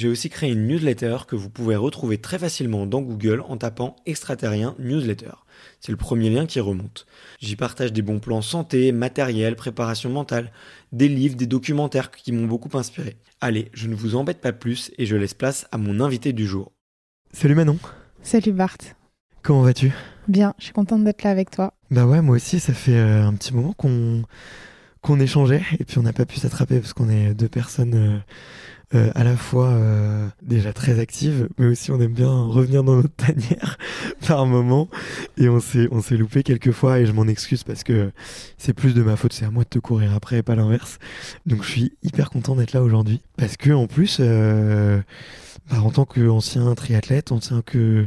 j'ai 0.00 0.08
aussi 0.08 0.30
créé 0.30 0.50
une 0.50 0.66
newsletter 0.66 1.18
que 1.28 1.36
vous 1.36 1.50
pouvez 1.50 1.76
retrouver 1.76 2.16
très 2.16 2.38
facilement 2.38 2.86
dans 2.86 3.02
Google 3.02 3.42
en 3.46 3.58
tapant 3.58 3.96
extraterrien 4.06 4.74
newsletter. 4.78 5.32
C'est 5.78 5.92
le 5.92 5.98
premier 5.98 6.30
lien 6.30 6.46
qui 6.46 6.58
remonte. 6.58 7.04
J'y 7.38 7.54
partage 7.54 7.92
des 7.92 8.00
bons 8.00 8.18
plans 8.18 8.40
santé, 8.40 8.92
matériel, 8.92 9.56
préparation 9.56 10.08
mentale, 10.08 10.52
des 10.92 11.06
livres, 11.06 11.36
des 11.36 11.46
documentaires 11.46 12.10
qui 12.10 12.32
m'ont 12.32 12.46
beaucoup 12.46 12.74
inspiré. 12.78 13.18
Allez, 13.42 13.70
je 13.74 13.88
ne 13.88 13.94
vous 13.94 14.16
embête 14.16 14.40
pas 14.40 14.54
plus 14.54 14.90
et 14.96 15.04
je 15.04 15.16
laisse 15.16 15.34
place 15.34 15.66
à 15.70 15.76
mon 15.76 16.00
invité 16.00 16.32
du 16.32 16.46
jour. 16.46 16.72
Salut 17.34 17.54
Manon. 17.54 17.78
Salut 18.22 18.52
Bart. 18.52 18.78
Comment 19.42 19.60
vas-tu? 19.60 19.92
Bien, 20.28 20.54
je 20.56 20.64
suis 20.64 20.72
contente 20.72 21.04
d'être 21.04 21.24
là 21.24 21.30
avec 21.30 21.50
toi. 21.50 21.74
Bah 21.90 22.06
ouais, 22.06 22.22
moi 22.22 22.36
aussi, 22.36 22.58
ça 22.58 22.72
fait 22.72 22.96
euh, 22.96 23.26
un 23.26 23.34
petit 23.34 23.52
moment 23.52 23.74
qu'on 23.74 24.22
qu'on 25.02 25.18
échangeait 25.18 25.62
et 25.78 25.84
puis 25.84 25.98
on 25.98 26.02
n'a 26.02 26.12
pas 26.12 26.26
pu 26.26 26.36
s'attraper 26.36 26.78
parce 26.78 26.92
qu'on 26.92 27.08
est 27.08 27.32
deux 27.32 27.48
personnes 27.48 28.22
euh, 28.92 29.12
à 29.14 29.22
la 29.22 29.36
fois 29.36 29.68
euh, 29.68 30.26
déjà 30.42 30.72
très 30.72 30.98
active, 30.98 31.48
mais 31.58 31.66
aussi 31.66 31.92
on 31.92 32.00
aime 32.00 32.12
bien 32.12 32.44
revenir 32.44 32.82
dans 32.82 32.96
notre 32.96 33.14
tanière 33.16 33.78
par 34.26 34.46
moment. 34.46 34.88
Et 35.36 35.48
on 35.48 35.60
s'est 35.60 35.86
on 35.92 36.02
s'est 36.02 36.16
loupé 36.16 36.42
quelques 36.42 36.72
fois 36.72 36.98
et 36.98 37.06
je 37.06 37.12
m'en 37.12 37.28
excuse 37.28 37.62
parce 37.62 37.84
que 37.84 38.10
c'est 38.58 38.72
plus 38.72 38.94
de 38.94 39.02
ma 39.02 39.14
faute, 39.14 39.32
c'est 39.32 39.44
à 39.44 39.50
moi 39.50 39.62
de 39.62 39.68
te 39.68 39.78
courir 39.78 40.12
après 40.14 40.38
et 40.38 40.42
pas 40.42 40.56
l'inverse. 40.56 40.98
Donc 41.46 41.62
je 41.62 41.70
suis 41.70 41.92
hyper 42.02 42.30
content 42.30 42.56
d'être 42.56 42.72
là 42.72 42.82
aujourd'hui 42.82 43.20
parce 43.36 43.56
que 43.56 43.70
en 43.70 43.86
plus, 43.86 44.18
euh, 44.18 45.00
bah, 45.68 45.80
en 45.82 45.90
tant 45.90 46.04
qu'ancien 46.04 46.74
triathlète, 46.74 47.32
ancien 47.32 47.62
que 47.62 48.06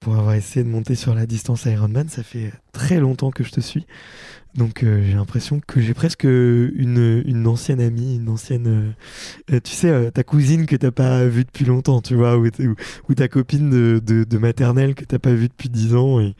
pour 0.00 0.16
avoir 0.16 0.34
essayé 0.34 0.64
de 0.64 0.70
monter 0.70 0.94
sur 0.94 1.14
la 1.14 1.26
distance 1.26 1.64
Ironman, 1.64 2.08
ça 2.08 2.22
fait 2.22 2.52
très 2.72 2.98
longtemps 2.98 3.30
que 3.30 3.44
je 3.44 3.50
te 3.50 3.60
suis. 3.60 3.86
Donc 4.54 4.82
euh, 4.82 5.02
j'ai 5.02 5.14
l'impression 5.14 5.60
que 5.66 5.80
j'ai 5.80 5.94
presque 5.94 6.24
une, 6.24 7.22
une, 7.24 7.46
ancienne 7.46 7.80
amie, 7.80 8.16
une 8.16 8.28
ancienne, 8.28 8.94
euh, 9.50 9.60
tu 9.60 9.70
sais, 9.72 9.88
euh, 9.88 10.10
ta 10.10 10.24
cousine 10.24 10.66
que 10.66 10.76
t'as 10.76 10.90
pas 10.90 11.24
vue 11.26 11.44
depuis 11.44 11.64
longtemps, 11.64 12.02
tu 12.02 12.14
vois, 12.14 12.36
ou, 12.36 13.14
ta 13.14 13.28
copine 13.28 13.70
de, 13.70 14.38
maternelle 14.38 14.94
que 14.94 15.04
t'as 15.04 15.18
pas 15.18 15.32
vue 15.32 15.48
depuis 15.48 15.70
10 15.70 15.94
ans 15.94 16.20
et, 16.20 16.34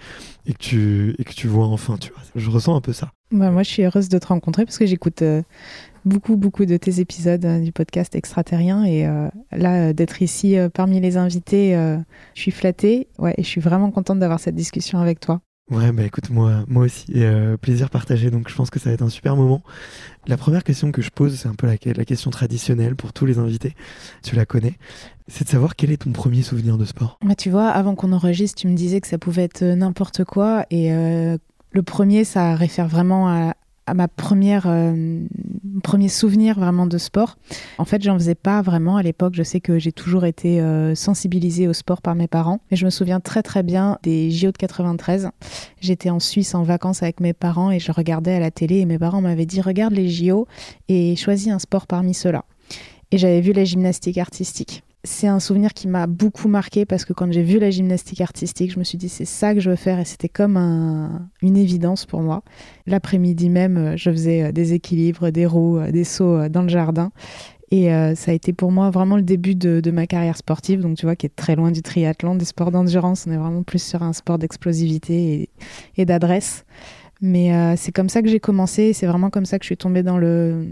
que 0.46 0.58
tu, 0.58 1.14
que 1.24 1.32
tu 1.32 1.46
vois 1.46 1.68
enfin, 1.68 1.96
tu 1.96 2.12
vois. 2.12 2.22
Je 2.34 2.50
ressens 2.50 2.76
un 2.76 2.80
peu 2.82 2.92
ça. 2.92 3.12
Bah, 3.30 3.50
moi, 3.50 3.62
je 3.62 3.70
suis 3.70 3.82
heureuse 3.82 4.10
de 4.10 4.18
te 4.18 4.26
rencontrer 4.26 4.66
parce 4.66 4.76
que 4.76 4.84
j'écoute 4.84 5.22
beaucoup, 6.04 6.36
beaucoup 6.36 6.64
de 6.64 6.76
tes 6.76 7.00
épisodes 7.00 7.62
du 7.62 7.72
podcast 7.72 8.14
Extraterrien 8.14 8.84
et 8.84 9.06
là, 9.52 9.92
d'être 9.92 10.22
ici 10.22 10.56
parmi 10.74 11.00
les 11.00 11.16
invités, 11.16 11.74
je 12.34 12.40
suis 12.40 12.50
flattée, 12.50 13.08
ouais, 13.18 13.34
et 13.36 13.42
je 13.42 13.48
suis 13.48 13.60
vraiment 13.60 13.90
contente 13.90 14.18
d'avoir 14.18 14.40
cette 14.40 14.54
discussion 14.54 14.98
avec 14.98 15.20
toi. 15.20 15.40
Ouais, 15.70 15.90
bah 15.92 16.02
écoute, 16.02 16.28
moi, 16.28 16.64
moi 16.66 16.84
aussi, 16.84 17.06
euh, 17.16 17.56
plaisir 17.56 17.88
partagé, 17.88 18.30
donc 18.30 18.48
je 18.48 18.54
pense 18.54 18.68
que 18.68 18.78
ça 18.78 18.90
va 18.90 18.94
être 18.94 19.02
un 19.02 19.08
super 19.08 19.36
moment. 19.36 19.62
La 20.26 20.36
première 20.36 20.64
question 20.64 20.90
que 20.92 21.00
je 21.00 21.08
pose, 21.08 21.38
c'est 21.38 21.48
un 21.48 21.54
peu 21.54 21.66
la, 21.66 21.76
la, 21.94 22.04
question 22.04 22.30
traditionnelle 22.30 22.96
pour 22.96 23.12
tous 23.12 23.26
les 23.26 23.38
invités, 23.38 23.74
tu 24.22 24.36
la 24.36 24.44
connais, 24.44 24.74
c'est 25.28 25.44
de 25.44 25.48
savoir 25.48 25.76
quel 25.76 25.90
est 25.92 26.02
ton 26.02 26.12
premier 26.12 26.42
souvenir 26.42 26.76
de 26.76 26.84
sport? 26.84 27.18
Bah, 27.24 27.36
Tu 27.36 27.48
vois, 27.48 27.68
avant 27.68 27.94
qu'on 27.94 28.12
enregistre, 28.12 28.60
tu 28.60 28.66
me 28.66 28.74
disais 28.74 29.00
que 29.00 29.06
ça 29.06 29.18
pouvait 29.18 29.44
être 29.44 29.64
n'importe 29.64 30.24
quoi, 30.24 30.66
et 30.70 30.92
euh, 30.92 31.38
le 31.70 31.82
premier, 31.82 32.24
ça 32.24 32.54
réfère 32.54 32.88
vraiment 32.88 33.28
à, 33.28 33.54
ma 33.94 34.08
première 34.08 34.64
euh, 34.66 35.26
premier 35.82 36.08
souvenir 36.08 36.58
vraiment 36.58 36.86
de 36.86 36.98
sport. 36.98 37.36
En 37.78 37.84
fait, 37.84 38.02
j'en 38.02 38.14
faisais 38.14 38.34
pas 38.34 38.62
vraiment 38.62 38.96
à 38.96 39.02
l'époque. 39.02 39.34
Je 39.34 39.42
sais 39.42 39.60
que 39.60 39.78
j'ai 39.78 39.92
toujours 39.92 40.24
été 40.24 40.60
euh, 40.60 40.94
sensibilisée 40.94 41.68
au 41.68 41.72
sport 41.72 42.02
par 42.02 42.14
mes 42.14 42.28
parents, 42.28 42.60
mais 42.70 42.76
je 42.76 42.84
me 42.84 42.90
souviens 42.90 43.20
très 43.20 43.42
très 43.42 43.62
bien 43.62 43.98
des 44.02 44.30
JO 44.30 44.52
de 44.52 44.56
93. 44.56 45.30
J'étais 45.80 46.10
en 46.10 46.20
Suisse 46.20 46.54
en 46.54 46.62
vacances 46.62 47.02
avec 47.02 47.20
mes 47.20 47.32
parents 47.32 47.70
et 47.70 47.78
je 47.78 47.92
regardais 47.92 48.34
à 48.34 48.40
la 48.40 48.50
télé 48.50 48.78
et 48.78 48.86
mes 48.86 48.98
parents 48.98 49.20
m'avaient 49.20 49.46
dit 49.46 49.60
regarde 49.60 49.92
les 49.92 50.08
JO 50.08 50.46
et 50.88 51.16
choisis 51.16 51.48
un 51.48 51.58
sport 51.58 51.86
parmi 51.86 52.14
ceux-là. 52.14 52.44
Et 53.10 53.18
j'avais 53.18 53.40
vu 53.40 53.52
la 53.52 53.64
gymnastique 53.64 54.18
artistique 54.18 54.82
c'est 55.04 55.26
un 55.26 55.40
souvenir 55.40 55.74
qui 55.74 55.88
m'a 55.88 56.06
beaucoup 56.06 56.46
marqué 56.46 56.86
parce 56.86 57.04
que 57.04 57.12
quand 57.12 57.32
j'ai 57.32 57.42
vu 57.42 57.58
la 57.58 57.70
gymnastique 57.70 58.20
artistique, 58.20 58.72
je 58.72 58.78
me 58.78 58.84
suis 58.84 58.98
dit 58.98 59.08
c'est 59.08 59.24
ça 59.24 59.52
que 59.52 59.60
je 59.60 59.70
veux 59.70 59.76
faire 59.76 59.98
et 59.98 60.04
c'était 60.04 60.28
comme 60.28 60.56
une 61.42 61.56
évidence 61.56 62.06
pour 62.06 62.20
moi. 62.20 62.42
L'après-midi 62.86 63.50
même, 63.50 63.96
je 63.96 64.10
faisais 64.10 64.44
euh, 64.44 64.52
des 64.52 64.74
équilibres, 64.74 65.30
des 65.30 65.46
roues, 65.46 65.78
euh, 65.78 65.90
des 65.90 66.04
sauts 66.04 66.36
euh, 66.36 66.48
dans 66.48 66.62
le 66.62 66.68
jardin. 66.68 67.10
Et 67.74 67.88
ça 68.16 68.32
a 68.32 68.34
été 68.34 68.52
pour 68.52 68.70
moi 68.70 68.90
vraiment 68.90 69.16
le 69.16 69.22
début 69.22 69.54
de, 69.54 69.90
ma 69.90 70.06
carrière 70.06 70.36
sportive, 70.36 70.82
donc 70.82 70.98
tu 70.98 71.06
vois, 71.06 71.16
qui 71.16 71.24
est 71.24 71.34
très 71.34 71.56
loin 71.56 71.70
du 71.70 71.80
triathlon, 71.80 72.34
des 72.34 72.44
sports 72.44 72.70
d'endurance. 72.70 73.24
On 73.26 73.32
est 73.32 73.38
vraiment 73.38 73.62
plus 73.62 73.82
sur 73.82 74.02
un 74.02 74.12
sport 74.12 74.36
d'explosivité 74.36 75.48
et, 75.96 76.04
d'adresse. 76.04 76.66
Mais 77.22 77.74
c'est 77.78 77.90
comme 77.90 78.10
ça 78.10 78.20
que 78.20 78.28
j'ai 78.28 78.40
commencé, 78.40 78.92
c'est 78.92 79.06
vraiment 79.06 79.30
comme 79.30 79.46
ça 79.46 79.58
que 79.58 79.64
je 79.64 79.68
suis 79.68 79.78
tombée 79.78 80.02
dans 80.02 80.18
le, 80.18 80.66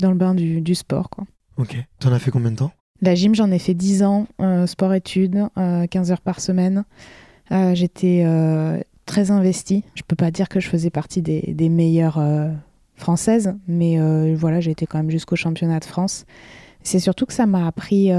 bain 0.00 0.34
du, 0.34 0.60
du 0.60 0.74
sport. 0.74 1.08
Quoi. 1.08 1.24
Ok. 1.56 1.76
T'en 2.00 2.10
as 2.10 2.18
fait 2.18 2.32
combien 2.32 2.50
de 2.50 2.56
temps? 2.56 2.72
La 3.04 3.14
gym, 3.14 3.34
j'en 3.34 3.50
ai 3.50 3.58
fait 3.58 3.74
10 3.74 4.02
ans, 4.02 4.26
euh, 4.40 4.66
sport-études, 4.66 5.48
15 5.54 6.10
euh, 6.10 6.12
heures 6.12 6.20
par 6.20 6.40
semaine. 6.40 6.84
Euh, 7.52 7.74
j'étais 7.74 8.26
très 9.06 9.30
investie. 9.30 9.84
Je 9.94 10.02
peux 10.02 10.16
pas 10.16 10.30
dire 10.30 10.48
que 10.48 10.60
je 10.60 10.68
faisais 10.68 10.90
partie 10.90 11.22
des, 11.22 11.68
meilleures 11.68 12.22
françaises, 12.96 13.54
mais 13.68 13.98
voilà, 14.34 14.60
j'ai 14.60 14.70
été 14.70 14.86
quand 14.86 14.98
même 14.98 15.10
jusqu'au 15.10 15.36
championnat 15.36 15.80
de 15.80 15.84
France. 15.84 16.24
C'est 16.82 16.98
surtout 16.98 17.26
que 17.26 17.32
ça 17.32 17.46
m'a 17.46 17.66
appris 17.66 18.10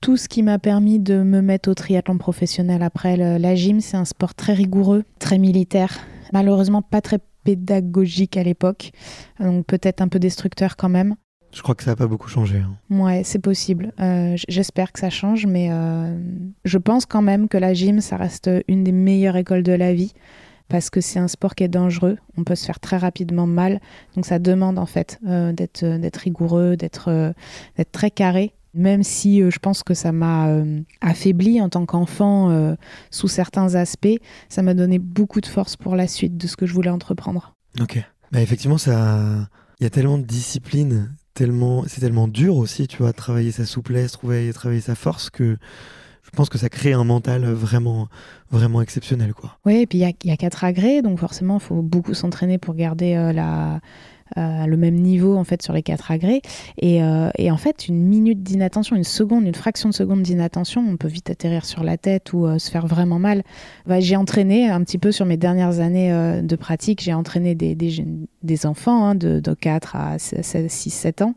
tout 0.00 0.16
ce 0.16 0.28
qui 0.28 0.42
m'a 0.42 0.58
permis 0.58 1.00
de 1.00 1.22
me 1.22 1.40
mettre 1.42 1.70
au 1.70 1.74
triathlon 1.74 2.18
professionnel 2.18 2.82
après. 2.82 3.16
la 3.16 3.54
gym, 3.56 3.80
c'est 3.80 3.96
un 3.96 4.04
sport 4.04 4.34
très 4.34 4.54
rigoureux, 4.54 5.04
très 5.18 5.38
militaire, 5.38 5.98
malheureusement 6.32 6.82
pas 6.82 7.00
très 7.00 7.18
pédagogique 7.42 8.36
à 8.36 8.44
l'époque, 8.44 8.92
donc 9.40 9.66
peut-être 9.66 10.02
un 10.02 10.08
peu 10.08 10.20
destructeur 10.20 10.76
quand 10.76 10.88
même. 10.88 11.16
Je 11.52 11.62
crois 11.62 11.74
que 11.74 11.82
ça 11.82 11.90
n'a 11.90 11.96
pas 11.96 12.06
beaucoup 12.06 12.28
changé. 12.28 12.58
Hein. 12.58 12.76
Ouais, 12.90 13.22
c'est 13.24 13.40
possible. 13.40 13.92
Euh, 14.00 14.36
j'espère 14.48 14.92
que 14.92 15.00
ça 15.00 15.10
change, 15.10 15.46
mais 15.46 15.68
euh, 15.70 16.16
je 16.64 16.78
pense 16.78 17.06
quand 17.06 17.22
même 17.22 17.48
que 17.48 17.58
la 17.58 17.74
gym, 17.74 18.00
ça 18.00 18.16
reste 18.16 18.50
une 18.68 18.84
des 18.84 18.92
meilleures 18.92 19.36
écoles 19.36 19.62
de 19.62 19.72
la 19.72 19.92
vie 19.92 20.14
parce 20.68 20.88
que 20.88 21.00
c'est 21.00 21.18
un 21.18 21.26
sport 21.26 21.56
qui 21.56 21.64
est 21.64 21.68
dangereux. 21.68 22.18
On 22.36 22.44
peut 22.44 22.54
se 22.54 22.64
faire 22.64 22.78
très 22.78 22.96
rapidement 22.96 23.46
mal. 23.46 23.80
Donc 24.14 24.26
ça 24.26 24.38
demande 24.38 24.78
en 24.78 24.86
fait 24.86 25.18
euh, 25.26 25.52
d'être 25.52 26.16
rigoureux, 26.16 26.76
d'être 26.76 27.34
très 27.90 28.10
carré. 28.10 28.52
Même 28.72 29.02
si 29.02 29.40
je 29.50 29.58
pense 29.58 29.82
que 29.82 29.94
ça 29.94 30.12
m'a 30.12 30.46
affaibli 31.00 31.60
en 31.60 31.68
tant 31.68 31.86
qu'enfant 31.86 32.76
sous 33.10 33.26
certains 33.26 33.74
aspects, 33.74 34.20
ça 34.48 34.62
m'a 34.62 34.74
donné 34.74 35.00
beaucoup 35.00 35.40
de 35.40 35.46
force 35.46 35.74
pour 35.74 35.96
la 35.96 36.06
suite 36.06 36.36
de 36.36 36.46
ce 36.46 36.56
que 36.56 36.66
je 36.66 36.72
voulais 36.72 36.90
entreprendre. 36.90 37.56
Ok. 37.80 37.98
Bah 38.30 38.40
effectivement, 38.40 38.78
ça, 38.78 39.48
il 39.80 39.82
y 39.82 39.86
a 39.86 39.90
tellement 39.90 40.18
de 40.18 40.22
disciplines 40.22 41.10
c'est 41.86 42.00
tellement 42.00 42.28
dur 42.28 42.56
aussi, 42.56 42.86
tu 42.86 42.98
vois, 42.98 43.12
travailler 43.12 43.52
sa 43.52 43.64
souplesse, 43.64 44.12
trouver, 44.12 44.52
travailler 44.52 44.80
sa 44.80 44.94
force 44.94 45.30
que 45.30 45.56
je 46.22 46.36
pense 46.36 46.48
que 46.48 46.58
ça 46.58 46.68
crée 46.68 46.92
un 46.92 47.04
mental 47.04 47.44
vraiment, 47.44 48.08
vraiment 48.50 48.82
exceptionnel, 48.82 49.34
quoi. 49.34 49.58
Oui, 49.64 49.78
et 49.78 49.86
puis 49.86 49.98
il 49.98 50.06
y, 50.06 50.28
y 50.28 50.30
a, 50.30 50.36
quatre 50.36 50.64
agrès, 50.64 51.02
donc 51.02 51.18
forcément, 51.18 51.56
il 51.56 51.62
faut 51.62 51.82
beaucoup 51.82 52.14
s'entraîner 52.14 52.58
pour 52.58 52.74
garder 52.74 53.16
euh, 53.16 53.32
la, 53.32 53.80
euh, 54.38 54.66
le 54.66 54.76
même 54.76 54.94
niveau 54.94 55.36
en 55.36 55.44
fait 55.44 55.62
sur 55.62 55.72
les 55.72 55.82
quatre 55.82 56.10
agrès. 56.10 56.40
Et, 56.78 57.02
euh, 57.02 57.30
et 57.36 57.50
en 57.50 57.56
fait, 57.56 57.88
une 57.88 58.02
minute 58.02 58.42
d'inattention, 58.42 58.96
une 58.96 59.04
seconde, 59.04 59.44
une 59.44 59.54
fraction 59.54 59.88
de 59.88 59.94
seconde 59.94 60.22
d'inattention, 60.22 60.84
on 60.86 60.96
peut 60.96 61.08
vite 61.08 61.30
atterrir 61.30 61.64
sur 61.64 61.82
la 61.82 61.96
tête 61.96 62.32
ou 62.32 62.46
euh, 62.46 62.58
se 62.58 62.70
faire 62.70 62.86
vraiment 62.86 63.18
mal. 63.18 63.42
Bah, 63.86 64.00
j'ai 64.00 64.16
entraîné 64.16 64.68
un 64.68 64.82
petit 64.82 64.98
peu 64.98 65.12
sur 65.12 65.26
mes 65.26 65.36
dernières 65.36 65.80
années 65.80 66.10
de 66.42 66.56
pratique, 66.56 67.02
j'ai 67.02 67.14
entraîné 67.14 67.54
des, 67.54 67.74
des, 67.74 68.04
des 68.42 68.66
enfants 68.66 69.04
hein, 69.04 69.14
de, 69.14 69.40
de, 69.40 69.54
4 69.54 69.96
à 69.96 70.16
6-7 70.16 71.24
ans. 71.24 71.34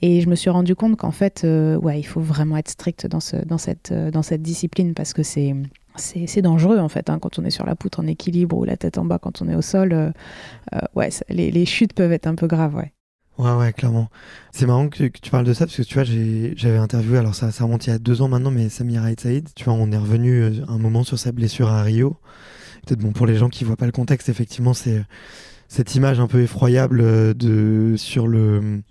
Et 0.00 0.20
je 0.20 0.28
me 0.28 0.34
suis 0.34 0.50
rendu 0.50 0.74
compte 0.74 0.96
qu'en 0.96 1.10
fait, 1.10 1.44
ouais, 1.44 2.00
il 2.00 2.04
faut 2.04 2.20
vraiment 2.20 2.56
être 2.56 2.70
strict 2.70 3.06
dans, 3.06 3.20
ce, 3.20 3.36
dans, 3.36 3.58
cette, 3.58 3.92
dans 3.92 4.22
cette 4.22 4.42
discipline 4.42 4.94
parce 4.94 5.12
que 5.12 5.22
c'est 5.22 5.54
c'est 5.96 6.42
dangereux 6.42 6.78
en 6.78 6.88
fait 6.88 7.10
hein, 7.10 7.18
quand 7.18 7.38
on 7.38 7.44
est 7.44 7.50
sur 7.50 7.66
la 7.66 7.74
poutre 7.74 8.00
en 8.00 8.06
équilibre 8.06 8.56
ou 8.56 8.64
la 8.64 8.76
tête 8.76 8.98
en 8.98 9.04
bas 9.04 9.18
quand 9.18 9.42
on 9.42 9.48
est 9.48 9.54
au 9.54 9.62
sol. 9.62 9.92
Euh, 9.92 10.10
euh, 10.74 10.78
ouais, 10.94 11.10
les, 11.28 11.66
chutes 11.66 11.92
peuvent 11.92 12.12
être 12.12 12.26
un 12.26 12.34
peu 12.34 12.46
graves, 12.46 12.74
ouais. 12.74 12.92
Ouais, 13.38 13.54
ouais, 13.54 13.72
clairement. 13.72 14.08
C'est 14.52 14.66
marrant 14.66 14.88
que, 14.88 15.04
tu 15.04 15.30
parles 15.30 15.46
de 15.46 15.54
ça 15.54 15.64
parce 15.64 15.76
que 15.76 15.82
tu 15.82 15.94
vois, 15.94 16.04
j'avais 16.04 16.76
interviewé, 16.76 17.18
alors 17.18 17.34
ça, 17.34 17.50
ça 17.50 17.64
remonte 17.64 17.86
il 17.86 17.90
y 17.90 17.92
a 17.92 17.98
deux 17.98 18.20
ans 18.20 18.28
maintenant, 18.28 18.50
mais 18.50 18.68
Samir 18.68 19.02
Saïd, 19.18 19.48
tu 19.54 19.64
vois, 19.64 19.72
on 19.72 19.90
est 19.92 19.96
revenu 19.96 20.42
euh, 20.42 20.50
un 20.68 20.78
moment 20.78 21.04
sur 21.04 21.18
sa 21.18 21.32
blessure 21.32 21.68
à 21.68 21.82
Rio. 21.82 22.18
Peut-être 22.86 23.00
bon, 23.00 23.12
pour 23.12 23.26
les 23.26 23.36
gens 23.36 23.48
qui 23.48 23.64
voient 23.64 23.76
pas 23.76 23.86
le 23.86 23.92
contexte, 23.92 24.28
effectivement, 24.28 24.74
c'est 24.74 25.02
cette 25.70 25.94
image 25.94 26.18
un 26.18 26.26
peu 26.26 26.42
effroyable 26.42 27.34
de, 27.34 27.94
sur 27.96 28.26
le 28.26 28.82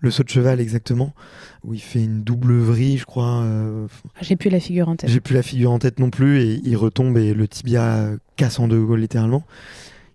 le 0.00 0.10
saut 0.10 0.24
de 0.24 0.28
cheval 0.28 0.60
exactement, 0.60 1.14
où 1.62 1.74
il 1.74 1.80
fait 1.80 2.02
une 2.02 2.24
double 2.24 2.54
vrille, 2.58 2.98
je 2.98 3.04
crois. 3.04 3.42
Euh, 3.44 3.86
j'ai 4.20 4.34
plus 4.34 4.50
la 4.50 4.58
figure 4.58 4.88
en 4.88 4.96
tête. 4.96 5.08
J'ai 5.08 5.20
plus 5.20 5.34
la 5.34 5.44
figure 5.44 5.70
en 5.70 5.78
tête 5.78 6.00
non 6.00 6.10
plus, 6.10 6.40
et 6.40 6.60
il 6.64 6.76
retombe 6.76 7.16
et 7.18 7.34
le 7.34 7.46
tibia 7.46 8.08
casse 8.34 8.58
en 8.58 8.66
deux 8.66 8.84
littéralement. 8.96 9.44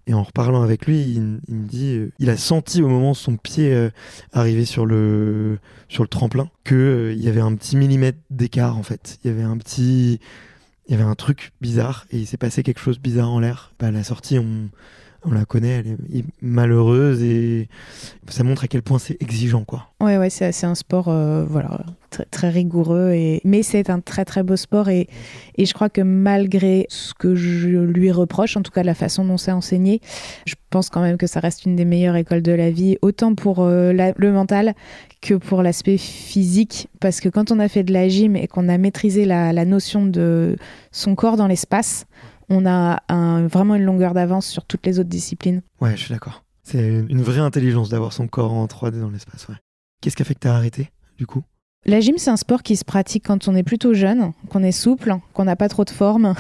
Et 0.06 0.14
en 0.14 0.24
reparlant 0.24 0.62
avec 0.62 0.88
lui, 0.88 1.00
il, 1.00 1.22
me 1.22 1.68
dit, 1.68 1.96
euh, 1.96 2.12
il 2.20 2.30
a 2.30 2.36
senti 2.36 2.82
au 2.82 2.90
moment 2.90 3.12
où 3.12 3.16
son 3.16 3.38
pied 3.38 3.74
euh, 3.74 3.90
arrivait 4.34 4.66
sur 4.66 4.86
le 4.86 5.58
sur 5.88 6.04
le 6.04 6.10
tremplin 6.10 6.50
que 6.66 7.14
il 7.16 7.24
y 7.24 7.30
avait 7.30 7.42
un 7.42 7.56
petit 7.56 7.78
millimètre 7.78 8.20
d'écart 8.30 8.78
en 8.78 8.84
fait. 8.84 9.20
Il 9.24 9.32
y 9.32 9.34
avait 9.34 9.44
un 9.44 9.58
petit, 9.58 10.20
il 10.88 10.92
y 10.92 10.96
avait 10.96 11.08
un 11.08 11.16
truc 11.16 11.54
bizarre 11.62 12.08
et 12.12 12.18
il 12.18 12.28
s'est 12.28 12.38
passé 12.38 12.62
quelque 12.64 12.82
chose 12.82 13.00
bizarre 13.00 13.30
en 13.30 13.40
l'air. 13.40 13.74
Bah, 13.80 13.88
à 13.88 13.92
la 13.92 14.04
sortie, 14.04 14.38
on 14.38 14.70
on 15.28 15.34
la 15.34 15.46
connaît, 15.46 15.84
elle 15.86 15.98
est 16.14 16.26
malheureuse 16.42 17.22
et 17.22 17.68
ça 18.30 18.44
montre 18.44 18.64
à 18.64 18.68
quel 18.68 18.82
point 18.82 18.98
c'est 18.98 19.22
exigeant, 19.22 19.64
quoi. 19.66 19.90
Ouais, 20.02 20.18
ouais, 20.18 20.30
c'est 20.30 20.64
un 20.64 20.76
sport, 20.76 21.10
euh, 21.10 21.44
voilà, 21.44 21.82
très, 22.32 22.50
rigoureux 22.50 23.12
et 23.12 23.42
mais 23.44 23.62
c'est 23.62 23.90
un 23.90 24.00
très 24.00 24.24
très 24.24 24.44
beau 24.44 24.56
sport 24.56 24.90
et, 24.90 25.08
et 25.58 25.66
je 25.66 25.74
crois 25.74 25.90
que 25.90 26.02
malgré 26.02 26.86
ce 26.90 27.14
que 27.14 27.36
je 27.36 27.68
lui 27.68 28.12
reproche, 28.12 28.56
en 28.56 28.62
tout 28.62 28.72
cas 28.72 28.84
la 28.84 28.94
façon 28.94 29.26
dont 29.26 29.38
c'est 29.38 29.52
enseigné, 29.52 30.02
je 30.46 30.56
pense 30.70 30.90
quand 30.90 31.02
même 31.02 31.18
que 31.18 31.28
ça 31.28 31.40
reste 31.40 31.66
une 31.66 31.76
des 31.76 31.86
meilleures 31.86 32.16
écoles 32.16 32.42
de 32.42 32.54
la 32.54 32.72
vie, 32.72 32.98
autant 33.02 33.36
pour 33.36 33.60
euh, 33.60 33.92
le 34.16 34.32
mental 34.32 34.76
que 35.22 35.34
pour 35.34 35.62
l'aspect 35.62 35.98
physique, 35.98 36.88
parce 37.00 37.20
que 37.20 37.28
quand 37.28 37.52
on 37.52 37.60
a 37.60 37.68
fait 37.68 37.84
de 37.84 37.92
la 37.92 38.08
gym 38.08 38.36
et 38.36 38.48
qu'on 38.48 38.70
a 38.70 38.78
maîtrisé 38.78 39.26
la 39.26 39.66
notion 39.66 40.06
de 40.06 40.56
son 40.92 41.16
corps 41.16 41.38
dans 41.38 41.48
l'espace 41.48 42.06
on 42.50 42.66
a 42.66 43.02
vraiment 43.48 43.76
une 43.76 43.84
longueur 43.84 44.14
d'avance 44.14 44.48
sur 44.48 44.66
toutes 44.66 44.86
les 44.86 45.00
autres 45.00 45.10
disciplines. 45.10 45.62
Ouais, 45.82 45.96
je 45.96 46.04
suis 46.04 46.14
d'accord. 46.14 46.44
C'est 46.64 47.06
une 47.08 47.22
vraie 47.22 47.40
intelligence 47.40 47.90
d'avoir 47.90 48.12
son 48.12 48.28
corps 48.28 48.54
en 48.54 48.66
3D 48.66 49.00
dans 49.00 49.10
l'espace. 49.10 49.48
Qu'est-ce 50.02 50.16
qui 50.16 50.22
a 50.22 50.26
fait 50.26 50.36
que 50.36 50.42
tu 50.42 50.48
as 50.48 50.54
arrêté, 50.54 50.90
du 51.18 51.26
coup? 51.26 51.44
La 51.86 52.02
gym, 52.02 52.16
c'est 52.18 52.30
un 52.30 52.38
sport 52.38 52.64
qui 52.64 52.76
se 52.76 52.84
pratique 52.84 53.26
quand 53.26 53.48
on 53.48 53.56
est 53.56 53.64
plutôt 53.64 53.94
jeune, 53.94 54.34
qu'on 54.50 54.62
est 54.62 54.74
souple, 54.74 55.16
qu'on 55.34 55.46
n'a 55.46 55.56
pas 55.56 55.70
trop 55.70 55.86
de 55.86 55.90
forme. 55.90 56.34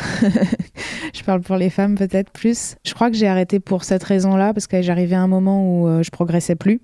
je 1.13 1.24
parle 1.24 1.39
pour 1.39 1.56
les 1.56 1.69
femmes 1.69 1.95
peut-être 1.95 2.31
plus. 2.31 2.75
Je 2.86 2.94
crois 2.94 3.09
que 3.09 3.15
j'ai 3.15 3.27
arrêté 3.27 3.62
pour 3.62 3.86
cette 3.86 4.04
raison-là, 4.04 4.54
parce 4.54 4.68
que 4.68 4.81
j'arrivais 4.81 5.15
à 5.15 5.21
un 5.21 5.27
moment 5.27 5.63
où 5.63 5.88
euh, 5.88 6.04
je 6.04 6.09
progressais 6.09 6.56
plus 6.56 6.81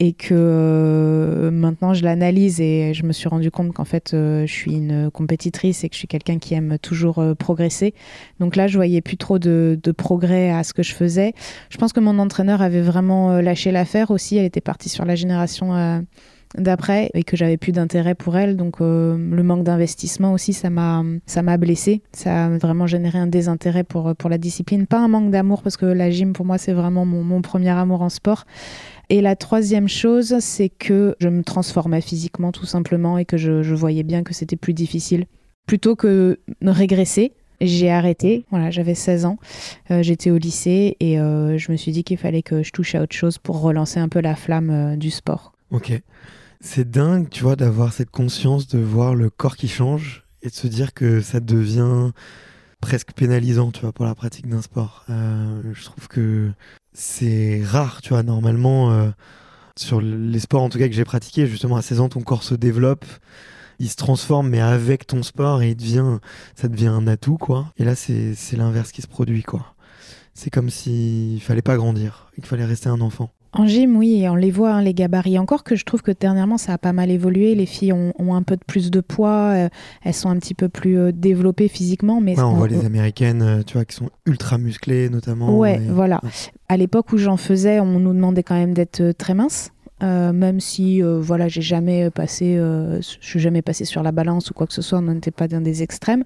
et 0.00 0.12
que 0.12 0.28
euh, 0.32 1.50
maintenant 1.50 1.92
je 1.92 2.04
l'analyse 2.04 2.60
et 2.60 2.94
je 2.94 3.04
me 3.04 3.12
suis 3.12 3.28
rendu 3.28 3.50
compte 3.50 3.72
qu'en 3.72 3.84
fait 3.84 4.14
euh, 4.14 4.46
je 4.46 4.52
suis 4.52 4.74
une 4.74 5.10
compétitrice 5.10 5.82
et 5.82 5.88
que 5.88 5.94
je 5.94 5.98
suis 5.98 6.08
quelqu'un 6.08 6.38
qui 6.38 6.54
aime 6.54 6.78
toujours 6.78 7.18
euh, 7.18 7.34
progresser. 7.34 7.94
Donc 8.38 8.54
là 8.54 8.68
je 8.68 8.76
voyais 8.76 9.00
plus 9.00 9.16
trop 9.16 9.40
de, 9.40 9.78
de, 9.82 9.92
progrès 9.92 10.52
à 10.52 10.62
ce 10.62 10.72
que 10.72 10.84
je 10.84 10.94
faisais. 10.94 11.32
Je 11.70 11.78
pense 11.78 11.92
que 11.92 11.98
mon 11.98 12.20
entraîneur 12.20 12.62
avait 12.62 12.80
vraiment 12.80 13.40
lâché 13.40 13.72
l'affaire 13.72 14.12
aussi. 14.12 14.36
Elle 14.36 14.44
était 14.44 14.60
partie 14.60 14.88
sur 14.88 15.04
la 15.04 15.16
génération 15.16 16.04
d'après 16.56 17.10
et 17.14 17.24
que 17.24 17.36
j'avais 17.36 17.56
plus 17.56 17.72
d'intérêt 17.72 18.14
pour 18.14 18.36
elle. 18.36 18.56
Donc 18.56 18.80
le 18.80 19.42
manque 19.42 19.64
d'investissement 19.64 20.32
aussi, 20.32 20.52
ça 20.52 20.70
m'a 20.70 21.02
ça 21.26 21.42
m'a 21.42 21.56
blessé. 21.56 22.02
Ça 22.12 22.46
a 22.46 22.48
vraiment 22.50 22.86
généré 22.86 23.18
un 23.18 23.26
désintérêt 23.26 23.82
pour 23.82 24.14
pour 24.14 24.30
la 24.30 24.38
discipline. 24.38 24.86
Pas 24.86 24.98
un 24.98 25.08
manque 25.08 25.30
d'amour 25.30 25.62
parce 25.62 25.76
que 25.76 25.86
la 25.86 26.10
gym 26.10 26.32
pour 26.32 26.46
moi 26.46 26.58
c'est 26.58 26.72
vraiment 26.72 27.04
mon, 27.04 27.24
mon, 27.24 27.42
premier 27.42 27.70
amour 27.70 28.02
en 28.02 28.08
sport. 28.08 28.44
Et 29.10 29.22
la 29.22 29.36
troisième 29.36 29.88
chose, 29.88 30.36
c'est 30.40 30.68
que 30.68 31.16
je 31.18 31.28
me 31.28 31.42
transformais 31.42 32.02
physiquement 32.02 32.52
tout 32.52 32.66
simplement 32.66 33.16
et 33.16 33.24
que 33.24 33.38
je, 33.38 33.74
voyais 33.74 34.02
bien 34.02 34.22
que 34.22 34.34
c'était 34.34 34.56
plus 34.56 34.74
difficile. 34.74 35.26
Plutôt 35.66 35.96
que 35.96 36.38
de 36.60 36.70
régresser, 36.70 37.32
j'ai 37.60 37.90
arrêté. 37.90 38.44
Voilà, 38.50 38.70
j'avais 38.70 38.94
16 38.94 39.24
ans, 39.24 39.38
euh, 39.90 40.02
j'étais 40.02 40.30
au 40.30 40.36
lycée 40.36 40.96
et 41.00 41.18
euh, 41.18 41.56
je 41.56 41.72
me 41.72 41.76
suis 41.76 41.92
dit 41.92 42.04
qu'il 42.04 42.18
fallait 42.18 42.42
que 42.42 42.62
je 42.62 42.70
touche 42.70 42.94
à 42.94 43.02
autre 43.02 43.16
chose 43.16 43.38
pour 43.38 43.60
relancer 43.60 43.98
un 43.98 44.08
peu 44.08 44.20
la 44.20 44.36
flamme 44.36 44.70
euh, 44.70 44.96
du 44.96 45.10
sport. 45.10 45.52
Ok. 45.70 45.92
C'est 46.60 46.90
dingue, 46.90 47.28
tu 47.30 47.42
vois, 47.42 47.56
d'avoir 47.56 47.92
cette 47.92 48.10
conscience 48.10 48.66
de 48.66 48.78
voir 48.78 49.14
le 49.14 49.30
corps 49.30 49.56
qui 49.56 49.68
change 49.68 50.24
et 50.42 50.48
de 50.48 50.54
se 50.54 50.66
dire 50.66 50.92
que 50.92 51.20
ça 51.20 51.40
devient 51.40 52.10
presque 52.80 53.12
pénalisant, 53.12 53.70
tu 53.70 53.82
vois, 53.82 53.92
pour 53.92 54.04
la 54.04 54.14
pratique 54.14 54.48
d'un 54.48 54.62
sport. 54.62 55.04
je 55.08 55.84
trouve 55.84 56.08
que 56.08 56.50
c'est 56.98 57.62
rare, 57.64 58.02
tu 58.02 58.10
vois. 58.10 58.22
Normalement, 58.22 58.90
euh, 58.90 59.10
sur 59.76 60.00
les 60.00 60.40
sports 60.40 60.62
en 60.62 60.68
tout 60.68 60.78
cas 60.78 60.88
que 60.88 60.94
j'ai 60.94 61.04
pratiqué, 61.04 61.46
justement 61.46 61.76
à 61.76 61.82
16 61.82 62.00
ans, 62.00 62.08
ton 62.08 62.20
corps 62.22 62.42
se 62.42 62.54
développe, 62.54 63.04
il 63.78 63.88
se 63.88 63.96
transforme, 63.96 64.48
mais 64.50 64.60
avec 64.60 65.06
ton 65.06 65.22
sport, 65.22 65.62
et 65.62 65.70
il 65.70 65.76
devient, 65.76 66.18
ça 66.56 66.68
devient 66.68 66.88
un 66.88 67.06
atout, 67.06 67.38
quoi. 67.38 67.72
Et 67.78 67.84
là, 67.84 67.94
c'est 67.94 68.34
l'inverse 68.56 68.90
qui 68.90 69.02
se 69.02 69.06
produit, 69.06 69.44
quoi. 69.44 69.74
C'est 70.34 70.50
comme 70.50 70.70
s'il 70.70 71.40
fallait 71.40 71.62
pas 71.62 71.76
grandir, 71.76 72.30
il 72.36 72.44
fallait 72.44 72.64
rester 72.64 72.88
un 72.88 73.00
enfant. 73.00 73.30
En 73.52 73.66
gym, 73.66 73.96
oui, 73.96 74.26
on 74.28 74.34
les 74.34 74.50
voit, 74.50 74.72
hein, 74.72 74.82
les 74.82 74.92
gabarits. 74.92 75.38
Encore 75.38 75.64
que 75.64 75.74
je 75.74 75.84
trouve 75.84 76.02
que 76.02 76.10
dernièrement, 76.10 76.58
ça 76.58 76.74
a 76.74 76.78
pas 76.78 76.92
mal 76.92 77.10
évolué. 77.10 77.54
Les 77.54 77.66
filles 77.66 77.92
ont, 77.92 78.34
un 78.34 78.42
peu 78.42 78.56
de 78.56 78.64
plus 78.66 78.90
de 78.90 79.00
poids, 79.00 79.52
euh, 79.54 79.68
elles 80.02 80.14
sont 80.14 80.28
un 80.28 80.36
petit 80.36 80.54
peu 80.54 80.68
plus 80.68 80.98
euh, 80.98 81.12
développées 81.12 81.68
physiquement. 81.68 82.20
Mais 82.20 82.38
on, 82.38 82.52
voit 82.52 82.68
les 82.68 82.84
américaines, 82.84 83.42
euh, 83.42 83.62
tu 83.62 83.74
vois, 83.74 83.86
qui 83.86 83.96
sont 83.96 84.10
ultra 84.26 84.58
musclées 84.58 85.08
notamment. 85.08 85.56
Ouais, 85.56 85.80
voilà. 85.88 86.20
À 86.68 86.76
l'époque 86.76 87.12
où 87.12 87.18
j'en 87.18 87.38
faisais, 87.38 87.80
on 87.80 87.98
nous 87.98 88.12
demandait 88.12 88.42
quand 88.42 88.54
même 88.54 88.74
d'être 88.74 89.12
très 89.12 89.32
mince. 89.34 89.72
même 90.02 90.60
si 90.60 91.00
voilà 91.00 91.48
j'ai 91.48 91.62
jamais 91.62 92.10
passé 92.10 92.56
je 92.56 93.16
suis 93.20 93.40
jamais 93.40 93.62
passé 93.62 93.84
sur 93.84 94.02
la 94.02 94.12
balance 94.12 94.50
ou 94.50 94.54
quoi 94.54 94.66
que 94.66 94.72
ce 94.72 94.82
soit 94.82 94.98
on 94.98 95.02
n'était 95.02 95.32
pas 95.32 95.48
dans 95.48 95.60
des 95.60 95.82
extrêmes 95.82 96.22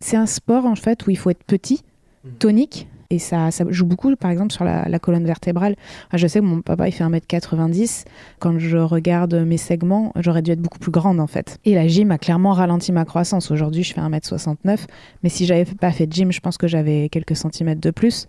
c'est 0.00 0.16
un 0.16 0.26
sport 0.26 0.66
en 0.66 0.74
fait 0.74 1.06
où 1.06 1.10
il 1.10 1.16
faut 1.16 1.30
être 1.30 1.44
petit 1.44 1.84
mmh. 2.24 2.28
tonique 2.38 2.88
et 3.10 3.18
ça, 3.18 3.50
ça, 3.50 3.64
joue 3.68 3.86
beaucoup, 3.86 4.14
par 4.16 4.30
exemple, 4.30 4.52
sur 4.52 4.64
la, 4.64 4.98
colonne 4.98 5.24
vertébrale. 5.24 5.76
je 6.12 6.26
sais 6.26 6.40
que 6.40 6.44
mon 6.44 6.62
papa, 6.62 6.88
il 6.88 6.92
fait 6.92 7.04
1m90. 7.04 8.04
Quand 8.38 8.58
je 8.58 8.78
regarde 8.78 9.34
mes 9.34 9.56
segments, 9.56 10.12
j'aurais 10.16 10.42
dû 10.42 10.50
être 10.50 10.60
beaucoup 10.60 10.78
plus 10.78 10.90
grande, 10.90 11.20
en 11.20 11.26
fait. 11.26 11.58
Et 11.64 11.74
la 11.74 11.86
gym 11.88 12.10
a 12.10 12.18
clairement 12.18 12.52
ralenti 12.52 12.92
ma 12.92 13.04
croissance. 13.04 13.50
Aujourd'hui, 13.50 13.82
je 13.82 13.92
fais 13.92 14.00
1m69. 14.00 14.78
Mais 15.22 15.28
si 15.28 15.46
j'avais 15.46 15.64
pas 15.64 15.90
fait 15.90 16.06
de 16.06 16.12
gym, 16.12 16.32
je 16.32 16.40
pense 16.40 16.56
que 16.56 16.68
j'avais 16.68 17.08
quelques 17.10 17.36
centimètres 17.36 17.80
de 17.80 17.90
plus. 17.90 18.26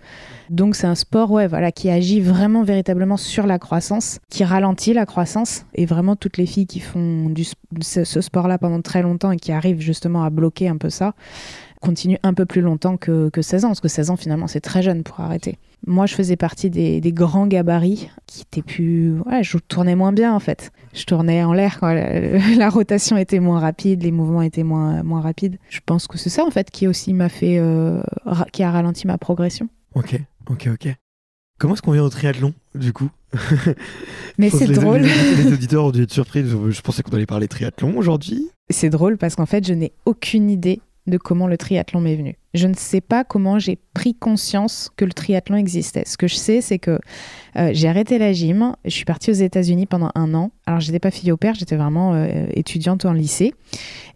Donc, 0.49 0.75
c'est 0.75 0.87
un 0.87 0.95
sport, 0.95 1.31
ouais, 1.31 1.47
voilà, 1.47 1.71
qui 1.71 1.89
agit 1.89 2.19
vraiment, 2.19 2.63
véritablement 2.63 3.17
sur 3.17 3.47
la 3.47 3.59
croissance, 3.59 4.19
qui 4.29 4.43
ralentit 4.43 4.93
la 4.93 5.05
croissance. 5.05 5.65
Et 5.75 5.85
vraiment, 5.85 6.15
toutes 6.15 6.37
les 6.37 6.45
filles 6.45 6.67
qui 6.67 6.79
font 6.79 7.33
ce 7.81 8.21
sport-là 8.21 8.57
pendant 8.57 8.81
très 8.81 9.01
longtemps 9.01 9.31
et 9.31 9.37
qui 9.37 9.51
arrivent 9.51 9.81
justement 9.81 10.23
à 10.23 10.29
bloquer 10.29 10.67
un 10.67 10.77
peu 10.77 10.89
ça, 10.89 11.13
continue 11.85 12.17
un 12.23 12.33
peu 12.33 12.45
plus 12.45 12.61
longtemps 12.61 12.97
que, 12.97 13.29
que 13.29 13.41
16 13.41 13.65
ans, 13.65 13.67
parce 13.69 13.81
que 13.81 13.87
16 13.87 14.09
ans 14.09 14.15
finalement 14.15 14.47
c'est 14.47 14.61
très 14.61 14.81
jeune 14.81 15.03
pour 15.03 15.19
arrêter. 15.19 15.57
Moi 15.85 16.05
je 16.05 16.15
faisais 16.15 16.35
partie 16.35 16.69
des, 16.69 16.99
des 16.99 17.13
grands 17.13 17.47
gabarits 17.47 18.09
qui 18.25 18.41
étaient 18.41 18.61
plus... 18.61 19.19
Ouais, 19.25 19.43
je 19.43 19.57
tournais 19.57 19.95
moins 19.95 20.11
bien 20.11 20.33
en 20.33 20.39
fait. 20.39 20.71
Je 20.93 21.03
tournais 21.05 21.43
en 21.43 21.53
l'air 21.53 21.79
quand 21.79 21.93
la, 21.93 22.19
la, 22.57 22.69
rotation 22.69 23.17
était 23.17 23.39
moins 23.39 23.59
rapide, 23.59 24.03
les 24.03 24.11
mouvements 24.11 24.41
étaient 24.41 24.63
moins, 24.63 25.03
moins 25.03 25.21
rapides. 25.21 25.57
Je 25.69 25.79
pense 25.85 26.07
que 26.07 26.17
c'est 26.17 26.29
ça 26.29 26.43
en 26.43 26.51
fait 26.51 26.71
qui 26.71 26.87
aussi 26.87 27.13
m'a 27.13 27.29
fait... 27.29 27.57
Euh, 27.59 28.01
qui 28.51 28.63
a 28.63 28.71
ralenti 28.71 29.07
ma 29.07 29.17
progression. 29.17 29.69
Ok, 29.93 30.19
ok, 30.49 30.69
ok. 30.73 30.95
Comment 31.57 31.73
est-ce 31.73 31.81
qu'on 31.81 31.93
vient 31.93 32.03
au 32.03 32.09
triathlon, 32.09 32.53
du 32.73 32.91
coup? 32.91 33.09
Mais 34.37 34.49
c'est 34.49 34.67
drôle. 34.67 35.01
Les, 35.01 35.43
les, 35.43 35.53
auditeurs 35.53 35.85
ont 35.85 35.91
dû 35.91 36.03
être 36.03 36.11
surpris. 36.11 36.43
Je 36.45 36.81
pensais 36.81 37.01
qu'on 37.01 37.15
allait 37.15 37.25
parler 37.25 37.47
triathlon 37.47 37.97
aujourd'hui. 37.97 38.49
C'est 38.69 38.89
drôle 38.89 39.17
parce 39.17 39.35
qu'en 39.35 39.45
fait, 39.45 39.65
je 39.65 39.73
n'ai 39.73 39.93
aucune 40.05 40.49
idée 40.49 40.81
de 41.07 41.17
comment 41.17 41.47
le 41.47 41.57
triathlon 41.57 42.01
m'est 42.01 42.15
venu. 42.15 42.35
Je 42.53 42.67
ne 42.67 42.73
sais 42.73 43.01
pas 43.01 43.23
comment 43.23 43.59
j'ai 43.59 43.77
pris 43.93 44.15
conscience 44.15 44.89
que 44.95 45.05
le 45.05 45.13
triathlon 45.13 45.57
existait. 45.57 46.03
Ce 46.05 46.17
que 46.17 46.27
je 46.27 46.35
sais, 46.35 46.61
c'est 46.61 46.79
que 46.79 46.99
euh, 47.57 47.71
j'ai 47.73 47.87
arrêté 47.87 48.17
la 48.17 48.33
gym. 48.33 48.75
Je 48.85 48.89
suis 48.89 49.05
partie 49.05 49.31
aux 49.31 49.35
États-Unis 49.35 49.85
pendant 49.85 50.09
un 50.15 50.33
an. 50.33 50.51
Alors, 50.65 50.79
j'étais 50.79 50.99
pas 50.99 51.11
fille 51.11 51.31
au 51.31 51.37
père, 51.37 51.55
j'étais 51.55 51.75
vraiment 51.75 52.13
euh, 52.13 52.47
étudiante 52.53 53.05
en 53.05 53.13
lycée. 53.13 53.53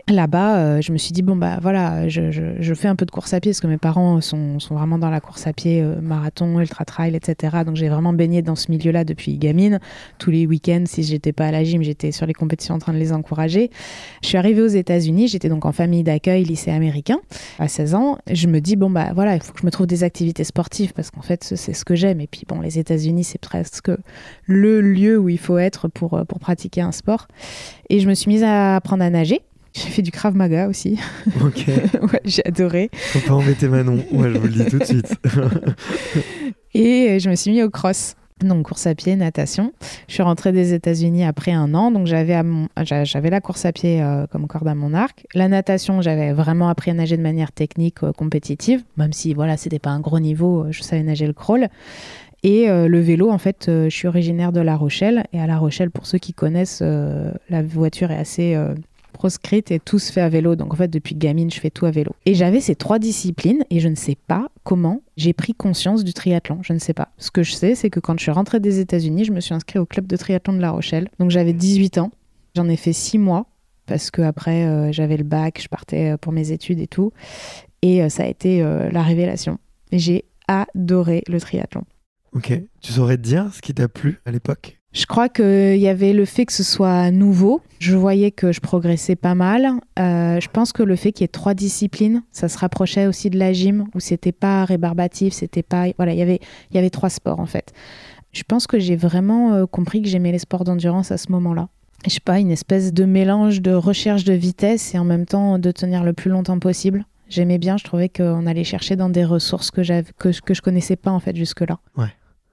Là-bas, 0.09 0.57
euh, 0.57 0.81
je 0.81 0.91
me 0.91 0.97
suis 0.97 1.11
dit, 1.11 1.21
bon, 1.21 1.35
bah 1.35 1.59
voilà, 1.61 2.07
je, 2.07 2.31
je, 2.31 2.73
fais 2.73 2.87
un 2.87 2.95
peu 2.95 3.05
de 3.05 3.11
course 3.11 3.31
à 3.33 3.39
pied 3.39 3.51
parce 3.51 3.59
que 3.59 3.67
mes 3.67 3.77
parents 3.77 4.21
sont, 4.21 4.59
sont 4.59 4.73
vraiment 4.73 4.97
dans 4.97 5.11
la 5.11 5.19
course 5.19 5.45
à 5.45 5.53
pied, 5.53 5.83
euh, 5.83 6.01
marathon, 6.01 6.59
ultra-trail, 6.59 7.15
etc. 7.15 7.57
Donc 7.63 7.75
j'ai 7.75 7.89
vraiment 7.89 8.11
baigné 8.11 8.41
dans 8.41 8.55
ce 8.55 8.71
milieu-là 8.71 9.03
depuis 9.03 9.37
gamine. 9.37 9.79
Tous 10.17 10.31
les 10.31 10.47
week-ends, 10.47 10.85
si 10.87 11.03
j'étais 11.03 11.31
pas 11.31 11.47
à 11.47 11.51
la 11.51 11.63
gym, 11.63 11.83
j'étais 11.83 12.11
sur 12.11 12.25
les 12.25 12.33
compétitions 12.33 12.73
en 12.73 12.79
train 12.79 12.93
de 12.93 12.97
les 12.97 13.13
encourager. 13.13 13.69
Je 14.23 14.29
suis 14.29 14.37
arrivée 14.37 14.63
aux 14.63 14.67
États-Unis, 14.67 15.27
j'étais 15.27 15.49
donc 15.49 15.65
en 15.65 15.71
famille 15.71 16.03
d'accueil, 16.03 16.43
lycée 16.43 16.71
américain, 16.71 17.19
à 17.59 17.67
16 17.67 17.93
ans. 17.93 18.17
Je 18.31 18.47
me 18.47 18.61
dis, 18.61 18.77
bon, 18.77 18.89
bah 18.89 19.11
voilà, 19.13 19.35
il 19.35 19.43
faut 19.43 19.53
que 19.53 19.59
je 19.59 19.65
me 19.65 19.71
trouve 19.71 19.85
des 19.85 20.03
activités 20.03 20.43
sportives 20.43 20.93
parce 20.93 21.11
qu'en 21.11 21.21
fait, 21.21 21.43
c'est 21.43 21.73
ce 21.73 21.85
que 21.85 21.93
j'aime. 21.93 22.19
Et 22.19 22.27
puis, 22.27 22.45
bon, 22.47 22.61
les 22.61 22.79
États-Unis, 22.79 23.23
c'est 23.29 23.39
presque 23.39 23.91
le 24.45 24.81
lieu 24.81 25.17
où 25.17 25.29
il 25.29 25.37
faut 25.37 25.57
être 25.57 25.87
pour, 25.87 26.15
euh, 26.15 26.23
pour 26.23 26.39
pratiquer 26.39 26.81
un 26.81 26.91
sport. 26.91 27.27
Et 27.89 27.99
je 27.99 28.07
me 28.07 28.13
suis 28.13 28.29
mise 28.29 28.43
à 28.43 28.75
apprendre 28.75 29.03
à 29.03 29.09
nager. 29.09 29.41
J'ai 29.73 29.89
fait 29.89 30.01
du 30.01 30.11
Krav 30.11 30.35
Maga 30.35 30.67
aussi. 30.67 30.99
Ok. 31.45 31.65
ouais, 31.67 32.21
j'ai 32.25 32.45
adoré. 32.45 32.89
Faut 32.93 33.19
pas 33.19 33.33
embêter 33.33 33.67
Manon. 33.67 34.03
Ouais, 34.11 34.33
je 34.33 34.37
vous 34.37 34.47
le 34.47 34.53
dis 34.53 34.65
tout 34.65 34.79
de 34.79 34.83
suite. 34.83 35.15
et 36.73 37.19
je 37.19 37.29
me 37.29 37.35
suis 37.35 37.51
mis 37.51 37.61
au 37.61 37.69
cross. 37.69 38.15
Donc 38.41 38.67
course 38.67 38.87
à 38.87 38.95
pied, 38.95 39.15
natation. 39.17 39.73
Je 40.07 40.13
suis 40.13 40.23
rentrée 40.23 40.53
des 40.53 40.73
États-Unis 40.73 41.25
après 41.25 41.51
un 41.51 41.73
an, 41.73 41.91
donc 41.91 42.07
j'avais 42.07 42.41
j'avais 42.83 43.29
la 43.29 43.41
course 43.41 43.65
à 43.65 43.73
pied 43.73 44.01
euh, 44.01 44.27
comme 44.27 44.47
corde 44.47 44.67
à 44.67 44.75
mon 44.75 44.93
arc. 44.93 45.25
La 45.33 45.49
natation, 45.49 46.01
j'avais 46.01 46.31
vraiment 46.31 46.69
appris 46.69 46.91
à 46.91 46.93
nager 46.93 47.17
de 47.17 47.21
manière 47.21 47.51
technique, 47.51 48.01
euh, 48.03 48.13
compétitive, 48.13 48.83
même 48.95 49.11
si 49.11 49.33
voilà, 49.33 49.57
c'était 49.57 49.79
pas 49.79 49.89
un 49.89 49.99
gros 49.99 50.21
niveau, 50.21 50.67
je 50.71 50.83
savais 50.83 51.03
nager 51.03 51.27
le 51.27 51.33
crawl. 51.33 51.67
Et 52.43 52.69
euh, 52.69 52.87
le 52.87 52.99
vélo, 52.99 53.29
en 53.29 53.37
fait, 53.37 53.67
euh, 53.67 53.85
je 53.85 53.95
suis 53.95 54.07
originaire 54.07 54.51
de 54.51 54.61
La 54.61 54.75
Rochelle. 54.75 55.25
Et 55.33 55.39
à 55.39 55.47
La 55.47 55.57
Rochelle, 55.57 55.91
pour 55.91 56.05
ceux 56.05 56.17
qui 56.17 56.33
connaissent, 56.33 56.79
euh, 56.81 57.31
la 57.49 57.61
voiture 57.61 58.11
est 58.11 58.17
assez 58.17 58.57
proscrite 59.11 59.71
et 59.71 59.79
tout 59.79 59.99
se 59.99 60.13
fait 60.13 60.21
à 60.21 60.29
vélo. 60.29 60.55
Donc 60.55 60.73
en 60.73 60.77
fait, 60.77 60.87
depuis 60.87 61.15
gamine, 61.15 61.51
je 61.51 61.59
fais 61.59 61.69
tout 61.69 61.85
à 61.85 61.91
vélo. 61.91 62.11
Et 62.25 62.35
j'avais 62.35 62.61
ces 62.61 62.75
trois 62.75 62.99
disciplines 62.99 63.65
et 63.69 63.79
je 63.81 63.89
ne 63.89 63.95
sais 63.95 64.15
pas 64.15 64.49
comment 64.63 65.01
j'ai 65.17 65.33
pris 65.33 65.53
conscience 65.53 66.05
du 66.05 66.13
triathlon. 66.13 66.59
Je 66.61 66.71
ne 66.71 66.79
sais 66.79 66.93
pas. 66.93 67.09
Ce 67.17 67.29
que 67.29 67.43
je 67.43 67.51
sais, 67.51 67.75
c'est 67.75 67.89
que 67.89 67.99
quand 67.99 68.17
je 68.17 68.23
suis 68.23 68.31
rentrée 68.31 68.61
des 68.61 68.79
États-Unis, 68.79 69.25
je 69.25 69.33
me 69.33 69.41
suis 69.41 69.53
inscrite 69.53 69.77
au 69.77 69.85
club 69.85 70.07
de 70.07 70.15
triathlon 70.15 70.53
de 70.53 70.61
La 70.61 70.71
Rochelle. 70.71 71.09
Donc 71.19 71.31
j'avais 71.31 71.53
18 71.53 71.97
ans. 71.97 72.11
J'en 72.55 72.69
ai 72.69 72.77
fait 72.77 72.93
6 72.93 73.17
mois 73.17 73.47
parce 73.85 74.11
que 74.11 74.21
après 74.21 74.93
j'avais 74.93 75.17
le 75.17 75.23
bac, 75.23 75.59
je 75.61 75.67
partais 75.67 76.15
pour 76.21 76.31
mes 76.31 76.51
études 76.51 76.79
et 76.79 76.87
tout. 76.87 77.11
Et 77.81 78.07
ça 78.09 78.23
a 78.23 78.27
été 78.27 78.61
la 78.61 79.03
révélation. 79.03 79.57
J'ai 79.91 80.25
adoré 80.47 81.23
le 81.27 81.41
triathlon. 81.41 81.83
Ok. 82.33 82.53
Tu 82.81 82.91
saurais 82.91 83.17
te 83.17 83.23
dire 83.23 83.49
ce 83.53 83.61
qui 83.61 83.73
t'a 83.73 83.87
plu 83.87 84.19
à 84.25 84.31
l'époque? 84.31 84.79
Je 84.91 85.05
crois 85.05 85.29
qu'il 85.29 85.77
y 85.77 85.87
avait 85.87 86.13
le 86.13 86.25
fait 86.25 86.47
que 86.47 86.53
ce 86.53 86.63
soit 86.63 87.11
nouveau. 87.11 87.61
Je 87.77 87.95
voyais 87.95 88.31
que 88.31 88.51
je 88.51 88.59
progressais 88.59 89.15
pas 89.15 89.35
mal. 89.35 89.67
Euh, 89.99 90.39
je 90.39 90.47
pense 90.49 90.73
que 90.73 90.81
le 90.81 90.95
fait 90.95 91.11
qu'il 91.11 91.23
y 91.23 91.25
ait 91.25 91.27
trois 91.27 91.53
disciplines, 91.53 92.23
ça 92.31 92.49
se 92.49 92.57
rapprochait 92.57 93.05
aussi 93.05 93.29
de 93.29 93.37
la 93.37 93.53
gym, 93.53 93.85
où 93.93 93.99
c'était 93.99 94.31
pas 94.31 94.65
rébarbatif, 94.65 95.33
c'était 95.33 95.61
pas. 95.61 95.85
Voilà, 95.97 96.13
il 96.13 96.17
y 96.17 96.23
avait, 96.23 96.39
il 96.71 96.75
y 96.75 96.79
avait 96.79 96.89
trois 96.89 97.09
sports 97.09 97.39
en 97.39 97.45
fait. 97.45 97.71
Je 98.31 98.41
pense 98.43 98.65
que 98.65 98.79
j'ai 98.79 98.95
vraiment 98.95 99.53
euh, 99.53 99.65
compris 99.67 100.01
que 100.01 100.07
j'aimais 100.07 100.31
les 100.31 100.39
sports 100.39 100.63
d'endurance 100.63 101.11
à 101.11 101.17
ce 101.17 101.31
moment-là. 101.31 101.69
Je 102.05 102.11
sais 102.11 102.19
pas, 102.19 102.39
une 102.39 102.51
espèce 102.51 102.93
de 102.93 103.05
mélange 103.05 103.61
de 103.61 103.73
recherche 103.73 104.23
de 104.23 104.33
vitesse 104.33 104.95
et 104.95 104.99
en 104.99 105.03
même 105.03 105.25
temps 105.25 105.59
de 105.59 105.71
tenir 105.71 106.03
le 106.03 106.13
plus 106.13 106.31
longtemps 106.31 106.57
possible. 106.57 107.05
J'aimais 107.29 107.59
bien, 107.59 107.77
je 107.77 107.83
trouvais 107.83 108.09
qu'on 108.09 108.47
allait 108.47 108.63
chercher 108.63 108.95
dans 108.95 109.09
des 109.09 109.23
ressources 109.23 109.69
que, 109.69 109.81
que, 110.13 110.41
que 110.41 110.53
je 110.53 110.61
connaissais 110.61 110.95
pas 110.95 111.11
en 111.11 111.19
fait 111.19 111.35
jusque-là. 111.35 111.77
Ouais. 111.95 112.07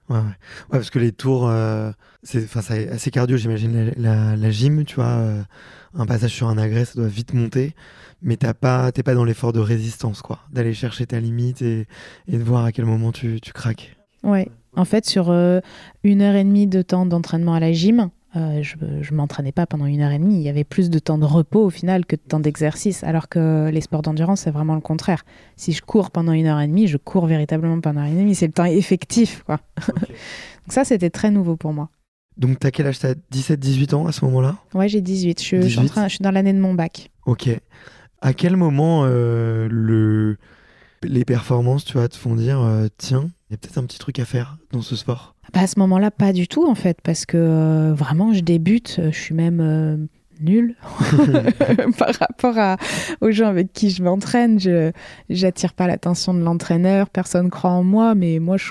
Ouais, 0.09 0.19
ouais. 0.19 0.23
parce 0.71 0.91
que 0.91 0.99
les 0.99 1.13
tours, 1.13 1.49
euh, 1.49 1.91
c'est 2.23 2.49
assez 2.57 3.11
cardio, 3.11 3.37
j'imagine. 3.37 3.93
La, 3.97 4.37
la, 4.37 4.51
gym, 4.51 4.85
tu 4.85 4.97
vois, 4.97 5.07
euh, 5.07 5.43
un 5.95 6.07
passage 6.07 6.31
sur 6.31 6.49
un 6.49 6.59
agrès, 6.59 6.85
ça 6.85 6.95
doit 6.95 7.09
vite 7.09 7.35
monter, 7.35 7.75
mais 8.23 8.37
t'es 8.37 8.53
pas, 8.55 8.93
pas 8.93 9.15
dans 9.15 9.25
l'effort 9.25 9.53
de 9.53 9.61
résistance, 9.61 10.23
quoi. 10.23 10.41
D'aller 10.53 10.75
chercher 10.75 11.07
ta 11.07 11.21
limite 11.21 11.63
et, 11.63 11.87
et, 12.29 12.39
de 12.39 12.43
voir 12.43 12.65
à 12.65 12.73
quel 12.73 12.85
moment 12.85 13.13
tu, 13.13 13.41
tu 13.41 13.53
craques. 13.53 13.97
Ouais, 14.23 14.49
en 14.77 14.85
fait, 14.85 15.07
sur 15.07 15.31
euh, 15.31 15.61
une 16.05 16.23
heure 16.23 16.35
et 16.35 16.45
demie 16.45 16.67
de 16.67 16.83
temps 16.83 17.07
d'entraînement 17.07 17.55
à 17.55 17.61
la 17.61 17.73
gym, 17.73 18.11
euh, 18.37 18.63
je 18.63 18.77
ne 18.83 19.17
m'entraînais 19.17 19.53
pas 19.53 19.67
pendant 19.67 19.87
une 19.87 20.01
heure 20.01 20.13
et 20.13 20.19
demie. 20.19 20.37
Il 20.37 20.43
y 20.43 20.49
avait 20.49 20.65
plus 20.65 20.91
de 20.91 20.99
temps 20.99 21.17
de 21.17 21.25
repos 21.25 21.65
au 21.65 21.71
final 21.71 22.05
que 22.05 22.17
de 22.17 22.21
temps 22.21 22.41
d'exercice. 22.41 23.03
Alors 23.03 23.29
que 23.29 23.71
les 23.73 23.81
sports 23.81 24.03
d'endurance, 24.03 24.43
c'est 24.43 24.51
vraiment 24.51 24.75
le 24.75 24.81
contraire. 24.81 25.25
Si 25.57 25.73
je 25.73 25.83
cours 25.83 26.11
pendant 26.11 26.33
une 26.33 26.47
heure 26.47 26.61
et 26.61 26.67
demie, 26.67 26.87
je 26.87 26.99
cours 26.99 27.27
véritablement 27.27 27.81
pendant 27.81 28.03
une 28.03 28.07
heure 28.09 28.13
et 28.13 28.23
demie. 28.23 28.35
C'est 28.35 28.47
le 28.47 28.53
temps 28.53 28.65
effectif. 28.65 29.43
Quoi. 29.45 29.61
Okay. 29.79 29.93
Donc 30.07 30.73
ça, 30.73 30.85
c'était 30.85 31.11
très 31.11 31.31
nouveau 31.31 31.57
pour 31.57 31.73
moi. 31.73 31.89
Donc, 32.37 32.59
tu 32.61 32.67
as 32.67 32.71
quel 32.71 32.87
âge? 32.87 32.99
Tu 32.99 33.07
as 33.07 33.15
17, 33.31 33.59
18 33.59 33.95
ans 33.95 34.07
à 34.07 34.13
ce 34.13 34.25
moment-là? 34.27 34.57
Ouais, 34.75 34.89
j'ai 34.89 35.01
18. 35.01 35.43
Je, 35.43 35.57
18. 35.57 35.63
Je, 35.63 35.69
suis 35.69 35.79
en 35.79 35.87
train, 35.87 36.09
je 36.09 36.15
suis 36.17 36.23
dans 36.23 36.31
l'année 36.31 36.53
de 36.53 36.59
mon 36.59 36.75
bac. 36.75 37.11
Ok. 37.25 37.49
À 38.21 38.35
quel 38.35 38.57
moment 38.57 39.05
euh, 39.05 39.69
le... 39.71 40.37
les 41.03 41.25
performances, 41.25 41.85
tu 41.85 41.95
vois, 41.95 42.09
te 42.09 42.17
font 42.17 42.35
dire 42.35 42.61
euh, 42.61 42.89
tiens, 42.99 43.31
il 43.49 43.53
y 43.53 43.55
a 43.55 43.59
peut-être 43.59 43.79
un 43.79 43.85
petit 43.85 43.99
truc 43.99 44.19
à 44.19 44.25
faire 44.25 44.59
dans 44.73 44.83
ce 44.83 44.97
sport? 44.97 45.36
Bah 45.53 45.61
À 45.61 45.67
ce 45.67 45.79
moment-là, 45.79 46.11
pas 46.11 46.33
du 46.33 46.49
tout, 46.49 46.67
en 46.69 46.75
fait, 46.75 46.99
parce 47.03 47.27
que 47.27 47.37
euh, 47.37 47.95
vraiment, 47.95 48.33
je 48.33 48.41
débute, 48.41 49.01
je 49.11 49.19
suis 49.19 49.35
même 49.35 49.61
euh, 49.61 49.97
nulle 50.41 50.75
par 51.99 52.15
rapport 52.15 52.59
à, 52.59 52.77
aux 53.21 53.31
gens 53.31 53.49
avec 53.49 53.73
qui 53.73 53.91
je 53.91 54.03
m'entraîne. 54.03 54.59
Je 54.59 54.93
n'attire 55.29 55.73
pas 55.75 55.87
l'attention 55.87 56.35
de 56.35 56.41
l'entraîneur, 56.41 57.09
personne 57.11 57.51
croit 57.51 57.71
en 57.71 57.83
moi, 57.83 58.15
mais 58.15 58.39
moi, 58.39 58.57
je 58.57 58.71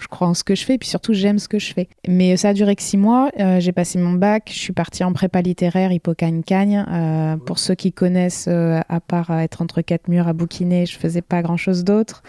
je 0.00 0.08
crois 0.08 0.28
en 0.28 0.34
ce 0.34 0.44
que 0.44 0.54
je 0.54 0.64
fais, 0.64 0.74
et 0.74 0.78
puis 0.78 0.88
surtout 0.88 1.12
j'aime 1.12 1.38
ce 1.38 1.48
que 1.48 1.58
je 1.58 1.72
fais. 1.72 1.88
Mais 2.08 2.36
ça 2.36 2.50
a 2.50 2.52
duré 2.54 2.74
que 2.74 2.82
six 2.82 2.96
mois. 2.96 3.30
Euh, 3.38 3.60
j'ai 3.60 3.72
passé 3.72 3.98
mon 3.98 4.12
bac, 4.12 4.50
je 4.52 4.58
suis 4.58 4.72
partie 4.72 5.04
en 5.04 5.12
prépa 5.12 5.40
littéraire 5.40 5.92
Hippocagne-Cagne. 5.92 6.84
Euh, 6.90 7.36
pour 7.36 7.58
ceux 7.58 7.74
qui 7.74 7.92
connaissent, 7.92 8.46
euh, 8.48 8.80
à 8.88 9.00
part 9.00 9.30
être 9.38 9.62
entre 9.62 9.82
quatre 9.82 10.08
murs 10.08 10.26
à 10.26 10.32
bouquiner, 10.32 10.86
je 10.86 10.98
faisais 10.98 11.22
pas 11.22 11.42
grand-chose 11.42 11.84
d'autre. 11.84 12.22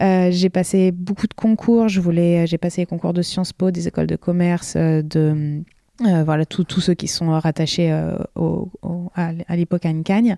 j'ai 0.00 0.50
passé 0.50 0.92
beaucoup 0.92 1.26
de 1.26 1.34
concours. 1.34 1.88
Je 1.88 2.00
voulais, 2.00 2.46
j'ai 2.46 2.58
passé 2.58 2.82
les 2.82 2.86
concours 2.86 3.12
de 3.12 3.22
Sciences 3.22 3.52
Po, 3.52 3.70
des 3.70 3.88
écoles 3.88 4.06
de 4.06 4.16
commerce, 4.16 4.76
de 4.76 5.62
euh, 6.06 6.24
voilà, 6.24 6.46
tous 6.46 6.80
ceux 6.80 6.94
qui 6.94 7.08
sont 7.08 7.30
rattachés 7.38 7.92
euh, 7.92 8.16
au, 8.34 8.70
à, 9.14 9.32
à 9.48 9.56
l'Hippocagne-Cagne. 9.56 10.36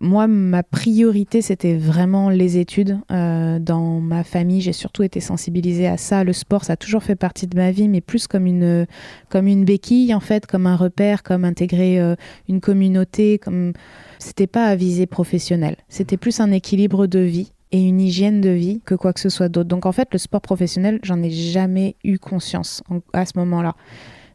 Moi, 0.00 0.26
ma 0.26 0.62
priorité, 0.62 1.42
c'était 1.42 1.76
vraiment 1.76 2.30
les 2.30 2.58
études. 2.58 2.98
Euh, 3.10 3.58
dans 3.58 4.00
ma 4.00 4.24
famille, 4.24 4.60
j'ai 4.60 4.72
surtout 4.72 5.02
été 5.02 5.20
sensibilisée 5.20 5.86
à 5.86 5.96
ça. 5.96 6.24
Le 6.24 6.32
sport, 6.32 6.64
ça 6.64 6.74
a 6.74 6.76
toujours 6.76 7.02
fait 7.02 7.16
partie 7.16 7.46
de 7.46 7.56
ma 7.56 7.70
vie, 7.70 7.88
mais 7.88 8.00
plus 8.00 8.26
comme 8.26 8.46
une, 8.46 8.86
comme 9.28 9.46
une 9.46 9.64
béquille, 9.64 10.14
en 10.14 10.20
fait, 10.20 10.46
comme 10.46 10.66
un 10.66 10.76
repère, 10.76 11.22
comme 11.22 11.44
intégrer 11.44 12.00
euh, 12.00 12.14
une 12.48 12.60
communauté. 12.60 13.38
Comme... 13.38 13.72
C'était 14.18 14.46
pas 14.46 14.66
à 14.66 14.76
visée 14.76 15.06
professionnelle. 15.06 15.76
C'était 15.88 16.16
plus 16.16 16.40
un 16.40 16.52
équilibre 16.52 17.06
de 17.06 17.18
vie 17.18 17.52
et 17.72 17.80
une 17.80 18.00
hygiène 18.00 18.40
de 18.40 18.50
vie 18.50 18.80
que 18.84 18.94
quoi 18.94 19.12
que 19.12 19.20
ce 19.20 19.30
soit 19.30 19.48
d'autre. 19.48 19.68
Donc, 19.68 19.86
en 19.86 19.92
fait, 19.92 20.08
le 20.12 20.18
sport 20.18 20.42
professionnel, 20.42 21.00
j'en 21.02 21.22
ai 21.22 21.30
jamais 21.30 21.96
eu 22.04 22.18
conscience 22.18 22.82
en, 22.90 23.00
à 23.12 23.24
ce 23.26 23.32
moment-là. 23.36 23.74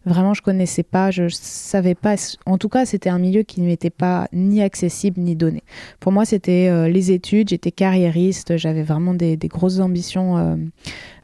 Vraiment, 0.08 0.34
je 0.34 0.42
connaissais 0.42 0.84
pas, 0.84 1.12
je 1.12 1.28
savais 1.28 1.94
pas. 1.94 2.16
En 2.46 2.58
tout 2.58 2.70
cas, 2.70 2.86
c'était 2.86 3.10
un 3.10 3.20
milieu 3.20 3.44
qui 3.44 3.60
ne 3.60 3.66
m'était 3.66 3.90
pas 3.90 4.30
ni 4.32 4.62
accessible 4.62 5.20
ni 5.20 5.36
donné. 5.36 5.64
Pour 6.00 6.14
moi, 6.14 6.24
c'était 6.24 6.70
euh, 6.70 6.88
les 6.88 7.12
études. 7.12 7.50
J'étais 7.50 7.72
carriériste. 7.72 8.56
J'avais 8.56 8.84
vraiment 8.84 9.14
des, 9.14 9.36
des, 9.36 9.50
grosses 9.50 9.80
ambitions 9.80 10.38
euh, 10.38 10.56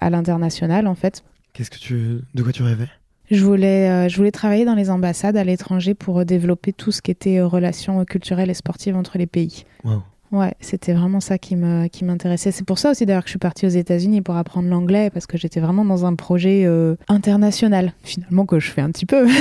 à 0.01 0.09
l'international, 0.09 0.87
en 0.87 0.95
fait. 0.95 1.23
Qu'est-ce 1.53 1.71
que 1.71 1.79
tu, 1.79 2.19
de 2.33 2.43
quoi 2.43 2.51
tu 2.51 2.61
rêvais? 2.61 2.89
Je 3.31 3.41
voulais, 3.41 3.89
euh, 3.89 4.09
je 4.09 4.17
voulais 4.17 4.31
travailler 4.31 4.65
dans 4.65 4.75
les 4.75 4.89
ambassades 4.89 5.37
à 5.37 5.45
l'étranger 5.45 5.93
pour 5.93 6.25
développer 6.25 6.73
tout 6.73 6.91
ce 6.91 7.01
qui 7.01 7.11
était 7.11 7.41
relations 7.41 8.03
culturelles 8.03 8.49
et 8.49 8.53
sportives 8.53 8.97
entre 8.97 9.17
les 9.17 9.27
pays. 9.27 9.63
Wow. 9.85 10.03
Ouais, 10.33 10.55
c'était 10.59 10.93
vraiment 10.93 11.19
ça 11.19 11.37
qui 11.37 11.55
me 11.55 11.85
qui 11.87 12.03
m'intéressait. 12.03 12.51
C'est 12.51 12.65
pour 12.65 12.79
ça 12.79 12.89
aussi 12.89 13.05
d'ailleurs 13.05 13.21
que 13.21 13.27
je 13.27 13.33
suis 13.33 13.39
partie 13.39 13.67
aux 13.67 13.69
États-Unis 13.69 14.21
pour 14.21 14.35
apprendre 14.35 14.67
l'anglais 14.67 15.11
parce 15.11 15.27
que 15.27 15.37
j'étais 15.37 15.59
vraiment 15.59 15.85
dans 15.85 16.07
un 16.07 16.15
projet 16.15 16.63
euh, 16.65 16.95
international. 17.07 17.93
Finalement 18.03 18.47
que 18.47 18.59
je 18.59 18.71
fais 18.71 18.81
un 18.81 18.89
petit 18.89 19.05
peu. 19.05 19.27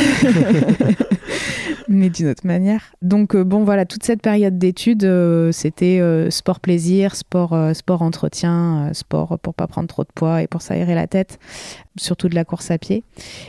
mais 1.88 2.10
d'une 2.10 2.28
autre 2.28 2.46
manière. 2.46 2.92
Donc 3.00 3.34
euh, 3.34 3.42
bon 3.42 3.64
voilà, 3.64 3.86
toute 3.86 4.02
cette 4.02 4.20
période 4.20 4.58
d'études, 4.58 5.04
euh, 5.04 5.50
c'était 5.50 5.98
euh, 6.00 6.30
sport 6.30 6.60
plaisir, 6.60 7.14
sport 7.16 7.56
sport 7.74 8.02
entretien, 8.02 8.90
sport 8.92 9.38
pour 9.38 9.54
pas 9.54 9.66
prendre 9.66 9.88
trop 9.88 10.02
de 10.02 10.12
poids 10.14 10.42
et 10.42 10.46
pour 10.46 10.62
s'aérer 10.62 10.94
la 10.94 11.06
tête, 11.06 11.38
surtout 11.96 12.28
de 12.28 12.34
la 12.34 12.44
course 12.44 12.70
à 12.70 12.78
pied. 12.78 13.02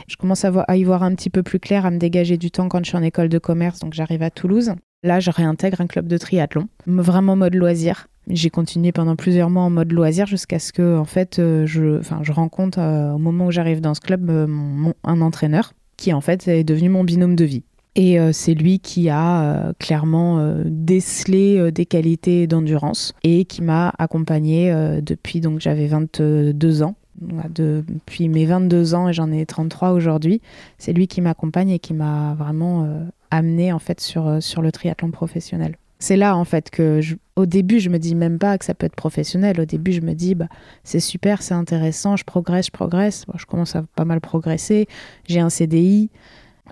Je 0.08 0.16
commence 0.16 0.46
à, 0.46 0.52
à, 0.68 0.76
y 0.76 0.84
voir 0.84 1.02
un 1.02 1.14
petit 1.14 1.30
peu 1.30 1.42
plus 1.42 1.58
clair, 1.58 1.84
à 1.84 1.90
me 1.90 1.98
dégager 1.98 2.36
du 2.36 2.50
temps 2.50 2.68
quand 2.68 2.78
je 2.84 2.88
suis 2.88 2.96
en 2.96 3.02
école 3.02 3.28
de 3.28 3.38
commerce, 3.38 3.80
donc 3.80 3.92
j'arrive 3.92 4.22
à 4.22 4.30
Toulouse. 4.30 4.74
Là, 5.04 5.20
je 5.20 5.30
réintègre 5.30 5.82
un 5.82 5.86
club 5.86 6.08
de 6.08 6.16
triathlon, 6.16 6.66
vraiment 6.86 7.36
mode 7.36 7.54
loisir. 7.54 8.08
J'ai 8.26 8.48
continué 8.48 8.90
pendant 8.90 9.16
plusieurs 9.16 9.50
mois 9.50 9.62
en 9.62 9.68
mode 9.70 9.92
loisir 9.92 10.26
jusqu'à 10.26 10.58
ce 10.58 10.72
que, 10.72 10.96
en 10.96 11.04
fait, 11.04 11.36
je, 11.36 11.98
enfin, 11.98 12.20
je 12.22 12.32
rencontre 12.32 12.78
au 12.80 13.18
moment 13.18 13.46
où 13.46 13.50
j'arrive 13.50 13.82
dans 13.82 13.92
ce 13.92 14.00
club 14.00 14.24
mon, 14.48 14.94
un 15.04 15.20
entraîneur 15.20 15.74
qui, 15.98 16.14
en 16.14 16.22
fait, 16.22 16.48
est 16.48 16.64
devenu 16.64 16.88
mon 16.88 17.04
binôme 17.04 17.36
de 17.36 17.44
vie. 17.44 17.64
Et 17.96 18.18
euh, 18.18 18.32
c'est 18.32 18.54
lui 18.54 18.80
qui 18.80 19.08
a 19.08 19.42
euh, 19.42 19.72
clairement 19.78 20.38
euh, 20.38 20.62
décelé 20.64 21.70
des 21.70 21.86
qualités 21.86 22.46
d'endurance 22.46 23.12
et 23.22 23.44
qui 23.44 23.62
m'a 23.62 23.92
accompagné 23.98 24.74
depuis 25.02 25.40
donc 25.40 25.60
j'avais 25.60 25.86
22 25.86 26.82
ans. 26.82 26.96
Depuis 27.20 28.28
mes 28.28 28.44
22 28.44 28.94
ans 28.94 29.08
et 29.08 29.12
j'en 29.12 29.30
ai 29.30 29.46
33 29.46 29.92
aujourd'hui, 29.92 30.40
c'est 30.78 30.92
lui 30.92 31.06
qui 31.06 31.20
m'accompagne 31.20 31.70
et 31.70 31.78
qui 31.78 31.94
m'a 31.94 32.34
vraiment 32.34 32.88
amené 33.34 33.72
en 33.72 33.78
fait 33.78 34.00
sur, 34.00 34.42
sur 34.42 34.62
le 34.62 34.72
triathlon 34.72 35.10
professionnel. 35.10 35.76
C'est 35.98 36.16
là 36.16 36.36
en 36.36 36.44
fait 36.44 36.70
que 36.70 37.00
au 37.36 37.46
début 37.46 37.80
je 37.80 37.88
me 37.88 37.98
dis 37.98 38.14
même 38.14 38.38
pas 38.38 38.58
que 38.58 38.64
ça 38.64 38.74
peut 38.74 38.86
être 38.86 38.96
professionnel. 38.96 39.60
Au 39.60 39.64
début 39.64 39.92
je 39.92 40.00
me 40.00 40.12
dis 40.12 40.34
bah 40.34 40.48
c'est 40.82 41.00
super, 41.00 41.40
c'est 41.40 41.54
intéressant, 41.54 42.16
je 42.16 42.24
progresse, 42.24 42.66
je 42.66 42.70
progresse. 42.72 43.24
je 43.36 43.46
commence 43.46 43.74
à 43.74 43.84
pas 43.94 44.04
mal 44.04 44.20
progresser. 44.20 44.86
J'ai 45.26 45.40
un 45.40 45.48
CDI, 45.48 46.10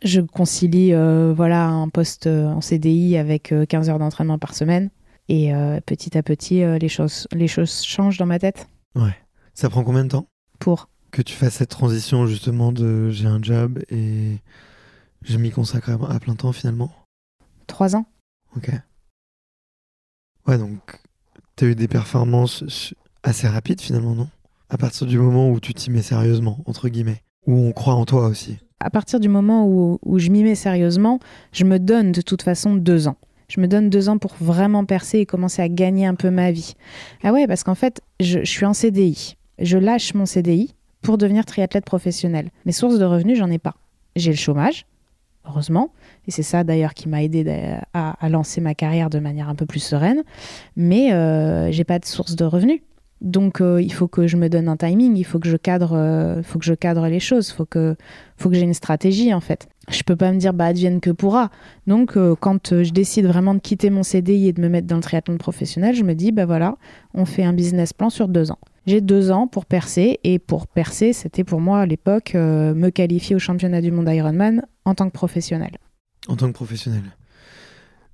je 0.05 0.21
concilie 0.21 0.93
euh, 0.93 1.33
voilà 1.37 1.69
un 1.69 1.89
poste 1.89 2.27
euh, 2.27 2.47
en 2.49 2.61
CDI 2.61 3.17
avec 3.17 3.55
15 3.69 3.89
euh, 3.89 3.93
heures 3.93 3.99
d'entraînement 3.99 4.39
par 4.39 4.55
semaine. 4.55 4.91
Et 5.29 5.53
petit 5.87 6.19
à 6.19 6.23
petit, 6.23 6.63
les, 6.79 6.89
choses, 6.89 7.27
les 7.33 7.49
choses 7.49 7.83
changent 7.83 8.19
dans 8.19 8.27
ma 8.27 8.39
tête. 8.39 8.69
Ouais. 8.95 9.15
Ça 9.55 9.71
prend 9.71 9.83
combien 9.83 10.05
de 10.05 10.11
temps? 10.11 10.27
Pour 10.59 10.91
Que 11.11 11.23
tu 11.23 11.33
fasses 11.35 11.55
cette 11.55 11.71
transition 11.71 12.27
justement 12.27 12.71
de 12.71 13.09
j'ai 13.09 13.29
un 13.29 13.41
job 13.41 13.79
et 13.89 14.41
je 15.25 15.39
m'y 15.39 15.51
consacre 15.51 15.91
à 15.91 16.21
plein 16.21 16.35
temps 16.35 16.53
finalement 16.53 16.91
Trois 17.67 17.97
ans. 17.97 18.07
Ok. 18.57 18.71
Ouais, 20.47 20.59
donc 20.59 21.01
tu 21.57 21.65
as 21.65 21.69
eu 21.69 21.75
des 21.75 21.89
performances 21.89 22.95
assez 23.23 23.49
rapides 23.49 23.81
finalement, 23.81 24.15
non? 24.15 24.29
À 24.69 24.79
partir 24.79 25.07
du 25.07 25.19
moment 25.19 25.51
où 25.51 25.61
tu 25.61 25.75
t'y 25.75 25.91
mets 25.91 26.03
sérieusement, 26.03 26.63
entre 26.67 26.89
guillemets. 26.89 27.23
Où 27.47 27.55
on 27.55 27.73
croit 27.73 27.95
en 27.95 28.05
toi 28.05 28.27
aussi 28.27 28.59
à 28.83 28.91
partir 28.91 29.21
du 29.21 29.29
moment 29.29 29.67
où, 29.69 30.19
je 30.19 30.31
m'y 30.31 30.43
mets 30.43 30.57
sérieusement, 30.57 31.21
je 31.53 31.65
me 31.65 31.79
donne 31.79 32.11
de 32.13 32.21
toute 32.21 32.43
façon 32.43 32.75
deux 32.75 33.07
ans. 33.07 33.17
Je 33.49 33.61
me 33.61 33.69
donne 33.69 33.91
deux 33.91 34.09
ans 34.09 34.19
pour 34.19 34.35
vraiment 34.41 34.85
percer 34.85 35.19
et 35.19 35.27
commencer 35.27 35.63
à 35.63 35.69
gagner 35.69 36.07
un 36.07 36.15
peu 36.15 36.31
ma 36.31 36.51
vie. 36.51 36.75
Ah 37.23 37.33
ouais, 37.33 37.47
parce 37.47 37.63
qu'en 37.63 37.75
fait, 37.75 38.01
je, 38.19 38.45
suis 38.45 38.65
en 38.65 38.73
CDI. 38.73 39.37
Je 39.59 39.79
lâche 39.79 40.15
mon 40.15 40.27
CDI 40.27 40.75
pour 41.01 41.19
devenir 41.19 41.45
triathlète 41.45 41.85
professionnel. 41.85 42.51
Mes 42.65 42.73
sources 42.73 42.99
de 42.99 43.05
revenus, 43.05 43.39
j'en 43.39 43.51
ai 43.51 43.59
pas. 43.59 43.77
J'ai 44.17 44.31
le 44.31 44.37
chômage, 44.37 44.87
heureusement, 45.47 45.91
et 46.27 46.31
c'est 46.31 46.43
ça 46.43 46.65
d'ailleurs 46.65 46.95
qui 46.95 47.09
m'a 47.09 47.23
aidé 47.23 47.45
à, 47.95 48.29
lancer 48.29 48.61
ma 48.61 48.75
carrière 48.75 49.11
de 49.11 49.19
manière 49.19 49.49
un 49.49 49.55
peu 49.55 49.67
plus 49.67 49.81
sereine. 49.81 50.23
Mais 50.77 51.13
euh, 51.13 51.71
j'ai 51.71 51.85
pas 51.85 51.99
de 51.99 52.05
source 52.05 52.37
de 52.37 52.45
revenus. 52.45 52.81
Donc 53.23 53.61
euh, 53.61 53.81
il 53.81 53.93
faut 53.93 54.09
que 54.09 54.27
je 54.27 54.37
me 54.37 54.49
donne 54.49 54.69
un 54.69 54.77
timing, 54.77 55.17
il 55.17 55.23
faut 55.23 55.39
que 55.39 55.49
je 55.49 55.57
cadre, 55.57 55.93
euh, 55.97 56.43
faut 56.43 56.59
que 56.59 56.65
je 56.65 56.75
cadre 56.75 57.07
les 57.07 57.21
choses, 57.21 57.53
faut 57.53 57.65
que, 57.65 57.95
faut 58.37 58.51
que 58.51 58.57
j'ai 58.57 58.63
une 58.63 58.75
stratégie 58.75 59.33
en 59.33 59.41
fait. 59.41 59.69
Je 59.89 60.03
peux 60.03 60.17
pas 60.17 60.33
me 60.33 60.39
dire 60.39 60.53
bah 60.53 60.67
advienne 60.67 61.01
que 61.01 61.11
pourra. 61.11 61.51
Donc 61.87 62.17
euh, 62.17 62.35
quand 62.39 62.83
je 62.83 62.91
décide 62.91 63.27
vraiment 63.27 63.55
de 63.55 63.61
quitter 63.61 63.91
mon 63.91 64.03
CDI 64.03 64.49
et 64.49 64.53
de 64.53 64.61
me 64.61 64.69
mettre 64.69 64.89
dans 64.89 64.97
le 64.97 65.03
triathlon 65.03 65.39
professionnel, 65.39 65.95
je 65.95 66.03
me 66.03 66.15
dis 66.15 66.33
bah 66.33 66.47
voilà, 66.47 66.77
on 67.15 67.25
fait 67.25 67.45
un 67.45 67.53
business 67.53 67.93
plan 67.93 68.11
sur 68.11 68.27
deux 68.27 68.51
ans. 68.51 68.59
J'ai 68.87 69.01
deux 69.01 69.31
ans 69.31 69.47
pour 69.47 69.67
percer 69.67 70.19
et 70.25 70.39
pour 70.39 70.67
percer, 70.67 71.13
c'était 71.13 71.45
pour 71.45 71.61
moi 71.61 71.81
à 71.81 71.87
l'époque 71.87 72.35
me 72.35 72.91
qualifier 72.91 73.37
au 73.37 73.39
championnat 73.39 73.81
du 73.81 73.93
monde 73.93 74.09
Ironman 74.09 74.67
en 74.85 74.95
tant 74.95 75.07
que 75.07 75.13
professionnel. 75.13 75.79
En 76.29 76.37
tant 76.37 76.49
que 76.49 76.53
professionnel. 76.53 77.03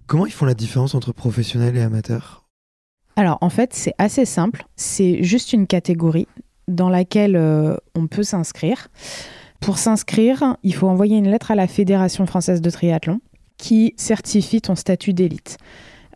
Comment 0.06 0.26
ils 0.26 0.32
font 0.32 0.46
la 0.46 0.54
différence 0.54 0.94
entre 0.94 1.12
professionnel 1.12 1.76
et 1.76 1.83
amateur? 1.83 2.44
Alors 3.16 3.38
en 3.40 3.50
fait, 3.50 3.74
c'est 3.74 3.94
assez 3.98 4.24
simple. 4.24 4.66
C'est 4.76 5.22
juste 5.22 5.52
une 5.52 5.66
catégorie 5.66 6.28
dans 6.68 6.88
laquelle 6.88 7.37
euh, 7.37 7.76
on 7.94 8.07
peut 8.07 8.22
s'inscrire. 8.22 8.88
Pour 9.61 9.78
s'inscrire, 9.78 10.57
il 10.62 10.74
faut 10.74 10.88
envoyer 10.88 11.16
une 11.16 11.28
lettre 11.28 11.50
à 11.50 11.54
la 11.54 11.66
Fédération 11.66 12.26
française 12.26 12.61
de 12.61 12.70
triathlon 12.70 13.20
qui 13.57 13.92
certifie 13.96 14.61
ton 14.61 14.76
statut 14.76 15.12
d'élite. 15.12 15.59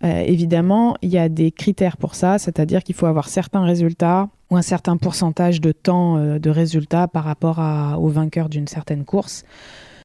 Euh, 0.04 0.24
évidemment, 0.26 0.96
il 1.00 1.10
y 1.10 1.18
a 1.18 1.28
des 1.28 1.52
critères 1.52 1.96
pour 1.96 2.14
ça, 2.14 2.38
c'est-à-dire 2.38 2.82
qu'il 2.82 2.94
faut 2.94 3.06
avoir 3.06 3.28
certains 3.28 3.64
résultats 3.64 4.28
ou 4.50 4.56
un 4.56 4.62
certain 4.62 4.96
pourcentage 4.96 5.60
de 5.60 5.72
temps 5.72 6.16
euh, 6.16 6.38
de 6.38 6.50
résultats 6.50 7.06
par 7.06 7.24
rapport 7.24 7.60
au 7.98 8.08
vainqueur 8.08 8.48
d'une 8.48 8.66
certaine 8.66 9.04
course. 9.04 9.44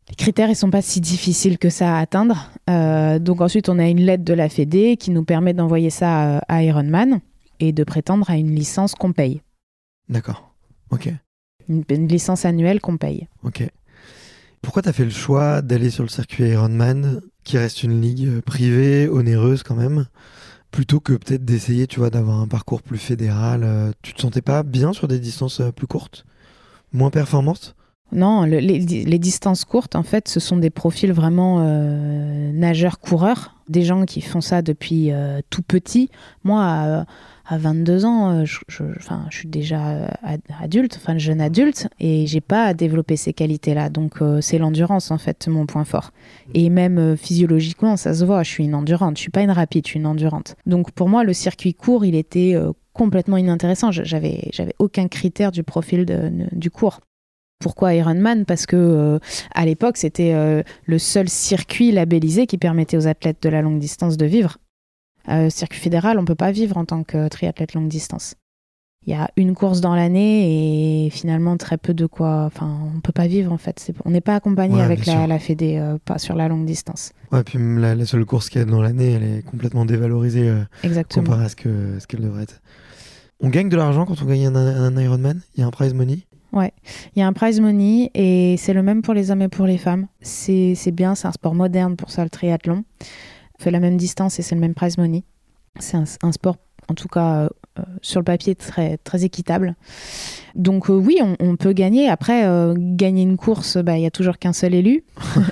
Les 0.10 0.16
critères, 0.16 0.50
ils 0.50 0.56
sont 0.56 0.70
pas 0.70 0.82
si 0.82 1.02
difficiles 1.02 1.58
que 1.58 1.70
ça 1.70 1.98
à 1.98 2.00
atteindre. 2.00 2.52
Euh, 2.70 3.20
donc 3.20 3.42
ensuite, 3.42 3.68
on 3.68 3.78
a 3.78 3.88
une 3.88 4.00
lettre 4.00 4.24
de 4.24 4.34
la 4.34 4.48
Fédé 4.48 4.96
qui 4.96 5.12
nous 5.12 5.24
permet 5.24 5.54
d'envoyer 5.54 5.90
ça 5.90 6.38
à 6.48 6.64
Ironman 6.64 7.20
et 7.60 7.74
de 7.74 7.84
prétendre 7.84 8.30
à 8.30 8.38
une 8.38 8.56
licence 8.56 8.96
qu'on 8.96 9.12
paye. 9.12 9.42
D'accord. 10.08 10.54
Ok. 10.92 11.12
Une, 11.68 12.08
licence 12.08 12.46
annuelle 12.46 12.80
qu'on 12.80 12.98
paye. 12.98 13.28
Ok. 13.44 13.68
Pourquoi 14.62 14.82
tu 14.82 14.90
as 14.90 14.94
fait 14.94 15.04
le 15.04 15.10
choix 15.10 15.62
d'aller 15.62 15.90
sur 15.90 16.04
le 16.04 16.10
circuit 16.10 16.46
Ironman, 16.46 17.22
qui 17.48 17.58
reste 17.58 17.82
une 17.84 18.02
ligue 18.02 18.28
euh, 18.28 18.42
privée, 18.42 19.08
onéreuse 19.08 19.64
quand 19.64 19.76
même, 19.76 20.06
plutôt 20.70 21.00
que 21.00 21.14
peut-être 21.14 21.46
d'essayer, 21.46 21.88
tu 21.88 22.00
vois, 22.00 22.10
d'avoir 22.10 22.42
un 22.42 22.48
parcours 22.48 22.82
plus 22.82 22.98
fédéral 22.98 23.62
euh, 23.64 23.92
Tu 24.02 24.14
te 24.14 24.22
sentais 24.22 24.42
pas 24.42 24.64
bien 24.64 24.92
sur 24.92 25.08
des 25.08 25.18
distances 25.18 25.62
plus 25.76 25.88
courtes 25.88 26.26
Moins 26.92 27.10
performantes? 27.10 27.77
Non, 28.14 28.44
les, 28.44 29.20
distances 29.20 29.66
courtes, 29.66 29.96
en 29.96 30.04
fait, 30.04 30.30
ce 30.30 30.40
sont 30.40 30.58
des 30.58 30.70
profils 30.70 31.12
vraiment 31.12 31.60
euh, 31.60 32.52
nageurs-coureurs, 32.54 33.56
des 33.68 33.84
gens 33.84 34.06
qui 34.06 34.22
font 34.22 34.40
ça 34.40 34.62
depuis 34.62 35.12
euh, 35.12 35.42
tout 35.50 35.62
petit. 35.62 36.10
Moi, 36.46 37.06
à, 37.50 37.58
22 37.58 38.06
ans, 38.06 38.30
euh, 38.30 38.46
je, 38.46 38.60
je, 38.70 38.84
suis 39.30 39.50
déjà 39.50 40.18
adulte, 40.62 40.98
enfin 41.02 41.18
jeune 41.18 41.42
adulte, 41.42 41.90
et 42.00 42.26
j'ai 42.28 42.40
pas 42.40 42.74
développé 42.74 43.18
ces 43.18 43.34
qualités-là. 43.34 43.90
Donc, 43.90 44.20
c'est 44.40 44.58
l'endurance, 44.58 45.12
en 45.12 45.18
fait, 45.18 45.50
mon 45.50 45.66
point 45.66 45.84
fort. 45.84 46.12
Et 46.54 46.70
même 46.70 47.18
physiologiquement, 47.18 47.98
ça 47.98 48.14
se 48.14 48.24
voit, 48.24 48.44
je 48.44 48.50
suis 48.50 48.64
une 48.64 48.76
endurante, 48.76 49.18
je 49.18 49.22
suis 49.22 49.32
pas 49.32 49.42
une 49.42 49.52
rapide, 49.52 49.86
je 49.86 49.92
suis 49.92 50.00
une 50.00 50.08
endurante. 50.08 50.56
Donc, 50.66 50.92
pour 50.92 51.10
moi, 51.10 51.26
le 51.26 51.34
circuit 51.34 51.74
court, 51.74 52.06
il 52.06 52.16
était 52.16 52.56
complètement 52.94 53.36
inintéressant. 53.38 53.92
J'avais, 53.92 54.50
j'avais 54.54 54.76
aucun 54.80 55.10
critère 55.10 55.52
du 55.52 55.64
profil 55.64 56.06
du 56.54 56.72
cours. 56.72 57.02
Pourquoi 57.60 57.96
Ironman 57.96 58.46
Parce 58.46 58.66
que 58.66 58.76
euh, 58.76 59.20
à 59.54 59.66
l'époque, 59.66 59.98
c'était 59.98 60.34
euh, 60.34 60.62
le 60.86 61.00
seul 61.00 61.28
circuit 61.28 61.92
labellisé 61.92 62.46
qui 62.46 62.58
permettait 62.58 62.98
aux 62.98 63.08
athlètes 63.08 63.42
de 63.42 63.50
la 63.50 63.62
longue 63.62 63.80
distance 63.80 64.18
de 64.18 64.26
vivre. 64.26 64.58
Euh, 65.30 65.50
circuit 65.50 65.80
fédéral, 65.80 66.20
on 66.20 66.26
peut 66.26 66.36
pas 66.36 66.52
vivre 66.52 66.78
en 66.78 66.86
tant 66.86 67.04
que 67.04 67.28
triathlète 67.28 67.74
longue 67.74 67.88
distance. 67.88 68.36
Il 69.06 69.12
y 69.12 69.16
a 69.16 69.30
une 69.38 69.56
course 69.56 69.80
dans 69.80 69.96
l'année 69.96 71.06
et 71.06 71.10
finalement 71.10 71.56
très 71.56 71.78
peu 71.78 71.94
de 71.94 72.06
quoi. 72.06 72.44
Enfin, 72.46 72.78
on 72.96 73.00
peut 73.00 73.14
pas 73.14 73.28
vivre 73.28 73.54
en 73.54 73.58
fait. 73.58 73.92
on 74.04 74.12
n'est 74.12 74.22
pas 74.22 74.36
accompagné 74.36 74.82
avec 74.82 75.06
la, 75.06 75.28
la, 75.28 75.40
Fédé, 75.40 75.82
pas 76.04 76.18
sur 76.18 76.36
la 76.36 76.50
longue 76.50 76.66
distance. 76.66 77.14
Ouais, 77.32 77.42
puis 77.44 77.58
la, 77.58 78.06
seule 78.06 78.26
course 78.26 78.50
qu'il 78.50 78.60
y 78.60 78.64
a 78.64 78.66
dans 78.66 78.82
l'année, 78.82 79.14
elle 79.14 79.24
est 79.24 79.46
complètement 79.46 79.86
dévalorisée 79.86 80.54
comparée 81.10 81.46
à 81.46 81.50
ce 81.50 81.56
qu'elle 81.56 82.02
ce 82.02 82.08
qu'elle 82.08 82.22
devrait 82.22 82.44
être. 82.44 82.62
On 83.40 83.50
gagne 83.50 83.70
de 83.70 83.78
l'argent 83.78 84.06
quand 84.06 84.22
on 84.22 84.26
gagne 84.26 84.48
un, 84.48 84.56
un 84.56 84.98
Ironman? 84.98 85.42
Il 85.56 85.62
y 85.62 85.64
a 85.64 85.68
un 85.68 85.72
prize 85.72 85.94
money? 85.94 86.28
Ouais, 86.58 86.74
il 87.16 87.20
y 87.20 87.22
a 87.22 87.28
un 87.28 87.34
prize 87.34 87.62
money 87.62 88.10
et 88.16 88.58
c'est 88.58 88.74
le 88.74 88.82
même 88.82 89.04
pour 89.04 89.14
les 89.14 89.30
hommes 89.30 89.44
et 89.44 89.48
pour 89.48 89.68
les 89.68 89.78
femmes. 89.78 90.08
C'est 90.22 90.92
bien, 90.92 91.14
c'est 91.14 91.28
un 91.28 91.32
sport 91.32 91.54
moderne 91.54 91.96
pour 91.96 92.10
ça, 92.10 92.24
le 92.24 92.32
triathlon. 92.32 92.84
On 93.60 93.64
fait 93.64 93.70
la 93.70 93.80
même 93.80 93.96
distance 93.96 94.40
et 94.40 94.42
c'est 94.42 94.56
le 94.56 94.62
même 94.62 94.74
prize 94.74 94.98
money. 94.98 95.24
C'est 95.80 95.98
un, 95.98 96.32
sport, 96.32 96.58
en 96.88 96.96
tout 96.96 97.08
cas 97.08 97.42
euh, 97.42 97.50
euh, 97.78 97.84
sur 98.02 98.20
le 98.20 98.24
papier, 98.24 98.56
très, 98.56 98.98
très 98.98 99.24
équitable. 99.24 99.76
Donc 100.56 100.90
euh, 100.90 100.94
oui, 100.94 101.20
on, 101.40 101.56
peut 101.58 101.74
gagner. 101.74 102.10
Après, 102.10 102.50
gagner 102.76 103.22
une 103.22 103.38
course, 103.38 103.78
bah, 103.78 103.96
il 103.96 104.02
n'y 104.02 104.08
a 104.08 104.12
toujours 104.12 104.40
qu'un 104.40 104.54
seul 104.54 104.74
élu. 104.74 105.04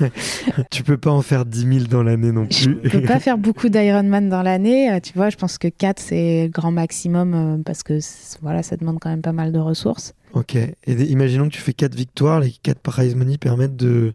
tu 0.72 0.82
peux 0.82 0.98
pas 0.98 1.12
en 1.12 1.22
faire 1.22 1.46
10 1.46 1.82
000 1.82 1.86
dans 1.88 2.02
l'année 2.02 2.32
non 2.32 2.48
plus. 2.48 2.80
Je 2.84 2.90
peux 2.90 3.02
pas 3.04 3.20
faire 3.20 3.38
beaucoup 3.38 3.70
d'Ironman 3.70 4.28
dans 4.28 4.42
l'année. 4.42 5.00
Tu 5.04 5.14
vois, 5.14 5.30
je 5.30 5.38
pense 5.38 5.60
que 5.60 5.68
4, 5.68 6.00
c'est 6.00 6.46
le 6.46 6.50
grand 6.50 6.72
maximum 6.72 7.62
parce 7.64 7.84
que 7.84 8.00
voilà, 8.42 8.64
ça 8.64 8.76
demande 8.76 8.98
quand 9.00 9.12
même 9.12 9.22
pas 9.22 9.34
mal 9.34 9.52
de 9.52 9.60
ressources. 9.60 10.16
Ok. 10.36 10.56
Et 10.56 10.94
imaginons 11.10 11.46
que 11.46 11.54
tu 11.54 11.62
fais 11.62 11.74
4 11.74 11.96
victoires, 11.96 12.42
les 12.42 12.52
4 12.52 12.80
prize 12.80 13.16
money 13.16 13.38
permettent 13.38 13.78
de, 13.78 14.14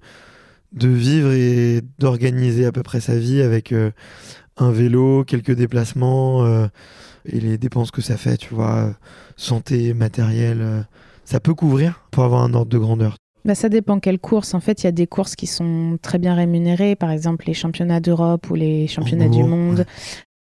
de 0.73 0.89
vivre 0.89 1.33
et 1.33 1.81
d'organiser 1.99 2.67
à 2.67 2.73
peu 2.73 2.83
près 2.83 3.01
sa 3.01 3.17
vie 3.19 3.41
avec 3.41 3.73
euh, 3.73 3.91
un 4.59 4.71
vélo, 4.71 5.25
quelques 5.25 5.55
déplacements 5.55 6.45
euh, 6.45 6.67
et 7.25 7.41
les 7.41 7.57
dépenses 7.57 7.91
que 7.91 8.03
ça 8.03 8.19
fait, 8.19 8.37
tu 8.37 8.55
vois, 8.55 8.95
santé, 9.37 9.95
matériel, 9.95 10.87
ça 11.25 11.41
peut 11.41 11.55
couvrir 11.55 12.07
pour 12.11 12.25
avoir 12.25 12.43
un 12.43 12.53
ordre 12.53 12.71
de 12.71 12.79
grandeur? 12.79 13.17
Bah, 13.47 13.55
ça 13.55 13.71
dépend 13.71 13.99
quelle 13.99 14.19
course. 14.19 14.53
En 14.53 14.61
fait, 14.61 14.83
il 14.83 14.85
y 14.85 14.89
a 14.89 14.93
des 14.93 15.07
courses 15.07 15.37
qui 15.37 15.47
sont 15.47 15.99
très 16.03 16.19
bien 16.19 16.35
rémunérées, 16.35 16.97
par 16.97 17.11
exemple 17.11 17.47
les 17.47 17.55
championnats 17.55 18.01
d'Europe 18.01 18.51
ou 18.51 18.55
les 18.57 18.87
championnats 18.89 19.31
du 19.31 19.43
monde. 19.43 19.87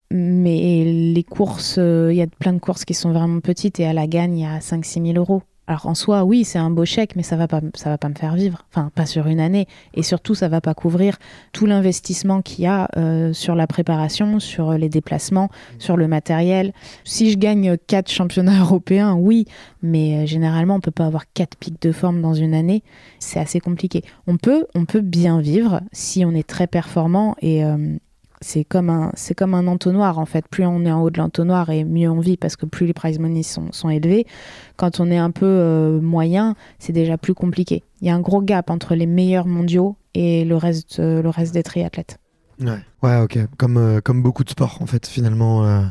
Mais 0.10 0.86
les 1.14 1.24
courses, 1.24 1.78
il 1.78 2.16
y 2.16 2.22
a 2.24 2.28
plein 2.28 2.54
de 2.54 2.60
courses 2.60 2.84
qui 2.84 2.96
sont 2.96 3.12
vraiment 3.12 3.42
petites 3.42 3.80
et 3.80 3.86
à 3.86 3.94
la 3.94 4.08
gagne, 4.08 4.40
il 4.40 4.42
y 4.42 4.46
a 4.46 4.58
5-6 4.58 5.14
000 5.14 5.18
euros. 5.18 5.44
Alors 5.68 5.86
en 5.88 5.96
soi, 5.96 6.24
oui, 6.24 6.46
c'est 6.46 6.60
un 6.60 6.70
beau 6.70 6.86
chèque, 6.86 7.18
mais 7.18 7.24
ça 7.24 7.36
va 7.36 7.50
pas, 7.50 7.60
ça 7.76 7.90
va 7.90 7.98
pas 7.98 8.08
me 8.08 8.16
faire 8.16 8.36
vivre. 8.36 8.64
Enfin, 8.72 8.90
pas 8.96 9.06
sur 9.06 9.28
une 9.28 9.42
année. 9.42 9.68
Et 9.94 10.02
surtout, 10.02 10.34
ça 10.34 10.48
va 10.48 10.62
pas 10.62 10.74
couvrir 10.74 11.18
tout 11.52 11.66
l'investissement 11.66 12.42
qu'il 12.42 12.64
y 12.64 12.68
a 12.68 12.88
euh, 12.96 13.34
sur 13.34 13.54
la 13.54 13.68
préparation, 13.68 14.40
sur 14.40 14.72
les 14.74 14.88
déplacements, 14.88 15.50
sur 15.78 15.98
le 15.98 16.08
matériel. 16.08 16.72
Si 17.04 17.32
je 17.32 17.38
gagne 17.38 17.76
quatre 17.88 18.10
championnats 18.10 18.60
européens, 18.62 19.16
oui, 19.16 19.46
mais 19.82 20.24
euh, 20.24 20.26
généralement, 20.26 20.76
on 20.76 20.80
peut 20.80 20.90
pas 20.90 21.06
avoir 21.06 21.26
quatre 21.34 21.58
pics 21.58 21.82
de 21.82 21.92
forme 21.92 22.22
dans 22.22 22.34
une 22.34 22.54
année. 22.54 22.82
C'est 23.20 23.40
assez 23.40 23.60
compliqué. 23.60 24.04
On 24.26 24.38
peut, 24.38 24.68
on 24.74 24.86
peut 24.86 25.02
bien 25.02 25.42
vivre 25.42 25.82
si 25.92 26.24
on 26.24 26.32
est 26.32 26.48
très 26.48 26.68
performant 26.68 27.36
et, 27.42 27.66
euh, 27.66 27.98
c'est 28.42 28.64
comme 28.64 28.90
un 28.90 29.12
c'est 29.16 29.34
comme 29.34 29.54
un 29.54 29.68
entonnoir 29.68 30.20
en 30.20 30.26
fait. 30.26 30.48
Plus 30.48 30.66
on 30.66 30.86
est 30.86 30.92
en 30.92 31.02
haut 31.02 31.10
de 31.10 31.18
l'entonnoir 31.18 31.70
et 31.70 31.84
mieux 31.84 32.10
on 32.10 32.20
vit 32.20 32.38
parce 32.38 32.56
que 32.56 32.66
plus 32.66 32.86
les 32.86 32.94
prize 32.94 33.20
money 33.20 33.44
sont, 33.44 33.90
élevés. 33.90 34.26
Quand 34.76 35.00
on 35.00 35.10
est 35.10 35.18
un 35.18 35.32
peu 35.32 35.46
euh, 35.46 36.00
moyen 36.00 36.56
c'est 36.80 36.94
déjà 36.94 37.18
plus 37.18 37.34
compliqué. 37.34 37.84
Il 38.02 38.08
y 38.08 38.10
a 38.10 38.16
un 38.16 38.20
gros 38.20 38.42
gap 38.42 38.70
entre 38.70 38.96
les 38.96 39.08
meilleurs 39.08 39.48
mondiaux 39.48 39.96
et 40.14 40.46
le 40.46 40.56
reste 40.56 41.00
euh, 41.00 41.22
le 41.22 41.30
reste 41.30 41.54
des 41.54 41.64
triathlètes. 41.64 42.20
Ouais. 42.60 42.80
Ouais 43.04 43.20
ok. 43.20 43.40
Comme 43.58 43.78
euh, 43.78 44.02
comme 44.02 44.22
beaucoup 44.22 44.44
de 44.44 44.50
sports 44.50 44.78
en 44.82 44.86
fait 44.86 45.08
finalement 45.08 45.84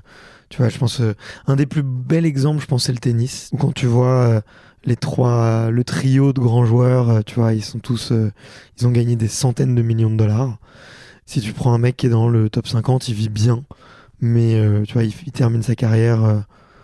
tu 0.49 0.59
vois 0.59 0.69
je 0.69 0.79
pense 0.79 1.03
un 1.49 1.57
des 1.57 1.67
plus 1.67 1.83
bels 1.83 2.27
exemples 2.27 2.61
je 2.61 2.67
pense 2.67 2.85
c'est 2.85 2.93
le 2.93 2.99
tennis. 2.99 3.51
Quand 3.59 3.73
tu 3.73 3.87
vois 3.87 4.43
les 4.85 4.97
trois 4.97 5.71
le 5.71 5.83
trio 5.83 6.33
de 6.33 6.39
grands 6.39 6.65
joueurs 6.65 7.25
tu 7.25 7.35
vois 7.35 7.55
ils 7.55 7.65
sont 7.65 7.81
tous 7.81 8.13
ils 8.79 8.87
ont 8.87 8.93
gagné 8.93 9.17
des 9.17 9.27
centaines 9.27 9.75
de 9.75 9.83
millions 9.83 10.11
de 10.11 10.17
dollars 10.17 10.59
si 11.27 11.41
tu 11.41 11.53
prends 11.53 11.75
un 11.75 11.79
mec 11.79 11.97
qui 11.97 12.07
est 12.07 12.11
dans 12.11 12.29
le 12.29 12.49
top 12.49 12.69
50, 12.69 13.09
il 13.09 13.15
vit 13.15 13.29
bien, 13.29 13.65
mais 14.21 14.55
euh, 14.55 14.85
tu 14.85 14.95
vois, 14.95 15.05
il, 15.05 15.13
termine 15.33 15.63
sa 15.63 15.75
carrière 15.75 16.25
euh, 16.25 16.39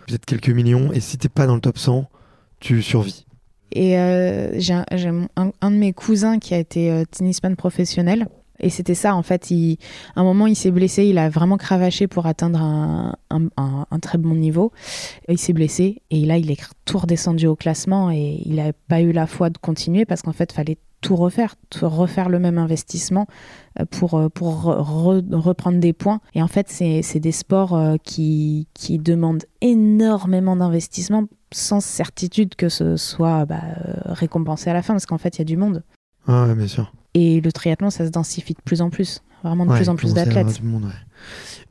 peut-être 0.06 0.26
quelques 0.26 0.50
millions, 0.50 0.92
et 0.92 1.00
si 1.00 1.16
t'es 1.16 1.28
pas 1.28 1.46
dans 1.46 1.54
le 1.54 1.60
top 1.60 1.78
100, 1.78 2.06
tu 2.60 2.82
survis. 2.82 3.24
Et 3.70 3.98
euh, 3.98 4.58
j'ai 4.60 4.74
un, 4.74 5.70
de 5.70 5.76
mes 5.76 5.92
cousins 5.92 6.38
qui 6.38 6.52
a 6.52 6.58
été 6.58 7.04
tennisman 7.10 7.56
professionnel. 7.56 8.28
Et 8.60 8.68
c'était 8.68 8.94
ça, 8.94 9.16
en 9.16 9.22
fait. 9.22 9.50
Il, 9.50 9.78
à 10.14 10.20
un 10.20 10.24
moment, 10.24 10.46
il 10.46 10.54
s'est 10.54 10.70
blessé. 10.70 11.06
Il 11.06 11.16
a 11.16 11.30
vraiment 11.30 11.56
cravaché 11.56 12.06
pour 12.06 12.26
atteindre 12.26 12.60
un, 12.60 13.16
un 13.30 13.98
très 13.98 14.18
bon 14.18 14.34
niveau. 14.34 14.72
il 15.26 15.38
s'est 15.38 15.54
blessé. 15.54 16.02
Et 16.10 16.26
là, 16.26 16.36
il 16.36 16.50
est 16.50 16.62
tout 16.84 16.98
redescendu 16.98 17.46
au 17.46 17.56
classement. 17.56 18.10
Et 18.10 18.42
il 18.44 18.56
n'a 18.56 18.72
pas 18.88 19.00
eu 19.00 19.10
la 19.10 19.26
foi 19.26 19.48
de 19.48 19.56
continuer 19.56 20.04
parce 20.04 20.20
qu'en 20.20 20.32
fait, 20.32 20.52
il 20.52 20.54
fallait 20.54 20.78
tout 21.02 21.16
refaire, 21.16 21.56
refaire 21.82 22.30
le 22.30 22.38
même 22.38 22.56
investissement 22.56 23.26
euh, 23.78 23.84
pour, 23.84 24.14
euh, 24.14 24.28
pour 24.30 24.62
reprendre 24.62 25.78
des 25.78 25.92
points. 25.92 26.20
Et 26.34 26.42
en 26.42 26.48
fait, 26.48 26.70
c'est 26.70 27.20
des 27.20 27.32
sports 27.32 27.74
euh, 27.74 27.96
qui, 28.02 28.68
qui 28.72 28.98
demandent 28.98 29.44
énormément 29.60 30.56
d'investissement 30.56 31.24
sans 31.52 31.80
certitude 31.80 32.54
que 32.54 32.70
ce 32.70 32.96
soit 32.96 33.44
bah, 33.44 33.60
récompensé 34.06 34.70
à 34.70 34.72
la 34.72 34.80
fin, 34.80 34.94
parce 34.94 35.04
qu'en 35.04 35.18
fait, 35.18 35.36
il 35.36 35.40
y 35.40 35.42
a 35.42 35.44
du 35.44 35.58
monde. 35.58 35.82
Ah 36.26 36.46
ouais, 36.46 36.54
bien 36.54 36.68
sûr. 36.68 36.94
Et 37.12 37.42
le 37.42 37.52
triathlon, 37.52 37.90
ça 37.90 38.06
se 38.06 38.10
densifie 38.10 38.54
de 38.54 38.62
plus 38.64 38.80
en 38.80 38.88
plus. 38.88 39.22
Vraiment 39.44 39.66
de 39.66 39.74
plus 39.74 39.88
en 39.88 39.96
plus 39.96 40.14
d'athlètes. 40.14 40.62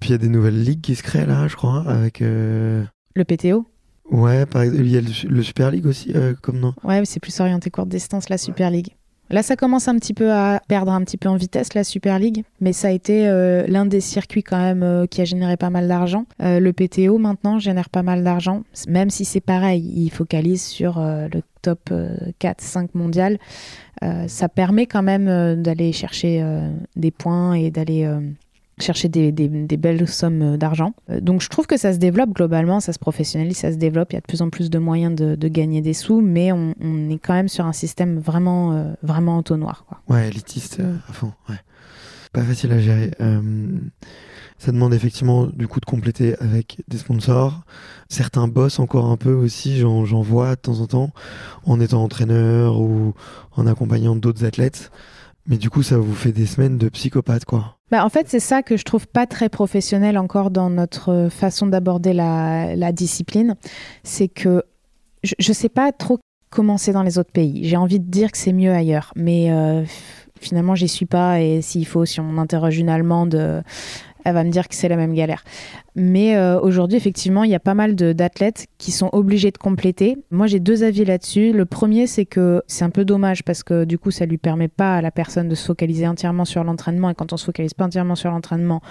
Puis 0.02 0.10
il 0.10 0.12
y 0.12 0.16
a 0.16 0.18
des 0.18 0.28
nouvelles 0.28 0.62
ligues 0.62 0.82
qui 0.82 0.94
se 0.96 1.04
créent 1.04 1.26
là, 1.26 1.48
je 1.48 1.56
crois, 1.56 1.84
avec. 1.88 2.20
Le 2.20 2.86
PTO 3.26 3.66
Ouais, 4.10 4.46
par 4.46 4.64
exemple, 4.64 4.84
il 4.84 4.92
y 4.92 4.98
a 4.98 5.02
le, 5.02 5.42
Super 5.42 5.72
League 5.72 5.86
aussi, 5.86 6.14
comme 6.42 6.60
nom. 6.60 6.74
Ouais, 6.84 7.02
c'est 7.06 7.22
plus 7.22 7.40
orienté 7.40 7.70
courte 7.70 7.88
distance, 7.88 8.28
la 8.28 8.38
Super 8.38 8.70
League. 8.70 8.94
Là, 9.32 9.44
ça 9.44 9.56
commence 9.56 9.88
un 9.88 9.96
petit 9.96 10.14
peu 10.14 10.34
à 10.34 10.62
perdre 10.68 10.92
un 10.92 11.02
petit 11.04 11.16
peu 11.16 11.30
en 11.30 11.38
vitesse, 11.38 11.74
la 11.74 11.86
Super 11.86 12.20
League, 12.20 12.44
mais 12.60 12.74
ça 12.74 12.90
a 12.90 12.92
été 12.92 13.28
euh, 13.28 13.66
l'un 13.66 13.86
des 13.86 14.02
circuits 14.02 14.44
quand 14.44 14.58
même 14.58 14.84
euh, 14.84 15.06
qui 15.06 15.22
a 15.22 15.26
généré 15.26 15.56
pas 15.56 15.70
mal 15.70 15.88
d'argent. 15.88 16.26
Euh, 16.42 16.60
le 16.60 16.74
PTO 16.74 17.18
maintenant 17.18 17.58
génère 17.58 17.90
pas 17.90 18.04
mal 18.04 18.26
d'argent, 18.26 18.64
même 18.90 19.10
si 19.10 19.24
c'est 19.24 19.40
pareil, 19.40 19.90
il 19.96 20.10
focalise 20.10 20.62
sur 20.62 21.00
le 21.00 21.42
top 21.62 21.92
4-5 22.42 22.90
mondial. 22.94 23.38
ça 24.28 24.50
permet 24.50 24.86
quand 24.86 25.04
même 25.04 25.62
d'aller 25.62 25.92
chercher 25.92 26.44
des 26.96 27.12
points 27.12 27.54
et 27.54 27.72
d'aller 27.72 28.10
chercher 28.82 29.10
des, 29.10 29.32
belles 29.32 30.08
sommes 30.08 30.58
d'argent. 30.58 30.94
Euh, 31.10 31.22
donc 31.22 31.42
je 31.42 31.50
trouve 31.50 31.68
que 31.68 31.78
ça 31.78 31.94
se 31.94 31.98
développe 31.98 32.32
globalement, 32.32 32.80
ça 32.80 32.94
se 32.94 33.00
professionnalise, 33.00 33.58
ça 33.58 33.72
se 33.72 33.78
développe, 33.78 34.12
il 34.12 34.16
y 34.16 34.18
a 34.18 34.22
de 34.22 34.26
plus 34.26 34.42
en 34.42 34.50
plus 34.50 34.70
de 34.70 34.80
moyens 34.80 35.16
de, 35.16 35.48
gagner 35.48 35.82
des 35.82 35.94
sous, 35.94 36.22
mais 36.22 36.52
on, 36.52 36.74
est 37.10 37.20
quand 37.20 37.34
même 37.34 37.50
sur 37.50 37.66
un 37.66 37.74
système 37.74 38.20
vraiment, 38.20 38.74
euh, 38.74 38.94
vraiment 39.04 39.38
entonnoir. 39.38 39.86
Quoi. 39.88 40.00
Ouais, 40.08 40.28
élitiste 40.28 40.80
euh, 40.80 40.96
à 41.10 41.14
fond, 41.14 41.34
ouais. 41.50 41.58
Pas 42.34 42.44
facile 42.44 42.72
à 42.72 42.80
gérer. 42.80 43.12
ça 44.58 44.72
demande 44.72 44.94
effectivement 44.94 45.48
du 45.48 45.68
coup 45.68 45.82
de 45.82 45.86
compléter 45.86 46.40
avec 46.40 46.78
des 46.88 46.98
sponsors. 46.98 47.64
Certains 48.08 48.48
bossent 48.48 48.80
encore 48.80 49.08
un 49.08 49.18
peu 49.18 49.34
aussi, 49.34 49.80
j'en 49.80 50.22
vois 50.22 50.52
de 50.52 50.62
temps 50.62 50.80
en 50.80 50.88
temps, 50.88 51.10
en 51.66 51.82
étant 51.82 52.02
entraîneur 52.02 52.80
ou 52.80 53.14
en 53.58 53.68
accompagnant 53.68 54.16
d'autres 54.16 54.46
athlètes. 54.46 54.92
Mais 55.48 55.58
du 55.58 55.70
coup, 55.70 55.84
ça 55.84 55.98
vous 55.98 56.14
fait 56.14 56.32
des 56.32 56.46
semaines 56.46 56.78
de 56.78 56.90
psychopathe, 56.90 57.46
quoi. 57.46 57.78
Bah, 57.90 58.06
en 58.06 58.10
fait, 58.10 58.28
c'est 58.30 58.40
ça 58.40 58.64
que 58.64 58.78
je 58.78 58.84
trouve 58.84 59.08
pas 59.08 59.26
très 59.26 59.50
professionnel 59.50 60.18
encore 60.18 60.52
dans 60.52 60.70
notre 60.70 61.28
façon 61.30 61.68
d'aborder 61.68 62.14
la, 62.14 62.92
discipline. 62.92 63.56
C'est 64.04 64.28
que 64.28 64.64
je, 65.24 65.34
ne 65.46 65.54
sais 65.54 65.70
pas 65.70 65.92
trop 65.92 66.20
comment 66.50 66.78
c'est 66.78 66.94
dans 66.94 67.04
les 67.04 67.18
autres 67.18 67.32
pays. 67.32 67.68
J'ai 67.68 67.78
envie 67.78 68.00
de 68.00 68.10
dire 68.10 68.32
que 68.32 68.38
c'est 68.38 68.54
mieux 68.54 68.72
ailleurs, 68.72 69.12
mais 69.16 69.52
euh, 69.52 69.84
finalement, 70.40 70.76
j'y 70.76 70.88
suis 70.88 71.06
pas. 71.06 71.42
Et 71.42 71.62
s'il 71.62 71.86
faut, 71.86 72.06
si 72.06 72.20
on 72.20 72.38
interroge 72.38 72.78
une 72.78 72.90
Allemande, 72.90 73.36
euh, 73.36 73.62
elle 74.26 74.34
va 74.34 74.44
me 74.44 74.50
dire 74.50 74.68
que 74.68 74.76
c'est 74.76 74.88
la 74.88 74.96
même 74.96 75.14
galère. 75.14 75.44
Mais 75.96 76.36
euh, 76.36 76.60
aujourd'hui, 76.60 76.98
effectivement, 76.98 77.44
il 77.44 77.52
y 77.52 77.56
a 77.56 77.60
pas 77.60 77.74
mal 77.74 77.96
d'athlètes 77.96 78.68
qui 78.78 78.92
sont 78.92 79.10
obligés 79.12 79.52
de 79.52 79.58
compléter. 79.58 80.18
Moi, 80.32 80.48
j'ai 80.48 80.60
deux 80.60 80.84
avis 80.84 81.04
là-dessus. 81.04 81.52
Le 81.52 81.66
premier, 81.66 82.08
c'est 82.08 82.26
que 82.26 82.62
c'est 82.68 82.86
un 82.86 82.90
peu 82.90 83.04
dommage 83.04 83.44
parce 83.44 83.64
que 83.64 83.84
du 83.84 83.98
coup, 83.98 84.12
ça 84.12 84.26
lui 84.26 84.38
permet 84.38 84.70
pas 84.70 84.98
à 84.98 85.02
la 85.02 85.12
personne 85.12 85.50
de 85.50 85.56
se 85.56 85.66
focaliser 85.66 86.08
entièrement 86.08 86.46
sur 86.46 86.64
l'entraînement. 86.64 87.10
Et 87.10 87.16
quand 87.16 87.34
on 87.34 87.38
se 87.38 87.46
focalise 87.46 87.74
pas 87.74 87.86
entièrement 87.86 88.16
sur 88.16 88.32
l'entraînement, 88.32 88.82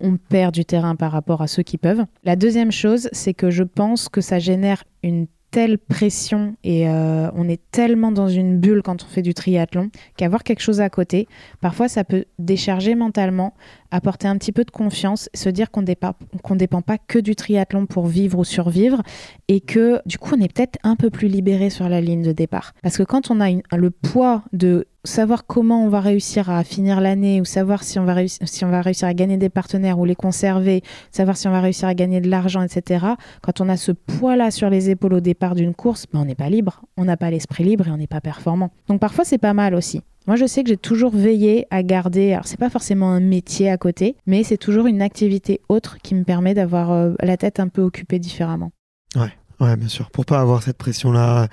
on 0.00 0.16
perd 0.16 0.54
du 0.54 0.64
terrain 0.64 0.96
par 0.96 1.12
rapport 1.12 1.42
à 1.42 1.46
ceux 1.46 1.62
qui 1.62 1.78
peuvent. 1.78 2.04
La 2.24 2.36
deuxième 2.36 2.72
chose, 2.72 3.08
c'est 3.12 3.34
que 3.34 3.50
je 3.50 3.62
pense 3.62 4.08
que 4.08 4.20
ça 4.20 4.38
génère 4.38 4.84
une 5.02 5.26
telle 5.50 5.78
pression 5.78 6.56
et 6.62 6.88
euh, 6.88 7.30
on 7.34 7.48
est 7.48 7.60
tellement 7.70 8.12
dans 8.12 8.28
une 8.28 8.58
bulle 8.58 8.82
quand 8.82 9.02
on 9.02 9.06
fait 9.06 9.22
du 9.22 9.34
triathlon 9.34 9.90
qu'avoir 10.16 10.44
quelque 10.44 10.60
chose 10.60 10.80
à 10.80 10.90
côté, 10.90 11.26
parfois 11.60 11.88
ça 11.88 12.04
peut 12.04 12.24
décharger 12.38 12.94
mentalement, 12.94 13.54
apporter 13.90 14.28
un 14.28 14.36
petit 14.36 14.52
peu 14.52 14.64
de 14.64 14.70
confiance, 14.70 15.30
se 15.34 15.48
dire 15.48 15.70
qu'on 15.70 15.80
ne 15.80 16.56
dépend 16.56 16.82
pas 16.82 16.98
que 16.98 17.18
du 17.18 17.34
triathlon 17.34 17.86
pour 17.86 18.06
vivre 18.06 18.38
ou 18.38 18.44
survivre 18.44 19.02
et 19.48 19.60
que 19.60 20.00
du 20.06 20.18
coup 20.18 20.34
on 20.36 20.40
est 20.40 20.52
peut-être 20.52 20.78
un 20.82 20.96
peu 20.96 21.10
plus 21.10 21.28
libéré 21.28 21.70
sur 21.70 21.88
la 21.88 22.00
ligne 22.00 22.22
de 22.22 22.32
départ. 22.32 22.74
Parce 22.82 22.98
que 22.98 23.02
quand 23.02 23.30
on 23.30 23.40
a 23.40 23.50
le 23.50 23.90
poids 23.90 24.42
de 24.52 24.86
savoir 25.04 25.46
comment 25.46 25.84
on 25.84 25.88
va 25.88 26.00
réussir 26.00 26.50
à 26.50 26.62
finir 26.64 27.00
l'année 27.00 27.40
ou 27.40 27.44
savoir 27.44 27.82
si 27.82 27.98
on, 27.98 28.04
va 28.04 28.14
réussir 28.14 29.08
à 29.08 29.14
gagner 29.14 29.36
des 29.36 29.48
partenaires 29.48 29.98
ou 29.98 30.04
les 30.04 30.14
conserver, 30.14 30.82
savoir 31.10 31.36
si 31.36 31.48
on 31.48 31.50
va 31.50 31.60
réussir 31.60 31.88
à 31.88 31.94
gagner 31.94 32.20
de 32.20 32.28
l'argent, 32.28 32.62
etc. 32.62 33.06
Quand 33.42 33.60
on 33.60 33.68
a 33.68 33.76
ce 33.76 33.92
poids-là 33.92 34.50
sur 34.50 34.70
les 34.70 34.90
épaules 34.90 35.14
au 35.14 35.20
départ 35.20 35.54
d'une 35.54 35.74
course, 35.74 36.06
ben 36.12 36.20
on 36.20 36.24
n'est 36.24 36.34
pas 36.34 36.50
libre, 36.50 36.82
on 36.96 37.04
n'a 37.04 37.16
pas 37.16 37.30
l'esprit 37.30 37.64
libre 37.64 37.88
et 37.88 37.90
on 37.90 37.96
n'est 37.96 38.06
pas 38.06 38.20
performant. 38.20 38.70
Donc 38.88 39.00
parfois 39.00 39.24
c'est 39.24 39.38
pas 39.38 39.54
mal 39.54 39.74
aussi. 39.74 40.02
Moi, 40.26 40.36
je 40.36 40.44
sais 40.44 40.62
que 40.62 40.68
j'ai 40.68 40.76
toujours 40.76 41.10
veillé 41.10 41.66
à 41.70 41.82
garder. 41.82 42.34
Alors, 42.34 42.46
c'est 42.46 42.58
pas 42.58 42.68
forcément 42.68 43.10
un 43.10 43.20
métier 43.20 43.70
à 43.70 43.78
côté, 43.78 44.14
mais 44.26 44.44
c'est 44.44 44.58
toujours 44.58 44.86
une 44.86 45.00
activité 45.00 45.62
autre 45.70 45.96
qui 46.02 46.14
me 46.14 46.22
permet 46.22 46.52
d'avoir 46.52 46.92
euh, 46.92 47.14
la 47.22 47.38
tête 47.38 47.60
un 47.60 47.68
peu 47.68 47.80
occupée 47.80 48.18
différemment. 48.18 48.70
Ouais, 49.16 49.32
ouais, 49.58 49.74
bien 49.76 49.88
sûr. 49.88 50.10
Pour 50.10 50.26
pas 50.26 50.38
avoir 50.38 50.62
cette 50.62 50.76
pression-là 50.76 51.48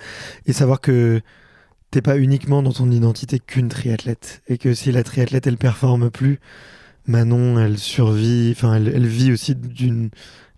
et 0.45 0.51
savoir 0.51 0.81
que 0.81 1.21
t'es 1.95 2.01
pas 2.01 2.17
uniquement 2.17 2.62
dans 2.62 2.73
ton 2.73 2.91
identité 2.91 3.39
qu'une 3.39 3.69
triathlète 3.69 4.41
et 4.49 4.58
que 4.58 4.73
si 4.73 4.91
la 4.91 5.01
triathlète 5.01 5.47
elle 5.47 5.55
performe 5.55 6.10
plus, 6.10 6.41
Manon 7.08 7.58
elle 7.58 7.77
survit, 7.77 8.51
enfin 8.51 8.73
elle, 8.73 9.08
vit 9.08 9.31
aussi 9.31 9.55
d'une, 9.55 10.10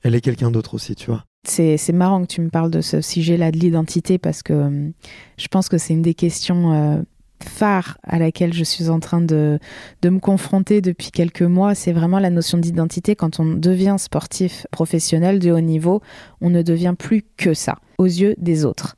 elle 0.02 0.16
est 0.16 0.22
quelqu'un 0.22 0.50
d'autre 0.50 0.74
aussi, 0.74 0.96
tu 0.96 1.12
vois. 1.12 1.26
C'est, 1.48 1.78
marrant 1.94 2.24
que 2.24 2.28
tu 2.28 2.42
me 2.42 2.50
parles 2.50 2.72
de 2.72 2.82
ce 2.82 3.02
sujet-là 3.02 3.52
de 3.52 3.60
l'identité 3.60 4.18
parce 4.18 4.42
que 4.42 4.54
hum, 4.54 4.94
je 5.38 5.48
pense 5.48 5.70
que 5.70 5.78
c'est 5.78 5.94
une 5.94 6.02
des 6.02 6.16
questions 6.16 6.74
euh, 6.74 7.02
phares 7.44 8.00
à 8.02 8.18
laquelle 8.18 8.52
je 8.52 8.64
suis 8.64 8.90
en 8.90 9.00
train 9.00 9.22
de, 9.22 9.60
de 10.02 10.10
me 10.10 10.18
confronter 10.18 10.82
depuis 10.82 11.12
quelques 11.12 11.44
mois. 11.44 11.76
C'est 11.76 11.94
vraiment 11.94 12.18
la 12.18 12.32
notion 12.32 12.58
d'identité. 12.58 13.16
Quand 13.16 13.40
on 13.40 13.46
devient 13.46 13.98
sportif 14.00 14.66
professionnel 14.72 15.38
de 15.38 15.52
haut 15.52 15.62
niveau, 15.62 16.02
on 16.42 16.50
ne 16.50 16.64
devient 16.64 16.96
plus 16.98 17.24
que 17.38 17.54
ça 17.54 17.78
aux 18.00 18.06
yeux 18.06 18.34
des 18.40 18.66
autres. 18.66 18.98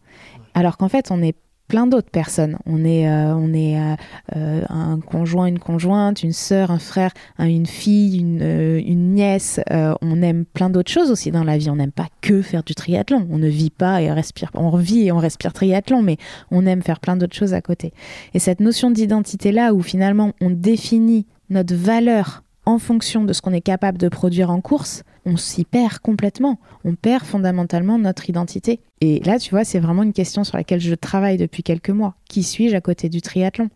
Alors 0.54 0.78
qu'en 0.78 0.88
fait, 0.88 1.12
on 1.12 1.22
est 1.22 1.36
plein 1.70 1.88
d'autres 1.88 2.10
personnes. 2.10 2.58
On 2.66 2.84
est, 2.84 3.08
euh, 3.08 3.34
on 3.36 3.54
est 3.54 3.80
euh, 3.80 3.96
euh, 4.36 4.62
un 4.68 5.00
conjoint, 5.00 5.46
une 5.46 5.60
conjointe, 5.60 6.24
une 6.24 6.34
sœur, 6.34 6.72
un 6.72 6.80
frère, 6.80 7.12
une 7.38 7.68
fille, 7.68 8.18
une, 8.18 8.42
une 8.42 9.14
nièce. 9.14 9.62
on 9.70 10.22
aime 10.22 10.44
plein 10.46 10.70
d'autres 10.70 10.92
choses 10.92 11.12
aussi 11.12 11.32
dans 11.32 11.46
la 11.46 11.58
vie. 11.58 11.70
On 11.70 11.78
n'aime 11.78 11.94
pas 11.94 12.08
que 12.22 12.42
faire 12.42 12.64
du 12.64 12.76
triathlon. 12.76 13.26
On 13.30 13.38
ne 13.38 13.48
vit 13.48 13.70
pas 13.70 14.02
et 14.02 14.12
respire. 14.12 14.50
On 14.56 14.76
vit 14.76 15.06
et 15.06 15.12
on 15.14 15.20
respire 15.20 15.54
triathlon, 15.54 16.02
mais 16.02 16.18
on 16.52 16.66
aime 16.66 16.82
faire 16.82 17.00
plein 17.00 17.16
d'autres 17.16 17.36
choses 17.36 17.54
à 17.54 17.62
côté. 17.62 17.94
Et 18.34 18.40
cette 18.40 18.60
notion 18.60 18.92
d'identité 18.92 19.52
là, 19.52 19.74
où 19.74 19.82
finalement 19.82 20.34
on 20.42 20.50
définit 20.50 21.28
notre 21.50 21.76
valeur 21.76 22.44
en 22.66 22.80
fonction 22.80 23.24
de 23.24 23.34
ce 23.34 23.42
qu'on 23.42 23.54
est 23.54 23.62
capable 23.62 23.98
de 23.98 24.10
produire 24.10 24.50
en 24.50 24.60
course, 24.60 25.04
on 25.26 25.38
s'y 25.38 25.66
perd 25.66 26.00
complètement. 26.00 26.60
On 26.84 26.96
perd 26.96 27.24
fondamentalement 27.24 27.98
notre 27.98 28.30
identité. 28.30 28.80
Et 29.02 29.20
là, 29.20 29.40
tu 29.40 29.52
vois, 29.52 29.64
c'est 29.64 29.80
vraiment 29.80 30.04
une 30.04 30.14
question 30.14 30.44
sur 30.44 30.58
laquelle 30.58 30.82
je 30.82 30.96
travaille 30.96 31.38
depuis 31.38 31.64
quelques 31.64 31.90
mois. 31.90 32.16
Qui 32.30 32.44
suis-je 32.44 32.76
à 32.76 32.82
côté 32.82 33.10
du 33.10 33.22
triathlon? 33.22 33.70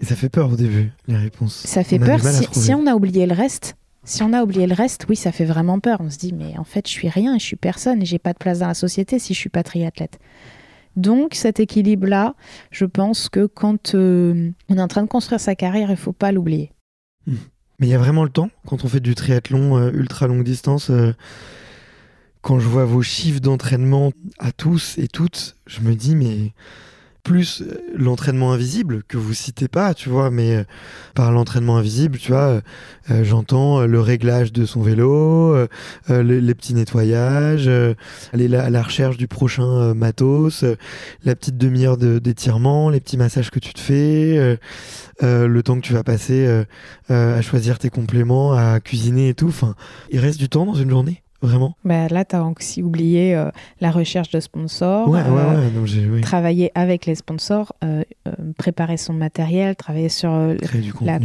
Et 0.00 0.04
ça 0.04 0.16
fait 0.16 0.28
peur 0.28 0.52
au 0.52 0.56
début, 0.56 0.92
les 1.06 1.16
réponses. 1.16 1.54
Ça 1.54 1.84
fait 1.84 1.98
peur 1.98 2.20
si, 2.52 2.74
on 2.74 2.86
a 2.86 2.94
oublié 2.94 3.26
le 3.26 3.34
reste. 3.34 3.76
Si 4.02 4.22
on 4.22 4.32
a 4.32 4.42
oublié 4.42 4.66
le 4.66 4.74
reste, 4.74 5.06
oui, 5.08 5.16
ça 5.16 5.32
fait 5.32 5.44
vraiment 5.44 5.78
peur. 5.78 5.98
On 6.00 6.10
se 6.10 6.18
dit, 6.18 6.32
mais 6.32 6.58
en 6.58 6.64
fait, 6.64 6.86
je 6.86 6.92
suis 6.92 7.08
rien, 7.08 7.38
je 7.38 7.44
suis 7.44 7.56
personne, 7.56 8.02
et 8.02 8.04
j'ai 8.04 8.18
pas 8.18 8.32
de 8.32 8.38
place 8.38 8.58
dans 8.58 8.68
la 8.68 8.74
société 8.74 9.18
si 9.18 9.34
je 9.34 9.38
suis 9.38 9.50
pas 9.50 9.62
triathlète. 9.62 10.18
Donc 10.96 11.34
cet 11.34 11.58
équilibre-là, 11.58 12.34
je 12.70 12.84
pense 12.84 13.28
que 13.28 13.46
quand 13.46 13.94
euh, 13.94 14.50
on 14.68 14.76
est 14.76 14.80
en 14.80 14.88
train 14.88 15.02
de 15.02 15.08
construire 15.08 15.40
sa 15.40 15.54
carrière, 15.54 15.90
il 15.90 15.96
faut 15.96 16.12
pas 16.12 16.32
l'oublier. 16.32 16.70
Hmm. 17.26 17.34
Mais 17.78 17.88
il 17.88 17.90
y 17.90 17.94
a 17.94 17.98
vraiment 17.98 18.24
le 18.24 18.30
temps 18.30 18.50
quand 18.66 18.84
on 18.84 18.88
fait 18.88 19.00
du 19.00 19.14
triathlon 19.14 19.76
euh, 19.76 19.90
ultra 19.92 20.26
longue 20.26 20.44
distance. 20.44 20.90
Euh, 20.90 21.12
quand 22.40 22.58
je 22.58 22.68
vois 22.68 22.84
vos 22.84 23.02
chiffres 23.02 23.40
d'entraînement 23.40 24.12
à 24.38 24.52
tous 24.52 24.98
et 24.98 25.08
toutes, 25.08 25.56
je 25.66 25.80
me 25.80 25.94
dis 25.94 26.14
mais 26.14 26.52
plus 27.24 27.62
euh, 27.62 27.80
l'entraînement 27.96 28.52
invisible 28.52 29.02
que 29.08 29.16
vous 29.16 29.34
citez 29.34 29.66
pas, 29.66 29.94
tu 29.94 30.10
vois, 30.10 30.30
mais 30.30 30.56
euh, 30.56 30.64
par 31.14 31.32
l'entraînement 31.32 31.78
invisible, 31.78 32.18
tu 32.18 32.30
vois, 32.30 32.60
euh, 33.10 33.24
j'entends 33.24 33.86
le 33.86 34.00
réglage 34.00 34.52
de 34.52 34.66
son 34.66 34.82
vélo, 34.82 35.56
les, 36.08 36.54
petits 36.54 36.74
nettoyages, 36.74 37.68
aller 38.32 38.54
à 38.54 38.70
la 38.70 38.82
recherche 38.82 39.16
du 39.16 39.26
prochain 39.26 39.94
matos, 39.94 40.64
la 41.24 41.34
petite 41.34 41.56
demi-heure 41.56 41.96
d'étirement, 41.96 42.90
les 42.90 43.00
petits 43.00 43.16
massages 43.16 43.50
que 43.50 43.58
tu 43.58 43.72
te 43.72 43.80
fais, 43.80 44.58
le 45.22 45.62
temps 45.62 45.76
que 45.76 45.86
tu 45.86 45.94
vas 45.94 46.04
passer 46.04 46.64
à 47.08 47.40
choisir 47.40 47.78
tes 47.78 47.90
compléments, 47.90 48.52
à 48.52 48.80
cuisiner 48.80 49.30
et 49.30 49.34
tout. 49.34 49.48
Enfin, 49.48 49.74
il 50.10 50.18
reste 50.20 50.38
du 50.38 50.48
temps 50.48 50.66
dans 50.66 50.74
une 50.74 50.90
journée? 50.90 51.23
Vraiment 51.44 51.74
bah, 51.84 52.08
Là, 52.08 52.24
tu 52.24 52.36
as 52.36 52.44
aussi 52.44 52.82
oublié 52.82 53.34
euh, 53.36 53.50
la 53.80 53.90
recherche 53.90 54.30
de 54.30 54.40
sponsors, 54.40 55.08
ouais, 55.08 55.20
euh, 55.20 55.70
ouais, 55.82 56.20
travailler 56.22 56.72
avec 56.74 57.04
les 57.04 57.14
sponsors, 57.14 57.74
euh, 57.84 58.02
préparer 58.56 58.96
son 58.96 59.12
matériel, 59.12 59.76
travailler 59.76 60.08
sur 60.08 60.30
la, 61.00 61.18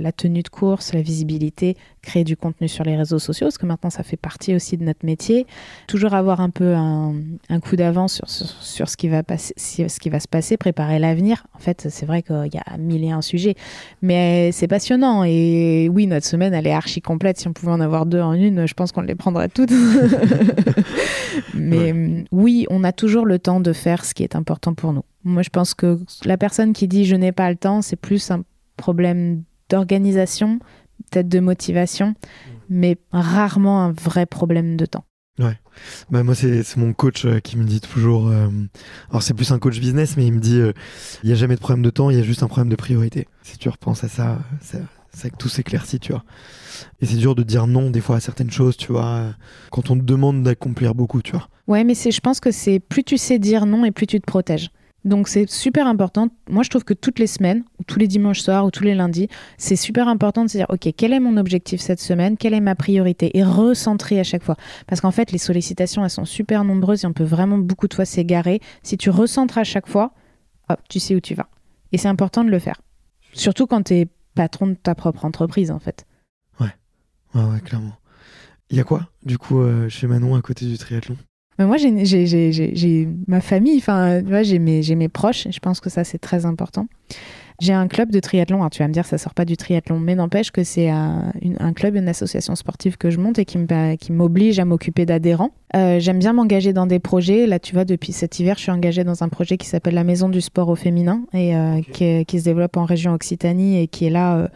la, 0.00 0.12
tenue 0.12 0.42
de 0.42 0.48
course, 0.48 0.92
la 0.92 1.02
visibilité, 1.02 1.76
créer 2.02 2.24
du 2.24 2.36
contenu 2.36 2.68
sur 2.68 2.84
les 2.84 2.96
réseaux 2.96 3.18
sociaux, 3.18 3.46
parce 3.46 3.58
que 3.58 3.66
maintenant 3.66 3.90
ça 3.90 4.02
fait 4.02 4.16
partie 4.16 4.54
aussi 4.54 4.76
de 4.76 4.84
notre 4.84 5.04
métier. 5.04 5.46
Toujours 5.86 6.14
avoir 6.14 6.40
un 6.40 6.50
peu 6.50 6.74
un, 6.74 7.14
coup 7.62 7.76
d'avance 7.76 8.14
sur, 8.14 8.28
sur, 8.28 8.88
ce, 8.88 8.96
qui 8.96 9.08
va 9.08 9.22
passer, 9.22 9.54
ce 9.56 9.98
qui 10.00 10.10
va 10.10 10.20
se 10.20 10.28
passer, 10.28 10.56
préparer 10.56 10.98
l'avenir. 10.98 11.46
En 11.54 11.58
fait, 11.58 11.86
c'est 11.90 12.06
vrai 12.06 12.22
qu'il 12.22 12.50
y 12.52 12.58
a 12.58 12.76
mille 12.78 13.04
et 13.04 13.10
un 13.10 13.22
sujets, 13.22 13.54
mais 14.02 14.52
c'est 14.52 14.68
passionnant. 14.68 15.24
Et 15.24 15.88
oui, 15.92 16.06
notre 16.06 16.26
semaine, 16.26 16.54
elle 16.54 16.66
est 16.66 16.72
archi 16.72 17.00
complète. 17.00 17.38
Si 17.38 17.48
on 17.48 17.52
pouvait 17.52 17.72
en 17.72 17.80
avoir 17.80 18.06
deux 18.06 18.20
en 18.20 18.32
une, 18.32 18.66
je 18.66 18.74
pense 18.74 18.92
qu'on 18.92 19.02
les 19.02 19.14
prendrait 19.14 19.48
toutes. 19.48 19.72
mais 21.54 22.24
oui, 22.32 22.66
on 22.70 22.84
a 22.84 22.92
toujours 22.92 23.26
le 23.26 23.38
temps 23.38 23.60
de 23.60 23.72
faire 23.72 24.04
ce 24.04 24.14
qui 24.14 24.22
est 24.22 24.36
important 24.36 24.74
pour 24.74 24.92
nous. 24.92 25.04
Moi, 25.24 25.42
je 25.42 25.50
pense 25.50 25.74
que 25.74 25.98
la 26.24 26.36
personne 26.38 26.72
qui 26.72 26.88
dit 26.88 27.04
je 27.04 27.16
n'ai 27.16 27.32
pas 27.32 27.50
le 27.50 27.56
temps, 27.56 27.82
c'est 27.82 27.96
plus 27.96 28.30
un 28.30 28.42
problème 28.76 29.42
d'organisation 29.68 30.58
peut-être 31.10 31.28
de 31.28 31.40
motivation, 31.40 32.14
mais 32.68 32.98
rarement 33.12 33.82
un 33.82 33.92
vrai 33.92 34.26
problème 34.26 34.76
de 34.76 34.86
temps. 34.86 35.04
Ouais. 35.38 35.58
Bah 36.10 36.22
moi 36.22 36.34
c'est 36.34 36.76
mon 36.76 36.92
coach 36.92 37.24
euh, 37.24 37.40
qui 37.40 37.56
me 37.56 37.64
dit 37.64 37.80
toujours. 37.80 38.28
Euh, 38.28 38.48
alors 39.08 39.22
c'est 39.22 39.32
plus 39.32 39.52
un 39.52 39.58
coach 39.58 39.78
business, 39.80 40.16
mais 40.16 40.26
il 40.26 40.32
me 40.32 40.40
dit 40.40 40.58
euh, 40.58 40.72
il 41.22 41.28
n'y 41.28 41.32
a 41.32 41.36
jamais 41.36 41.54
de 41.54 41.60
problème 41.60 41.82
de 41.82 41.90
temps, 41.90 42.10
il 42.10 42.18
y 42.18 42.20
a 42.20 42.24
juste 42.24 42.42
un 42.42 42.48
problème 42.48 42.68
de 42.68 42.76
priorité. 42.76 43.26
Si 43.42 43.56
tu 43.56 43.68
repenses 43.68 44.04
à 44.04 44.08
ça, 44.08 44.38
c'est 45.12 45.30
que 45.30 45.36
tout 45.36 45.48
s'éclaircit, 45.48 45.98
tu 45.98 46.12
vois. 46.12 46.24
Et 47.00 47.06
c'est 47.06 47.16
dur 47.16 47.34
de 47.34 47.42
dire 47.42 47.66
non 47.66 47.90
des 47.90 48.00
fois 48.00 48.16
à 48.16 48.20
certaines 48.20 48.50
choses, 48.50 48.76
tu 48.76 48.92
vois, 48.92 49.34
quand 49.70 49.90
on 49.90 49.96
te 49.96 50.02
demande 50.02 50.42
d'accomplir 50.42 50.94
beaucoup, 50.94 51.22
tu 51.22 51.32
vois. 51.32 51.48
Ouais, 51.66 51.84
mais 51.84 51.94
je 51.94 52.20
pense 52.20 52.40
que 52.40 52.50
c'est 52.50 52.80
plus 52.80 53.04
tu 53.04 53.16
sais 53.16 53.38
dire 53.38 53.64
non 53.64 53.84
et 53.84 53.92
plus 53.92 54.06
tu 54.06 54.20
te 54.20 54.26
protèges. 54.26 54.70
Donc 55.04 55.28
c'est 55.28 55.48
super 55.48 55.86
important. 55.86 56.28
Moi, 56.48 56.62
je 56.62 56.68
trouve 56.68 56.84
que 56.84 56.94
toutes 56.94 57.18
les 57.18 57.26
semaines, 57.26 57.64
ou 57.78 57.84
tous 57.84 57.98
les 57.98 58.06
dimanches 58.06 58.40
soirs, 58.40 58.66
ou 58.66 58.70
tous 58.70 58.84
les 58.84 58.94
lundis, 58.94 59.28
c'est 59.56 59.76
super 59.76 60.08
important 60.08 60.44
de 60.44 60.50
se 60.50 60.58
dire, 60.58 60.66
OK, 60.68 60.88
quel 60.96 61.12
est 61.12 61.20
mon 61.20 61.36
objectif 61.36 61.80
cette 61.80 62.00
semaine? 62.00 62.36
Quelle 62.36 62.54
est 62.54 62.60
ma 62.60 62.74
priorité? 62.74 63.36
Et 63.36 63.42
recentrer 63.42 64.20
à 64.20 64.24
chaque 64.24 64.42
fois. 64.42 64.56
Parce 64.86 65.00
qu'en 65.00 65.10
fait, 65.10 65.32
les 65.32 65.38
sollicitations, 65.38 66.04
elles 66.04 66.10
sont 66.10 66.26
super 66.26 66.64
nombreuses 66.64 67.04
et 67.04 67.06
on 67.06 67.12
peut 67.12 67.24
vraiment 67.24 67.58
beaucoup 67.58 67.88
de 67.88 67.94
fois 67.94 68.04
s'égarer. 68.04 68.60
Si 68.82 68.98
tu 68.98 69.08
recentres 69.10 69.58
à 69.58 69.64
chaque 69.64 69.88
fois, 69.88 70.12
hop, 70.68 70.80
tu 70.88 71.00
sais 71.00 71.14
où 71.14 71.20
tu 71.20 71.34
vas. 71.34 71.48
Et 71.92 71.98
c'est 71.98 72.08
important 72.08 72.44
de 72.44 72.50
le 72.50 72.58
faire. 72.58 72.80
Surtout 73.32 73.66
quand 73.66 73.84
tu 73.84 73.94
es 73.94 74.08
patron 74.34 74.66
de 74.66 74.74
ta 74.74 74.94
propre 74.94 75.24
entreprise, 75.24 75.70
en 75.70 75.78
fait. 75.78 76.06
Ouais, 76.60 76.74
ouais, 77.34 77.44
ouais 77.44 77.60
clairement. 77.60 77.94
Il 78.68 78.76
y 78.76 78.80
a 78.80 78.84
quoi, 78.84 79.08
du 79.24 79.38
coup, 79.38 79.60
euh, 79.60 79.88
chez 79.88 80.06
Manon 80.06 80.36
à 80.36 80.42
côté 80.42 80.66
du 80.66 80.78
triathlon? 80.78 81.16
Moi, 81.66 81.76
j'ai 81.76 83.08
ma 83.28 83.40
famille, 83.40 83.78
enfin, 83.78 84.22
j'ai 84.42 84.58
mes, 84.58 84.82
mes 84.94 85.08
proches, 85.08 85.48
je 85.50 85.58
pense 85.58 85.80
que 85.80 85.90
ça, 85.90 86.04
c'est 86.04 86.18
très 86.18 86.46
important. 86.46 86.86
J'ai 87.60 87.74
un 87.74 87.88
club 87.88 88.10
de 88.10 88.20
triathlon. 88.20 88.58
Alors, 88.58 88.70
tu 88.70 88.82
vas 88.82 88.88
me 88.88 88.92
dire, 88.92 89.04
ça 89.04 89.18
sort 89.18 89.34
pas 89.34 89.44
du 89.44 89.56
triathlon, 89.56 90.00
mais 90.00 90.14
n'empêche 90.14 90.50
que 90.50 90.64
c'est 90.64 90.88
un, 90.88 91.32
un, 91.58 91.72
club, 91.74 91.94
une 91.94 92.08
association 92.08 92.54
sportive 92.56 92.96
que 92.96 93.10
je 93.10 93.18
monte 93.18 93.38
et 93.38 93.44
qui 93.44 93.58
m'oblige 94.10 94.58
à 94.58 94.64
m'occuper 94.64 95.04
d'adhérents. 95.04 95.50
Euh, 95.76 96.00
j'aime 96.00 96.18
bien 96.18 96.32
m'engager 96.32 96.72
dans 96.72 96.86
des 96.86 96.98
projets. 96.98 97.46
Là, 97.46 97.58
tu 97.58 97.74
vois, 97.74 97.84
depuis 97.84 98.12
cet 98.12 98.40
hiver, 98.40 98.56
je 98.56 98.62
suis 98.62 98.72
engagée 98.72 99.04
dans 99.04 99.22
un 99.22 99.28
projet 99.28 99.56
qui 99.56 99.66
s'appelle 99.66 99.94
la 99.94 100.04
Maison 100.04 100.28
du 100.28 100.40
Sport 100.40 100.68
au 100.68 100.74
Féminin 100.74 101.22
et 101.32 101.54
euh, 101.54 101.80
qui, 101.92 102.24
qui, 102.24 102.40
se 102.40 102.44
développe 102.44 102.76
en 102.76 102.84
région 102.84 103.12
Occitanie 103.12 103.80
et 103.80 103.86
qui 103.86 104.06
est 104.06 104.10
là, 104.10 104.36
euh, 104.36 104.48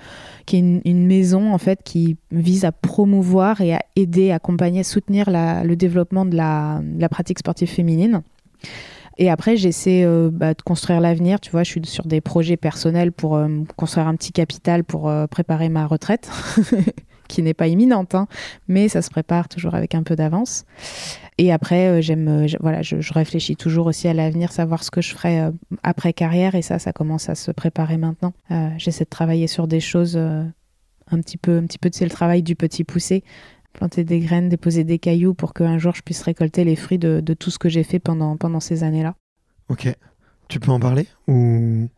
qui 0.46 0.56
est 0.56 0.80
une, 0.84 1.06
maison 1.06 1.52
en 1.52 1.58
fait 1.58 1.80
qui 1.84 2.16
vise 2.32 2.64
à 2.64 2.72
promouvoir 2.72 3.60
et 3.60 3.74
à 3.74 3.80
aider, 3.96 4.30
accompagner, 4.32 4.82
soutenir 4.82 5.30
la, 5.30 5.62
le 5.62 5.76
développement 5.76 6.24
de 6.24 6.34
la, 6.34 6.80
de 6.82 7.00
la 7.00 7.08
pratique 7.08 7.38
sportive 7.38 7.68
féminine. 7.68 8.22
Et 9.16 9.30
après, 9.30 9.56
j'essaie 9.56 10.04
euh, 10.04 10.30
bah, 10.32 10.54
de 10.54 10.62
construire 10.62 11.00
l'avenir. 11.00 11.40
Tu 11.40 11.50
vois, 11.50 11.62
je 11.62 11.70
suis 11.70 11.80
sur 11.84 12.06
des 12.06 12.20
projets 12.20 12.56
personnels 12.56 13.12
pour 13.12 13.36
euh, 13.36 13.48
construire 13.76 14.08
un 14.08 14.16
petit 14.16 14.32
capital 14.32 14.84
pour 14.84 15.08
euh, 15.08 15.26
préparer 15.26 15.68
ma 15.68 15.86
retraite, 15.86 16.30
qui 17.28 17.42
n'est 17.42 17.54
pas 17.54 17.68
imminente, 17.68 18.14
hein, 18.14 18.26
mais 18.68 18.88
ça 18.88 19.02
se 19.02 19.10
prépare 19.10 19.48
toujours 19.48 19.74
avec 19.74 19.94
un 19.94 20.02
peu 20.02 20.16
d'avance. 20.16 20.64
Et 21.38 21.52
après, 21.52 22.00
j'aime, 22.00 22.46
voilà, 22.60 22.82
je, 22.82 23.12
réfléchis 23.12 23.56
toujours 23.56 23.86
aussi 23.86 24.06
à 24.06 24.14
l'avenir, 24.14 24.52
savoir 24.52 24.84
ce 24.84 24.92
que 24.92 25.00
je 25.00 25.12
ferai 25.12 25.48
après 25.82 26.12
carrière, 26.12 26.54
et 26.54 26.62
ça, 26.62 26.78
ça 26.78 26.92
commence 26.92 27.28
à 27.28 27.34
se 27.34 27.50
préparer 27.50 27.96
maintenant. 27.96 28.32
j'essaie 28.76 29.02
de 29.02 29.10
travailler 29.10 29.48
sur 29.48 29.66
des 29.66 29.80
choses 29.80 30.16
un 30.16 31.20
petit 31.20 31.36
peu, 31.36 31.58
un 31.58 31.64
petit 31.64 31.78
peu, 31.78 31.90
c'est 31.92 32.04
le 32.04 32.10
travail 32.12 32.44
du 32.44 32.54
petit 32.54 32.84
poussé 32.84 33.24
planter 33.74 34.04
des 34.04 34.20
graines, 34.20 34.48
déposer 34.48 34.84
des 34.84 34.98
cailloux 34.98 35.34
pour 35.34 35.52
qu'un 35.52 35.78
jour 35.78 35.94
je 35.94 36.02
puisse 36.02 36.22
récolter 36.22 36.64
les 36.64 36.76
fruits 36.76 36.98
de, 36.98 37.20
tout 37.34 37.50
ce 37.50 37.58
que 37.58 37.68
j'ai 37.68 37.82
fait 37.82 37.98
pendant, 37.98 38.36
pendant 38.36 38.60
ces 38.60 38.82
années-là. 38.82 39.14
Ok. 39.68 39.94
Tu 40.48 40.60
peux 40.60 40.70
en 40.70 40.80
parler 40.80 41.06
Ou 41.26 41.88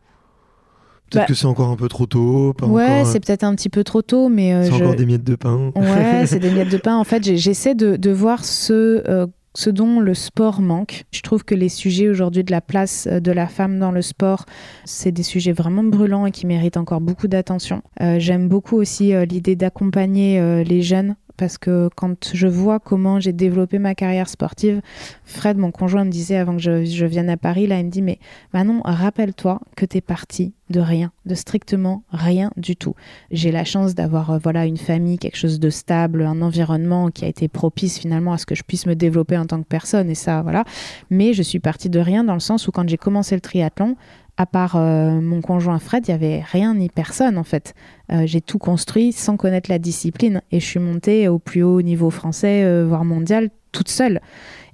peut-être 1.09 1.23
bah 1.23 1.25
que 1.27 1.33
c'est 1.33 1.45
encore 1.45 1.69
un 1.69 1.75
peu 1.75 1.87
trop 1.87 2.05
tôt 2.05 2.53
Ouais, 2.63 3.03
c'est 3.05 3.19
peut-être 3.19 3.43
un 3.43 3.55
petit 3.55 3.69
peu 3.69 3.83
trop 3.83 4.01
tôt, 4.01 4.29
mais. 4.29 4.53
Euh, 4.53 4.63
c'est 4.63 4.73
encore 4.73 4.95
des 4.95 5.05
miettes 5.05 5.23
de 5.23 5.35
pain. 5.35 5.71
Ouais, 5.75 6.23
c'est 6.25 6.39
des 6.39 6.51
miettes 6.51 6.71
de 6.71 6.77
pain. 6.77 6.95
En 6.95 7.03
fait, 7.03 7.23
j'essaie 7.23 7.75
de, 7.75 8.11
voir 8.11 8.43
ce. 8.43 9.03
Euh, 9.07 9.27
ce 9.53 9.71
dont 9.71 9.99
le 9.99 10.13
sport 10.13 10.61
manque. 10.61 11.05
Je 11.11 11.21
trouve 11.21 11.43
que 11.43 11.55
les 11.55 11.69
sujets 11.69 12.09
aujourd'hui 12.09 12.43
de 12.43 12.51
la 12.51 12.61
place 12.61 13.07
euh, 13.11 13.19
de 13.19 13.31
la 13.31 13.47
femme 13.47 13.79
dans 13.79 13.89
le 13.89 14.03
sport, 14.03 14.45
c'est 14.85 15.11
des 15.11 15.23
sujets 15.23 15.51
vraiment 15.51 15.83
brûlants 15.83 16.27
et 16.27 16.31
qui 16.31 16.45
méritent 16.45 16.77
encore 16.77 17.01
beaucoup 17.01 17.27
d'attention. 17.27 17.81
J'aime 17.99 18.49
beaucoup 18.49 18.75
aussi 18.75 19.13
l'idée 19.25 19.55
d'accompagner 19.55 20.63
les 20.63 20.81
jeunes 20.83 21.15
parce 21.37 21.57
que 21.57 21.89
quand 21.95 22.31
je 22.33 22.47
vois 22.47 22.79
comment 22.79 23.19
j'ai 23.19 23.33
développé 23.33 23.79
ma 23.79 23.95
carrière 23.95 24.27
sportive, 24.27 24.81
Fred, 25.23 25.57
mon 25.57 25.71
conjoint, 25.71 26.03
me 26.03 26.09
disait 26.09 26.37
avant 26.37 26.55
que 26.55 26.61
je, 26.61 27.05
vienne 27.05 27.29
à 27.29 27.37
Paris, 27.37 27.67
là, 27.67 27.79
il 27.79 27.85
me 27.85 27.91
dit, 27.91 28.01
mais 28.01 28.19
Manon, 28.53 28.81
rappelle-toi 28.83 29.61
que 29.75 29.85
tu 29.85 29.97
es 29.97 30.01
partie 30.01 30.53
de 30.69 30.79
rien, 30.79 31.11
de 31.25 31.35
strictement 31.35 32.03
rien 32.11 32.51
du 32.57 32.75
tout. 32.75 32.95
J'ai 33.31 33.51
la 33.51 33.63
chance 33.63 33.95
d'avoir 33.95 34.31
euh, 34.31 34.37
voilà 34.41 34.65
une 34.65 34.77
famille, 34.77 35.17
quelque 35.17 35.37
chose 35.37 35.59
de 35.61 35.69
stable, 35.69 36.23
un 36.23 36.41
environnement 36.41 37.09
qui 37.09 37.23
a 37.23 37.27
été 37.29 37.47
propice 37.47 37.99
finalement 37.99 38.33
à 38.33 38.37
ce 38.37 38.45
que 38.45 38.55
je 38.55 38.63
puisse 38.63 38.85
me 38.85 38.95
développer 38.95 39.37
en 39.37 39.45
tant 39.45 39.61
que 39.61 39.67
personne 39.67 40.09
et 40.09 40.15
ça 40.15 40.41
voilà. 40.41 40.65
Mais 41.09 41.33
je 41.33 41.41
suis 41.41 41.59
partie 41.59 41.89
de 41.89 41.99
rien 41.99 42.25
dans 42.25 42.33
le 42.33 42.41
sens 42.41 42.67
où 42.67 42.71
quand 42.71 42.87
j'ai 42.89 42.97
commencé 42.97 43.33
le 43.35 43.41
triathlon, 43.41 43.95
à 44.37 44.45
part 44.45 44.75
euh, 44.75 45.19
mon 45.19 45.41
conjoint 45.41 45.79
Fred, 45.79 46.07
il 46.07 46.11
n'y 46.11 46.15
avait 46.15 46.41
rien 46.41 46.75
ni 46.75 46.89
personne 46.89 47.37
en 47.37 47.43
fait. 47.43 47.73
Euh, 48.11 48.23
j'ai 48.25 48.39
tout 48.39 48.59
construit 48.59 49.11
sans 49.11 49.35
connaître 49.35 49.69
la 49.69 49.79
discipline 49.79 50.41
et 50.51 50.59
je 50.59 50.65
suis 50.65 50.79
montée 50.79 51.27
au 51.27 51.39
plus 51.39 51.63
haut 51.63 51.81
niveau 51.81 52.11
français, 52.11 52.63
euh, 52.63 52.85
voire 52.87 53.03
mondial, 53.03 53.49
toute 53.71 53.89
seule. 53.89 54.21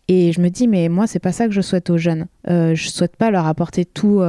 Et 0.09 0.33
je 0.33 0.41
me 0.41 0.49
dis, 0.49 0.67
mais 0.67 0.89
moi, 0.89 1.07
c'est 1.07 1.19
pas 1.19 1.31
ça 1.31 1.47
que 1.47 1.53
je 1.53 1.61
souhaite 1.61 1.89
aux 1.89 1.97
jeunes. 1.97 2.25
Je 2.45 2.89
souhaite 2.89 3.15
pas 3.15 3.31
leur 3.31 3.47
apporter 3.47 3.85
tout 3.85 4.21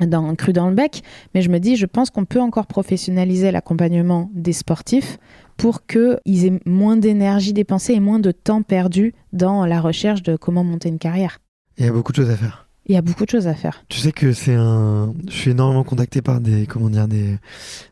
dans, 0.00 0.34
cru 0.34 0.52
dans 0.52 0.68
le 0.68 0.74
bec, 0.74 1.04
mais 1.32 1.42
je 1.42 1.48
me 1.48 1.60
dis, 1.60 1.76
je 1.76 1.86
pense 1.86 2.10
qu'on 2.10 2.24
peut 2.24 2.40
encore 2.40 2.66
professionnaliser 2.66 3.52
l'accompagnement 3.52 4.28
des 4.34 4.52
sportifs 4.52 5.18
pour 5.56 5.86
qu'ils 5.86 6.44
aient 6.44 6.60
moins 6.66 6.96
d'énergie 6.96 7.52
dépensée 7.52 7.92
et 7.92 8.00
moins 8.00 8.18
de 8.18 8.32
temps 8.32 8.62
perdu 8.62 9.14
dans 9.32 9.64
la 9.64 9.80
recherche 9.80 10.24
de 10.24 10.34
comment 10.34 10.64
monter 10.64 10.88
une 10.88 10.98
carrière. 10.98 11.38
Il 11.78 11.86
y 11.86 11.88
a 11.88 11.92
beaucoup 11.92 12.10
de 12.10 12.16
choses 12.16 12.30
à 12.30 12.36
faire. 12.36 12.65
Il 12.86 12.94
y 12.94 12.98
a 12.98 13.02
beaucoup 13.02 13.24
de 13.24 13.30
choses 13.30 13.48
à 13.48 13.54
faire. 13.54 13.84
Tu 13.88 13.98
sais 13.98 14.12
que 14.12 14.32
c'est 14.32 14.54
un. 14.54 15.12
Je 15.28 15.34
suis 15.34 15.50
énormément 15.50 15.84
contacté 15.84 16.22
par 16.22 16.40
des 16.40 16.66
comment 16.66 16.88
dire 16.88 17.08
des 17.08 17.38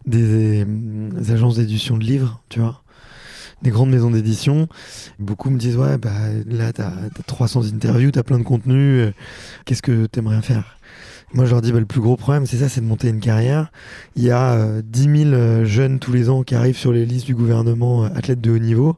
des, 0.06 0.64
agences 1.32 1.56
d'édition 1.56 1.96
de 1.96 2.04
livres, 2.04 2.40
tu 2.48 2.60
vois 2.60 2.80
des 3.62 3.70
grandes 3.70 3.90
maisons 3.90 4.10
d'édition. 4.10 4.68
Beaucoup 5.18 5.48
me 5.48 5.58
disent 5.58 5.76
Ouais, 5.76 5.96
bah 5.96 6.10
là, 6.46 6.72
t'as 6.72 6.88
as 6.88 7.22
300 7.26 7.64
interviews, 7.74 8.10
t'as 8.10 8.22
plein 8.22 8.38
de 8.38 8.44
contenu, 8.44 9.00
euh, 9.00 9.12
qu'est-ce 9.64 9.80
que 9.80 10.04
t'aimerais 10.04 10.42
faire? 10.42 10.76
Moi, 11.34 11.46
je 11.46 11.50
leur 11.50 11.62
dis, 11.62 11.72
bah, 11.72 11.80
le 11.80 11.86
plus 11.86 12.00
gros 12.00 12.16
problème, 12.16 12.46
c'est 12.46 12.58
ça, 12.58 12.68
c'est 12.68 12.80
de 12.80 12.86
monter 12.86 13.08
une 13.08 13.18
carrière. 13.18 13.72
Il 14.14 14.22
y 14.22 14.30
a 14.30 14.52
euh, 14.52 14.82
10 14.84 15.24
000 15.24 15.30
euh, 15.32 15.64
jeunes 15.64 15.98
tous 15.98 16.12
les 16.12 16.30
ans 16.30 16.44
qui 16.44 16.54
arrivent 16.54 16.76
sur 16.76 16.92
les 16.92 17.04
listes 17.04 17.26
du 17.26 17.34
gouvernement, 17.34 18.04
euh, 18.04 18.08
athlètes 18.14 18.40
de 18.40 18.52
haut 18.52 18.58
niveau, 18.58 18.96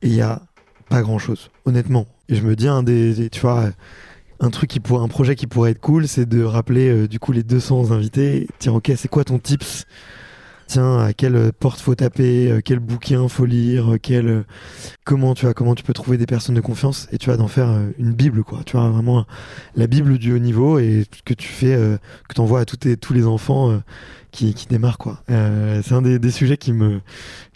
et 0.00 0.08
il 0.08 0.14
y 0.14 0.22
a 0.22 0.40
pas 0.88 1.02
grand-chose, 1.02 1.50
honnêtement. 1.66 2.06
Et 2.30 2.36
je 2.36 2.42
me 2.42 2.56
dis, 2.56 2.68
un 2.68 2.82
des, 2.82 3.28
tu 3.30 3.40
vois, 3.40 3.68
un 4.40 4.50
projet 5.08 5.36
qui 5.36 5.46
pourrait 5.46 5.70
être 5.70 5.80
cool, 5.80 6.08
c'est 6.08 6.26
de 6.26 6.42
rappeler 6.42 7.08
du 7.08 7.18
coup 7.18 7.32
les 7.32 7.42
200 7.42 7.92
invités, 7.92 8.46
dire, 8.60 8.74
ok, 8.74 8.92
c'est 8.96 9.08
quoi 9.08 9.24
ton 9.24 9.38
tips? 9.38 9.86
Tiens, 10.66 10.98
à 10.98 11.12
quelle 11.12 11.52
porte 11.52 11.80
faut 11.80 11.94
taper, 11.94 12.50
euh, 12.50 12.60
quel 12.64 12.78
bouquin 12.78 13.28
faut 13.28 13.44
lire, 13.44 13.92
euh, 13.92 13.98
euh, 14.10 14.42
comment 15.04 15.34
tu 15.34 15.46
comment 15.52 15.74
peux 15.74 15.92
trouver 15.92 16.16
des 16.16 16.26
personnes 16.26 16.54
de 16.54 16.60
confiance 16.60 17.06
et 17.12 17.18
tu 17.18 17.28
vas 17.28 17.36
d'en 17.36 17.48
faire 17.48 17.68
une 17.98 18.12
bible, 18.12 18.44
quoi. 18.44 18.60
Tu 18.64 18.76
vois, 18.76 18.88
vraiment 18.88 19.26
la 19.76 19.86
bible 19.86 20.18
du 20.18 20.32
haut 20.32 20.38
niveau 20.38 20.78
et 20.78 21.04
que 21.24 21.34
tu 21.34 21.48
fais, 21.48 21.76
que 22.28 22.34
tu 22.34 22.40
envoies 22.40 22.60
à 22.60 22.64
tous, 22.64 23.12
les 23.12 23.26
enfants 23.26 23.80
qui, 24.30 24.54
démarrent, 24.68 24.98
quoi. 24.98 25.22
c'est 25.28 25.92
un 25.92 26.02
des, 26.02 26.30
sujets 26.30 26.56
qui 26.56 26.72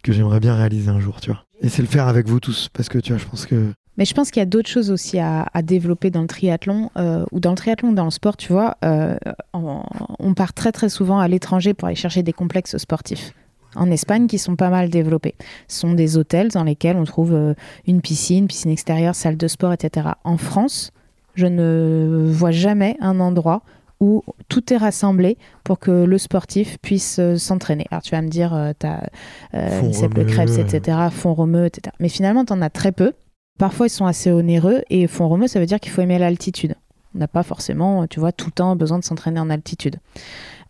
que 0.03 0.13
j'aimerais 0.13 0.41
bien 0.41 0.55
réaliser 0.55 0.91
un 0.91 1.01
jour, 1.01 1.21
tu 1.21 1.31
vois. 1.31 1.45
Et 1.61 1.69
c'est 1.69 1.83
le 1.83 1.89
faire 1.89 2.09
avec 2.09 2.29
vous 2.29 2.41
tous 2.41 2.69
parce 2.73 2.89
que 2.89 2.99
tu 2.99 3.13
vois, 3.13 3.21
je 3.21 3.27
pense 3.27 3.47
que 3.47 3.73
mais 3.99 4.05
je 4.05 4.15
pense 4.15 4.31
qu'il 4.31 4.41
y 4.41 4.43
a 4.43 4.47
d'autres 4.47 4.69
choses 4.69 4.93
aussi 4.93 5.19
à, 5.19 5.45
développer 5.63 6.11
dans 6.11 6.23
le 6.23 6.29
triathlon, 6.29 6.91
euh, 6.97 7.27
ou 7.33 7.41
dans 7.41 7.51
le 7.51 7.57
triathlon, 7.57 7.93
dans 7.93 8.05
le 8.05 8.13
sport, 8.13 8.37
tu 8.37 8.53
vois. 8.53 8.77
Euh, 8.85 9.19
on, 9.53 10.35
part 10.35 10.53
très 10.53 10.71
très 10.71 10.89
souvent 10.89 11.19
à 11.19 11.27
l'étranger 11.27 11.75
pour 11.75 11.89
aller 11.89 11.97
chercher 11.97 12.23
des 12.23 12.33
complexes 12.33 12.79
sportifs. 12.79 13.35
En 13.75 13.91
Espagne, 13.91 14.29
qui 14.29 14.39
sont 14.39 14.55
pas 14.55 14.71
mal 14.71 14.89
développés. 14.89 15.35
Ce 15.67 15.81
sont 15.81 15.95
des 15.95 16.17
hôtels 16.17 16.49
dans 16.49 16.63
lesquels 16.63 16.97
on 16.97 17.05
trouve 17.05 17.35
euh, 17.35 17.55
une 17.89 18.01
piscine, 18.01 18.47
piscine 18.47 18.71
extérieure, 18.71 19.17
salle 19.17 19.37
de 19.37 19.49
sport, 19.49 19.73
etc. 19.73 20.11
En 20.23 20.37
France, 20.37 20.93
je 21.35 21.47
ne 21.47 22.31
vois 22.31 22.53
jamais 22.53 22.97
un 23.01 23.19
endroit 23.19 23.63
où 23.99 24.23
tout 24.49 24.73
est 24.73 24.77
rassemblé 24.77 25.39
pour 25.65 25.81
que 25.81 25.91
le 25.91 26.19
sportif 26.19 26.79
puisse 26.79 27.21
s'entraîner. 27.37 27.85
Alors 27.91 28.03
tu 28.03 28.13
vas 28.13 28.23
me 28.23 28.29
dire, 28.29 28.57
tu 28.79 28.87
as 28.87 29.11
le 29.53 30.25
Krebs, 30.25 30.57
etc., 30.57 30.99
Font 31.11 31.35
Romeu, 31.35 31.67
etc. 31.67 31.93
Mais 31.99 32.09
finalement, 32.09 32.45
tu 32.45 32.53
en 32.53 32.63
as 32.63 32.71
très 32.71 32.93
peu. 32.93 33.13
Parfois, 33.59 33.87
ils 33.87 33.91
sont 33.91 34.07
assez 34.07 34.31
onéreux 34.31 34.83
et 34.89 35.07
fond 35.07 35.29
romeux, 35.29 35.49
ça 35.49 35.61
veut 35.61 35.67
dire 35.67 35.81
qu'il 35.81 35.93
faut 35.93 36.01
aimer 36.01 36.19
l'altitude. 36.19 36.77
On 37.15 37.19
n'a 37.19 37.29
pas 37.29 37.43
forcément, 37.43 38.07
tu 38.07 38.21
vois, 38.21 38.33
tout 38.33 38.47
le 38.47 38.53
temps 38.53 38.77
besoin 38.77 38.99
de 38.99 39.05
s'entraîner 39.05 39.41
en 39.41 39.51
altitude. 39.51 39.97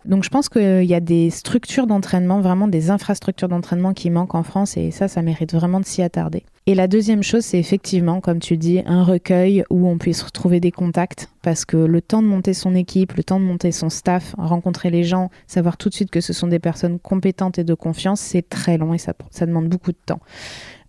Donc 0.04 0.24
je 0.24 0.30
pense 0.30 0.48
qu'il 0.48 0.84
y 0.84 0.94
a 0.94 1.00
des 1.00 1.28
structures 1.28 1.86
d'entraînement, 1.86 2.40
vraiment 2.40 2.68
des 2.68 2.90
infrastructures 2.90 3.48
d'entraînement 3.48 3.92
qui 3.92 4.10
manquent 4.10 4.36
en 4.36 4.42
France 4.42 4.76
et 4.76 4.90
ça, 4.90 5.08
ça 5.08 5.22
mérite 5.22 5.52
vraiment 5.52 5.80
de 5.80 5.84
s'y 5.84 6.02
attarder. 6.02 6.44
Et 6.66 6.74
la 6.74 6.86
deuxième 6.86 7.22
chose, 7.22 7.44
c'est 7.44 7.58
effectivement, 7.58 8.20
comme 8.20 8.38
tu 8.38 8.56
dis, 8.56 8.80
un 8.86 9.02
recueil 9.02 9.64
où 9.70 9.88
on 9.88 9.98
puisse 9.98 10.22
retrouver 10.22 10.60
des 10.60 10.70
contacts 10.70 11.30
parce 11.42 11.64
que 11.64 11.76
le 11.76 12.00
temps 12.00 12.22
de 12.22 12.28
monter 12.28 12.54
son 12.54 12.74
équipe, 12.74 13.14
le 13.14 13.24
temps 13.24 13.40
de 13.40 13.44
monter 13.44 13.72
son 13.72 13.90
staff, 13.90 14.34
rencontrer 14.38 14.90
les 14.90 15.02
gens, 15.02 15.30
savoir 15.46 15.76
tout 15.76 15.88
de 15.88 15.94
suite 15.94 16.10
que 16.10 16.20
ce 16.20 16.32
sont 16.32 16.46
des 16.46 16.58
personnes 16.58 16.98
compétentes 16.98 17.58
et 17.58 17.64
de 17.64 17.74
confiance, 17.74 18.20
c'est 18.20 18.48
très 18.48 18.78
long 18.78 18.94
et 18.94 18.98
ça, 18.98 19.14
ça 19.30 19.46
demande 19.46 19.68
beaucoup 19.68 19.92
de 19.92 19.98
temps. 20.06 20.20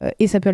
Euh, 0.04 0.12
et 0.20 0.28
ça 0.28 0.40
peut 0.40 0.54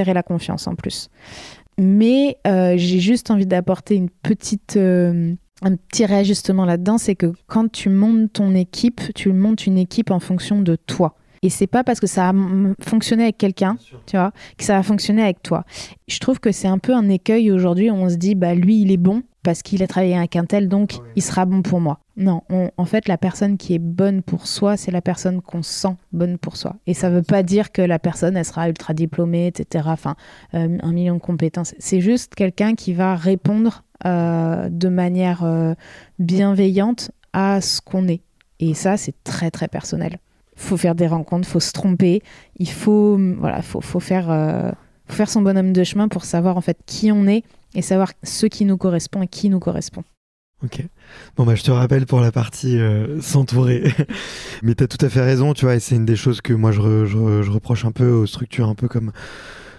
Et 0.00 0.14
la 0.14 0.22
confiance 0.22 0.66
en 0.66 0.74
plus. 0.74 1.08
Mais 1.78 2.38
euh, 2.46 2.74
j'ai 2.76 3.00
juste 3.00 3.30
envie 3.30 3.46
d'apporter 3.46 3.96
une 3.96 4.08
petite, 4.08 4.76
euh, 4.76 5.34
un 5.62 5.76
petit 5.76 6.06
réajustement 6.06 6.64
là-dedans, 6.64 6.98
c'est 6.98 7.14
que 7.14 7.32
quand 7.46 7.70
tu 7.70 7.88
montes 7.90 8.32
ton 8.32 8.54
équipe, 8.54 9.00
tu 9.14 9.32
montes 9.32 9.66
une 9.66 9.78
équipe 9.78 10.10
en 10.10 10.20
fonction 10.20 10.62
de 10.62 10.76
toi. 10.76 11.16
Et 11.42 11.50
c'est 11.50 11.66
pas 11.66 11.84
parce 11.84 12.00
que 12.00 12.06
ça 12.06 12.30
a 12.30 12.32
fonctionné 12.80 13.24
avec 13.24 13.38
quelqu'un, 13.38 13.76
tu 14.06 14.16
vois, 14.16 14.32
que 14.56 14.64
ça 14.64 14.76
va 14.76 14.82
fonctionner 14.82 15.22
avec 15.22 15.42
toi. 15.42 15.64
Je 16.08 16.18
trouve 16.18 16.40
que 16.40 16.50
c'est 16.50 16.66
un 16.66 16.78
peu 16.78 16.94
un 16.94 17.08
écueil 17.08 17.52
aujourd'hui 17.52 17.90
où 17.90 17.94
on 17.94 18.08
se 18.08 18.16
dit, 18.16 18.34
bah 18.34 18.54
lui, 18.54 18.80
il 18.80 18.90
est 18.90 18.96
bon 18.96 19.22
parce 19.42 19.62
qu'il 19.62 19.82
a 19.82 19.86
travaillé 19.86 20.16
avec 20.16 20.34
un 20.34 20.44
tel, 20.44 20.68
donc 20.68 20.94
il 21.14 21.22
sera 21.22 21.44
bon 21.44 21.62
pour 21.62 21.80
moi. 21.80 22.00
Non, 22.16 22.42
en 22.76 22.84
fait, 22.86 23.08
la 23.08 23.18
personne 23.18 23.58
qui 23.58 23.74
est 23.74 23.78
bonne 23.78 24.22
pour 24.22 24.46
soi, 24.46 24.78
c'est 24.78 24.90
la 24.90 25.02
personne 25.02 25.42
qu'on 25.42 25.62
sent 25.62 25.96
bonne 26.12 26.38
pour 26.38 26.56
soi. 26.56 26.76
Et 26.86 26.94
ça 26.94 27.10
veut 27.10 27.22
pas 27.22 27.42
dire 27.42 27.72
que 27.72 27.82
la 27.82 27.98
personne, 27.98 28.38
elle 28.38 28.44
sera 28.44 28.68
ultra 28.70 28.94
diplômée, 28.94 29.48
etc. 29.48 29.84
Enfin, 29.88 30.16
euh, 30.54 30.78
un 30.82 30.92
million 30.92 31.14
de 31.14 31.20
compétences. 31.20 31.74
C'est 31.78 32.00
juste 32.00 32.34
quelqu'un 32.34 32.74
qui 32.74 32.94
va 32.94 33.16
répondre 33.16 33.84
euh, 34.06 34.70
de 34.70 34.88
manière 34.88 35.44
euh, 35.44 35.74
bienveillante 36.18 37.10
à 37.34 37.60
ce 37.60 37.82
qu'on 37.82 38.08
est. 38.08 38.22
Et 38.60 38.72
ça, 38.72 38.96
c'est 38.96 39.14
très, 39.22 39.50
très 39.50 39.68
personnel 39.68 40.18
faut 40.56 40.76
faire 40.76 40.94
des 40.94 41.06
rencontres, 41.06 41.46
faut 41.46 41.60
se 41.60 41.72
tromper, 41.72 42.22
il 42.58 42.70
faut 42.70 43.18
voilà, 43.38 43.62
faut, 43.62 43.80
faut 43.80 44.00
faire 44.00 44.30
euh, 44.30 44.72
faire 45.06 45.28
son 45.28 45.42
bonhomme 45.42 45.72
de 45.72 45.84
chemin 45.84 46.08
pour 46.08 46.24
savoir 46.24 46.56
en 46.56 46.60
fait 46.60 46.78
qui 46.86 47.12
on 47.12 47.26
est 47.26 47.44
et 47.74 47.82
savoir 47.82 48.12
ce 48.22 48.46
qui 48.46 48.64
nous 48.64 48.78
correspond 48.78 49.22
et 49.22 49.28
qui 49.28 49.50
nous 49.50 49.60
correspond. 49.60 50.02
Ok. 50.66 50.82
Bon 51.36 51.44
bah 51.44 51.54
je 51.54 51.62
te 51.62 51.70
rappelle 51.70 52.06
pour 52.06 52.20
la 52.20 52.32
partie 52.32 52.76
euh, 52.76 53.20
s'entourer. 53.20 53.84
Mais 54.64 54.74
tu 54.74 54.82
as 54.82 54.88
tout 54.88 55.04
à 55.04 55.08
fait 55.08 55.20
raison, 55.20 55.54
tu 55.54 55.64
vois, 55.64 55.76
et 55.76 55.80
c'est 55.80 55.94
une 55.94 56.04
des 56.04 56.16
choses 56.16 56.40
que 56.40 56.52
moi 56.52 56.72
je, 56.72 57.06
je, 57.06 57.50
reproche 57.50 57.84
un 57.84 57.92
peu 57.92 58.10
aux 58.10 58.26
structures 58.26 58.68
un 58.68 58.74
peu 58.74 58.88
comme 58.88 59.12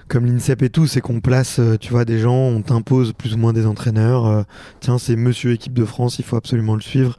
comme 0.08 0.26
l'INSEP 0.26 0.62
et 0.63 0.70
tout, 0.70 0.88
c'est 0.88 1.02
qu'on 1.02 1.20
place, 1.20 1.60
euh, 1.60 1.78
tu 1.78 1.91
vois, 1.91 2.06
des 2.06 2.20
gens, 2.20 2.36
on 2.36 2.62
t'impose 2.62 3.13
plus 3.13 3.34
ou 3.34 3.38
moins 3.38 3.54
des 3.54 3.65
entraîneurs. 3.65 4.26
Euh, 4.26 4.43
tiens, 4.80 4.98
c'est 4.98 5.15
monsieur 5.15 5.52
équipe 5.52 5.74
de 5.74 5.86
France, 5.86 6.20
il 6.20 6.26
faut 6.26 6.38
absolument 6.38 6.76
le 6.76 6.82
suivre. 6.82 7.17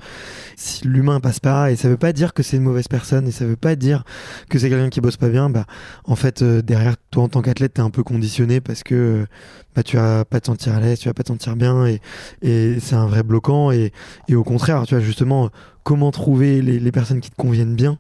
Si 0.57 0.87
l'humain 0.87 1.21
passe 1.21 1.41
pas, 1.41 1.71
et 1.71 1.77
ça 1.77 1.89
veut 1.89 1.97
pas 1.97 2.13
dire 2.13 2.33
que 2.33 2.43
c'est 2.43 2.57
une 2.57 2.63
mauvaise 2.63 2.89
personne, 2.89 3.29
et 3.29 3.31
ça 3.31 3.45
veut 3.45 3.57
pas 3.57 3.77
dire 3.77 4.05
que 4.49 4.59
c'est 4.59 4.71
quelqu'un 4.71 4.89
qui 4.89 5.01
bosse 5.01 5.17
pas 5.17 5.29
bien, 5.29 5.51
bah, 5.51 5.67
en 6.05 6.17
fait, 6.17 6.43
euh, 6.43 6.63
derrière, 6.63 6.97
toi, 7.11 7.25
en 7.25 7.29
tant 7.29 7.43
qu'athlète, 7.43 7.75
t'es 7.75 7.83
un 7.83 7.91
peu 7.91 8.03
conditionné 8.03 8.61
parce 8.61 8.83
que, 8.83 9.27
bah, 9.77 9.83
tu 9.83 9.97
vas 9.97 10.25
pas 10.25 10.41
te 10.41 10.47
sentir 10.47 10.75
à 10.75 10.81
l'aise, 10.81 10.99
tu 10.99 11.09
vas 11.09 11.15
pas 11.15 11.23
te 11.23 11.29
sentir 11.29 11.57
bien, 11.57 11.87
et, 11.87 12.01
c'est 12.81 12.97
un 12.97 13.07
vrai 13.07 13.23
bloquant, 13.23 13.71
et, 13.71 13.93
au 14.33 14.45
contraire, 14.45 14.85
tu 14.87 14.95
vois, 14.95 15.05
justement, 15.05 15.51
comment 15.85 16.11
trouver 16.11 16.63
les 16.63 16.93
personnes 16.93 17.21
qui 17.21 17.31
te 17.31 17.37
conviennent 17.37 17.77
bien, 17.77 17.97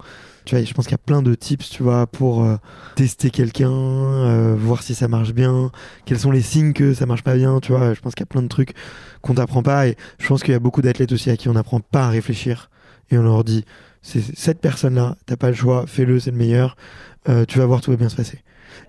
je 0.48 0.74
pense 0.74 0.86
qu'il 0.86 0.92
y 0.92 0.94
a 0.94 0.98
plein 0.98 1.22
de 1.22 1.34
tips, 1.34 1.70
tu 1.70 1.82
vois, 1.82 2.06
pour 2.06 2.44
euh, 2.44 2.56
tester 2.94 3.30
quelqu'un, 3.30 3.70
euh, 3.70 4.56
voir 4.58 4.82
si 4.82 4.94
ça 4.94 5.08
marche 5.08 5.32
bien, 5.32 5.70
quels 6.04 6.18
sont 6.18 6.30
les 6.30 6.42
signes 6.42 6.72
que 6.72 6.94
ça 6.94 7.06
marche 7.06 7.22
pas 7.22 7.34
bien, 7.34 7.60
tu 7.60 7.72
vois. 7.72 7.94
Je 7.94 8.00
pense 8.00 8.14
qu'il 8.14 8.22
y 8.22 8.28
a 8.28 8.32
plein 8.32 8.42
de 8.42 8.48
trucs 8.48 8.74
qu'on 9.22 9.34
t'apprend 9.34 9.62
pas 9.62 9.88
et 9.88 9.96
je 10.18 10.26
pense 10.26 10.42
qu'il 10.42 10.52
y 10.52 10.56
a 10.56 10.60
beaucoup 10.60 10.82
d'athlètes 10.82 11.12
aussi 11.12 11.30
à 11.30 11.36
qui 11.36 11.48
on 11.48 11.52
n'apprend 11.54 11.80
pas 11.80 12.06
à 12.06 12.08
réfléchir 12.08 12.70
et 13.10 13.18
on 13.18 13.22
leur 13.22 13.44
dit 13.44 13.64
c'est 14.02 14.22
cette 14.36 14.60
personne-là, 14.60 15.16
t'as 15.26 15.36
pas 15.36 15.48
le 15.48 15.56
choix, 15.56 15.86
fais-le, 15.86 16.20
c'est 16.20 16.30
le 16.30 16.36
meilleur, 16.36 16.76
euh, 17.28 17.44
tu 17.46 17.58
vas 17.58 17.66
voir, 17.66 17.80
tout 17.80 17.90
va 17.90 17.96
bien 17.96 18.08
se 18.08 18.16
passer. 18.16 18.42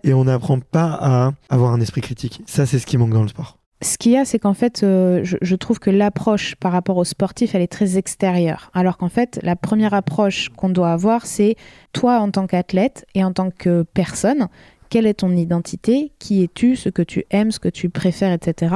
Et 0.04 0.14
on 0.14 0.26
n'apprend 0.26 0.60
pas 0.60 0.98
à 1.02 1.32
avoir 1.50 1.74
un 1.74 1.82
esprit 1.82 2.02
critique. 2.02 2.42
Ça, 2.46 2.66
c'est 2.66 2.80
ce 2.80 2.86
qui 2.86 2.98
manque 2.98 3.14
dans 3.14 3.24
le 3.24 3.28
sport 3.28 3.59
ce 3.82 3.98
qu'il 3.98 4.12
y 4.12 4.18
a, 4.18 4.26
c'est 4.26 4.40
qu'en 4.40 4.54
fait, 4.54 4.84
euh, 4.84 5.22
je, 5.24 5.56
trouve 5.56 5.80
que 5.80 5.90
l'approche 5.90 6.56
par 6.56 6.74
rapport 6.74 6.98
aux 6.98 7.06
sportifs, 7.06 7.56
elle 7.56 7.62
est 7.62 7.72
très 7.72 7.98
extérieure. 7.98 8.72
Alors 8.74 8.98
qu'en 8.98 9.08
fait, 9.08 9.40
la 9.42 9.56
première 9.56 9.94
approche 9.94 10.50
qu'on 10.50 10.70
doit 10.70 10.92
avoir, 10.92 11.26
c'est 11.26 11.56
toi 11.94 12.20
en 12.20 12.30
tant 12.30 12.46
qu'athlète 12.46 13.06
et 13.16 13.24
en 13.24 13.32
tant 13.32 13.52
que 13.52 13.84
personne, 13.94 14.50
quelle 14.90 15.06
est 15.06 15.16
ton 15.16 15.32
identité, 15.32 16.12
qui 16.20 16.44
es-tu, 16.44 16.76
ce 16.76 16.90
que 16.90 17.04
tu 17.04 17.24
aimes, 17.30 17.52
ce 17.52 17.60
que 17.60 17.70
tu 17.70 17.90
préfères, 17.90 18.34
etc. 18.34 18.76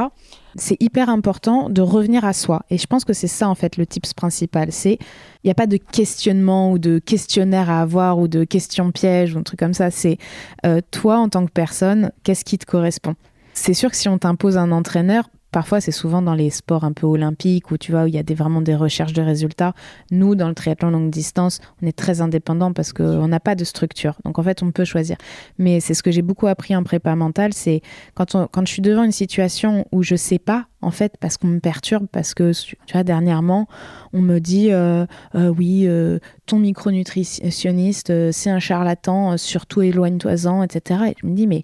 C'est 0.56 0.82
hyper 0.82 1.10
important 1.10 1.70
de 1.70 1.82
revenir 1.82 2.24
à 2.24 2.32
soi. 2.32 2.62
Et 2.70 2.78
je 2.78 2.86
pense 2.86 3.04
que 3.04 3.14
c'est 3.14 3.28
ça, 3.28 3.50
en 3.50 3.56
fait, 3.56 3.76
le 3.76 3.86
tips 3.86 4.14
principal. 4.14 4.72
C'est, 4.72 5.00
il 5.44 5.48
n'y 5.48 5.52
a 5.52 5.56
pas 5.56 5.68
de 5.68 5.78
questionnement 5.78 6.72
ou 6.72 6.78
de 6.78 7.00
questionnaire 7.00 7.70
à 7.70 7.82
avoir 7.82 8.20
ou 8.20 8.30
de 8.30 8.46
questions 8.46 8.92
pièges 8.92 9.36
ou 9.36 9.40
un 9.40 9.44
truc 9.44 9.60
comme 9.60 9.74
ça. 9.74 9.92
C'est 9.92 10.18
euh, 10.66 10.80
toi, 10.92 11.18
en 11.18 11.28
tant 11.28 11.46
que 11.46 11.52
personne, 11.52 12.12
qu'est-ce 12.24 12.46
qui 12.46 12.58
te 12.58 12.66
correspond? 12.66 13.16
C'est 13.54 13.74
sûr 13.74 13.90
que 13.90 13.96
si 13.96 14.10
on 14.10 14.18
t'impose 14.18 14.58
un 14.58 14.72
entraîneur, 14.72 15.30
Parfois, 15.54 15.80
c'est 15.82 15.92
souvent 15.92 16.24
dans 16.24 16.34
les 16.34 16.50
sports 16.50 16.84
un 16.84 16.94
peu 16.94 17.06
olympiques 17.06 17.70
où 17.70 17.78
tu 17.78 17.92
vois 17.92 18.06
où 18.06 18.08
il 18.08 18.16
y 18.16 18.18
a 18.18 18.24
des, 18.24 18.34
vraiment 18.34 18.60
des 18.60 18.74
recherches 18.74 19.14
de 19.14 19.22
résultats. 19.22 19.74
Nous, 20.10 20.34
dans 20.34 20.48
le 20.48 20.56
triathlon 20.56 20.90
longue 20.90 21.12
distance, 21.12 21.60
on 21.80 21.86
est 21.86 21.96
très 21.96 22.22
indépendant 22.22 22.74
parce 22.74 22.92
qu'on 22.92 23.28
n'a 23.28 23.40
pas 23.40 23.54
de 23.54 23.64
structure. 23.64 24.16
Donc 24.26 24.40
en 24.40 24.44
fait, 24.44 24.64
on 24.64 24.72
peut 24.72 24.84
choisir. 24.84 25.16
Mais 25.60 25.80
c'est 25.80 25.94
ce 25.94 26.02
que 26.02 26.10
j'ai 26.10 26.24
beaucoup 26.24 26.48
appris 26.48 26.76
en 26.76 26.82
prépa 26.82 27.16
mentale, 27.16 27.54
c'est 27.54 27.84
quand, 28.16 28.36
je 28.36 28.72
suis 28.72 28.82
devant 28.82 29.04
une 29.04 29.12
situation 29.12 29.86
où 29.92 30.02
je 30.02 30.16
sais 30.16 30.40
pas, 30.40 30.66
en 30.82 30.90
fait, 30.90 31.18
parce 31.20 31.38
qu'on 31.38 31.50
me 31.50 31.60
perturbe, 31.60 32.08
parce 32.12 32.34
que 32.34 32.52
tu 32.52 32.76
vois, 32.92 33.04
dernièrement, 33.04 33.68
on 34.12 34.22
me 34.22 34.40
dit 34.40 34.72
euh, 34.72 35.06
euh, 35.36 35.50
oui, 35.50 35.84
euh, 35.86 36.18
ton 36.48 36.58
micronutritionniste, 36.58 38.32
c'est 38.32 38.50
un 38.50 38.60
charlatan, 38.60 39.38
surtout 39.38 39.84
éloigne-toi-en, 39.84 40.64
etc. 40.64 41.02
Et 41.12 41.16
je 41.22 41.28
me 41.28 41.36
dis 41.36 41.46
mais 41.46 41.64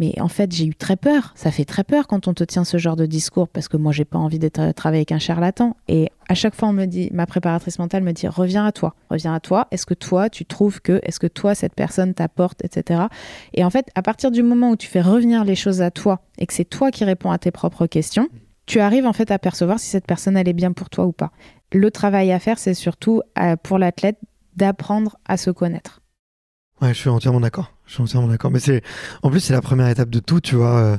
mais 0.00 0.18
en 0.18 0.28
fait, 0.28 0.50
j'ai 0.50 0.64
eu 0.64 0.74
très 0.74 0.96
peur. 0.96 1.34
Ça 1.36 1.50
fait 1.50 1.66
très 1.66 1.84
peur 1.84 2.06
quand 2.06 2.26
on 2.26 2.32
te 2.32 2.42
tient 2.42 2.64
ce 2.64 2.78
genre 2.78 2.96
de 2.96 3.04
discours 3.04 3.48
parce 3.48 3.68
que 3.68 3.76
moi, 3.76 3.92
j'ai 3.92 4.06
pas 4.06 4.16
envie 4.16 4.38
d'être 4.38 4.58
euh, 4.58 4.72
travailler 4.72 5.00
avec 5.00 5.12
un 5.12 5.18
charlatan. 5.18 5.76
Et 5.88 6.08
à 6.30 6.34
chaque 6.34 6.54
fois, 6.54 6.70
on 6.70 6.72
me 6.72 6.86
dit, 6.86 7.10
ma 7.12 7.26
préparatrice 7.26 7.78
mentale 7.78 8.02
me 8.02 8.12
dit, 8.12 8.26
reviens 8.26 8.64
à 8.64 8.72
toi, 8.72 8.94
reviens 9.10 9.34
à 9.34 9.40
toi. 9.40 9.68
Est-ce 9.70 9.84
que 9.84 9.92
toi, 9.92 10.30
tu 10.30 10.46
trouves 10.46 10.80
que, 10.80 11.00
est-ce 11.02 11.20
que 11.20 11.26
toi, 11.26 11.54
cette 11.54 11.74
personne 11.74 12.14
t'apporte, 12.14 12.64
etc. 12.64 13.02
Et 13.52 13.62
en 13.62 13.68
fait, 13.68 13.88
à 13.94 14.00
partir 14.00 14.30
du 14.30 14.42
moment 14.42 14.70
où 14.70 14.76
tu 14.76 14.88
fais 14.88 15.02
revenir 15.02 15.44
les 15.44 15.54
choses 15.54 15.82
à 15.82 15.90
toi 15.90 16.22
et 16.38 16.46
que 16.46 16.54
c'est 16.54 16.64
toi 16.64 16.90
qui 16.90 17.04
réponds 17.04 17.30
à 17.30 17.36
tes 17.36 17.50
propres 17.50 17.86
questions, 17.86 18.28
tu 18.64 18.80
arrives 18.80 19.04
en 19.04 19.12
fait 19.12 19.30
à 19.30 19.38
percevoir 19.38 19.78
si 19.78 19.88
cette 19.88 20.06
personne 20.06 20.38
elle 20.38 20.48
est 20.48 20.54
bien 20.54 20.72
pour 20.72 20.88
toi 20.88 21.04
ou 21.04 21.12
pas. 21.12 21.30
Le 21.72 21.90
travail 21.90 22.32
à 22.32 22.38
faire, 22.38 22.58
c'est 22.58 22.72
surtout 22.72 23.20
euh, 23.38 23.56
pour 23.62 23.76
l'athlète 23.76 24.16
d'apprendre 24.56 25.18
à 25.26 25.36
se 25.36 25.50
connaître. 25.50 25.99
Ouais, 26.80 26.94
je 26.94 26.98
suis 26.98 27.10
entièrement 27.10 27.40
d'accord. 27.40 27.72
Je 27.86 27.94
suis 27.94 28.02
entièrement 28.02 28.28
d'accord. 28.28 28.50
Mais 28.50 28.60
c'est, 28.60 28.82
en 29.22 29.30
plus, 29.30 29.40
c'est 29.40 29.52
la 29.52 29.60
première 29.60 29.88
étape 29.88 30.08
de 30.08 30.18
tout, 30.18 30.40
tu 30.40 30.56
vois. 30.56 30.78
Euh, 30.78 30.98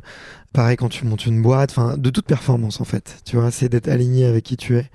pareil 0.54 0.78
quand 0.78 0.90
tu 0.90 1.06
montes 1.06 1.26
une 1.26 1.42
boîte, 1.42 1.72
enfin, 1.72 1.98
de 1.98 2.10
toute 2.10 2.26
performance, 2.26 2.82
en 2.82 2.84
fait. 2.84 3.22
Tu 3.26 3.36
vois, 3.36 3.50
c'est 3.52 3.70
d'être 3.70 3.88
aligné 3.88 4.26
avec 4.26 4.44
qui 4.44 4.58
tu 4.58 4.78
es, 4.78 4.90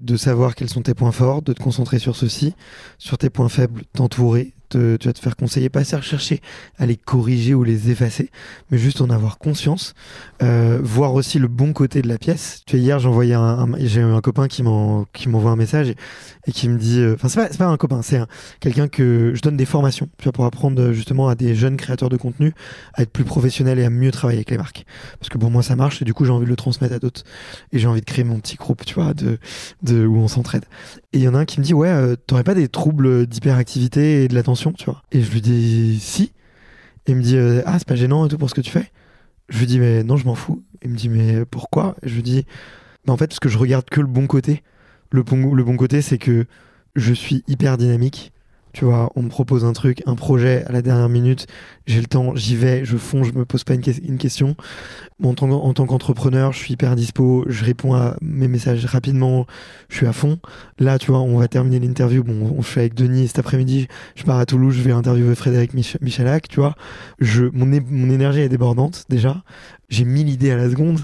de 0.00 0.16
savoir 0.16 0.54
quels 0.54 0.68
sont 0.68 0.82
tes 0.82 0.94
points 0.94 1.12
forts, 1.12 1.42
de 1.42 1.52
te 1.52 1.62
concentrer 1.62 1.98
sur 1.98 2.14
ceci, 2.14 2.54
sur 2.98 3.18
tes 3.18 3.30
points 3.30 3.48
faibles, 3.48 3.82
t'entourer, 3.92 4.53
tu 4.70 5.06
vas 5.06 5.12
te 5.12 5.18
faire 5.18 5.36
conseiller, 5.36 5.68
pas 5.68 5.80
à 5.80 6.00
chercher 6.00 6.40
à 6.78 6.86
les 6.86 6.96
corriger 6.96 7.54
ou 7.54 7.64
les 7.64 7.90
effacer, 7.90 8.30
mais 8.70 8.78
juste 8.78 9.00
en 9.00 9.10
avoir 9.10 9.38
conscience, 9.38 9.94
euh, 10.42 10.78
voir 10.82 11.14
aussi 11.14 11.38
le 11.38 11.48
bon 11.48 11.72
côté 11.72 12.02
de 12.02 12.08
la 12.08 12.18
pièce. 12.18 12.62
Tu 12.66 12.76
sais, 12.76 12.82
hier, 12.82 12.98
j'envoyais 12.98 13.36
j'ai 13.78 14.00
un 14.00 14.20
copain 14.20 14.48
qui 14.48 14.62
m'envoie 14.62 15.50
un 15.50 15.56
message 15.56 15.94
et, 16.46 16.52
qui 16.52 16.68
me 16.68 16.78
dit, 16.78 17.00
euh, 17.00 17.14
enfin, 17.14 17.28
c'est 17.28 17.40
pas, 17.40 17.64
pas 17.64 17.66
un 17.66 17.76
copain, 17.76 18.02
c'est 18.02 18.20
quelqu'un 18.60 18.88
que 18.88 19.32
je 19.34 19.40
donne 19.40 19.56
des 19.56 19.64
formations, 19.64 20.08
tu 20.18 20.24
vois, 20.24 20.32
pour 20.32 20.44
apprendre 20.44 20.92
justement 20.92 21.28
à 21.28 21.34
des 21.34 21.54
jeunes 21.54 21.76
créateurs 21.76 22.08
de 22.08 22.16
contenu 22.16 22.52
à 22.94 23.02
être 23.02 23.10
plus 23.10 23.24
professionnels 23.24 23.78
et 23.78 23.84
à 23.84 23.90
mieux 23.90 24.10
travailler 24.10 24.38
avec 24.38 24.50
les 24.50 24.58
marques. 24.58 24.84
Parce 25.18 25.28
que 25.28 25.38
pour 25.38 25.50
moi, 25.50 25.62
ça 25.62 25.76
marche 25.76 26.02
et 26.02 26.04
du 26.04 26.14
coup, 26.14 26.24
j'ai 26.24 26.32
envie 26.32 26.44
de 26.44 26.50
le 26.50 26.56
transmettre 26.56 26.94
à 26.94 26.98
d'autres 26.98 27.22
et 27.72 27.78
j'ai 27.78 27.86
envie 27.86 28.00
de 28.00 28.06
créer 28.06 28.24
mon 28.24 28.38
petit 28.38 28.56
groupe, 28.56 28.84
tu 28.84 28.94
vois, 28.94 29.14
de, 29.14 29.38
de 29.82 30.06
où 30.06 30.16
on 30.16 30.28
s'entraide. 30.28 30.64
Et 31.12 31.18
il 31.18 31.22
y 31.22 31.28
en 31.28 31.34
a 31.34 31.38
un 31.38 31.44
qui 31.44 31.60
me 31.60 31.64
dit, 31.64 31.74
ouais, 31.74 31.88
euh, 31.88 32.16
t'aurais 32.26 32.44
pas 32.44 32.54
des 32.54 32.68
troubles 32.68 33.26
d'hyperactivité 33.26 34.24
et 34.24 34.28
de 34.28 34.34
l'attention 34.34 34.53
tu 34.54 34.84
vois. 34.84 35.02
Et 35.12 35.22
je 35.22 35.30
lui 35.30 35.40
dis 35.40 35.98
si. 36.00 36.32
Et 37.06 37.12
il 37.12 37.16
me 37.16 37.22
dit 37.22 37.36
euh, 37.36 37.62
ah 37.66 37.78
c'est 37.78 37.88
pas 37.88 37.96
gênant 37.96 38.26
et 38.26 38.28
tout 38.28 38.38
pour 38.38 38.50
ce 38.50 38.54
que 38.54 38.60
tu 38.60 38.70
fais. 38.70 38.90
Je 39.48 39.58
lui 39.58 39.66
dis 39.66 39.78
mais 39.78 40.02
non 40.04 40.16
je 40.16 40.24
m'en 40.26 40.34
fous. 40.34 40.62
Il 40.82 40.90
me 40.90 40.96
dit 40.96 41.08
mais 41.08 41.44
pourquoi? 41.44 41.96
Je 42.02 42.14
lui 42.14 42.22
dis 42.22 42.46
bah, 43.06 43.12
en 43.12 43.16
fait 43.16 43.28
parce 43.28 43.40
que 43.40 43.48
je 43.48 43.58
regarde 43.58 43.88
que 43.88 44.00
le 44.00 44.06
bon 44.06 44.26
côté. 44.26 44.62
Le 45.10 45.22
bon, 45.22 45.54
le 45.54 45.64
bon 45.64 45.76
côté 45.76 46.02
c'est 46.02 46.18
que 46.18 46.46
je 46.96 47.12
suis 47.12 47.44
hyper 47.46 47.76
dynamique. 47.76 48.32
Tu 48.74 48.84
vois, 48.84 49.12
on 49.14 49.22
me 49.22 49.28
propose 49.28 49.64
un 49.64 49.72
truc, 49.72 50.02
un 50.04 50.16
projet 50.16 50.64
à 50.66 50.72
la 50.72 50.82
dernière 50.82 51.08
minute, 51.08 51.46
j'ai 51.86 52.00
le 52.00 52.06
temps, 52.06 52.34
j'y 52.34 52.56
vais, 52.56 52.84
je 52.84 52.96
fonds, 52.96 53.22
je 53.22 53.32
me 53.32 53.44
pose 53.44 53.62
pas 53.62 53.74
une, 53.74 54.18
question. 54.18 54.56
en 55.22 55.34
tant, 55.34 55.48
en 55.48 55.72
tant 55.72 55.86
qu'entrepreneur, 55.86 56.52
je 56.52 56.58
suis 56.58 56.72
hyper 56.72 56.96
dispo, 56.96 57.44
je 57.46 57.64
réponds 57.64 57.94
à 57.94 58.16
mes 58.20 58.48
messages 58.48 58.84
rapidement, 58.86 59.46
je 59.88 59.98
suis 59.98 60.06
à 60.06 60.12
fond. 60.12 60.40
Là, 60.80 60.98
tu 60.98 61.12
vois, 61.12 61.20
on 61.20 61.38
va 61.38 61.46
terminer 61.46 61.78
l'interview. 61.78 62.24
Bon, 62.24 62.52
on 62.58 62.62
fait 62.62 62.80
avec 62.80 62.94
Denis 62.94 63.28
cet 63.28 63.38
après-midi. 63.38 63.86
Je 64.16 64.24
pars 64.24 64.38
à 64.38 64.44
Toulouse, 64.44 64.74
je 64.74 64.82
vais 64.82 64.90
interviewer 64.90 65.36
Frédéric 65.36 65.72
Mich 65.72 65.96
Michalak, 66.00 66.48
tu 66.48 66.58
vois. 66.58 66.74
Je, 67.20 67.44
mon, 67.52 67.66
mon 67.66 68.10
énergie 68.10 68.40
est 68.40 68.48
débordante 68.48 69.04
déjà. 69.08 69.44
J'ai 69.88 70.04
mille 70.04 70.28
idées 70.28 70.50
à 70.50 70.56
la 70.56 70.68
seconde. 70.68 70.98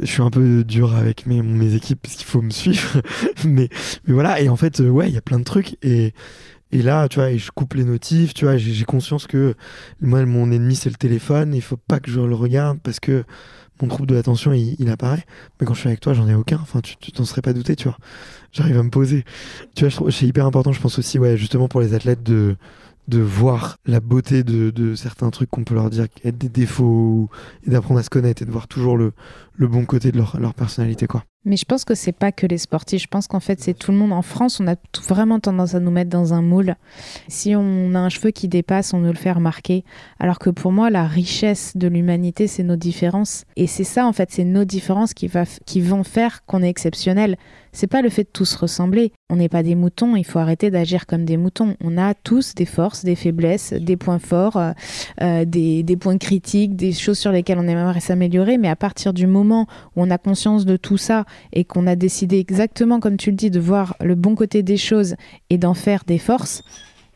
Je 0.00 0.06
suis 0.06 0.22
un 0.22 0.30
peu 0.30 0.64
dur 0.64 0.96
avec 0.96 1.26
mes, 1.26 1.40
mes 1.42 1.74
équipes 1.74 2.00
parce 2.02 2.16
qu'il 2.16 2.26
faut 2.26 2.42
me 2.42 2.50
suivre. 2.50 3.00
mais, 3.44 3.68
mais 4.06 4.14
voilà. 4.14 4.40
Et 4.40 4.48
en 4.48 4.56
fait, 4.56 4.80
ouais, 4.80 5.08
il 5.08 5.14
y 5.14 5.18
a 5.18 5.22
plein 5.22 5.38
de 5.38 5.44
trucs 5.44 5.76
et 5.84 6.12
et 6.72 6.82
là, 6.82 7.08
tu 7.08 7.20
vois, 7.20 7.34
je 7.36 7.50
coupe 7.50 7.74
les 7.74 7.84
notifs, 7.84 8.34
tu 8.34 8.44
vois, 8.44 8.56
j'ai 8.56 8.84
conscience 8.84 9.26
que 9.26 9.54
moi, 10.00 10.24
mon 10.26 10.50
ennemi, 10.50 10.74
c'est 10.74 10.90
le 10.90 10.96
téléphone, 10.96 11.54
il 11.54 11.62
faut 11.62 11.76
pas 11.76 12.00
que 12.00 12.10
je 12.10 12.20
le 12.20 12.34
regarde 12.34 12.78
parce 12.82 12.98
que 12.98 13.24
mon 13.80 13.88
trouble 13.88 14.06
de 14.08 14.14
l'attention, 14.14 14.52
il, 14.52 14.88
apparaît. 14.88 15.24
Mais 15.60 15.66
quand 15.66 15.74
je 15.74 15.80
suis 15.80 15.88
avec 15.88 16.00
toi, 16.00 16.14
j'en 16.14 16.26
ai 16.28 16.34
aucun. 16.34 16.58
Enfin, 16.60 16.80
tu 16.80 17.12
t'en 17.12 17.24
serais 17.24 17.42
pas 17.42 17.52
douté, 17.52 17.76
tu 17.76 17.88
vois. 17.88 17.98
J'arrive 18.52 18.78
à 18.78 18.82
me 18.82 18.90
poser. 18.90 19.24
Tu 19.74 19.86
vois, 19.86 20.10
c'est 20.10 20.26
hyper 20.26 20.46
important, 20.46 20.72
je 20.72 20.80
pense 20.80 20.98
aussi, 20.98 21.18
ouais, 21.18 21.36
justement 21.36 21.68
pour 21.68 21.80
les 21.80 21.94
athlètes 21.94 22.22
de, 22.22 22.56
de 23.08 23.20
voir 23.20 23.76
la 23.86 24.00
beauté 24.00 24.42
de, 24.42 24.70
de 24.70 24.94
certains 24.94 25.30
trucs 25.30 25.50
qu'on 25.50 25.64
peut 25.64 25.74
leur 25.74 25.90
dire 25.90 26.06
être 26.24 26.38
des 26.38 26.48
défauts 26.48 27.28
et 27.66 27.70
d'apprendre 27.70 28.00
à 28.00 28.02
se 28.02 28.10
connaître 28.10 28.42
et 28.42 28.44
de 28.44 28.50
voir 28.50 28.66
toujours 28.66 28.96
le, 28.96 29.12
le 29.54 29.68
bon 29.68 29.84
côté 29.84 30.10
de 30.10 30.16
leur, 30.16 30.40
leur 30.40 30.54
personnalité, 30.54 31.06
quoi. 31.06 31.24
Mais 31.46 31.56
je 31.56 31.64
pense 31.64 31.84
que 31.84 31.94
c'est 31.94 32.12
pas 32.12 32.32
que 32.32 32.44
les 32.44 32.58
sportifs. 32.58 33.00
Je 33.00 33.06
pense 33.06 33.28
qu'en 33.28 33.40
fait, 33.40 33.60
c'est 33.60 33.72
tout 33.72 33.92
le 33.92 33.96
monde. 33.96 34.12
En 34.12 34.22
France, 34.22 34.60
on 34.60 34.66
a 34.66 34.74
vraiment 35.06 35.38
tendance 35.38 35.74
à 35.74 35.80
nous 35.80 35.92
mettre 35.92 36.10
dans 36.10 36.34
un 36.34 36.42
moule. 36.42 36.74
Si 37.28 37.54
on 37.54 37.94
a 37.94 38.00
un 38.00 38.08
cheveu 38.08 38.32
qui 38.32 38.48
dépasse, 38.48 38.92
on 38.92 38.98
nous 38.98 39.12
le 39.12 39.14
fait 39.14 39.30
remarquer. 39.30 39.84
Alors 40.18 40.40
que 40.40 40.50
pour 40.50 40.72
moi, 40.72 40.90
la 40.90 41.06
richesse 41.06 41.76
de 41.76 41.86
l'humanité, 41.86 42.48
c'est 42.48 42.64
nos 42.64 42.74
différences. 42.74 43.44
Et 43.54 43.68
c'est 43.68 43.84
ça, 43.84 44.06
en 44.06 44.12
fait, 44.12 44.30
c'est 44.32 44.44
nos 44.44 44.64
différences 44.64 45.14
qui, 45.14 45.28
va, 45.28 45.44
qui 45.64 45.80
vont 45.80 46.02
faire 46.02 46.44
qu'on 46.46 46.64
est 46.64 46.68
exceptionnel. 46.68 47.36
C'est 47.76 47.88
pas 47.88 48.00
le 48.00 48.08
fait 48.08 48.22
de 48.22 48.30
tous 48.32 48.54
ressembler. 48.54 49.12
On 49.28 49.36
n'est 49.36 49.50
pas 49.50 49.62
des 49.62 49.74
moutons. 49.74 50.16
Il 50.16 50.24
faut 50.24 50.38
arrêter 50.38 50.70
d'agir 50.70 51.06
comme 51.06 51.26
des 51.26 51.36
moutons. 51.36 51.76
On 51.84 51.98
a 51.98 52.14
tous 52.14 52.54
des 52.54 52.64
forces, 52.64 53.04
des 53.04 53.16
faiblesses, 53.16 53.74
des 53.74 53.98
points 53.98 54.18
forts, 54.18 54.56
euh, 54.56 54.72
euh, 55.20 55.44
des, 55.44 55.82
des 55.82 55.96
points 55.98 56.16
critiques, 56.16 56.74
des 56.74 56.92
choses 56.92 57.18
sur 57.18 57.32
lesquelles 57.32 57.58
on 57.58 57.68
aimerait 57.68 58.00
s'améliorer. 58.00 58.56
Mais 58.56 58.70
à 58.70 58.76
partir 58.76 59.12
du 59.12 59.26
moment 59.26 59.66
où 59.94 60.02
on 60.02 60.10
a 60.10 60.16
conscience 60.16 60.64
de 60.64 60.78
tout 60.78 60.96
ça 60.96 61.26
et 61.52 61.64
qu'on 61.64 61.86
a 61.86 61.96
décidé 61.96 62.38
exactement, 62.38 62.98
comme 62.98 63.18
tu 63.18 63.28
le 63.28 63.36
dis, 63.36 63.50
de 63.50 63.60
voir 63.60 63.94
le 64.00 64.14
bon 64.14 64.34
côté 64.36 64.62
des 64.62 64.78
choses 64.78 65.14
et 65.50 65.58
d'en 65.58 65.74
faire 65.74 66.04
des 66.06 66.18
forces, 66.18 66.62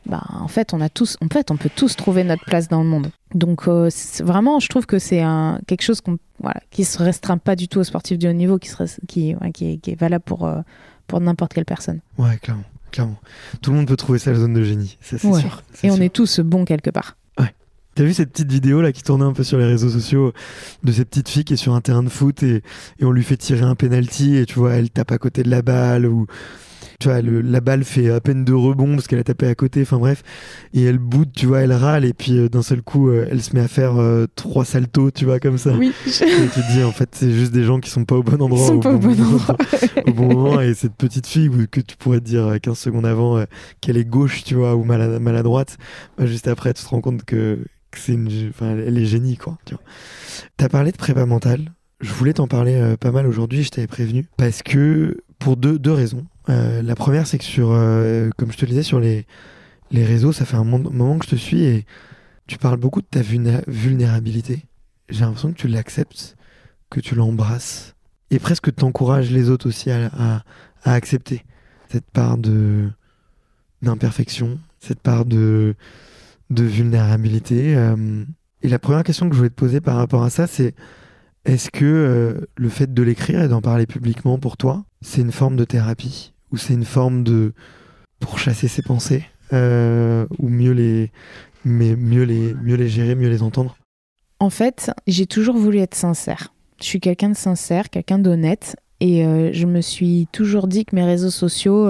bah, 0.05 0.23
en 0.29 0.47
fait, 0.47 0.73
on 0.73 0.81
a 0.81 0.89
tous, 0.89 1.17
en 1.21 1.27
fait, 1.27 1.51
on 1.51 1.57
peut 1.57 1.69
tous 1.73 1.95
trouver 1.95 2.23
notre 2.23 2.43
place 2.45 2.67
dans 2.67 2.81
le 2.81 2.89
monde. 2.89 3.11
Donc, 3.33 3.67
euh, 3.67 3.89
vraiment, 4.19 4.59
je 4.59 4.67
trouve 4.67 4.85
que 4.85 4.99
c'est 4.99 5.21
un, 5.21 5.59
quelque 5.67 5.83
chose 5.83 6.01
qu'on, 6.01 6.17
voilà, 6.39 6.59
qui 6.71 6.83
se 6.83 7.01
restreint 7.01 7.37
pas 7.37 7.55
du 7.55 7.67
tout 7.67 7.79
aux 7.79 7.83
sportifs 7.83 8.17
de 8.17 8.27
haut 8.27 8.33
niveau, 8.33 8.57
qui, 8.57 8.71
qui, 9.07 9.35
qui, 9.53 9.91
est, 9.91 9.99
valable 9.99 10.23
pour, 10.23 10.45
euh, 10.45 10.61
pour 11.07 11.21
n'importe 11.21 11.53
quelle 11.53 11.65
personne. 11.65 12.01
Ouais, 12.17 12.37
clairement, 12.37 12.63
clairement. 12.91 13.19
Tout 13.61 13.71
le 13.71 13.77
monde 13.77 13.87
peut 13.87 13.95
trouver 13.95 14.19
sa 14.19 14.33
zone 14.33 14.53
de 14.53 14.63
génie, 14.63 14.97
c'est 15.01 15.19
sûr. 15.19 15.63
Et 15.83 15.91
on 15.91 15.97
est 15.97 16.13
tous 16.13 16.39
bons 16.39 16.65
quelque 16.65 16.89
part. 16.89 17.15
T'as 17.93 18.03
vu 18.03 18.13
cette 18.13 18.31
petite 18.31 18.49
vidéo 18.49 18.81
là 18.81 18.93
qui 18.93 19.03
tournait 19.03 19.25
un 19.25 19.33
peu 19.33 19.43
sur 19.43 19.57
les 19.57 19.65
réseaux 19.65 19.89
sociaux 19.89 20.31
de 20.81 20.91
cette 20.93 21.09
petite 21.09 21.27
fille 21.27 21.43
qui 21.43 21.53
est 21.53 21.57
sur 21.57 21.73
un 21.73 21.81
terrain 21.81 22.03
de 22.03 22.09
foot 22.09 22.41
et, 22.41 22.63
et 22.99 23.05
on 23.05 23.11
lui 23.11 23.23
fait 23.23 23.35
tirer 23.35 23.63
un 23.63 23.75
penalty 23.75 24.37
et 24.37 24.45
tu 24.45 24.59
vois 24.59 24.75
elle 24.75 24.89
tape 24.89 25.11
à 25.11 25.17
côté 25.17 25.43
de 25.43 25.49
la 25.49 25.61
balle 25.61 26.05
ou 26.05 26.25
tu 27.01 27.09
vois 27.09 27.21
la 27.21 27.59
balle 27.59 27.83
fait 27.83 28.09
à 28.09 28.21
peine 28.21 28.45
de 28.45 28.53
rebond 28.53 28.95
parce 28.95 29.07
qu'elle 29.07 29.19
a 29.19 29.23
tapé 29.23 29.47
à 29.47 29.55
côté 29.55 29.81
enfin 29.81 29.97
bref 29.97 30.23
et 30.73 30.83
elle 30.83 30.99
boude 30.99 31.29
tu 31.33 31.47
vois 31.47 31.61
elle 31.61 31.73
râle 31.73 32.05
et 32.05 32.13
puis 32.13 32.37
euh, 32.37 32.47
d'un 32.47 32.61
seul 32.61 32.81
coup 32.81 33.09
euh, 33.09 33.27
elle 33.29 33.41
se 33.41 33.55
met 33.55 33.61
à 33.61 33.67
faire 33.67 33.99
euh, 33.99 34.27
trois 34.35 34.65
saltos 34.65 35.11
tu 35.11 35.25
vois 35.25 35.39
comme 35.39 35.57
ça 35.57 35.71
oui 35.73 35.91
et 36.05 36.11
tu 36.11 36.61
te 36.61 36.71
dis 36.73 36.83
en 36.83 36.91
fait 36.91 37.09
c'est 37.13 37.31
juste 37.31 37.51
des 37.51 37.63
gens 37.63 37.79
qui 37.79 37.89
sont 37.89 38.05
pas 38.05 38.15
au 38.15 38.23
bon 38.23 38.41
endroit, 38.41 38.67
sont 38.67 38.79
pas 38.79 38.93
au 38.93 38.99
bon, 38.99 39.11
endroit. 39.11 39.57
au 40.07 40.13
bon 40.13 40.27
moment 40.27 40.61
et 40.61 40.73
cette 40.73 40.95
petite 40.95 41.27
fille 41.27 41.49
que 41.69 41.81
tu 41.81 41.97
pourrais 41.97 42.19
te 42.19 42.25
dire 42.25 42.57
15 42.61 42.77
secondes 42.77 43.05
avant 43.05 43.43
qu'elle 43.81 43.97
est 43.97 44.05
gauche 44.05 44.43
tu 44.43 44.55
vois 44.55 44.75
ou 44.75 44.83
maladroite 44.83 45.77
bah, 46.17 46.25
juste 46.25 46.47
après 46.47 46.73
tu 46.73 46.83
te 46.83 46.89
rends 46.89 47.01
compte 47.01 47.25
que 47.25 47.59
c'est 47.97 48.13
une, 48.13 48.49
enfin, 48.49 48.77
elle 48.77 48.97
est 48.97 49.05
génie, 49.05 49.37
quoi. 49.37 49.57
Tu 49.65 49.75
vois. 49.75 49.83
As 50.59 50.69
parlé 50.69 50.91
de 50.91 50.97
prépa 50.97 51.25
mentale. 51.25 51.73
Je 51.99 52.11
voulais 52.13 52.33
t'en 52.33 52.47
parler 52.47 52.75
euh, 52.75 52.97
pas 52.97 53.11
mal 53.11 53.27
aujourd'hui, 53.27 53.63
je 53.63 53.69
t'avais 53.69 53.87
prévenu, 53.87 54.25
parce 54.37 54.63
que 54.63 55.17
pour 55.41 55.57
deux, 55.57 55.77
deux 55.77 55.91
raisons. 55.91 56.25
Euh, 56.49 56.81
la 56.81 56.95
première, 56.95 57.27
c'est 57.27 57.37
que 57.37 57.43
sur, 57.43 57.71
euh, 57.71 58.29
comme 58.37 58.51
je 58.51 58.57
te 58.57 58.65
le 58.65 58.69
disais, 58.69 58.83
sur 58.83 58.99
les, 58.99 59.25
les 59.89 60.05
réseaux, 60.05 60.31
ça 60.31 60.45
fait 60.45 60.55
un 60.55 60.63
moment 60.63 61.17
que 61.17 61.25
je 61.25 61.31
te 61.31 61.35
suis 61.35 61.63
et 61.63 61.85
tu 62.47 62.57
parles 62.57 62.77
beaucoup 62.77 63.01
de 63.01 63.07
ta 63.07 63.21
vulnérabilité. 63.21 64.65
J'ai 65.09 65.21
l'impression 65.21 65.51
que 65.51 65.57
tu 65.57 65.67
l'acceptes, 65.67 66.37
que 66.89 66.99
tu 66.99 67.15
l'embrasses 67.15 67.95
et 68.29 68.39
presque 68.39 68.73
t'encourages 68.73 69.31
les 69.31 69.49
autres 69.49 69.67
aussi 69.67 69.91
à, 69.91 70.09
à, 70.83 70.93
accepter 70.93 71.43
cette 71.89 72.09
part 72.11 72.37
de 72.37 72.89
d'imperfection, 73.81 74.59
cette 74.79 75.01
part 75.01 75.25
de 75.25 75.75
de 76.49 76.63
vulnérabilité. 76.63 77.75
Euh, 77.75 78.23
Et 78.61 78.69
la 78.69 78.79
première 78.79 79.03
question 79.03 79.27
que 79.27 79.33
je 79.33 79.37
voulais 79.39 79.49
te 79.49 79.55
poser 79.55 79.81
par 79.81 79.97
rapport 79.97 80.23
à 80.23 80.29
ça, 80.29 80.47
c'est 80.47 80.75
est-ce 81.45 81.71
que 81.71 82.47
le 82.55 82.69
fait 82.69 82.93
de 82.93 83.01
l'écrire 83.01 83.41
et 83.41 83.47
d'en 83.47 83.61
parler 83.61 83.87
publiquement 83.87 84.37
pour 84.37 84.57
toi, 84.57 84.85
c'est 85.01 85.21
une 85.21 85.31
forme 85.31 85.55
de 85.55 85.65
thérapie 85.65 86.33
ou 86.51 86.57
c'est 86.57 86.73
une 86.73 86.85
forme 86.85 87.23
de 87.23 87.53
pour 88.19 88.39
chasser 88.39 88.67
ses 88.67 88.81
pensées 88.81 89.25
euh, 89.53 90.25
ou 90.37 90.49
mieux 90.49 90.71
les 90.71 91.11
mais 91.65 91.95
mieux 91.95 92.23
les 92.23 92.53
mieux 92.53 92.75
les 92.75 92.89
gérer, 92.89 93.15
mieux 93.15 93.29
les 93.29 93.43
entendre? 93.43 93.77
En 94.39 94.49
fait, 94.49 94.91
j'ai 95.07 95.27
toujours 95.27 95.55
voulu 95.55 95.79
être 95.79 95.95
sincère. 95.95 96.53
Je 96.79 96.85
suis 96.85 96.99
quelqu'un 96.99 97.29
de 97.29 97.37
sincère, 97.37 97.89
quelqu'un 97.89 98.19
d'honnête 98.19 98.75
et 98.99 99.25
euh, 99.25 99.51
je 99.53 99.67
me 99.67 99.81
suis 99.81 100.27
toujours 100.31 100.67
dit 100.67 100.85
que 100.85 100.95
mes 100.95 101.03
réseaux 101.03 101.29
sociaux 101.29 101.87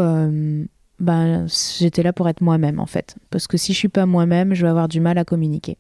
ben, 1.00 1.48
j'étais 1.80 2.04
là 2.04 2.14
pour 2.14 2.30
être 2.30 2.42
moi-même 2.42 2.80
en 2.80 2.86
fait 2.86 3.16
parce 3.32 3.48
que 3.48 3.58
si 3.58 3.74
je 3.74 3.78
suis 3.78 3.90
pas 3.90 4.06
moi-même, 4.06 4.54
je 4.54 4.64
vais 4.64 4.70
avoir 4.70 4.88
du 4.88 5.00
mal 5.00 5.18
à 5.18 5.26
communiquer. 5.26 5.78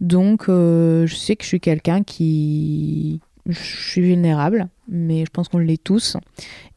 Donc, 0.00 0.48
euh, 0.48 1.06
je 1.06 1.14
sais 1.14 1.36
que 1.36 1.44
je 1.44 1.48
suis 1.48 1.60
quelqu'un 1.60 2.02
qui. 2.02 3.20
Je 3.46 3.58
suis 3.58 4.00
vulnérable, 4.00 4.68
mais 4.88 5.24
je 5.24 5.30
pense 5.30 5.48
qu'on 5.48 5.58
l'est 5.58 5.82
tous. 5.82 6.16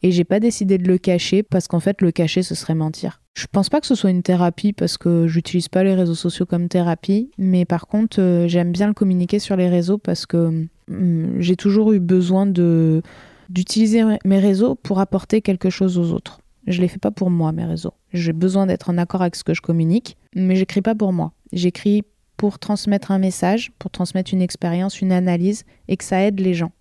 Et 0.03 0.11
j'ai 0.11 0.26
pas 0.26 0.39
décidé 0.39 0.78
de 0.78 0.88
le 0.88 0.97
cacher 0.97 1.41
parce 1.43 1.68
qu'en 1.68 1.80
fait, 1.80 2.01
le 2.01 2.11
cacher, 2.11 2.43
ce 2.43 2.55
serait 2.55 2.76
mentir. 2.76 3.22
Je 3.36 3.45
pense 3.49 3.70
pas 3.70 3.80
que 3.80 3.88
ce 3.88 3.95
soit 3.95 4.09
une 4.09 4.24
thérapie 4.24 4.74
parce 4.74 4.97
que 4.97 5.28
j'utilise 5.28 5.70
pas 5.70 5.84
les 5.84 5.95
réseaux 5.95 6.15
sociaux 6.15 6.45
comme 6.45 6.68
thérapie, 6.68 7.32
mais 7.38 7.65
par 7.65 7.88
contre, 7.88 8.20
euh, 8.20 8.47
j'aime 8.47 8.72
bien 8.72 8.88
le 8.88 8.93
communiquer 8.93 9.39
sur 9.39 9.55
les 9.55 9.70
réseaux 9.70 9.97
parce 9.97 10.26
que 10.26 10.65
hum, 10.89 11.36
j'ai 11.39 11.55
toujours 11.55 11.93
eu 11.93 11.99
besoin 11.99 12.45
de 12.45 13.01
d'utiliser 13.49 14.03
mes 14.26 14.39
réseaux 14.39 14.76
pour 14.76 14.99
apporter 14.99 15.41
quelque 15.41 15.70
chose 15.70 15.97
aux 15.97 16.11
autres. 16.11 16.41
Je 16.65 16.82
les 16.82 16.89
fais 16.89 16.97
pas 16.97 17.11
pour 17.11 17.30
moi, 17.30 17.53
mes 17.53 17.63
réseaux. 17.63 17.93
J'ai 18.11 18.34
besoin 18.34 18.65
d'être 18.65 18.89
en 18.89 18.97
accord 18.97 19.22
avec 19.22 19.38
ce 19.38 19.43
que 19.45 19.53
je 19.53 19.61
communique, 19.61 20.18
mais 20.36 20.57
j'écris 20.57 20.82
pas 20.82 20.95
pour 20.95 21.13
moi. 21.13 21.32
J'écris 21.53 22.03
pour 22.38 22.60
transmettre 22.60 23.12
un 23.12 23.20
message, 23.20 23.72
pour 23.80 23.92
transmettre 23.92 24.34
une 24.34 24.42
expérience, 24.42 25.02
une 25.02 25.12
analyse, 25.12 25.66
et 25.88 25.98
que 25.98 26.04
ça 26.04 26.22
aide 26.22 26.40
les 26.40 26.54
gens. 26.54 26.72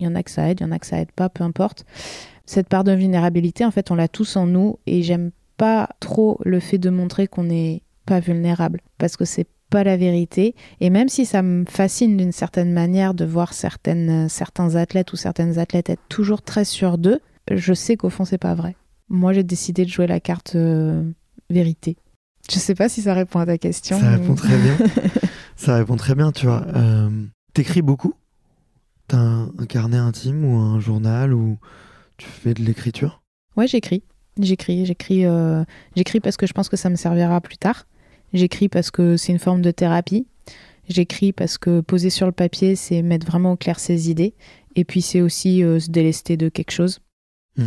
Il 0.00 0.04
y 0.04 0.08
en 0.08 0.14
a 0.14 0.22
que 0.22 0.30
ça 0.30 0.48
aide, 0.48 0.60
il 0.60 0.64
y 0.64 0.66
en 0.66 0.72
a 0.72 0.78
que 0.78 0.86
ça 0.86 0.98
aide 0.98 1.12
pas, 1.12 1.28
peu 1.28 1.44
importe. 1.44 1.84
Cette 2.46 2.68
part 2.68 2.82
de 2.82 2.92
vulnérabilité, 2.92 3.64
en 3.64 3.70
fait, 3.70 3.90
on 3.90 3.94
l'a 3.94 4.08
tous 4.08 4.36
en 4.36 4.46
nous, 4.46 4.78
et 4.86 5.02
j'aime 5.02 5.30
pas 5.58 5.88
trop 6.00 6.40
le 6.44 6.60
fait 6.60 6.78
de 6.78 6.90
montrer 6.90 7.28
qu'on 7.28 7.44
n'est 7.44 7.82
pas 8.06 8.20
vulnérable, 8.20 8.80
parce 8.98 9.16
que 9.16 9.24
c'est 9.24 9.46
pas 9.70 9.84
la 9.84 9.96
vérité. 9.96 10.54
Et 10.80 10.90
même 10.90 11.08
si 11.08 11.24
ça 11.24 11.42
me 11.42 11.64
fascine 11.66 12.16
d'une 12.16 12.32
certaine 12.32 12.72
manière 12.72 13.14
de 13.14 13.24
voir 13.24 13.54
certaines, 13.54 14.28
certains 14.28 14.76
athlètes 14.76 15.12
ou 15.12 15.16
certaines 15.16 15.58
athlètes 15.58 15.90
être 15.90 16.08
toujours 16.08 16.42
très 16.42 16.64
sûrs 16.64 16.98
d'eux, 16.98 17.20
je 17.50 17.74
sais 17.74 17.96
qu'au 17.96 18.10
fond, 18.10 18.24
c'est 18.24 18.38
pas 18.38 18.54
vrai. 18.54 18.76
Moi, 19.08 19.32
j'ai 19.32 19.42
décidé 19.42 19.84
de 19.84 19.90
jouer 19.90 20.06
la 20.06 20.20
carte 20.20 20.54
euh, 20.54 21.02
vérité. 21.50 21.96
Je 22.50 22.58
sais 22.58 22.74
pas 22.74 22.88
si 22.88 23.02
ça 23.02 23.14
répond 23.14 23.38
à 23.38 23.46
ta 23.46 23.58
question. 23.58 23.98
Ça 24.00 24.10
répond 24.10 24.34
très 24.34 24.56
bien. 24.58 24.76
ça 25.56 25.76
répond 25.76 25.96
très 25.96 26.14
bien, 26.14 26.32
tu 26.32 26.46
vois. 26.46 26.64
Euh, 26.74 27.08
T'écris 27.54 27.82
beaucoup? 27.82 28.14
T'as 29.08 29.18
un, 29.18 29.44
un, 29.58 29.66
carnet 29.66 29.98
intime 29.98 30.44
ou 30.44 30.56
un 30.58 30.80
journal 30.80 31.32
ou 31.32 31.58
tu 32.16 32.26
fais 32.26 32.54
de 32.54 32.62
l'écriture? 32.62 33.22
Ouais, 33.56 33.66
j'écris. 33.66 34.02
J'écris, 34.40 34.86
j'écris, 34.86 35.26
euh, 35.26 35.64
j'écris 35.94 36.20
parce 36.20 36.36
que 36.36 36.46
je 36.46 36.52
pense 36.52 36.68
que 36.68 36.76
ça 36.76 36.88
me 36.88 36.96
servira 36.96 37.40
plus 37.40 37.58
tard. 37.58 37.86
J'écris 38.32 38.68
parce 38.68 38.90
que 38.90 39.16
c'est 39.16 39.32
une 39.32 39.38
forme 39.38 39.60
de 39.60 39.70
thérapie. 39.70 40.26
J'écris 40.88 41.32
parce 41.32 41.58
que 41.58 41.80
poser 41.80 42.10
sur 42.10 42.26
le 42.26 42.32
papier, 42.32 42.74
c'est 42.74 43.02
mettre 43.02 43.26
vraiment 43.26 43.52
au 43.52 43.56
clair 43.56 43.78
ses 43.78 44.10
idées. 44.10 44.34
Et 44.74 44.84
puis 44.84 45.02
c'est 45.02 45.20
aussi 45.20 45.62
euh, 45.62 45.78
se 45.78 45.90
délester 45.90 46.36
de 46.36 46.48
quelque 46.48 46.70
chose. 46.70 47.00
Mmh. 47.56 47.64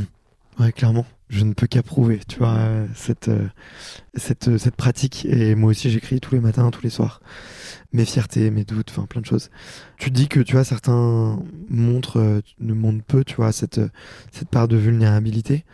Ouais, 0.59 0.71
clairement 0.71 1.05
je 1.29 1.43
ne 1.43 1.53
peux 1.53 1.67
qu'approuver, 1.67 2.19
tu 2.27 2.37
vois, 2.39 2.59
cette, 2.93 3.29
euh, 3.29 3.47
cette, 4.13 4.47
euh, 4.47 4.57
cette 4.57 4.75
pratique. 4.75 5.25
Et 5.25 5.55
moi 5.55 5.71
aussi, 5.71 5.89
j'écris 5.89 6.19
tous 6.19 6.35
les 6.35 6.41
matins, 6.41 6.69
tous 6.69 6.83
les 6.83 6.89
soirs. 6.89 7.19
Mes 7.93 8.05
fiertés, 8.05 8.51
mes 8.51 8.63
doutes, 8.63 8.91
enfin, 8.91 9.05
plein 9.05 9.21
de 9.21 9.25
choses. 9.25 9.49
Tu 9.97 10.11
dis 10.11 10.27
que, 10.27 10.39
tu 10.39 10.53
vois, 10.53 10.63
certains 10.63 11.39
montrent, 11.69 12.19
euh, 12.19 12.41
ne 12.59 12.73
montrent 12.73 13.03
peu, 13.03 13.23
tu 13.23 13.35
vois, 13.35 13.51
cette, 13.51 13.81
cette 14.31 14.49
part 14.49 14.67
de 14.67 14.77
vulnérabilité. 14.77 15.65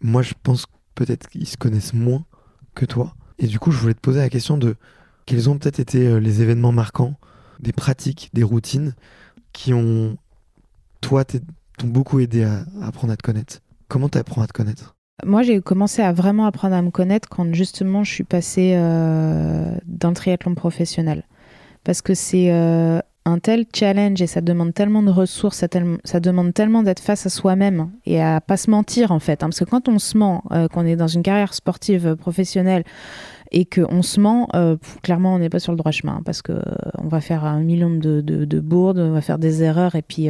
Moi, 0.00 0.22
je 0.22 0.34
pense 0.42 0.66
peut-être 0.94 1.28
qu'ils 1.28 1.48
se 1.48 1.56
connaissent 1.56 1.94
moins 1.94 2.24
que 2.74 2.84
toi. 2.84 3.14
Et 3.38 3.46
du 3.46 3.58
coup, 3.58 3.70
je 3.70 3.78
voulais 3.78 3.94
te 3.94 4.00
poser 4.00 4.18
la 4.18 4.28
question 4.28 4.58
de 4.58 4.76
quels 5.24 5.48
ont 5.48 5.58
peut-être 5.58 5.80
été 5.80 6.20
les 6.20 6.42
événements 6.42 6.72
marquants, 6.72 7.18
des 7.60 7.72
pratiques, 7.72 8.30
des 8.34 8.42
routines 8.42 8.94
qui 9.52 9.72
ont, 9.72 10.16
toi, 11.00 11.24
t'ont 11.24 11.40
beaucoup 11.86 12.20
aidé 12.20 12.44
à, 12.44 12.64
apprendre 12.82 13.12
à 13.12 13.16
te 13.16 13.22
connaître. 13.22 13.60
Comment 13.88 14.08
t'apprends 14.08 14.42
à 14.42 14.46
te 14.46 14.52
connaître? 14.52 14.97
Moi, 15.26 15.42
j'ai 15.42 15.60
commencé 15.60 16.02
à 16.02 16.12
vraiment 16.12 16.46
apprendre 16.46 16.74
à 16.76 16.82
me 16.82 16.90
connaître 16.90 17.28
quand 17.28 17.52
justement 17.52 18.04
je 18.04 18.12
suis 18.12 18.24
passée 18.24 18.74
euh, 18.76 19.74
dans 19.86 20.10
le 20.10 20.14
triathlon 20.14 20.54
professionnel. 20.54 21.24
Parce 21.82 22.02
que 22.02 22.14
c'est 22.14 22.52
euh, 22.52 23.00
un 23.24 23.38
tel 23.38 23.66
challenge 23.74 24.22
et 24.22 24.28
ça 24.28 24.40
demande 24.40 24.74
tellement 24.74 25.02
de 25.02 25.10
ressources, 25.10 25.64
ça, 26.04 26.20
demande 26.20 26.54
tellement 26.54 26.82
d'être 26.82 27.00
face 27.00 27.26
à 27.26 27.30
soi-même 27.30 27.90
et 28.06 28.22
à 28.22 28.40
pas 28.40 28.56
se 28.56 28.70
mentir 28.70 29.10
en 29.10 29.18
fait. 29.18 29.42
Hein. 29.42 29.48
parce 29.48 29.58
que 29.58 29.64
quand 29.64 29.88
on 29.88 29.98
se 29.98 30.16
ment, 30.16 30.44
euh, 30.52 30.68
qu'on 30.68 30.86
est 30.86 30.96
dans 30.96 31.08
une 31.08 31.22
carrière 31.22 31.52
sportive 31.52 32.14
professionnelle 32.14 32.84
et 33.50 33.64
qu'on 33.64 34.02
se 34.02 34.20
ment, 34.20 34.48
clairement 35.02 35.34
on 35.34 35.38
n'est 35.38 35.48
pas 35.48 35.58
sur 35.58 35.72
le 35.72 35.78
droit 35.78 35.90
chemin 35.90 36.16
hein, 36.16 36.22
parce 36.24 36.42
qu'on 36.42 36.60
on 36.98 37.08
va 37.08 37.20
faire 37.20 37.44
un 37.44 37.60
million 37.60 37.90
de, 37.90 38.60
bourdes, 38.60 38.98
on 38.98 39.12
va 39.12 39.22
faire 39.22 39.38
des 39.38 39.62
erreurs 39.62 39.94
et 39.94 40.02
puis 40.02 40.28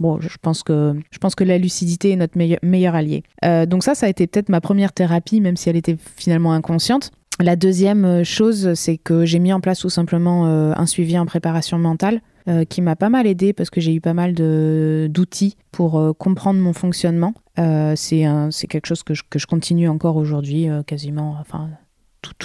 Bon, 0.00 0.18
je 0.18 0.28
pense 0.40 0.62
que, 0.62 0.94
je 1.10 1.18
pense 1.18 1.34
que 1.34 1.44
la 1.44 1.58
lucidité 1.58 2.10
est 2.12 2.16
notre 2.16 2.38
meilleur, 2.38 2.94
allié. 2.94 3.22
Euh, 3.44 3.66
donc 3.66 3.84
ça, 3.84 3.94
ça 3.94 4.06
a 4.06 4.08
été 4.08 4.26
peut-être 4.26 4.48
ma 4.48 4.62
première 4.62 4.92
thérapie, 4.92 5.42
même 5.42 5.58
si 5.58 5.68
elle 5.68 5.76
était 5.76 5.96
finalement 6.16 6.54
inconsciente. 6.54 7.10
La 7.38 7.54
deuxième 7.54 8.04
euh, 8.06 8.24
chose, 8.24 8.72
c'est 8.74 8.96
que 8.96 9.26
j'ai 9.26 9.38
mis 9.38 9.52
en 9.52 9.60
place 9.60 9.80
tout 9.80 9.90
simplement 9.90 10.46
euh, 10.46 10.72
un 10.74 10.86
suivi 10.86 11.18
en 11.18 11.26
préparation 11.26 11.78
mentale 11.78 12.22
qui 12.68 12.82
m'a 12.82 12.96
pas 12.96 13.10
mal 13.10 13.28
aidé 13.28 13.52
parce 13.52 13.70
que 13.70 13.80
j'ai 13.80 13.94
eu 13.94 14.00
pas 14.00 14.14
mal 14.14 14.34
d'outils 14.34 15.56
pour 15.70 16.16
comprendre 16.18 16.58
mon 16.58 16.72
fonctionnement. 16.72 17.32
c'est 17.54 18.66
quelque 18.68 18.86
chose 18.86 19.04
que 19.04 19.14
je, 19.14 19.22
que 19.28 19.38
je 19.38 19.46
continue 19.46 19.88
encore 19.88 20.16
aujourd'hui, 20.16 20.66
quasiment, 20.84 21.36
enfin, 21.38 21.68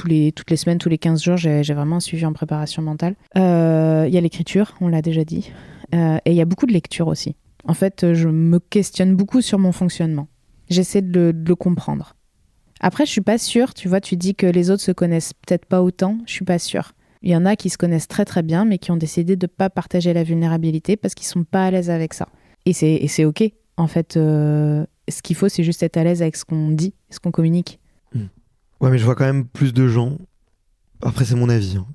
les, 0.05 0.31
toutes 0.31 0.51
les 0.51 0.57
semaines, 0.57 0.77
tous 0.77 0.89
les 0.89 0.99
15 0.99 1.23
jours, 1.23 1.37
j'ai 1.37 1.73
vraiment 1.73 1.95
un 1.95 2.01
suivi 2.01 2.23
en 2.23 2.33
préparation 2.33 2.83
mentale. 2.83 3.15
Il 3.35 3.39
y 3.39 4.17
a 4.17 4.21
l'écriture, 4.21 4.75
on 4.79 4.89
l'a 4.89 5.01
déjà 5.01 5.23
dit, 5.23 5.51
et 5.91 6.19
il 6.27 6.35
y 6.35 6.41
a 6.41 6.45
beaucoup 6.45 6.67
de 6.67 6.73
lecture 6.73 7.07
aussi. 7.07 7.35
En 7.67 7.73
fait, 7.73 8.13
je 8.13 8.29
me 8.29 8.59
questionne 8.59 9.15
beaucoup 9.15 9.41
sur 9.41 9.59
mon 9.59 9.71
fonctionnement. 9.71 10.27
J'essaie 10.69 11.01
de, 11.01 11.33
le, 11.35 11.55
comprendre. 11.55 12.15
Après, 12.79 13.05
je 13.05 13.11
suis 13.11 13.21
pas 13.21 13.37
sûre, 13.37 13.73
tu 13.73 13.87
vois, 13.87 14.01
tu 14.01 14.17
dis 14.17 14.35
que 14.35 14.45
les 14.45 14.69
autres 14.69 14.83
se 14.83 14.91
connaissent 14.91 15.33
peut-être 15.33 15.65
pas 15.65 15.81
autant, 15.81 16.19
je 16.25 16.33
suis 16.33 16.45
pas 16.45 16.59
sûre. 16.59 16.93
Il 17.23 17.31
y 17.31 17.35
en 17.35 17.45
a 17.45 17.55
qui 17.55 17.69
se 17.69 17.77
connaissent 17.77 18.07
très 18.07 18.25
très 18.25 18.43
bien, 18.43 18.65
mais 18.65 18.77
qui 18.77 18.91
ont 18.91 18.97
décidé 18.97 19.35
de 19.35 19.45
ne 19.45 19.47
pas 19.47 19.69
partager 19.71 20.13
la 20.13 20.23
vulnérabilité 20.23 20.95
parce 20.95 21.15
qu'ils 21.15 21.25
sont 21.25 21.43
pas 21.43 21.65
à 21.65 21.71
l'aise 21.71 21.89
avec 21.89 22.13
ça. 22.13 22.27
Et 22.65 22.73
c'est 22.73 23.25
ok. 23.25 23.43
En 23.77 23.87
fait, 23.87 24.15
euh, 24.15 24.85
ce 25.09 25.21
qu'il 25.21 25.35
faut, 25.35 25.49
c'est 25.49 25.63
juste 25.63 25.81
être 25.81 25.97
à 25.97 26.03
l'aise 26.03 26.21
avec 26.21 26.35
ce 26.35 26.45
qu'on 26.45 26.69
dit, 26.69 26.93
ce 27.09 27.19
qu'on 27.19 27.31
communique. 27.31 27.79
Hmm. 28.13 28.27
Ouais, 28.79 28.91
mais 28.91 28.97
je 28.97 29.05
vois 29.05 29.15
quand 29.15 29.25
même 29.25 29.45
plus 29.45 29.73
de 29.73 29.87
gens. 29.87 30.17
Après, 31.01 31.25
c'est 31.25 31.35
mon 31.35 31.49
avis. 31.49 31.77
Hein. 31.77 31.85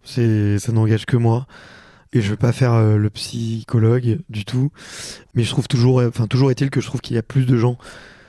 Ça 0.59 0.73
n'engage 0.73 1.07
que 1.07 1.17
moi 1.17 1.47
et 2.13 2.21
je 2.21 2.31
veux 2.31 2.37
pas 2.37 2.53
faire 2.53 2.75
euh, 2.75 2.97
le 2.97 3.11
psychologue 3.11 4.21
du 4.29 4.45
tout, 4.45 4.71
mais 5.35 5.45
je 5.45 5.51
trouve 5.51 5.69
toujours, 5.69 6.03
enfin 6.03 6.27
toujours 6.27 6.51
est-il 6.51 6.71
que 6.71 6.81
je 6.81 6.87
trouve 6.87 7.01
qu'il 7.01 7.17
y 7.17 7.19
a 7.19 7.23
plus 7.23 7.47
de 7.47 7.57
gens 7.57 7.79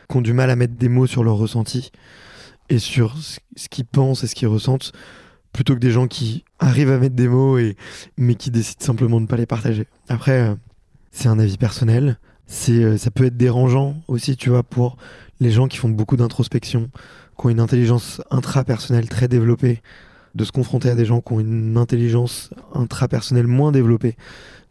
qui 0.09 0.17
ont 0.17 0.21
du 0.21 0.33
mal 0.33 0.49
à 0.49 0.55
mettre 0.55 0.75
des 0.75 0.89
mots 0.89 1.07
sur 1.07 1.23
leur 1.23 1.35
ressenti 1.35 1.91
et 2.69 2.79
sur 2.79 3.17
ce 3.17 3.69
qu'ils 3.69 3.85
pensent 3.85 4.23
et 4.23 4.27
ce 4.27 4.35
qu'ils 4.35 4.47
ressentent, 4.47 4.91
plutôt 5.51 5.73
que 5.73 5.79
des 5.79 5.91
gens 5.91 6.07
qui 6.07 6.43
arrivent 6.59 6.91
à 6.91 6.99
mettre 6.99 7.15
des 7.15 7.27
mots 7.27 7.57
et 7.57 7.75
mais 8.17 8.35
qui 8.35 8.51
décident 8.51 8.83
simplement 8.83 9.17
de 9.17 9.23
ne 9.23 9.27
pas 9.27 9.37
les 9.37 9.45
partager. 9.45 9.87
Après, 10.07 10.49
euh, 10.49 10.55
c'est 11.11 11.27
un 11.27 11.39
avis 11.39 11.57
personnel, 11.57 12.17
c'est 12.45 12.83
euh, 12.83 12.97
ça 12.97 13.11
peut 13.11 13.25
être 13.25 13.37
dérangeant 13.37 14.01
aussi, 14.07 14.37
tu 14.37 14.49
vois, 14.49 14.63
pour 14.63 14.97
les 15.39 15.51
gens 15.51 15.67
qui 15.67 15.77
font 15.77 15.89
beaucoup 15.89 16.17
d'introspection, 16.17 16.89
qui 17.37 17.47
ont 17.47 17.49
une 17.49 17.59
intelligence 17.59 18.21
intrapersonnelle 18.29 19.09
très 19.09 19.27
développée 19.27 19.81
de 20.35 20.43
se 20.43 20.51
confronter 20.51 20.89
à 20.89 20.95
des 20.95 21.05
gens 21.05 21.21
qui 21.21 21.33
ont 21.33 21.39
une 21.39 21.77
intelligence 21.77 22.51
intrapersonnelle 22.73 23.47
moins 23.47 23.71
développée, 23.71 24.15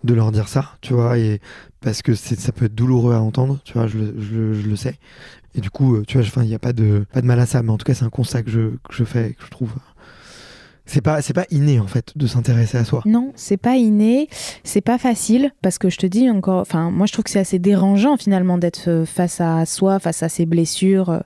de 0.05 0.15
leur 0.15 0.33
dire 0.33 0.49
ça, 0.49 0.77
tu 0.81 0.95
vois, 0.95 1.19
et 1.19 1.41
parce 1.81 2.03
que 2.03 2.15
ça 2.15 2.53
peut 2.53 2.67
être 2.67 2.75
douloureux 2.75 3.15
à 3.15 3.21
entendre, 3.21 3.59
tu 3.65 3.75
vois, 3.75 3.87
je 3.87 3.99
le, 3.99 4.77
sais. 4.77 4.99
Et 5.55 5.61
du 5.61 5.71
coup, 5.71 5.97
euh, 5.97 6.05
tu 6.07 6.19
vois, 6.19 6.45
il 6.45 6.49
n'y 6.49 6.55
a 6.55 6.59
pas 6.59 6.73
de, 6.73 7.05
pas 7.13 7.21
de 7.21 7.27
mal 7.27 7.41
à 7.41 7.47
ça, 7.47 7.63
mais 7.63 7.71
en 7.71 7.77
tout 7.77 7.85
cas, 7.85 7.95
c'est 7.95 8.05
un 8.05 8.11
constat 8.11 8.43
que 8.43 8.51
je, 8.51 8.61
que 8.89 8.95
je 8.95 9.05
fais, 9.05 9.35
que 9.35 9.45
je 9.45 9.51
trouve 9.51 9.75
c'est 10.91 11.03
pas 11.03 11.23
c'est 11.23 11.35
pas 11.35 11.47
inné 11.51 11.79
en 11.79 11.87
fait 11.87 12.13
de 12.17 12.27
s'intéresser 12.27 12.77
à 12.77 12.85
soi. 12.85 13.03
Non, 13.07 13.33
c'est 13.37 13.57
pas 13.57 13.77
inné, 13.77 14.29
c'est 14.65 14.81
pas 14.81 14.99
facile 14.99 15.53
parce 15.63 15.79
que 15.79 15.89
je 15.89 15.99
te 15.99 16.07
dis 16.07 16.29
encore 16.29 16.61
enfin 16.61 16.91
moi 16.91 17.07
je 17.07 17.13
trouve 17.13 17.25
que 17.25 17.31
c'est 17.31 17.39
assez 17.39 17.61
dérangeant 17.61 18.17
finalement 18.17 18.59
d'être 18.59 18.89
euh, 18.89 19.05
face 19.05 19.41
à 19.41 19.65
soi, 19.67 20.01
face 20.01 20.23
à 20.25 20.29
ses 20.29 20.47
blessures. 20.47 21.23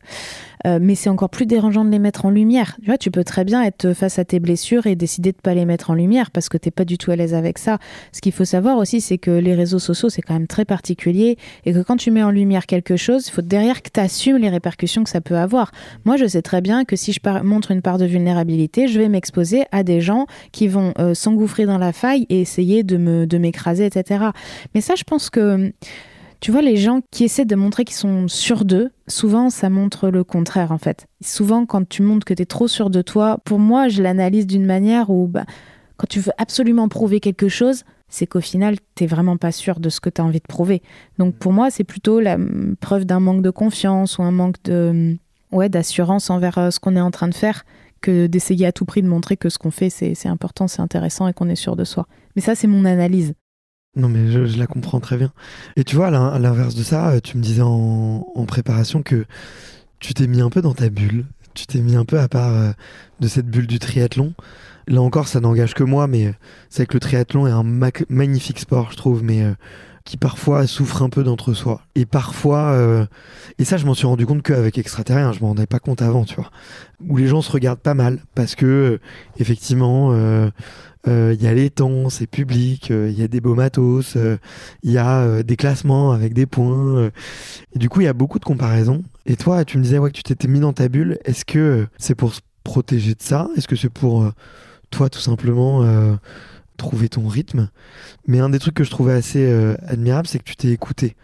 Euh, 0.66 0.78
mais 0.80 0.94
c'est 0.94 1.10
encore 1.10 1.30
plus 1.30 1.46
dérangeant 1.46 1.84
de 1.84 1.90
les 1.90 1.98
mettre 1.98 2.24
en 2.24 2.30
lumière. 2.30 2.76
Tu 2.80 2.86
vois, 2.86 2.98
tu 2.98 3.10
peux 3.10 3.24
très 3.24 3.44
bien 3.44 3.62
être 3.62 3.92
face 3.92 4.18
à 4.18 4.24
tes 4.24 4.40
blessures 4.40 4.86
et 4.86 4.96
décider 4.96 5.32
de 5.32 5.36
pas 5.36 5.54
les 5.54 5.64
mettre 5.64 5.90
en 5.90 5.94
lumière 5.94 6.30
parce 6.30 6.48
que 6.48 6.56
t'es 6.56 6.70
pas 6.70 6.84
du 6.84 6.98
tout 6.98 7.10
à 7.10 7.16
l'aise 7.16 7.34
avec 7.34 7.58
ça. 7.58 7.78
Ce 8.12 8.20
qu'il 8.20 8.32
faut 8.32 8.44
savoir 8.44 8.78
aussi, 8.78 9.00
c'est 9.00 9.18
que 9.18 9.30
les 9.30 9.54
réseaux 9.54 9.78
sociaux, 9.78 10.08
c'est 10.08 10.22
quand 10.22 10.34
même 10.34 10.46
très 10.46 10.64
particulier 10.64 11.36
et 11.64 11.72
que 11.72 11.82
quand 11.82 11.96
tu 11.96 12.10
mets 12.10 12.22
en 12.22 12.30
lumière 12.30 12.66
quelque 12.66 12.96
chose, 12.96 13.26
il 13.28 13.30
faut 13.30 13.42
derrière 13.42 13.82
que 13.82 13.90
tu 13.92 14.00
assumes 14.00 14.38
les 14.38 14.48
répercussions 14.48 15.04
que 15.04 15.10
ça 15.10 15.20
peut 15.20 15.36
avoir. 15.36 15.70
Moi, 16.04 16.16
je 16.16 16.26
sais 16.26 16.42
très 16.42 16.60
bien 16.60 16.84
que 16.84 16.96
si 16.96 17.12
je 17.12 17.20
montre 17.42 17.70
une 17.70 17.82
part 17.82 17.98
de 17.98 18.06
vulnérabilité, 18.06 18.88
je 18.88 18.98
vais 18.98 19.08
m'exposer 19.08 19.64
à 19.72 19.82
des 19.82 20.00
gens 20.00 20.26
qui 20.52 20.68
vont 20.68 20.92
euh, 20.98 21.14
s'engouffrer 21.14 21.66
dans 21.66 21.78
la 21.78 21.92
faille 21.92 22.26
et 22.28 22.40
essayer 22.40 22.82
de 22.82 22.96
me 22.96 23.26
de 23.26 23.38
m'écraser, 23.38 23.86
etc. 23.86 24.26
Mais 24.74 24.80
ça, 24.80 24.94
je 24.94 25.04
pense 25.04 25.30
que 25.30 25.72
tu 26.44 26.50
vois, 26.50 26.60
les 26.60 26.76
gens 26.76 27.00
qui 27.10 27.24
essaient 27.24 27.46
de 27.46 27.54
montrer 27.56 27.86
qu'ils 27.86 27.96
sont 27.96 28.28
sûrs 28.28 28.66
d'eux, 28.66 28.90
souvent 29.08 29.48
ça 29.48 29.70
montre 29.70 30.10
le 30.10 30.24
contraire 30.24 30.72
en 30.72 30.76
fait. 30.76 31.06
Souvent, 31.22 31.64
quand 31.64 31.88
tu 31.88 32.02
montres 32.02 32.26
que 32.26 32.34
tu 32.34 32.42
es 32.42 32.44
trop 32.44 32.68
sûr 32.68 32.90
de 32.90 33.00
toi, 33.00 33.38
pour 33.46 33.58
moi, 33.58 33.88
je 33.88 34.02
l'analyse 34.02 34.46
d'une 34.46 34.66
manière 34.66 35.08
où 35.08 35.26
bah, 35.26 35.46
quand 35.96 36.06
tu 36.06 36.20
veux 36.20 36.32
absolument 36.36 36.90
prouver 36.90 37.18
quelque 37.18 37.48
chose, 37.48 37.84
c'est 38.10 38.26
qu'au 38.26 38.42
final, 38.42 38.76
tu 38.94 39.06
vraiment 39.06 39.38
pas 39.38 39.52
sûr 39.52 39.80
de 39.80 39.88
ce 39.88 40.00
que 40.00 40.10
tu 40.10 40.20
as 40.20 40.24
envie 40.26 40.40
de 40.40 40.46
prouver. 40.46 40.82
Donc 41.18 41.34
pour 41.36 41.54
moi, 41.54 41.70
c'est 41.70 41.82
plutôt 41.82 42.20
la 42.20 42.36
preuve 42.78 43.06
d'un 43.06 43.20
manque 43.20 43.40
de 43.40 43.48
confiance 43.48 44.18
ou 44.18 44.22
un 44.22 44.30
manque 44.30 44.62
de 44.64 45.16
ouais, 45.50 45.70
d'assurance 45.70 46.28
envers 46.28 46.58
euh, 46.58 46.70
ce 46.70 46.78
qu'on 46.78 46.94
est 46.94 47.00
en 47.00 47.10
train 47.10 47.28
de 47.28 47.34
faire 47.34 47.64
que 48.02 48.26
d'essayer 48.26 48.66
à 48.66 48.72
tout 48.72 48.84
prix 48.84 49.00
de 49.00 49.08
montrer 49.08 49.38
que 49.38 49.48
ce 49.48 49.56
qu'on 49.56 49.70
fait, 49.70 49.88
c'est 49.88 50.28
important, 50.28 50.68
c'est 50.68 50.82
intéressant 50.82 51.26
et 51.26 51.32
qu'on 51.32 51.48
est 51.48 51.56
sûr 51.56 51.74
de 51.74 51.84
soi. 51.84 52.06
Mais 52.36 52.42
ça, 52.42 52.54
c'est 52.54 52.66
mon 52.66 52.84
analyse. 52.84 53.32
Non, 53.96 54.08
mais 54.08 54.30
je, 54.30 54.58
la 54.58 54.66
comprends 54.66 55.00
très 55.00 55.16
bien. 55.16 55.32
Et 55.76 55.84
tu 55.84 55.96
vois, 55.96 56.08
à 56.08 56.38
l'inverse 56.38 56.74
de 56.74 56.82
ça, 56.82 57.10
euh, 57.10 57.20
tu 57.20 57.36
me 57.36 57.42
disais 57.42 57.62
en, 57.62 58.44
préparation 58.46 59.02
que 59.02 59.24
tu 60.00 60.14
t'es 60.14 60.26
mis 60.26 60.40
un 60.40 60.50
peu 60.50 60.62
dans 60.62 60.74
ta 60.74 60.88
bulle. 60.88 61.26
Tu 61.54 61.66
t'es 61.66 61.80
mis 61.80 61.94
un 61.94 62.04
peu 62.04 62.18
à 62.18 62.28
part 62.28 62.52
euh, 62.52 62.72
de 63.20 63.28
cette 63.28 63.46
bulle 63.46 63.68
du 63.68 63.78
triathlon. 63.78 64.34
Là 64.88 65.00
encore, 65.00 65.28
ça 65.28 65.40
n'engage 65.40 65.74
que 65.74 65.84
moi, 65.84 66.08
mais 66.08 66.34
c'est 66.68 66.86
que 66.86 66.94
le 66.94 67.00
triathlon 67.00 67.46
est 67.46 67.52
un 67.52 67.62
magnifique 68.08 68.58
sport, 68.58 68.90
je 68.90 68.96
trouve, 68.96 69.22
mais 69.22 69.42
euh, 69.42 69.54
qui 70.04 70.16
parfois 70.16 70.66
souffre 70.66 71.02
un 71.02 71.08
peu 71.08 71.24
d'entre-soi. 71.24 71.80
Et 71.94 72.04
parfois, 72.04 73.06
et 73.58 73.64
ça, 73.64 73.78
je 73.78 73.86
m'en 73.86 73.94
suis 73.94 74.06
rendu 74.06 74.26
compte 74.26 74.42
qu'avec 74.42 74.76
Extraterrien, 74.76 75.32
je 75.32 75.40
m'en 75.40 75.48
rendais 75.48 75.66
pas 75.66 75.78
compte 75.78 76.02
avant, 76.02 76.24
tu 76.24 76.34
vois, 76.34 76.50
où 77.08 77.16
les 77.16 77.26
gens 77.26 77.40
se 77.40 77.50
regardent 77.50 77.80
pas 77.80 77.94
mal 77.94 78.18
parce 78.34 78.54
que, 78.54 79.00
effectivement, 79.38 80.12
il 81.06 81.12
euh, 81.12 81.34
y 81.34 81.46
a 81.46 81.52
les 81.52 81.68
temps, 81.68 82.08
c'est 82.08 82.26
public, 82.26 82.88
il 82.88 82.94
euh, 82.94 83.10
y 83.10 83.22
a 83.22 83.28
des 83.28 83.40
beaux 83.40 83.54
matos, 83.54 84.14
il 84.14 84.20
euh, 84.20 84.36
y 84.82 84.96
a 84.96 85.42
des 85.42 85.56
classements 85.56 86.12
avec 86.12 86.32
des 86.32 86.46
points. 86.46 87.10
et 87.74 87.78
du 87.78 87.88
coup, 87.88 88.00
il 88.00 88.04
y 88.04 88.08
a 88.08 88.14
beaucoup 88.14 88.38
de 88.38 88.44
comparaisons. 88.44 89.02
Et 89.26 89.36
toi, 89.36 89.64
tu 89.64 89.76
me 89.76 89.82
disais 89.82 89.98
ouais, 89.98 90.10
que 90.10 90.16
tu 90.16 90.22
t'étais 90.22 90.48
mis 90.48 90.60
dans 90.60 90.72
ta 90.72 90.88
bulle. 90.88 91.18
Est-ce 91.24 91.44
que 91.44 91.86
c'est 91.98 92.14
pour 92.14 92.34
se 92.34 92.40
protéger 92.62 93.14
de 93.14 93.22
ça? 93.22 93.48
Est-ce 93.56 93.68
que 93.68 93.76
c'est 93.76 93.90
pour 93.90 94.30
toi, 94.90 95.10
tout 95.10 95.20
simplement, 95.20 95.82
trouver 96.76 97.08
ton 97.08 97.28
rythme 97.28 97.70
Mais 98.26 98.40
un 98.40 98.48
des 98.48 98.58
trucs 98.58 98.74
que 98.74 98.84
je 98.84 98.90
trouvais 98.90 99.12
assez 99.12 99.50
admirable, 99.86 100.26
c'est 100.26 100.38
que 100.38 100.44
tu 100.44 100.56
t'es 100.56 100.68
écouté. 100.68 101.16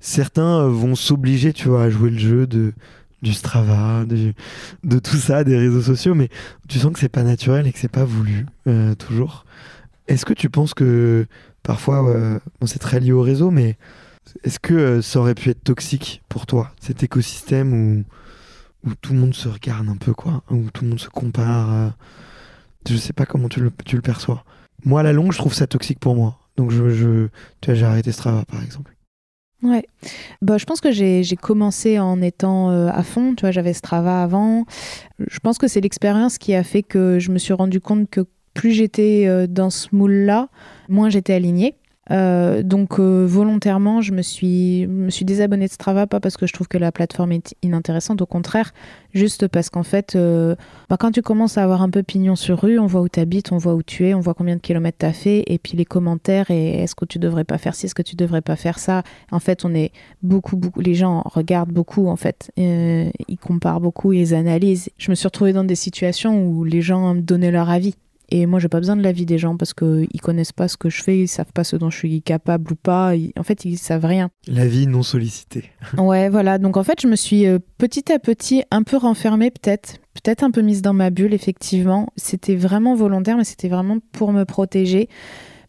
Certains 0.00 0.66
vont 0.66 0.94
s'obliger, 0.94 1.52
tu 1.52 1.68
vois, 1.68 1.84
à 1.84 1.90
jouer 1.90 2.10
le 2.10 2.18
jeu 2.18 2.46
de 2.46 2.72
du 3.22 3.34
Strava, 3.34 4.04
de, 4.06 4.98
tout 4.98 5.16
ça, 5.16 5.44
des 5.44 5.58
réseaux 5.58 5.82
sociaux, 5.82 6.14
mais 6.14 6.28
tu 6.68 6.78
sens 6.78 6.92
que 6.92 6.98
c'est 6.98 7.08
pas 7.08 7.22
naturel 7.22 7.66
et 7.66 7.72
que 7.72 7.78
c'est 7.78 7.88
pas 7.88 8.04
voulu 8.04 8.46
euh, 8.66 8.94
toujours. 8.94 9.44
Est-ce 10.08 10.24
que 10.24 10.32
tu 10.32 10.48
penses 10.48 10.74
que 10.74 11.26
parfois, 11.62 12.02
bon, 12.02 12.66
c'est 12.66 12.78
très 12.78 13.00
lié 13.00 13.12
au 13.12 13.22
réseau, 13.22 13.50
mais 13.50 13.76
est-ce 14.44 14.58
que 14.58 14.74
euh, 14.74 15.02
ça 15.02 15.20
aurait 15.20 15.34
pu 15.34 15.50
être 15.50 15.62
toxique 15.62 16.22
pour 16.28 16.46
toi, 16.46 16.72
cet 16.80 17.02
écosystème 17.02 17.72
où, 17.72 18.04
où 18.88 18.94
tout 18.94 19.12
le 19.12 19.18
monde 19.18 19.34
se 19.34 19.48
regarde 19.48 19.88
un 19.88 19.96
peu, 19.96 20.14
quoi, 20.14 20.42
où 20.50 20.70
tout 20.70 20.84
le 20.84 20.90
monde 20.90 21.00
se 21.00 21.08
compare 21.08 21.72
euh, 21.72 21.88
Je 22.88 22.96
sais 22.96 23.12
pas 23.12 23.26
comment 23.26 23.48
tu 23.48 23.60
le, 23.60 23.70
tu 23.84 23.96
le 23.96 24.02
perçois. 24.02 24.44
Moi, 24.84 25.00
à 25.00 25.02
la 25.02 25.12
longue, 25.12 25.32
je 25.32 25.38
trouve 25.38 25.54
ça 25.54 25.66
toxique 25.66 25.98
pour 25.98 26.14
moi. 26.14 26.38
Donc, 26.56 26.70
je, 26.70 26.90
je 26.90 27.28
j'ai 27.66 27.84
arrêté 27.84 28.12
Strava, 28.12 28.44
par 28.44 28.62
exemple. 28.62 28.94
Ouais. 29.62 29.84
Bah, 30.40 30.56
je 30.58 30.64
pense 30.64 30.80
que 30.80 30.90
j'ai 30.90 31.36
commencé 31.40 31.98
en 31.98 32.22
étant 32.22 32.70
euh, 32.70 32.88
à 32.88 33.02
fond. 33.02 33.34
Tu 33.34 33.42
vois, 33.42 33.50
j'avais 33.50 33.72
Strava 33.72 34.22
avant. 34.22 34.64
Je 35.18 35.38
pense 35.40 35.58
que 35.58 35.68
c'est 35.68 35.80
l'expérience 35.80 36.38
qui 36.38 36.54
a 36.54 36.62
fait 36.64 36.82
que 36.82 37.18
je 37.18 37.30
me 37.30 37.38
suis 37.38 37.52
rendu 37.52 37.80
compte 37.80 38.08
que 38.08 38.22
plus 38.54 38.72
j'étais 38.72 39.24
euh, 39.26 39.46
dans 39.46 39.70
ce 39.70 39.88
moule-là, 39.92 40.48
moins 40.88 41.10
j'étais 41.10 41.34
alignée. 41.34 41.74
Euh, 42.10 42.62
donc 42.62 42.98
euh, 42.98 43.24
volontairement, 43.28 44.00
je 44.00 44.12
me 44.12 44.22
suis, 44.22 44.88
désabonnée 45.24 45.66
de 45.66 45.72
Strava, 45.72 46.06
pas 46.06 46.18
parce 46.18 46.36
que 46.36 46.46
je 46.46 46.52
trouve 46.52 46.66
que 46.66 46.78
la 46.78 46.90
plateforme 46.92 47.32
est 47.32 47.54
inintéressante, 47.62 48.20
au 48.22 48.26
contraire, 48.26 48.72
juste 49.14 49.46
parce 49.48 49.70
qu'en 49.70 49.82
fait, 49.82 50.16
euh, 50.16 50.56
bah, 50.88 50.96
quand 50.98 51.12
tu 51.12 51.22
commences 51.22 51.56
à 51.58 51.62
avoir 51.62 51.82
un 51.82 51.90
peu 51.90 52.02
pignon 52.02 52.36
sur 52.36 52.62
rue, 52.62 52.78
on 52.78 52.86
voit 52.86 53.02
où 53.02 53.08
tu 53.08 53.20
habites, 53.20 53.52
on 53.52 53.58
voit 53.58 53.74
où 53.74 53.82
tu 53.82 54.06
es, 54.08 54.14
on 54.14 54.20
voit 54.20 54.34
combien 54.34 54.56
de 54.56 54.60
kilomètres 54.60 54.98
tu 54.98 55.06
as 55.06 55.12
fait, 55.12 55.44
et 55.46 55.58
puis 55.58 55.76
les 55.76 55.84
commentaires, 55.84 56.50
et 56.50 56.82
est-ce 56.82 56.94
que 56.94 57.04
tu 57.04 57.18
devrais 57.18 57.44
pas 57.44 57.58
faire 57.58 57.74
ci, 57.74 57.86
est-ce 57.86 57.94
que 57.94 58.02
tu 58.02 58.16
devrais 58.16 58.42
pas 58.42 58.56
faire 58.56 58.78
ça? 58.78 59.02
En 59.30 59.40
fait, 59.40 59.64
on 59.64 59.74
est 59.74 59.92
beaucoup, 60.22 60.56
beaucoup, 60.56 60.80
les 60.80 60.94
gens 60.94 61.22
regardent 61.26 61.72
beaucoup, 61.72 62.08
en 62.08 62.16
fait, 62.16 62.50
ils 62.56 63.38
comparent 63.40 63.80
beaucoup, 63.80 64.12
ils 64.12 64.34
analysent. 64.34 64.90
Je 64.98 65.10
me 65.10 65.14
suis 65.14 65.28
retrouvée 65.28 65.52
dans 65.52 65.64
des 65.64 65.74
situations 65.74 66.44
où 66.44 66.64
les 66.64 66.80
gens 66.80 67.14
donnaient 67.14 67.52
leur 67.52 67.70
avis. 67.70 67.94
Et 68.30 68.46
moi, 68.46 68.60
j'ai 68.60 68.68
pas 68.68 68.78
besoin 68.78 68.96
de 68.96 69.02
l'avis 69.02 69.26
des 69.26 69.38
gens 69.38 69.56
parce 69.56 69.74
qu'ils 69.74 70.20
connaissent 70.22 70.52
pas 70.52 70.68
ce 70.68 70.76
que 70.76 70.88
je 70.88 71.02
fais, 71.02 71.18
ils 71.18 71.28
savent 71.28 71.52
pas 71.52 71.64
ce 71.64 71.76
dont 71.76 71.90
je 71.90 71.98
suis 71.98 72.22
capable 72.22 72.72
ou 72.72 72.76
pas. 72.76 73.12
en 73.38 73.42
fait, 73.42 73.64
ils 73.64 73.78
savent 73.78 74.04
rien. 74.04 74.30
L'avis 74.46 74.86
non 74.86 75.02
sollicité. 75.02 75.64
ouais, 75.98 76.28
voilà. 76.28 76.58
Donc 76.58 76.76
en 76.76 76.84
fait, 76.84 77.00
je 77.00 77.08
me 77.08 77.16
suis 77.16 77.46
euh, 77.46 77.58
petit 77.78 78.12
à 78.12 78.18
petit 78.18 78.62
un 78.70 78.82
peu 78.82 78.96
renfermée, 78.96 79.50
peut-être, 79.50 79.98
peut-être 80.14 80.44
un 80.44 80.50
peu 80.50 80.62
mise 80.62 80.82
dans 80.82 80.92
ma 80.92 81.10
bulle, 81.10 81.34
effectivement. 81.34 82.08
C'était 82.16 82.56
vraiment 82.56 82.94
volontaire, 82.94 83.36
mais 83.36 83.44
c'était 83.44 83.68
vraiment 83.68 83.98
pour 84.12 84.32
me 84.32 84.44
protéger 84.44 85.08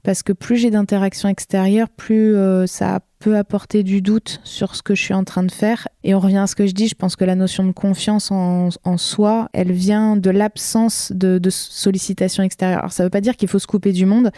parce 0.03 0.23
que 0.23 0.33
plus 0.33 0.57
j'ai 0.57 0.71
d'interactions 0.71 1.29
extérieures, 1.29 1.89
plus 1.89 2.35
euh, 2.35 2.65
ça 2.65 3.01
peut 3.19 3.37
apporter 3.37 3.83
du 3.83 4.01
doute 4.01 4.39
sur 4.43 4.75
ce 4.75 4.81
que 4.81 4.95
je 4.95 5.01
suis 5.01 5.13
en 5.13 5.23
train 5.23 5.43
de 5.43 5.51
faire. 5.51 5.87
Et 6.03 6.15
on 6.15 6.19
revient 6.19 6.37
à 6.37 6.47
ce 6.47 6.55
que 6.55 6.65
je 6.65 6.71
dis, 6.71 6.87
je 6.87 6.95
pense 6.95 7.15
que 7.15 7.23
la 7.23 7.35
notion 7.35 7.63
de 7.63 7.71
confiance 7.71 8.31
en, 8.31 8.69
soi, 8.97 9.49
elle 9.53 9.71
vient 9.71 10.17
de 10.17 10.29
l'absence 10.31 11.11
de, 11.13 11.37
de, 11.37 11.49
sollicitation 11.49 12.43
extérieure. 12.43 12.79
Alors 12.79 12.91
ça 12.91 13.03
ne 13.03 13.05
veut 13.05 13.11
pas 13.11 13.21
dire 13.21 13.37
qu'il 13.37 13.47
faut 13.47 13.59
se 13.59 13.67
couper 13.67 13.91
du 13.91 14.05
monde, 14.05 14.31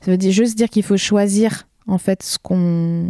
ça 0.00 0.10
veut 0.10 0.18
dire 0.18 0.32
juste 0.32 0.58
dire 0.58 0.68
qu'il 0.68 0.82
faut 0.82 0.96
choisir 0.96 1.68
en 1.86 1.98
fait 1.98 2.38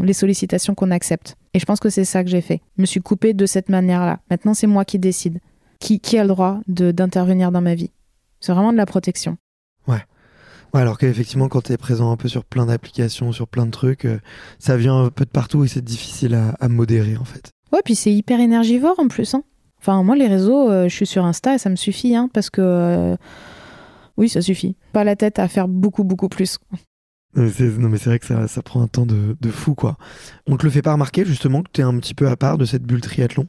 les 0.02 0.12
sollicitations 0.12 0.74
qu'on 0.74 0.90
accepte. 0.90 1.36
Et 1.54 1.58
je 1.58 1.64
pense 1.64 1.80
que 1.80 1.88
c'est 1.88 2.04
ça 2.04 2.22
que 2.22 2.30
j'ai 2.30 2.40
fait. 2.40 2.60
Je 2.76 2.82
me 2.82 2.86
suis 2.86 3.00
coupée 3.00 3.32
de 3.32 3.46
cette 3.46 3.68
manière-là. 3.68 4.20
Maintenant, 4.30 4.54
c'est 4.54 4.66
moi 4.66 4.84
qui 4.84 4.98
décide. 4.98 5.38
Qui, 5.80 6.00
qui 6.00 6.18
a 6.18 6.22
le 6.22 6.28
droit 6.28 6.60
d'intervenir 6.66 7.52
dans 7.52 7.60
ma 7.60 7.74
vie 7.74 7.90
C'est 8.40 8.52
vraiment 8.52 8.72
de 8.72 8.76
la 8.76 8.86
protection. 8.86 9.36
Ouais 9.86 10.02
alors 10.80 10.98
qu'effectivement, 10.98 11.48
quand 11.48 11.62
tu 11.62 11.72
es 11.72 11.76
présent 11.76 12.10
un 12.10 12.16
peu 12.16 12.28
sur 12.28 12.44
plein 12.44 12.66
d'applications, 12.66 13.32
sur 13.32 13.46
plein 13.48 13.66
de 13.66 13.70
trucs, 13.70 14.04
euh, 14.04 14.18
ça 14.58 14.76
vient 14.76 15.04
un 15.04 15.10
peu 15.10 15.24
de 15.24 15.30
partout 15.30 15.64
et 15.64 15.68
c'est 15.68 15.84
difficile 15.84 16.34
à, 16.34 16.68
modérer 16.68 17.16
en 17.16 17.24
fait. 17.24 17.50
Ouais, 17.72 17.80
puis 17.84 17.94
c'est 17.94 18.12
hyper 18.12 18.40
énergivore 18.40 18.98
en 18.98 19.08
plus. 19.08 19.34
Hein. 19.34 19.42
Enfin, 19.80 20.02
moi, 20.02 20.16
les 20.16 20.26
réseaux, 20.26 20.70
euh, 20.70 20.88
je 20.88 20.94
suis 20.94 21.06
sur 21.06 21.24
Insta 21.24 21.54
et 21.54 21.58
ça 21.58 21.70
me 21.70 21.76
suffit, 21.76 22.16
hein, 22.16 22.28
parce 22.32 22.50
que. 22.50 22.60
Euh, 22.62 23.16
oui, 24.16 24.28
ça 24.28 24.40
suffit. 24.40 24.76
Pas 24.92 25.04
la 25.04 25.16
tête 25.16 25.38
à 25.38 25.48
faire 25.48 25.68
beaucoup, 25.68 26.04
beaucoup 26.04 26.28
plus. 26.28 26.58
Non, 27.36 27.88
mais 27.88 27.98
c'est 27.98 28.10
vrai 28.10 28.18
que 28.20 28.26
ça, 28.26 28.46
ça, 28.46 28.62
prend 28.62 28.80
un 28.80 28.86
temps 28.86 29.06
de, 29.06 29.36
de, 29.40 29.50
fou, 29.50 29.74
quoi. 29.74 29.96
On 30.46 30.56
te 30.56 30.64
le 30.64 30.70
fait 30.70 30.82
pas 30.82 30.92
remarquer, 30.92 31.24
justement, 31.24 31.62
que 31.62 31.70
tu 31.72 31.80
es 31.80 31.84
un 31.84 31.98
petit 31.98 32.14
peu 32.14 32.28
à 32.28 32.36
part 32.36 32.58
de 32.58 32.64
cette 32.64 32.84
bulle 32.84 33.00
triathlon? 33.00 33.48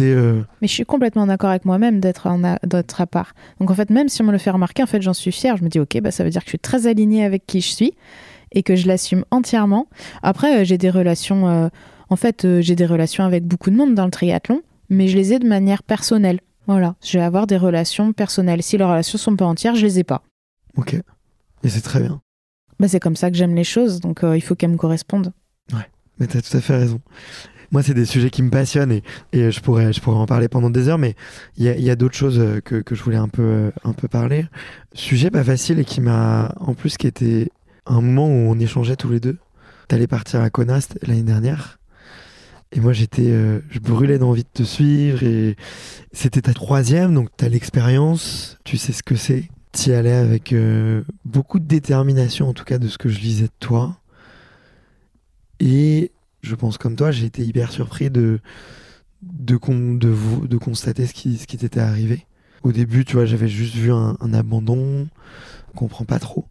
Euh, 0.00 0.42
Mais 0.60 0.68
je 0.68 0.72
suis 0.72 0.84
complètement 0.84 1.26
d'accord 1.26 1.50
avec 1.50 1.64
moi-même 1.64 2.00
d'être 2.00 2.26
à 2.26 3.06
part. 3.06 3.34
Donc 3.60 3.70
en 3.70 3.74
fait, 3.74 3.90
même 3.90 4.08
si 4.08 4.22
on 4.22 4.24
me 4.24 4.32
le 4.32 4.38
fait 4.38 4.50
remarquer, 4.50 4.82
en 4.82 4.86
fait, 4.86 5.02
j'en 5.02 5.12
suis 5.12 5.32
fière. 5.32 5.56
Je 5.56 5.64
me 5.64 5.68
dis, 5.68 5.78
ok, 5.80 6.00
bah, 6.00 6.10
ça 6.10 6.24
veut 6.24 6.30
dire 6.30 6.42
que 6.42 6.46
je 6.46 6.52
suis 6.52 6.58
très 6.58 6.86
alignée 6.86 7.24
avec 7.24 7.46
qui 7.46 7.60
je 7.60 7.68
suis 7.68 7.94
et 8.52 8.62
que 8.62 8.76
je 8.76 8.86
l'assume 8.86 9.24
entièrement. 9.30 9.86
Après, 10.22 10.60
euh, 10.60 10.64
j'ai 10.64 10.78
des 10.78 10.90
relations. 10.90 11.48
Euh, 11.48 11.68
en 12.10 12.16
fait, 12.16 12.46
j'ai 12.60 12.74
des 12.74 12.86
relations 12.86 13.24
avec 13.24 13.44
beaucoup 13.44 13.70
de 13.70 13.76
monde 13.76 13.94
dans 13.94 14.06
le 14.06 14.10
triathlon, 14.10 14.62
mais 14.88 15.08
je 15.08 15.16
les 15.16 15.34
ai 15.34 15.38
de 15.38 15.46
manière 15.46 15.82
personnelle. 15.82 16.40
Voilà, 16.66 16.96
je 17.04 17.18
vais 17.18 17.24
avoir 17.24 17.46
des 17.46 17.56
relations 17.56 18.12
personnelles. 18.12 18.62
Si 18.62 18.78
les 18.78 18.84
relations 18.84 19.18
sont 19.18 19.36
pas 19.36 19.44
entières, 19.44 19.74
je 19.74 19.84
les 19.84 19.98
ai 19.98 20.04
pas. 20.04 20.22
Ok. 20.76 20.94
Et 21.64 21.68
c'est 21.68 21.82
très 21.82 22.00
bien. 22.00 22.20
Bah, 22.80 22.88
c'est 22.88 23.00
comme 23.00 23.16
ça 23.16 23.30
que 23.30 23.36
j'aime 23.36 23.54
les 23.54 23.64
choses, 23.64 24.00
donc 24.00 24.20
il 24.22 24.40
faut 24.40 24.54
qu'elles 24.54 24.70
me 24.70 24.76
correspondent. 24.76 25.32
Ouais, 25.72 25.86
mais 26.18 26.26
tu 26.26 26.38
as 26.38 26.42
tout 26.42 26.56
à 26.56 26.60
fait 26.60 26.76
raison 26.76 27.00
moi, 27.70 27.82
c'est 27.82 27.94
des 27.94 28.06
sujets 28.06 28.30
qui 28.30 28.42
me 28.42 28.50
passionnent 28.50 28.92
et, 28.92 29.02
je, 29.32 29.60
pourrais, 29.60 29.92
je 29.92 30.00
pourrais 30.00 30.16
en 30.16 30.26
parler 30.26 30.48
pendant 30.48 30.70
des 30.70 30.88
heures, 30.88 30.98
mais 30.98 31.14
il 31.56 31.64
y 31.64 31.68
a, 31.68 31.76
y 31.76 31.90
a 31.90 31.96
d'autres 31.96 32.16
choses 32.16 32.38
euh, 32.38 32.60
que, 32.60 32.76
que, 32.76 32.94
je 32.94 33.02
voulais 33.02 33.16
un 33.16 33.28
peu, 33.28 33.42
euh, 33.42 33.70
un 33.84 33.92
peu 33.92 34.08
parler. 34.08 34.46
Sujet 34.94 35.30
pas 35.30 35.44
facile 35.44 35.78
et 35.78 35.84
qui 35.84 36.00
m'a, 36.00 36.54
en 36.60 36.74
plus, 36.74 36.96
qui 36.96 37.06
était 37.06 37.50
un 37.86 38.00
moment 38.00 38.26
où 38.26 38.50
on 38.50 38.58
échangeait 38.58 38.96
tous 38.96 39.10
les 39.10 39.20
deux. 39.20 39.36
T'allais 39.86 40.06
partir 40.06 40.40
à 40.40 40.50
Conast 40.50 40.98
l'année 41.06 41.22
dernière. 41.22 41.78
Et 42.72 42.80
moi, 42.80 42.92
j'étais, 42.92 43.30
euh, 43.30 43.60
je 43.70 43.78
brûlais 43.80 44.18
d'envie 44.18 44.44
de 44.44 44.48
te 44.52 44.62
suivre 44.62 45.22
et 45.22 45.56
c'était 46.12 46.42
ta 46.42 46.52
troisième, 46.52 47.14
donc 47.14 47.28
t'as 47.36 47.48
l'expérience, 47.48 48.58
tu 48.64 48.76
sais 48.76 48.92
ce 48.92 49.02
que 49.02 49.16
c'est. 49.16 49.48
T'y 49.72 49.92
allais 49.92 50.12
avec 50.12 50.54
beaucoup 51.26 51.60
de 51.60 51.66
détermination, 51.66 52.48
en 52.48 52.54
tout 52.54 52.64
cas 52.64 52.78
de 52.78 52.88
ce 52.88 52.96
que 52.98 53.10
je 53.10 53.20
lisais 53.20 53.44
de 53.44 53.52
toi. 53.60 53.98
Et 55.60 56.10
je 56.42 56.54
pense 56.54 56.78
comme 56.78 56.96
toi, 56.96 57.10
j'ai 57.10 57.26
été 57.26 57.44
hyper 57.44 57.70
surpris 57.70 58.10
de, 58.10 58.40
de, 59.22 59.58
de, 59.98 60.08
vous, 60.08 60.46
de 60.46 60.56
constater 60.56 61.06
ce 61.06 61.14
qui, 61.14 61.36
ce 61.36 61.46
qui 61.46 61.56
t'était 61.56 61.80
arrivé. 61.80 62.26
Au 62.62 62.72
début, 62.72 63.04
tu 63.04 63.14
vois, 63.14 63.24
j'avais 63.24 63.48
juste 63.48 63.74
vu 63.74 63.92
un, 63.92 64.16
abandon, 64.32 65.08
on 65.68 65.76
comprend 65.76 66.04
pas 66.04 66.18
trop. 66.18 66.46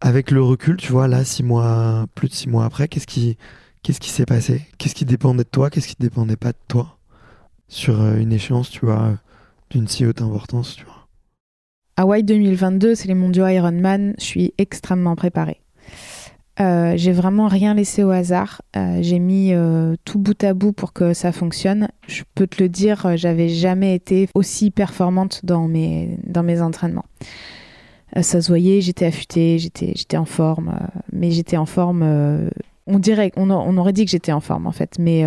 Avec 0.00 0.30
le 0.30 0.42
recul, 0.42 0.76
tu 0.76 0.92
vois, 0.92 1.08
là, 1.08 1.24
six 1.24 1.42
mois, 1.42 2.06
plus 2.14 2.28
de 2.28 2.34
six 2.34 2.48
mois 2.48 2.64
après, 2.64 2.88
qu'est-ce 2.88 3.06
qui, 3.06 3.36
qu'est-ce 3.82 4.00
qui 4.00 4.10
s'est 4.10 4.26
passé? 4.26 4.62
Qu'est-ce 4.78 4.94
qui 4.94 5.04
dépendait 5.04 5.44
de 5.44 5.48
toi? 5.48 5.70
Qu'est-ce 5.70 5.88
qui 5.88 5.96
dépendait 5.98 6.36
pas 6.36 6.52
de 6.52 6.58
toi? 6.68 6.98
Sur 7.68 8.00
euh, 8.00 8.16
une 8.16 8.32
échéance, 8.32 8.70
tu 8.70 8.86
vois, 8.86 9.18
d'une 9.70 9.86
si 9.88 10.06
haute 10.06 10.22
importance, 10.22 10.76
tu 10.76 10.84
vois. 10.84 11.06
Hawaï 11.96 12.22
2022, 12.22 12.94
c'est 12.94 13.08
les 13.08 13.14
mondiaux 13.14 13.46
Ironman. 13.46 14.14
Je 14.18 14.24
suis 14.24 14.54
extrêmement 14.56 15.16
préparée. 15.16 15.60
Euh, 16.60 16.92
j'ai 16.96 17.12
vraiment 17.12 17.48
rien 17.48 17.74
laissé 17.74 18.04
au 18.04 18.10
hasard. 18.10 18.60
Euh, 18.76 18.98
j'ai 19.00 19.18
mis 19.18 19.52
euh, 19.54 19.96
tout 20.04 20.18
bout 20.18 20.42
à 20.44 20.52
bout 20.52 20.72
pour 20.72 20.92
que 20.92 21.14
ça 21.14 21.32
fonctionne. 21.32 21.88
Je 22.06 22.22
peux 22.34 22.46
te 22.46 22.62
le 22.62 22.68
dire, 22.68 23.16
j'avais 23.16 23.48
jamais 23.48 23.94
été 23.94 24.28
aussi 24.34 24.70
performante 24.70 25.44
dans 25.44 25.68
mes, 25.68 26.18
dans 26.26 26.42
mes 26.42 26.60
entraînements. 26.60 27.06
ça 28.20 28.42
se 28.42 28.48
voyait, 28.48 28.80
j'étais 28.80 29.06
affûtée, 29.06 29.58
j'étais, 29.58 29.92
j'étais 29.96 30.18
en 30.18 30.26
forme, 30.26 30.76
mais 31.12 31.30
j'étais 31.30 31.56
en 31.56 31.66
forme. 31.66 32.02
on 32.86 32.98
dirait, 32.98 33.32
on, 33.36 33.50
on, 33.50 33.76
aurait 33.78 33.94
dit 33.94 34.04
que 34.04 34.10
j'étais 34.10 34.32
en 34.32 34.40
forme 34.40 34.66
en 34.66 34.72
fait, 34.72 34.98
mais 34.98 35.24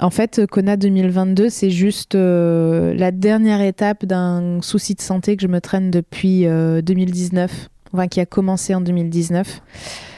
en 0.00 0.10
fait, 0.10 0.44
Kona 0.46 0.76
2022, 0.76 1.50
c'est 1.50 1.70
juste 1.70 2.14
la 2.14 3.10
dernière 3.12 3.60
étape 3.60 4.06
d'un 4.06 4.60
souci 4.60 4.94
de 4.94 5.02
santé 5.02 5.36
que 5.36 5.42
je 5.42 5.48
me 5.48 5.60
traîne 5.60 5.90
depuis 5.90 6.46
2019 6.46 7.68
qui 8.08 8.20
a 8.20 8.26
commencé 8.26 8.74
en 8.74 8.80
2019 8.80 9.62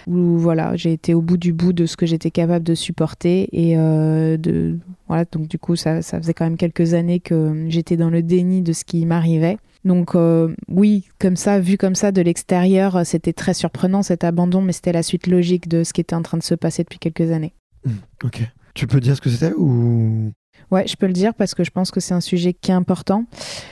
où 0.07 0.39
voilà, 0.39 0.77
j'ai 0.77 0.93
été 0.93 1.15
au 1.15 1.21
bout 1.21 1.37
du 1.37 1.53
bout 1.53 1.73
de 1.73 1.87
ce 1.87 1.97
que 1.97 2.07
j'étais 2.07 2.31
capable 2.31 2.65
de 2.65 2.75
supporter 2.75 3.49
et 3.53 3.77
euh, 3.77 4.37
de 4.37 4.79
voilà 5.09 5.25
donc 5.25 5.49
du 5.49 5.59
coup 5.59 5.75
ça, 5.75 6.01
ça, 6.01 6.19
faisait 6.21 6.33
quand 6.33 6.45
même 6.45 6.57
quelques 6.57 6.95
années 6.95 7.19
que 7.19 7.67
j'étais 7.69 7.97
dans 7.97 8.11
le 8.11 8.23
déni 8.23 8.63
de 8.63 8.73
ce 8.73 8.85
qui 8.85 9.05
m'arrivait. 9.05 9.59
Donc 9.85 10.15
euh, 10.15 10.55
oui, 10.69 11.09
comme 11.19 11.37
ça, 11.37 11.61
vu 11.61 11.77
comme 11.77 11.95
ça 11.95 12.13
de 12.13 12.21
l'extérieur, 12.23 13.05
c'était 13.05 13.33
très 13.33 13.55
surprenant 13.55 14.03
cet 14.03 14.25
abandon, 14.25 14.63
mais 14.63 14.73
c'était 14.73 14.93
la 14.93 15.03
suite 15.03 15.27
logique 15.27 15.69
de 15.69 15.85
ce 15.85 15.93
qui 15.93 16.01
était 16.01 16.17
en 16.17 16.23
train 16.23 16.39
de 16.39 16.43
se 16.43 16.55
passer 16.55 16.83
depuis 16.83 16.99
quelques 16.99 17.31
années. 17.31 17.55
Hmm, 17.85 17.99
ok. 18.25 18.43
Tu 18.75 18.87
peux 18.87 19.01
dire 19.01 19.17
ce 19.17 19.21
que 19.21 19.31
c'était 19.31 19.55
ou? 19.55 20.33
Ouais, 20.71 20.87
je 20.87 20.97
peux 20.97 21.07
le 21.07 21.13
dire 21.13 21.35
parce 21.35 21.55
que 21.55 21.65
je 21.65 21.71
pense 21.71 21.91
que 21.91 22.01
c'est 22.01 22.15
un 22.15 22.21
sujet 22.21 22.53
qui 22.53 22.71
est 22.71 22.75
important. 22.75 23.25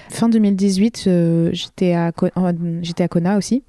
Fin 0.09 0.29
2018, 0.29 1.05
euh, 1.07 1.51
j'étais 1.53 1.95
à, 1.95 2.13
j'étais 2.83 3.03
à 3.03 3.09
Kona 3.09 3.37
aussi. 3.37 3.65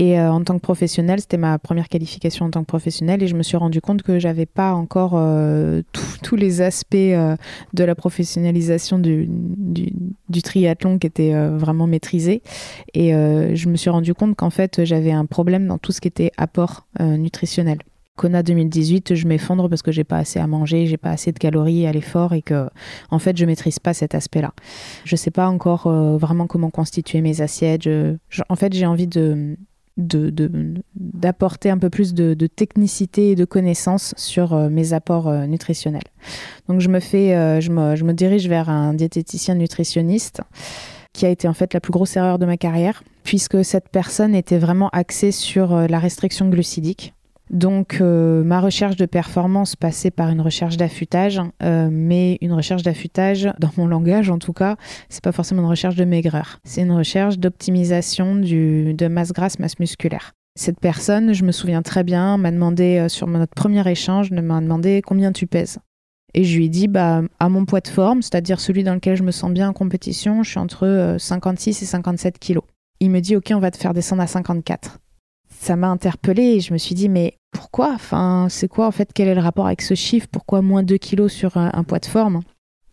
Et 0.00 0.18
euh, 0.18 0.32
en 0.32 0.42
tant 0.42 0.54
que 0.54 0.62
professionnel, 0.62 1.20
c'était 1.20 1.36
ma 1.36 1.58
première 1.58 1.90
qualification 1.90 2.46
en 2.46 2.50
tant 2.50 2.62
que 2.62 2.66
professionnel 2.66 3.22
et 3.22 3.28
je 3.28 3.36
me 3.36 3.42
suis 3.42 3.58
rendu 3.58 3.82
compte 3.82 4.00
que 4.00 4.18
j'avais 4.18 4.46
pas 4.46 4.72
encore 4.72 5.12
euh, 5.14 5.82
tous 6.22 6.36
les 6.36 6.62
aspects 6.62 6.94
euh, 6.94 7.36
de 7.74 7.84
la 7.84 7.94
professionnalisation 7.94 8.98
du, 8.98 9.28
triathlon 10.42 10.98
qui 10.98 11.06
étaient 11.06 11.34
vraiment 11.50 11.86
maîtrisés. 11.86 12.40
Et 12.94 13.10
je 13.10 13.68
me 13.68 13.76
suis 13.76 13.90
rendu 13.90 14.14
compte 14.14 14.36
qu'en 14.36 14.48
fait, 14.48 14.86
j'avais 14.86 15.12
un 15.12 15.26
problème 15.26 15.66
dans 15.66 15.76
tout 15.76 15.92
ce 15.92 16.00
qui 16.00 16.08
était 16.08 16.32
apport 16.38 16.86
nutritionnel. 16.98 17.78
Kona 18.16 18.42
2018, 18.42 19.14
je 19.14 19.26
m'effondre 19.26 19.68
parce 19.68 19.82
que 19.82 19.92
j'ai 19.92 20.04
pas 20.04 20.18
assez 20.18 20.38
à 20.38 20.46
manger, 20.46 20.86
j'ai 20.86 20.96
pas 20.96 21.10
assez 21.10 21.32
de 21.32 21.38
calories 21.38 21.86
à 21.86 21.92
l'effort 21.92 22.32
et 22.32 22.42
que, 22.42 22.68
en 23.10 23.18
fait, 23.18 23.36
je 23.36 23.44
maîtrise 23.44 23.78
pas 23.78 23.92
cet 23.92 24.14
aspect-là. 24.14 24.54
Je 25.04 25.16
sais 25.16 25.30
pas 25.30 25.48
encore 25.48 25.88
vraiment 26.18 26.46
comment 26.46 26.70
constituer 26.70 27.20
mes 27.20 27.42
assiettes. 27.42 27.88
en 28.48 28.56
fait, 28.56 28.72
j'ai 28.72 28.86
envie 28.86 29.06
de, 29.06 29.56
d'apporter 30.00 31.70
un 31.70 31.78
peu 31.78 31.90
plus 31.90 32.14
de, 32.14 32.46
technicité 32.46 33.30
et 33.30 33.34
de 33.34 33.44
connaissances 33.44 34.14
sur 34.16 34.54
euh, 34.54 34.68
mes 34.68 34.92
apports 34.92 35.28
euh, 35.28 35.46
nutritionnels. 35.46 36.02
Donc 36.68 36.80
je 36.80 36.88
me 36.88 37.00
fais, 37.00 37.34
euh, 37.34 37.60
je, 37.60 37.70
me, 37.70 37.96
je, 37.96 38.04
me, 38.04 38.12
dirige 38.12 38.48
vers 38.48 38.68
un 38.68 38.94
diététicien 38.94 39.54
nutritionniste 39.54 40.40
qui 41.12 41.26
a 41.26 41.28
été 41.28 41.48
en 41.48 41.54
fait 41.54 41.74
la 41.74 41.80
plus 41.80 41.92
grosse 41.92 42.16
erreur 42.16 42.38
de 42.38 42.46
ma 42.46 42.56
carrière, 42.56 43.02
puisque 43.24 43.64
cette 43.64 43.88
personne 43.88 44.34
était 44.34 44.58
vraiment 44.58 44.88
axée 44.90 45.32
sur 45.32 45.74
la 45.74 45.98
restriction 45.98 46.48
glucidique. 46.48 47.14
Donc 47.50 47.98
euh, 48.00 48.44
ma 48.44 48.60
recherche 48.60 48.94
de 48.94 49.06
performance 49.06 49.74
passait 49.74 50.12
par 50.12 50.30
une 50.30 50.40
recherche 50.40 50.76
d'affûtage, 50.76 51.40
euh, 51.64 51.88
mais 51.90 52.38
une 52.40 52.52
recherche 52.52 52.84
d'affûtage, 52.84 53.50
dans 53.58 53.70
mon 53.76 53.88
langage 53.88 54.30
en 54.30 54.38
tout 54.38 54.52
cas, 54.52 54.76
c'est 55.08 55.22
pas 55.22 55.32
forcément 55.32 55.62
une 55.62 55.68
recherche 55.68 55.96
de 55.96 56.04
maigreur. 56.04 56.60
C'est 56.62 56.82
une 56.82 56.92
recherche 56.92 57.38
d'optimisation 57.38 58.36
de 58.36 59.08
masse 59.08 59.32
grasse, 59.32 59.58
masse 59.58 59.80
musculaire. 59.80 60.32
Cette 60.56 60.78
personne, 60.78 61.32
je 61.32 61.44
me 61.44 61.50
souviens 61.50 61.82
très 61.82 62.04
bien, 62.04 62.36
m'a 62.36 62.52
demandé 62.52 62.98
euh, 62.98 63.08
sur 63.08 63.26
notre 63.26 63.54
premier 63.54 63.88
échange, 63.90 64.30
m'a 64.30 64.60
demandé 64.60 65.02
combien 65.04 65.32
tu 65.32 65.48
pèses. 65.48 65.78
Et 66.34 66.44
je 66.44 66.56
lui 66.56 66.66
ai 66.66 66.68
dit, 66.68 66.86
bah, 66.86 67.22
à 67.40 67.48
mon 67.48 67.64
poids 67.64 67.80
de 67.80 67.88
forme, 67.88 68.22
c'est-à-dire 68.22 68.60
celui 68.60 68.84
dans 68.84 68.94
lequel 68.94 69.16
je 69.16 69.24
me 69.24 69.32
sens 69.32 69.50
bien 69.50 69.68
en 69.68 69.72
compétition, 69.72 70.44
je 70.44 70.50
suis 70.50 70.60
entre 70.60 71.16
56 71.18 71.82
et 71.82 71.86
57 71.86 72.38
kilos. 72.38 72.62
Il 73.00 73.10
me 73.10 73.20
dit, 73.20 73.34
ok, 73.34 73.50
on 73.52 73.58
va 73.58 73.72
te 73.72 73.76
faire 73.76 73.94
descendre 73.94 74.22
à 74.22 74.28
54 74.28 75.00
ça 75.60 75.76
m'a 75.76 75.88
interpellée 75.88 76.54
et 76.54 76.60
je 76.60 76.72
me 76.72 76.78
suis 76.78 76.94
dit, 76.94 77.08
mais 77.08 77.34
pourquoi? 77.52 77.92
Enfin, 77.94 78.46
c'est 78.48 78.68
quoi 78.68 78.86
en 78.86 78.90
fait? 78.90 79.10
Quel 79.14 79.28
est 79.28 79.34
le 79.34 79.40
rapport 79.40 79.66
avec 79.66 79.82
ce 79.82 79.94
chiffre? 79.94 80.26
Pourquoi 80.30 80.62
moins 80.62 80.82
2 80.82 80.96
kilos 80.96 81.32
sur 81.32 81.56
un, 81.56 81.84
poids 81.84 81.98
de 81.98 82.06
forme? 82.06 82.40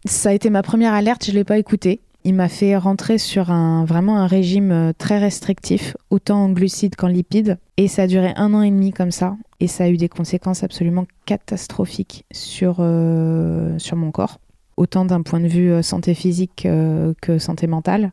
Ça 0.05 0.29
a 0.29 0.33
été 0.33 0.49
ma 0.49 0.63
première 0.63 0.93
alerte, 0.93 1.25
je 1.25 1.31
ne 1.31 1.37
l'ai 1.37 1.43
pas 1.43 1.57
écouté. 1.57 2.01
Il 2.23 2.33
m'a 2.33 2.49
fait 2.49 2.75
rentrer 2.75 3.19
sur 3.19 3.51
un, 3.51 3.85
vraiment 3.85 4.17
un 4.17 4.27
régime 4.27 4.71
euh, 4.71 4.91
très 4.97 5.17
restrictif, 5.17 5.95
autant 6.09 6.43
en 6.43 6.49
glucides 6.49 6.97
qu'en 6.97 7.07
lipides. 7.07 7.57
Et 7.77 7.87
ça 7.87 8.03
a 8.03 8.07
duré 8.07 8.33
un 8.35 8.53
an 8.53 8.61
et 8.61 8.69
demi 8.69 8.91
comme 8.91 9.11
ça. 9.11 9.37
Et 9.61 9.67
ça 9.67 9.85
a 9.85 9.89
eu 9.89 9.95
des 9.95 10.09
conséquences 10.09 10.63
absolument 10.63 11.05
catastrophiques 11.25 12.25
sur, 12.33 12.77
euh, 12.79 13.79
sur 13.79 13.95
mon 13.95 14.11
corps 14.11 14.39
autant 14.77 15.05
d'un 15.05 15.23
point 15.23 15.39
de 15.39 15.47
vue 15.47 15.71
euh, 15.71 15.81
santé 15.81 16.13
physique 16.13 16.65
euh, 16.65 17.13
que 17.21 17.39
santé 17.39 17.67
mentale. 17.67 18.11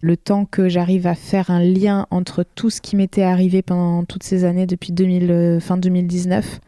Le 0.00 0.16
temps 0.16 0.44
que 0.44 0.68
j'arrive 0.68 1.06
à 1.06 1.14
faire 1.14 1.50
un 1.50 1.62
lien 1.62 2.06
entre 2.10 2.42
tout 2.42 2.70
ce 2.70 2.80
qui 2.80 2.96
m'était 2.96 3.22
arrivé 3.22 3.62
pendant 3.62 4.04
toutes 4.04 4.24
ces 4.24 4.44
années 4.44 4.66
depuis 4.66 4.92
2000, 4.92 5.30
euh, 5.30 5.60
fin 5.60 5.76
2019, 5.76 6.60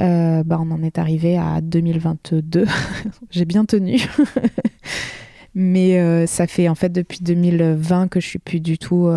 bah 0.00 0.60
on 0.60 0.70
en 0.70 0.82
est 0.84 0.98
arrivé 0.98 1.36
à 1.36 1.60
2022. 1.60 2.66
J'ai 3.30 3.44
bien 3.44 3.64
tenu. 3.64 4.00
Mais 5.54 6.26
ça 6.28 6.46
fait 6.46 6.68
en 6.68 6.76
fait 6.76 6.90
depuis 6.90 7.18
2020 7.20 8.06
que 8.06 8.20
je 8.20 8.28
suis 8.28 8.38
plus 8.38 8.60
du 8.60 8.78
tout 8.78 9.10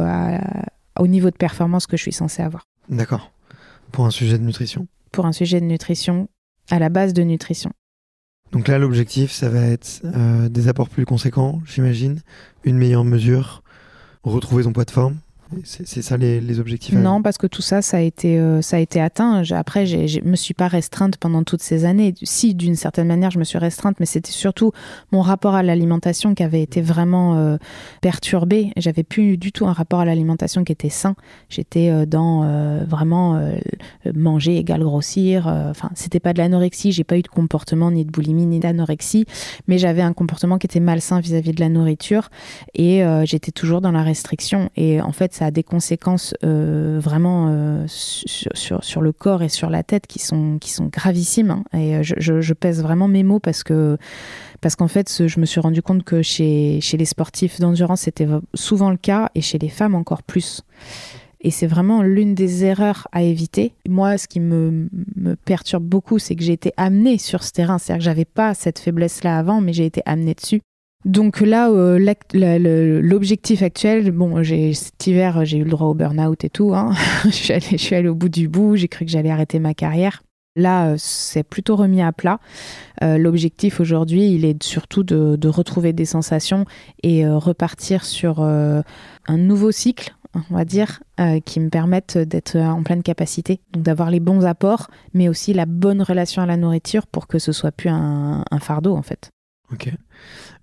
au 0.98 1.08
niveau 1.08 1.30
de 1.30 1.36
performance 1.36 1.86
que 1.86 1.98
je 1.98 2.02
suis 2.02 2.12
censée 2.12 2.42
avoir. 2.42 2.66
D'accord. 2.90 3.32
Pour 3.92 4.08
un 4.08 4.10
sujet 4.10 4.40
de 4.40 4.44
nutrition? 4.44 4.88
Pour 5.12 5.28
un 5.28 5.34
sujet 5.34 5.62
de 5.62 5.66
nutrition, 5.66 6.30
à 6.72 6.80
la 6.80 6.90
base 6.90 7.14
de 7.14 7.22
nutrition. 7.22 7.72
Donc 8.52 8.68
là, 8.68 8.78
l'objectif, 8.78 9.32
ça 9.32 9.50
va 9.50 9.62
être 9.62 10.02
euh, 10.04 10.50
des 10.50 10.68
apports 10.68 10.90
plus 10.90 11.06
conséquents, 11.06 11.62
j'imagine, 11.66 12.22
une 12.64 12.78
meilleure 12.78 13.06
mesure, 13.06 13.64
retrouver 14.24 14.64
ton 14.64 14.74
poids 14.74 14.86
de 14.86 14.92
forme, 14.92 15.18
c'est 15.64 16.02
ça 16.02 16.18
les, 16.18 16.60
objectifs 16.60 16.94
Non, 16.96 17.22
parce 17.22 17.38
que 17.38 17.48
tout 17.48 17.62
ça, 17.62 17.82
ça 17.82 17.98
a 17.98 18.00
été, 18.00 18.40
euh, 18.40 18.62
ça 18.62 18.78
a 18.78 18.80
été 18.80 19.02
atteint. 19.02 19.44
Après, 19.52 19.86
je 19.86 20.20
ne 20.20 20.30
me 20.30 20.36
suis 20.36 20.54
pas 20.54 20.68
restreinte 20.68 21.18
pendant 21.18 21.44
toutes 21.44 21.62
ces 21.62 21.86
années. 21.86 22.14
Si, 22.24 22.56
d'une 22.56 22.76
certaine 22.76 23.08
manière, 23.08 23.32
je 23.32 23.40
me 23.40 23.44
suis 23.44 23.58
restreinte, 23.58 24.00
mais 24.00 24.06
c'était 24.06 24.32
surtout 24.32 24.72
mon 25.12 25.22
rapport 25.22 25.56
à 25.56 25.64
l'alimentation 25.64 26.34
qui 26.36 26.44
avait 26.44 26.62
été 26.62 26.82
vraiment 26.82 27.36
euh, 27.36 27.58
perturbé. 28.02 28.72
J'avais 28.78 29.04
plus 29.04 29.38
du 29.38 29.52
tout 29.52 29.68
un 29.68 29.74
rapport 29.74 30.00
à 30.00 30.06
l'alimentation 30.06 30.64
qui 30.64 30.72
était 30.72 30.90
sain. 30.90 31.16
J'étais 31.50 31.90
euh, 31.90 32.06
dans 32.06 32.22
vraiment 32.86 33.42
manger 34.16 34.58
égale 34.58 34.84
grossir. 34.84 35.48
Enfin, 35.48 35.90
c'était 35.96 36.20
pas 36.20 36.34
de 36.34 36.40
l'anorexie. 36.40 36.92
J'ai 36.92 37.04
pas 37.04 37.18
eu 37.18 37.22
de 37.22 37.28
comportement 37.28 37.92
ni 37.92 38.06
de 38.06 38.12
boulimie 38.12 38.46
ni 38.46 38.60
d'anorexie, 38.60 39.26
mais 39.68 39.78
j'avais 39.78 40.02
un 40.02 40.14
comportement 40.14 40.58
qui 40.58 40.68
était 40.68 40.80
malsain 40.80 41.20
vis-à-vis 41.20 41.52
-vis 41.52 41.56
de 41.56 41.60
la 41.60 41.70
nourriture 41.70 42.30
et 42.74 43.04
j'étais 43.26 43.52
toujours 43.52 43.82
dans 43.82 43.92
la 43.92 44.04
restriction. 44.04 44.70
Et 44.76 45.02
en 45.02 45.12
fait, 45.12 45.34
ça 45.42 45.48
a 45.48 45.52
des 45.52 45.64
conséquences 45.64 46.36
euh, 46.44 47.00
vraiment 47.02 47.48
euh, 47.50 47.84
sur, 47.88 48.84
sur, 48.84 49.02
le 49.02 49.12
corps 49.12 49.42
et 49.42 49.50
sur 49.50 49.72
la 49.72 49.82
tête 49.82 50.06
qui 50.06 50.20
sont, 50.20 50.60
qui 50.60 50.70
sont 50.70 50.86
gravissimes. 50.86 51.50
Hein. 51.50 51.64
Et 51.74 51.96
euh, 51.96 52.04
je, 52.04 52.42
je, 52.42 52.54
pèse 52.54 52.84
vraiment 52.84 53.08
mes 53.08 53.24
mots 53.24 53.40
parce 53.40 53.64
que 53.64 53.98
parce 54.62 54.76
qu'en 54.76 54.88
fait, 54.88 55.28
je 55.28 55.40
me 55.40 55.48
suis 55.48 55.60
rendu 55.60 55.82
compte 55.82 56.04
que 56.04 56.22
chez, 56.22 56.80
chez 56.80 56.96
les 56.96 57.06
sportifs 57.06 57.60
d'endurance, 57.60 58.02
c'était 58.02 58.28
souvent 58.54 58.92
le 58.92 58.98
cas 58.98 59.32
et 59.34 59.42
chez 59.42 59.58
les 59.58 59.70
femmes 59.70 59.96
encore 59.96 60.22
plus. 60.22 60.62
Et 61.40 61.50
c'est 61.50 61.66
vraiment 61.66 62.04
l'une 62.04 62.36
des 62.36 62.64
erreurs 62.64 63.08
à 63.12 63.24
éviter. 63.24 63.74
Moi, 63.90 64.20
ce 64.20 64.28
qui 64.28 64.40
me, 64.40 64.90
me 65.16 65.36
perturbe 65.36 65.84
beaucoup, 65.84 66.20
c'est 66.20 66.36
que 66.36 66.44
j'ai 66.44 66.54
été 66.54 66.72
amenée 66.78 67.18
sur 67.18 67.44
ce 67.44 67.52
terrain. 67.52 67.80
C'est-à-dire 67.80 68.02
que 68.02 68.06
j'avais 68.06 68.26
pas 68.26 68.54
cette 68.54 68.78
faiblesse-là 68.78 69.40
avant, 69.40 69.60
mais 69.60 69.74
j'ai 69.74 69.88
été 69.88 70.04
amenée 70.06 70.36
dessus. 70.36 70.62
Donc 71.06 71.42
là, 71.42 71.70
euh, 71.70 73.02
l'objectif 73.02 73.64
actuel, 73.64 74.12
bon, 74.12 74.44
cet 74.44 75.08
hiver, 75.08 75.46
j'ai 75.46 75.58
eu 75.58 75.64
le 75.64 75.70
droit 75.70 75.88
au 75.88 75.94
burn-out 75.94 76.44
et 76.44 76.50
tout. 76.50 76.76
Hein. 76.76 76.94
je, 77.26 77.78
suis 77.78 77.96
allée, 77.96 78.10
au 78.10 78.16
bout 78.16 78.30
du 78.30 78.48
bout, 78.48 78.76
j'ai 78.76 78.88
cru 78.88 79.06
que 79.06 79.12
j'allais 79.12 79.32
arrêter 79.32 79.60
ma 79.60 79.74
carrière. 79.74 80.22
Là, 80.56 80.90
euh, 80.90 80.96
c'est 80.98 81.44
plutôt 81.44 81.76
remis 81.76 82.02
à 82.02 82.12
plat. 82.12 82.40
Euh, 83.04 83.18
l'objectif 83.18 83.80
aujourd'hui, 83.80 84.34
il 84.34 84.46
est 84.46 84.62
surtout 84.62 85.04
de, 85.04 85.48
retrouver 85.48 85.92
des 85.92 86.06
sensations 86.06 86.66
et 87.02 87.28
repartir 87.28 88.06
sur 88.06 88.42
un 88.42 88.84
nouveau 89.38 89.72
cycle 89.72 90.16
on 90.50 90.56
va 90.56 90.64
dire, 90.64 91.04
qui 91.44 91.60
me 91.60 91.70
permettent 91.70 92.18
d'être 92.18 92.56
en 92.56 92.84
pleine 92.84 93.04
capacité. 93.04 93.60
Donc 93.74 93.84
d'avoir 93.84 94.10
les 94.12 94.22
bons 94.22 94.46
apports, 94.46 94.90
mais 95.14 95.28
aussi 95.28 95.54
la 95.54 95.66
bonne 95.66 96.02
relation 96.02 96.42
à 96.42 96.46
la 96.46 96.56
nourriture 96.56 97.06
pour 97.06 97.28
que 97.28 97.38
ce 97.38 97.52
soit 97.52 97.74
plus 97.74 97.90
un, 97.90 98.46
fardeau 98.62 98.96
en 98.96 99.02
fait. 99.02 99.30
Ok. 99.74 99.92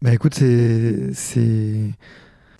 Bah 0.01 0.15
écoute, 0.15 0.35
c'est. 0.35 1.91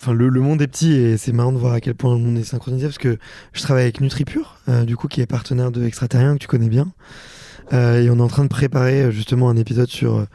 Enfin, 0.01 0.13
le, 0.13 0.29
monde 0.41 0.61
est 0.61 0.67
petit 0.67 0.93
et 0.93 1.17
c'est 1.17 1.31
marrant 1.33 1.51
de 1.51 1.57
voir 1.57 1.73
à 1.73 1.81
quel 1.81 1.95
point 1.95 2.13
le 2.13 2.19
monde 2.19 2.37
est 2.37 2.43
synchronisé 2.43 2.87
parce 2.87 2.97
que 2.97 3.17
je 3.53 3.61
travaille 3.61 3.83
avec 3.83 4.01
NutriPure, 4.01 4.57
euh, 4.69 4.83
du 4.85 4.95
coup, 4.95 5.07
qui 5.07 5.21
est 5.21 5.25
partenaire 5.25 5.71
de 5.71 5.83
Extraterrien 5.83 6.33
que 6.33 6.39
tu 6.39 6.47
connais 6.47 6.69
bien. 6.69 6.91
Euh, 7.71 8.01
et 8.01 8.09
on 8.09 8.17
est 8.17 8.21
en 8.21 8.27
train 8.27 8.43
de 8.43 8.49
préparer 8.49 9.03
euh, 9.03 9.11
justement 9.11 9.49
un 9.49 9.55
épisode 9.55 9.89
sur 9.89 10.25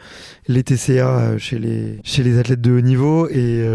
les 0.48 0.62
TCA 0.62 1.36
chez 1.38 1.58
les, 1.58 1.98
chez 2.04 2.22
les 2.22 2.38
athlètes 2.38 2.60
de 2.60 2.72
haut 2.72 2.80
niveau. 2.80 3.28
Et 3.28 3.66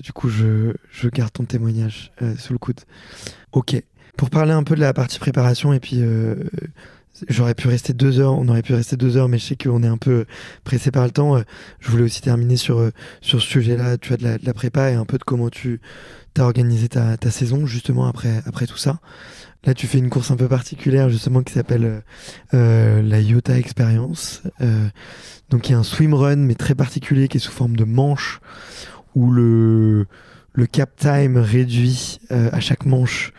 du 0.00 0.12
coup, 0.12 0.28
je, 0.28 0.72
je 0.90 1.08
garde 1.08 1.32
ton 1.32 1.44
témoignage 1.44 2.12
sous 2.38 2.52
le 2.52 2.58
coude. 2.58 2.80
Ok. 3.52 3.82
Pour 4.16 4.30
parler 4.30 4.52
un 4.52 4.62
peu 4.62 4.74
de 4.76 4.80
la 4.80 4.94
partie 4.94 5.18
préparation, 5.18 5.72
et 5.72 5.80
puis 5.80 6.02
j'aurais 7.28 7.54
pu 7.54 7.68
rester 7.68 7.92
deux 7.92 8.20
heures, 8.20 8.32
on 8.32 8.48
aurait 8.48 8.62
pu 8.62 8.74
rester 8.74 8.96
deux 8.96 9.16
heures, 9.16 9.28
mais 9.28 9.38
je 9.38 9.44
sais 9.44 9.56
qu'on 9.56 9.82
est 9.82 9.88
un 9.88 9.98
peu 9.98 10.26
pressé 10.64 10.90
par 10.90 11.04
le 11.04 11.10
temps. 11.10 11.40
Je 11.80 11.90
voulais 11.90 12.04
aussi 12.04 12.20
terminer 12.20 12.56
sur, 12.56 12.90
sur 13.20 13.40
ce 13.40 13.46
sujet-là, 13.46 13.98
tu 13.98 14.08
vois, 14.08 14.16
de 14.16 14.38
la, 14.44 14.54
prépa 14.54 14.90
et 14.90 14.94
un 14.94 15.04
peu 15.04 15.18
de 15.18 15.24
comment 15.24 15.50
tu 15.50 15.80
as 16.38 16.44
organisé 16.44 16.88
ta, 16.88 17.30
saison 17.30 17.66
justement 17.66 18.06
après, 18.06 18.42
après 18.46 18.66
tout 18.66 18.76
ça. 18.76 19.00
Là, 19.64 19.74
tu 19.74 19.86
fais 19.86 19.98
une 19.98 20.10
course 20.10 20.30
un 20.30 20.36
peu 20.36 20.48
particulière, 20.48 21.08
justement, 21.08 21.42
qui 21.42 21.52
s'appelle 21.52 21.84
euh, 21.84 22.00
euh, 22.54 23.02
la 23.02 23.20
Iota 23.20 23.58
Experience. 23.58 24.42
Euh, 24.60 24.86
donc, 25.50 25.68
il 25.68 25.72
y 25.72 25.74
a 25.74 25.78
un 25.78 25.82
swim 25.82 26.14
run, 26.14 26.36
mais 26.36 26.54
très 26.54 26.76
particulier, 26.76 27.26
qui 27.26 27.38
est 27.38 27.40
sous 27.40 27.50
forme 27.50 27.74
de 27.74 27.82
manche, 27.82 28.40
où 29.16 29.32
le, 29.32 30.06
le 30.56 30.66
cap 30.66 30.96
time 30.96 31.36
réduit 31.36 32.18
à 32.30 32.60
chaque 32.60 32.86
manche, 32.86 33.32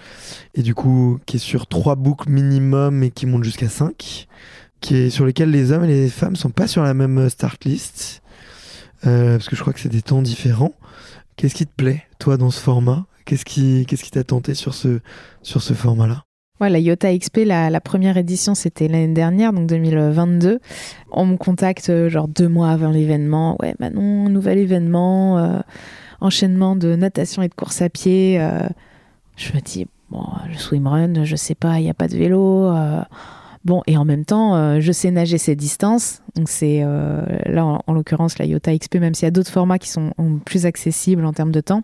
et 0.56 0.62
du 0.62 0.74
coup, 0.74 1.20
qui 1.26 1.38
est 1.38 1.40
sur 1.40 1.68
trois 1.68 1.96
boucles 1.96 2.30
minimum 2.30 3.04
et 3.04 3.12
qui 3.12 3.26
monte 3.26 3.44
jusqu'à 3.44 3.70
5, 3.70 4.28
qui 4.80 4.96
est 4.96 5.10
sur 5.10 5.26
lesquels 5.26 5.52
les 5.52 5.72
hommes 5.72 5.84
et 5.84 5.88
les 5.88 6.10
femmes 6.10 6.36
sont 6.36 6.52
pas 6.52 6.68
sur 6.68 6.84
la 6.84 6.94
même 6.94 7.30
start 7.30 7.66
list, 7.66 8.22
parce 9.02 9.50
que 9.50 9.56
je 9.56 9.62
crois 9.62 9.74
que 9.74 9.80
c'est 9.80 9.90
des 9.90 10.02
temps 10.02 10.22
différents. 10.22 10.74
Qu'est-ce 11.36 11.56
qui 11.56 11.66
te 11.66 11.74
plaît, 11.76 12.04
toi, 12.20 12.38
dans 12.38 12.52
ce 12.52 12.60
format? 12.60 13.06
Qu'est-ce 13.26 13.46
qui 13.46 13.86
qu'est-ce 13.88 14.04
qui 14.04 14.12
t'a 14.12 14.24
tenté 14.24 14.54
sur 14.54 14.74
ce, 14.74 15.02
sur 15.42 15.62
ce 15.62 15.74
format-là? 15.74 16.24
Ouais, 16.60 16.72
la 16.72 16.80
Iota 16.80 17.16
XP, 17.16 17.42
la, 17.46 17.82
première 17.82 18.18
édition, 18.18 18.56
c'était 18.56 18.88
l'année 18.88 19.14
dernière, 19.14 19.54
donc 19.54 19.68
2022. 19.68 20.60
On 21.12 21.26
me 21.28 21.38
contacte 21.38 21.90
euh, 21.92 22.10
genre 22.10 22.28
deux 22.28 22.48
mois 22.48 22.72
avant 22.72 22.90
l'événement. 22.90 23.56
Ouais, 23.62 23.76
Manon, 23.80 24.28
nouvel 24.30 24.58
événement, 24.58 25.38
euh, 25.38 25.60
enchaînement 26.22 26.76
de 26.76 26.96
natation 26.96 27.42
et 27.42 27.48
de 27.48 27.54
course 27.54 27.82
à 27.82 27.90
pied. 27.90 28.40
Euh. 28.40 28.68
je 29.36 29.54
me 29.54 29.60
dis, 29.62 29.88
bon, 30.10 30.24
le 30.50 30.58
swimrun, 30.58 31.24
je 31.24 31.36
sais 31.36 31.56
pas, 31.56 31.80
il 31.80 31.84
n'y 31.84 31.90
a 31.90 31.94
pas 31.94 32.08
de 32.08 32.18
vélo. 32.18 32.72
Bon, 33.68 33.84
et 33.86 33.98
en 33.98 34.06
même 34.06 34.24
temps, 34.24 34.56
euh, 34.56 34.80
je 34.80 34.94
sais 34.94 35.12
nager 35.12 35.38
ces 35.38 35.54
distances. 35.58 36.22
Donc, 36.36 36.48
c'est 36.48 36.84
euh, 36.84 37.26
là, 37.48 37.66
en, 37.66 37.94
l'occurrence, 37.94 38.40
la 38.40 38.46
Iota 38.46 38.74
XP, 38.78 38.96
même 38.96 39.14
s'il 39.14 39.26
y 39.26 39.28
a 39.28 39.32
d'autres 39.32 39.52
formats 39.52 39.78
qui 39.78 39.90
sont 39.90 40.14
plus 40.46 40.66
accessibles 40.66 41.26
en 41.26 41.34
termes 41.34 41.52
de 41.52 41.60
temps, 41.60 41.82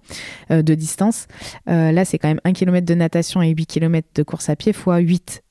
euh, 0.49 0.61
de 0.61 0.75
distance. 0.75 1.27
là, 1.67 2.05
c'est 2.05 2.17
quand 2.17 2.29
même 2.29 2.39
1 2.45 2.53
km 2.53 2.85
de 2.85 2.93
natation 2.93 3.41
et 3.41 3.49
8 3.49 3.65
km 3.65 4.07
de 4.15 4.23
course 4.23 4.47
à 4.47 4.55
pied 4.55 4.71
fois 4.71 4.99
8. 4.99 5.43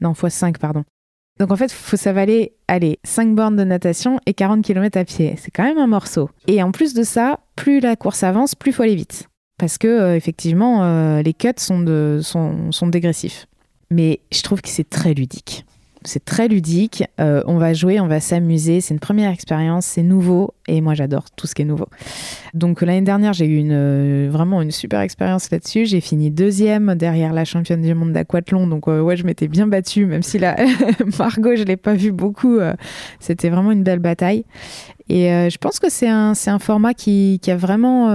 Non, 0.00 0.12
fois 0.14 0.28
5, 0.28 0.58
pardon. 0.58 0.82
Donc, 1.38 1.50
en 1.50 1.56
fait, 1.56 1.66
il 1.66 1.74
faut 1.74 1.96
s'avaler, 1.96 2.52
allez, 2.68 2.98
5 3.04 3.34
bornes 3.34 3.56
de 3.56 3.64
natation 3.64 4.20
et 4.26 4.34
40 4.34 4.64
km 4.64 4.98
à 4.98 5.04
pied. 5.04 5.34
C'est 5.38 5.50
quand 5.50 5.64
même 5.64 5.78
un 5.78 5.86
morceau. 5.86 6.30
Et 6.46 6.62
en 6.62 6.70
plus 6.70 6.94
de 6.94 7.02
ça, 7.02 7.40
plus 7.56 7.80
la 7.80 7.96
course 7.96 8.22
avance, 8.22 8.54
plus 8.54 8.70
il 8.70 8.74
faut 8.74 8.82
aller 8.82 8.94
vite. 8.94 9.28
Parce 9.58 9.78
que, 9.78 10.14
effectivement, 10.14 11.20
les 11.20 11.34
cuts 11.34 11.52
sont 11.56 12.88
dégressifs 12.88 13.46
mais 13.90 14.20
je 14.32 14.42
trouve 14.42 14.60
que 14.60 14.68
c'est 14.68 14.88
très 14.88 15.14
ludique. 15.14 15.64
C'est 16.04 16.24
très 16.24 16.48
ludique. 16.48 17.02
Euh, 17.18 17.42
on 17.46 17.56
va 17.56 17.72
jouer, 17.72 17.98
on 17.98 18.06
va 18.06 18.20
s'amuser. 18.20 18.82
C'est 18.82 18.92
une 18.92 19.00
première 19.00 19.30
expérience, 19.30 19.86
c'est 19.86 20.02
nouveau 20.02 20.52
et 20.66 20.80
moi 20.80 20.94
j'adore 20.94 21.24
tout 21.30 21.46
ce 21.46 21.54
qui 21.54 21.62
est 21.62 21.64
nouveau. 21.64 21.88
Donc 22.52 22.82
l'année 22.82 23.00
dernière, 23.00 23.32
j'ai 23.32 23.46
eu 23.46 23.66
euh, 23.70 24.28
vraiment 24.30 24.60
une 24.60 24.70
super 24.70 25.00
expérience 25.00 25.50
là-dessus. 25.50 25.86
J'ai 25.86 26.02
fini 26.02 26.30
deuxième 26.30 26.94
derrière 26.94 27.32
la 27.32 27.46
championne 27.46 27.80
du 27.80 27.94
monde 27.94 28.12
d'aquathlon. 28.12 28.66
Donc 28.66 28.86
euh, 28.86 29.00
ouais, 29.00 29.16
je 29.16 29.24
m'étais 29.24 29.48
bien 29.48 29.66
battue, 29.66 30.04
même 30.04 30.22
si 30.22 30.38
la 30.38 30.56
Margot, 31.18 31.56
je 31.56 31.64
l'ai 31.64 31.78
pas 31.78 31.94
vue 31.94 32.12
beaucoup. 32.12 32.58
C'était 33.18 33.48
vraiment 33.48 33.72
une 33.72 33.82
belle 33.82 33.98
bataille. 33.98 34.44
Et 35.08 35.26
je 35.28 35.58
pense 35.58 35.80
que 35.80 35.90
c'est 35.90 36.08
un, 36.08 36.34
format 36.58 36.94
qui, 36.94 37.38
a 37.46 37.56
vraiment 37.56 38.08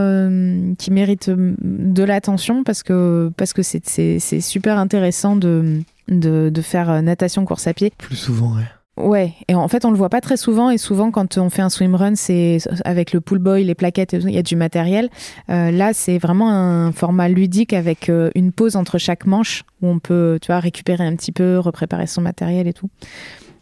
qui 0.77 0.91
mérite 0.91 1.29
de 1.29 2.03
l'attention 2.03 2.63
parce 2.63 2.83
que 2.83 3.31
c'est 3.61 4.41
super 4.41 4.77
intéressant 4.77 5.35
de 5.35 5.83
de, 6.09 6.49
de 6.53 6.61
faire 6.61 6.89
euh, 6.89 7.01
natation, 7.01 7.45
course 7.45 7.67
à 7.67 7.73
pied. 7.73 7.93
Plus 7.97 8.15
souvent, 8.15 8.55
ouais. 8.55 8.63
Ouais, 8.97 9.33
et 9.47 9.55
en 9.55 9.67
fait, 9.69 9.85
on 9.85 9.91
le 9.91 9.97
voit 9.97 10.09
pas 10.09 10.19
très 10.19 10.35
souvent. 10.35 10.69
Et 10.69 10.77
souvent, 10.77 11.09
quand 11.09 11.37
on 11.37 11.49
fait 11.49 11.61
un 11.61 11.69
swimrun, 11.69 12.15
c'est 12.15 12.57
avec 12.83 13.13
le 13.13 13.21
pool 13.21 13.39
boy, 13.39 13.63
les 13.63 13.75
plaquettes, 13.75 14.11
il 14.11 14.29
y 14.31 14.37
a 14.37 14.43
du 14.43 14.57
matériel. 14.57 15.09
Euh, 15.49 15.71
là, 15.71 15.93
c'est 15.93 16.17
vraiment 16.17 16.51
un 16.51 16.91
format 16.91 17.29
ludique 17.29 17.71
avec 17.71 18.09
euh, 18.09 18.29
une 18.35 18.51
pause 18.51 18.75
entre 18.75 18.97
chaque 18.97 19.25
manche 19.25 19.63
où 19.81 19.87
on 19.87 19.99
peut, 19.99 20.37
tu 20.41 20.47
vois, 20.47 20.59
récupérer 20.59 21.05
un 21.05 21.15
petit 21.15 21.31
peu, 21.31 21.59
repréparer 21.59 22.07
son 22.07 22.19
matériel 22.19 22.67
et 22.67 22.73
tout. 22.73 22.89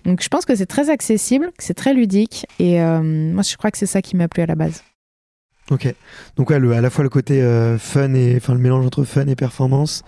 Donc, 0.06 0.24
je 0.24 0.28
pense 0.28 0.44
que 0.46 0.56
c'est 0.56 0.66
très 0.66 0.90
accessible, 0.90 1.52
que 1.56 1.64
c'est 1.64 1.76
très 1.76 1.94
ludique. 1.94 2.48
Et 2.58 2.80
moi, 2.80 3.44
je 3.44 3.58
crois 3.58 3.70
que 3.70 3.78
c'est 3.78 3.86
ça 3.86 4.02
qui 4.02 4.16
m'a 4.16 4.28
plu 4.28 4.42
à 4.42 4.46
la 4.48 4.56
base. 4.56 4.84
Ok. 5.70 5.94
Donc 6.38 6.50
ouais, 6.50 6.60
le, 6.60 6.72
à 6.72 6.80
la 6.80 6.90
fois 6.90 7.04
le 7.04 7.10
côté 7.10 7.42
fun 7.78 8.14
et 8.14 8.38
enfin 8.38 8.54
le 8.54 8.60
mélange 8.60 8.86
entre 8.86 9.04
fun 9.04 9.28
et 9.28 9.36
performance 9.36 10.04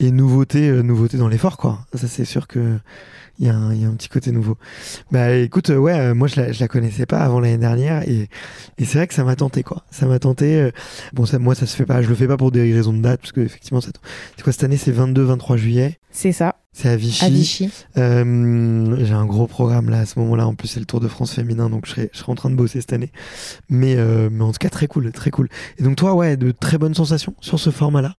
et 0.00 0.10
nouveauté, 0.10 0.68
euh, 0.68 0.82
nouveauté 0.82 1.16
dans 1.16 1.28
l'effort 1.28 1.56
quoi. 1.56 1.86
Ça 1.94 2.08
c'est 2.08 2.24
sûr 2.24 2.46
que 2.46 2.78
il 3.40 3.46
y, 3.46 3.50
a 3.50 3.56
un 3.56 3.94
petit 3.96 4.08
côté 4.08 4.30
nouveau. 4.30 4.56
Bah 5.10 5.32
écoute, 5.32 5.70
euh, 5.70 5.76
ouais, 5.76 6.14
moi 6.14 6.28
je 6.28 6.40
la, 6.40 6.52
je 6.52 6.60
la 6.60 6.68
connaissais 6.68 7.04
pas 7.04 7.18
avant 7.18 7.40
l'année 7.40 7.58
dernière 7.58 8.08
et, 8.08 8.28
et 8.78 8.84
c'est 8.84 8.98
vrai 8.98 9.08
que 9.08 9.14
ça 9.14 9.24
m'a 9.24 9.34
tenté 9.34 9.64
quoi. 9.64 9.84
Ça 9.90 10.06
m'a 10.06 10.20
tenté. 10.20 10.70
bon 11.12 11.26
ça, 11.26 11.40
moi 11.40 11.56
ça 11.56 11.66
se 11.66 11.74
fait 11.74 11.86
pas, 11.86 12.00
je 12.00 12.08
le 12.08 12.14
fais 12.14 12.28
pas 12.28 12.36
pour 12.36 12.52
des 12.52 12.72
raisons 12.72 12.92
de 12.92 13.00
date 13.00 13.20
parce 13.20 13.32
que 13.32 13.40
effectivement 13.40 13.80
c'est 13.80 13.92
quoi 14.42 14.52
cette 14.52 14.62
année 14.62 14.76
c'est 14.76 14.92
22-23 14.92 15.56
juillet. 15.56 15.98
C'est 16.14 16.30
ça. 16.30 16.54
C'est 16.72 16.88
à 16.88 16.96
Vichy. 16.96 17.68
Euh, 17.98 18.96
j'ai 19.04 19.14
un 19.14 19.26
gros 19.26 19.46
programme 19.46 19.90
là 19.90 20.00
à 20.00 20.06
ce 20.06 20.18
moment-là. 20.18 20.46
En 20.46 20.54
plus, 20.54 20.68
c'est 20.68 20.80
le 20.80 20.86
Tour 20.86 21.00
de 21.00 21.06
France 21.06 21.32
féminin, 21.32 21.70
donc 21.70 21.86
je 21.86 21.90
serai, 21.92 22.10
je 22.12 22.18
serai 22.18 22.32
en 22.32 22.34
train 22.34 22.50
de 22.50 22.56
bosser 22.56 22.80
cette 22.80 22.92
année. 22.92 23.12
Mais, 23.68 23.94
euh, 23.96 24.28
mais 24.30 24.42
en 24.42 24.52
tout 24.52 24.58
cas, 24.58 24.70
très 24.70 24.88
cool, 24.88 25.10
très 25.12 25.30
cool. 25.30 25.48
Et 25.78 25.84
donc, 25.84 25.96
toi, 25.96 26.14
ouais, 26.14 26.36
de 26.36 26.50
très 26.50 26.78
bonnes 26.78 26.94
sensations 26.94 27.34
sur 27.40 27.60
ce 27.60 27.70
format-là? 27.70 28.14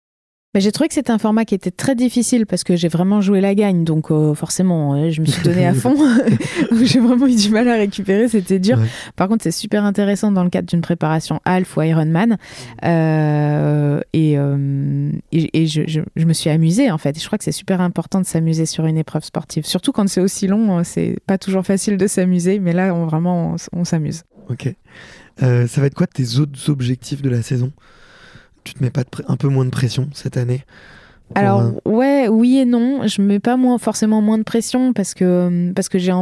Bah, 0.55 0.61
j'ai 0.61 0.70
trouvé 0.70 0.86
que 0.86 0.94
c'était 0.94 1.11
un 1.11 1.18
format 1.18 1.44
qui 1.44 1.57
était 1.57 1.72
très 1.72 1.96
difficile 1.96 2.46
parce 2.46 2.62
que 2.62 2.76
j'ai 2.76 2.86
vraiment 2.86 3.20
joué 3.20 3.40
la 3.40 3.57
gagne, 3.57 3.82
donc 3.82 4.12
euh, 4.12 4.34
forcément, 4.34 5.11
je 5.11 5.20
me 5.20 5.26
suis 5.26 5.42
donné 5.44 5.66
à 5.66 5.74
fond. 5.74 5.96
j'ai 6.84 7.00
vraiment 7.00 7.26
eu 7.26 7.34
du 7.34 7.50
mal 7.50 7.68
à 7.68 7.74
récupérer, 7.74 8.28
c'était 8.28 8.61
dur. 8.61 8.78
Par 9.16 9.26
contre, 9.26 9.42
c'est 9.42 9.50
super 9.50 9.82
intéressant 9.82 10.30
dans 10.30 10.44
le 10.44 10.50
cadre 10.50 10.68
d'une 10.68 10.80
préparation 10.80 11.40
half 11.44 11.76
ou 11.76 11.82
Ironman. 11.82 12.38
Euh, 12.84 14.00
et, 14.12 14.38
euh, 14.38 15.11
et, 15.32 15.66
je, 15.66 15.82
je, 15.88 16.24
me 16.24 16.32
suis 16.32 16.50
amusée 16.50 16.88
en 16.88 16.98
fait. 16.98 17.20
je 17.20 17.26
crois 17.26 17.36
que 17.36 17.44
c'est 17.44 17.50
super 17.50 17.80
important 17.80 18.20
de 18.20 18.26
s'amuser 18.26 18.64
sur 18.64 18.86
une 18.86 18.96
épreuve 18.96 19.24
sportive, 19.24 19.66
surtout 19.66 19.90
quand 19.90 20.09
c'est 20.09 20.20
aussi 20.20 20.46
long. 20.46 20.78
Hein, 20.78 20.84
c'est 20.84 21.16
pas 21.26 21.36
toujours 21.36 21.66
facile 21.66 21.96
de 21.96 22.07
s'amuser, 22.07 22.61
mais 22.61 22.72
là, 22.72 22.94
on, 22.94 23.07
vraiment, 23.07 23.57
on, 23.72 23.80
on 23.80 23.84
s'amuse. 23.84 24.22
Ok. 24.48 24.72
ça 25.40 25.80
va 25.80 25.86
être 25.86 25.94
quoi 25.94 26.07
tes 26.07 26.38
autres 26.38 26.70
objectifs 26.70 27.22
de 27.22 27.28
la 27.28 27.42
saison? 27.42 27.72
Tu 28.64 28.74
te 28.74 28.82
mets 28.82 28.90
pas 28.90 29.04
un 29.28 29.36
peu 29.36 29.48
moins 29.48 29.64
de 29.64 29.70
pression 29.70 30.08
cette 30.12 30.36
année 30.36 30.64
alors 31.34 31.72
ouais, 31.84 32.28
oui 32.28 32.58
et 32.58 32.64
non. 32.64 33.06
Je 33.06 33.22
mets 33.22 33.40
pas 33.40 33.56
moins, 33.56 33.78
forcément 33.78 34.20
moins 34.20 34.38
de 34.38 34.42
pression 34.42 34.92
parce 34.92 35.14
que 35.14 35.72
parce 35.72 35.88
que 35.88 35.98
j'ai 35.98 36.12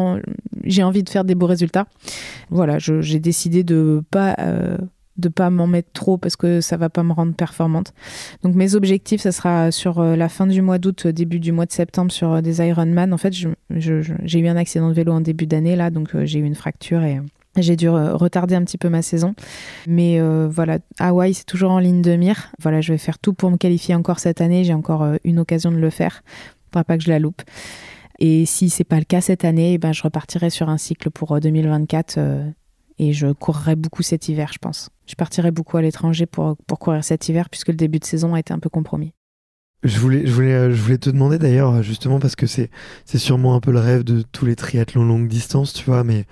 j'ai 0.65 0.83
envie 0.83 1.03
de 1.03 1.09
faire 1.09 1.25
des 1.25 1.35
beaux 1.35 1.47
résultats. 1.47 1.87
Voilà, 2.51 2.79
j'ai 2.79 3.19
décidé 3.19 3.65
de 3.65 4.03
pas 4.11 4.37
euh, 4.39 4.79
de 5.19 5.29
pas 5.29 5.51
m'en 5.51 5.67
mettre 5.67 5.91
trop 5.93 6.17
parce 6.19 6.37
que 6.37 6.61
ça 6.61 6.77
va 6.77 6.89
pas 6.89 7.03
me 7.03 7.13
rendre 7.13 7.35
performante. 7.35 7.93
Donc 8.43 8.55
mes 8.55 8.75
objectifs, 8.75 9.21
ça 9.21 9.33
sera 9.33 9.71
sur 9.71 9.99
euh, 9.99 10.17
la 10.17 10.29
fin 10.29 10.47
du 10.47 10.63
mois 10.63 10.79
d'août, 10.79 11.07
début 11.09 11.41
du 11.41 11.53
mois 11.53 11.67
de 11.67 11.73
septembre 11.73 12.13
sur 12.13 12.33
euh, 12.33 12.41
des 12.41 12.67
Ironman. 12.67 13.13
En 13.13 13.19
fait, 13.19 13.35
j'ai 13.71 14.39
eu 14.39 14.49
un 14.49 14.57
accident 14.57 14.89
de 14.89 14.95
vélo 14.95 15.13
en 15.13 15.21
début 15.21 15.47
d'année 15.47 15.77
là, 15.77 15.91
donc 15.91 16.17
j'ai 16.25 16.39
eu 16.39 16.45
une 16.45 16.55
fracture 16.55 17.03
et 17.03 17.21
j'ai 17.57 17.77
dû 17.77 17.89
retarder 17.89 18.55
un 18.55 18.65
petit 18.65 18.79
peu 18.79 18.89
ma 18.89 19.03
saison. 19.03 19.35
Mais 19.87 20.21
euh, 20.21 20.49
voilà, 20.51 20.79
Hawaï, 20.99 21.35
c'est 21.35 21.45
toujours 21.45 21.71
en 21.71 21.79
ligne 21.79 22.01
de 22.01 22.17
mire. 22.17 22.51
Voilà, 22.61 22.81
je 22.81 22.93
vais 22.93 22.99
faire 22.99 23.19
tout 23.19 23.35
pour 23.35 23.51
me 23.51 23.57
qualifier 23.57 23.95
encore 23.95 24.19
cette 24.21 24.41
année. 24.41 24.65
J'ai 24.65 24.75
encore 24.75 25.03
euh, 25.03 25.17
une 25.25 25.39
occasion 25.39 25.71
de 25.71 25.77
le 25.77 25.91
faire. 25.91 26.23
Faudra 26.71 26.85
pas 26.85 26.97
que 26.97 27.05
je 27.05 27.11
la 27.11 27.19
loupe. 27.19 27.43
Et 28.19 28.47
si 28.47 28.71
c'est 28.71 28.85
pas 28.85 28.99
le 28.99 29.05
cas 29.05 29.21
cette 29.21 29.45
année, 29.45 29.75
eh 29.75 29.79
ben, 29.79 29.93
je 29.93 30.03
repartirai 30.03 30.49
sur 30.49 30.69
un 30.69 30.79
cycle 30.79 31.11
pour 31.11 31.39
2024 31.39 32.15
euh, 32.19 32.49
et 32.99 33.13
je 33.13 33.33
courrai 33.33 33.77
beaucoup 33.77 34.03
cet 34.03 34.29
hiver, 34.29 34.51
je 34.53 34.59
pense. 34.59 34.91
Je 35.07 35.15
partirai 35.15 35.51
beaucoup 35.51 35.77
à 35.77 35.83
l'étranger 35.83 36.25
pour, 36.25 36.57
pour 36.67 36.79
courir 36.79 37.05
cet 37.05 37.29
hiver 37.29 37.51
puisque 37.51 37.69
le 37.69 37.75
début 37.75 37.99
de 37.99 38.05
saison 38.05 38.35
a 38.35 38.41
été 38.41 38.55
un 38.55 38.61
peu 38.61 38.71
compromis. 38.71 39.13
Je 39.83 39.99
voulais, 39.99 40.25
je 40.25 40.33
voulais, 40.33 40.71
je 40.71 40.81
voulais 40.81 40.99
te 40.99 41.11
demander 41.11 41.39
d'ailleurs, 41.39 41.83
justement, 41.83 42.21
parce 42.21 42.37
que 42.37 42.47
c'est, 42.47 42.71
c'est 43.05 43.19
sûrement 43.19 43.57
un 43.57 43.61
peu 43.61 43.73
le 43.73 43.81
rêve 43.81 44.05
de 44.05 44.23
tous 44.23 44.47
les 44.47 44.55
triathlons 44.55 45.05
longue 45.05 45.27
distance, 45.27 45.73
tu 45.73 45.85
vois, 45.85 46.05
mais 46.05 46.25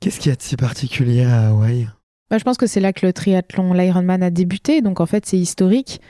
Qu'est-ce 0.00 0.18
qu'il 0.18 0.30
y 0.30 0.32
a 0.32 0.36
de 0.36 0.42
si 0.42 0.56
particulier 0.56 1.24
à 1.24 1.48
Hawaï? 1.50 1.88
Bah, 2.30 2.38
je 2.38 2.44
pense 2.44 2.56
que 2.56 2.66
c'est 2.66 2.80
là 2.80 2.92
que 2.92 3.04
le 3.06 3.12
triathlon, 3.12 3.72
l'Ironman 3.74 4.22
a 4.22 4.30
débuté, 4.30 4.80
donc 4.82 5.00
en 5.00 5.06
fait 5.06 5.26
c'est 5.26 5.36
historique. 5.38 6.00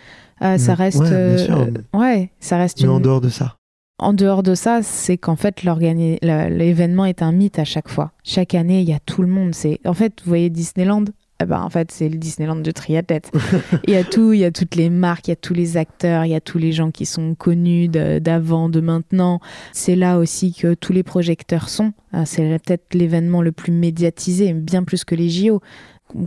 Euh, 0.42 0.58
ça 0.58 0.72
Mm. 0.72 0.76
reste, 0.76 1.00
Ouais, 1.00 1.08
bien 1.08 1.16
euh, 1.18 1.36
sûr. 1.38 1.68
ouais, 1.94 2.30
ça 2.40 2.56
reste 2.56 2.78
Mais 2.80 2.84
une- 2.84 2.90
en 2.92 3.00
dehors 3.00 3.20
de 3.20 3.28
ça? 3.28 3.56
En 3.98 4.12
dehors 4.14 4.42
de 4.42 4.54
ça, 4.54 4.82
c'est 4.82 5.18
qu'en 5.18 5.36
fait, 5.36 5.62
l'événement 5.62 7.04
est 7.04 7.20
un 7.20 7.32
mythe 7.32 7.58
à 7.58 7.64
chaque 7.64 7.88
fois. 7.90 8.12
Chaque 8.24 8.54
année, 8.54 8.80
il 8.80 8.88
y 8.88 8.94
a 8.94 8.98
tout 9.00 9.20
le 9.20 9.28
monde. 9.28 9.54
C'est 9.54 9.78
En 9.84 9.92
fait, 9.92 10.22
vous 10.24 10.28
voyez 10.30 10.48
Disneyland? 10.48 11.04
Eh 11.40 11.44
ben, 11.44 11.60
En 11.62 11.70
fait, 11.70 11.90
c'est 11.90 12.08
le 12.08 12.16
Disneyland 12.18 12.56
du 12.56 12.72
triathlète. 12.72 13.30
il 13.86 13.94
y 13.94 13.96
a 13.96 14.04
tout, 14.04 14.32
il 14.32 14.40
y 14.40 14.44
a 14.44 14.50
toutes 14.50 14.74
les 14.74 14.90
marques, 14.90 15.28
il 15.28 15.30
y 15.30 15.32
a 15.32 15.36
tous 15.36 15.54
les 15.54 15.76
acteurs, 15.76 16.24
il 16.24 16.30
y 16.30 16.34
a 16.34 16.40
tous 16.40 16.58
les 16.58 16.72
gens 16.72 16.90
qui 16.90 17.06
sont 17.06 17.34
connus 17.34 17.88
de- 17.88 18.18
d'avant, 18.18 18.68
de 18.68 18.80
maintenant. 18.80 19.40
C'est 19.72 19.96
là 19.96 20.18
aussi 20.18 20.52
que 20.52 20.74
tous 20.74 20.92
les 20.92 21.02
projecteurs 21.02 21.68
sont. 21.68 21.92
Ah, 22.12 22.26
C'est 22.26 22.42
peut-être 22.64 22.94
l'événement 22.94 23.42
le 23.42 23.52
plus 23.52 23.72
médiatisé, 23.72 24.52
bien 24.52 24.84
plus 24.84 25.04
que 25.04 25.14
les 25.14 25.28
JO. 25.28 25.60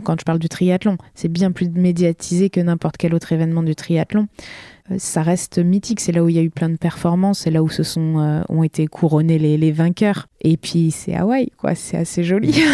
Quand 0.02 0.18
je 0.18 0.24
parle 0.24 0.38
du 0.38 0.48
triathlon, 0.48 0.96
c'est 1.14 1.28
bien 1.28 1.52
plus 1.52 1.68
médiatisé 1.68 2.48
que 2.48 2.58
n'importe 2.60 2.96
quel 2.96 3.14
autre 3.14 3.32
événement 3.32 3.62
du 3.62 3.74
triathlon 3.74 4.28
euh, 4.90 4.96
ça 4.98 5.22
reste 5.22 5.58
mythique. 5.58 6.00
C'est 6.00 6.12
là 6.12 6.22
où 6.24 6.28
il 6.28 6.36
y 6.36 6.38
a 6.38 6.42
eu 6.42 6.50
plein 6.50 6.68
de 6.68 6.76
performances, 6.76 7.40
c'est 7.40 7.50
là 7.50 7.62
où 7.62 7.68
se 7.70 7.82
sont 7.82 8.18
euh, 8.18 8.42
ont 8.50 8.62
été 8.62 8.86
couronnés 8.86 9.38
les, 9.38 9.56
les 9.56 9.72
vainqueurs. 9.72 10.26
Et 10.42 10.56
puis 10.58 10.90
c'est 10.90 11.14
Hawaï, 11.14 11.50
quoi. 11.56 11.74
C'est 11.74 11.96
assez 11.96 12.22
joli. 12.24 12.54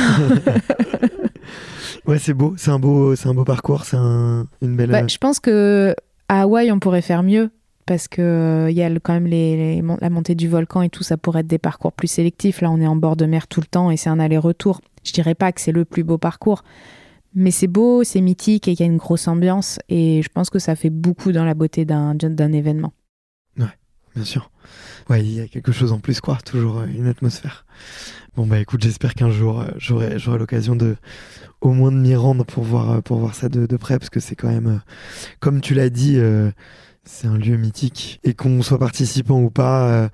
Ouais, 2.07 2.19
c'est 2.19 2.35
beau, 2.35 2.55
c'est 2.57 2.71
un 2.71 2.79
beau, 2.79 3.15
c'est 3.17 3.29
un 3.29 3.35
beau 3.35 3.45
parcours, 3.45 3.85
c'est 3.85 3.97
un- 3.97 4.47
une 4.63 4.77
belle. 4.77 4.91
Bah, 4.91 5.07
je 5.07 5.19
pense 5.19 5.41
que 5.41 5.95
à 6.29 6.43
Hawaï, 6.43 6.71
on 6.73 6.79
pourrait 6.79 7.03
faire 7.03 7.23
mieux 7.23 7.51
parce 7.87 8.07
que 8.09 8.23
euh, 8.23 8.71
il 8.71 8.77
y 8.77 8.83
a 8.83 8.89
le- 8.89 9.01
quand 9.01 9.13
même 9.13 9.27
les, 9.27 9.57
les 9.57 9.83
mon- 9.83 9.99
la 10.01 10.11
montée 10.11 10.35
du 10.35 10.49
volcan 10.49 10.83
et 10.83 10.89
tout. 10.91 11.03
Ça 11.03 11.17
pourrait 11.17 11.41
être 11.41 11.47
des 11.47 11.59
parcours 11.59 11.93
plus 11.93 12.09
sélectifs. 12.09 12.61
Là, 12.61 12.71
on 12.71 12.81
est 12.81 12.87
en 12.87 12.97
bord 12.97 13.17
de 13.17 13.27
mer 13.27 13.49
tout 13.49 13.61
le 13.61 13.67
temps 13.67 13.91
et 13.91 13.97
c'est 13.97 14.11
un 14.11 14.21
aller-retour. 14.21 14.81
Je 15.05 15.13
dirais 15.13 15.35
pas 15.35 15.51
que 15.53 15.61
c'est 15.61 15.73
le 15.73 15.85
plus 15.85 16.05
beau 16.05 16.19
parcours. 16.19 16.63
Mais 17.35 17.51
c'est 17.53 17.69
beau, 17.69 18.03
c'est 18.05 18.21
mythique 18.21 18.67
et 18.69 18.73
il 18.73 18.81
y 18.81 18.83
a 18.83 18.87
une 18.87 18.97
grosse 18.97 19.29
ambiance. 19.29 19.79
Et 19.89 20.21
je 20.23 20.29
pense 20.29 20.51
que 20.51 20.59
ça 20.59 20.75
fait 20.77 20.91
beaucoup 20.91 21.31
dans 21.33 21.45
la 21.45 21.55
beauté 21.55 21.85
d'un 21.85 22.15
d'un 22.15 22.53
événement. 22.53 22.93
Bien 24.17 24.25
sûr. 24.25 24.51
Ouais, 25.09 25.21
il 25.21 25.33
y 25.35 25.41
a 25.41 25.47
quelque 25.47 25.71
chose 25.71 25.93
en 25.93 26.01
plus, 26.01 26.21
quoi. 26.21 26.37
Toujours 26.45 26.81
euh, 26.81 26.87
une 26.87 27.07
atmosphère. 27.07 27.65
Bon, 28.37 28.47
bah 28.47 28.61
écoute, 28.61 28.81
j'espère 28.83 29.15
qu'un 29.15 29.31
jour, 29.31 29.61
euh, 29.61 29.67
j'aurai, 29.77 30.17
l'occasion 30.39 30.77
de, 30.77 30.97
au 31.61 31.73
moins 31.73 31.91
de 31.91 31.97
m'y 31.97 32.15
rendre 32.15 32.45
pour 32.45 32.63
voir, 32.63 32.91
euh, 32.91 33.33
ça 33.33 33.49
de, 33.49 33.77
près, 33.77 33.99
parce 33.99 34.09
que 34.09 34.21
c'est 34.21 34.37
quand 34.37 34.49
même, 34.49 34.67
euh, 34.69 34.79
comme 35.41 35.61
tu 35.61 35.75
l'as 35.75 35.91
dit, 35.91 36.17
c'est 37.05 37.27
un 37.27 37.37
lieu 37.37 37.57
mythique. 37.57 38.21
Et 38.23 38.35
qu'on 38.35 38.63
soit 38.63 38.79
participant 38.79 39.41
ou 39.41 39.51
pas, 39.51 40.11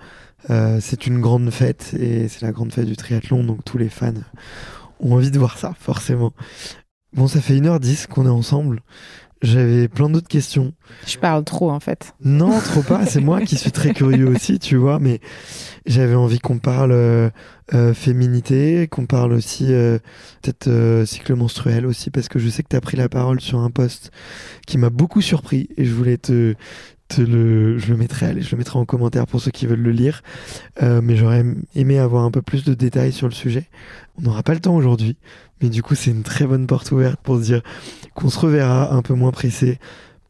c'est 0.80 1.06
une 1.06 1.20
grande 1.20 1.50
fête, 1.50 1.94
et 1.98 2.28
c'est 2.28 2.42
la 2.42 2.52
grande 2.52 2.72
fête 2.72 2.86
du 2.86 2.96
triathlon, 2.96 3.44
donc 3.44 3.64
tous 3.64 3.76
les 3.76 3.90
fans 3.90 4.12
ont 5.00 5.12
envie 5.12 5.30
de 5.30 5.38
voir 5.38 5.58
ça, 5.58 5.74
forcément. 5.78 6.32
Bon, 7.12 7.28
ça 7.28 7.40
fait 7.42 7.54
1h10 7.54 8.06
qu'on 8.06 8.26
est 8.26 8.30
ensemble. 8.30 8.80
J'avais 9.46 9.86
plein 9.86 10.10
d'autres 10.10 10.26
questions. 10.28 10.72
Je 11.06 11.18
parle 11.18 11.44
trop 11.44 11.70
en 11.70 11.78
fait. 11.78 12.14
Non, 12.24 12.58
trop 12.60 12.82
pas. 12.82 13.06
C'est 13.06 13.20
moi 13.20 13.40
qui 13.42 13.56
suis 13.56 13.70
très 13.70 13.94
curieux 13.94 14.26
aussi, 14.26 14.58
tu 14.58 14.76
vois. 14.76 14.98
Mais 14.98 15.20
j'avais 15.86 16.16
envie 16.16 16.40
qu'on 16.40 16.58
parle 16.58 16.90
euh, 16.90 17.30
euh, 17.72 17.94
féminité, 17.94 18.88
qu'on 18.88 19.06
parle 19.06 19.32
aussi 19.32 19.66
euh, 19.72 19.98
peut-être 20.42 20.66
euh, 20.66 21.06
cycle 21.06 21.34
menstruel 21.36 21.86
aussi, 21.86 22.10
parce 22.10 22.28
que 22.28 22.40
je 22.40 22.48
sais 22.48 22.64
que 22.64 22.68
tu 22.68 22.76
as 22.76 22.80
pris 22.80 22.96
la 22.96 23.08
parole 23.08 23.40
sur 23.40 23.60
un 23.60 23.70
post 23.70 24.10
qui 24.66 24.78
m'a 24.78 24.90
beaucoup 24.90 25.20
surpris 25.20 25.68
et 25.76 25.84
je 25.84 25.94
voulais 25.94 26.16
te, 26.18 26.54
te 27.08 27.20
le, 27.20 27.78
je 27.78 27.92
le 27.92 27.96
mettrai, 27.96 28.26
allez, 28.26 28.42
je 28.42 28.50
le 28.50 28.58
mettrai 28.58 28.80
en 28.80 28.84
commentaire 28.84 29.28
pour 29.28 29.40
ceux 29.40 29.52
qui 29.52 29.66
veulent 29.66 29.78
le 29.82 29.92
lire. 29.92 30.22
Euh, 30.82 31.00
mais 31.02 31.14
j'aurais 31.14 31.44
aimé 31.76 31.98
avoir 32.00 32.24
un 32.24 32.32
peu 32.32 32.42
plus 32.42 32.64
de 32.64 32.74
détails 32.74 33.12
sur 33.12 33.28
le 33.28 33.34
sujet. 33.34 33.68
On 34.18 34.22
n'aura 34.22 34.42
pas 34.42 34.54
le 34.54 34.60
temps 34.60 34.74
aujourd'hui, 34.74 35.16
mais 35.62 35.68
du 35.68 35.82
coup 35.82 35.94
c'est 35.94 36.10
une 36.10 36.22
très 36.22 36.46
bonne 36.46 36.66
porte 36.66 36.90
ouverte 36.92 37.20
pour 37.22 37.36
se 37.38 37.42
dire 37.42 37.62
qu'on 38.14 38.28
se 38.30 38.38
reverra 38.38 38.92
un 38.94 39.02
peu 39.02 39.14
moins 39.14 39.30
pressé 39.32 39.78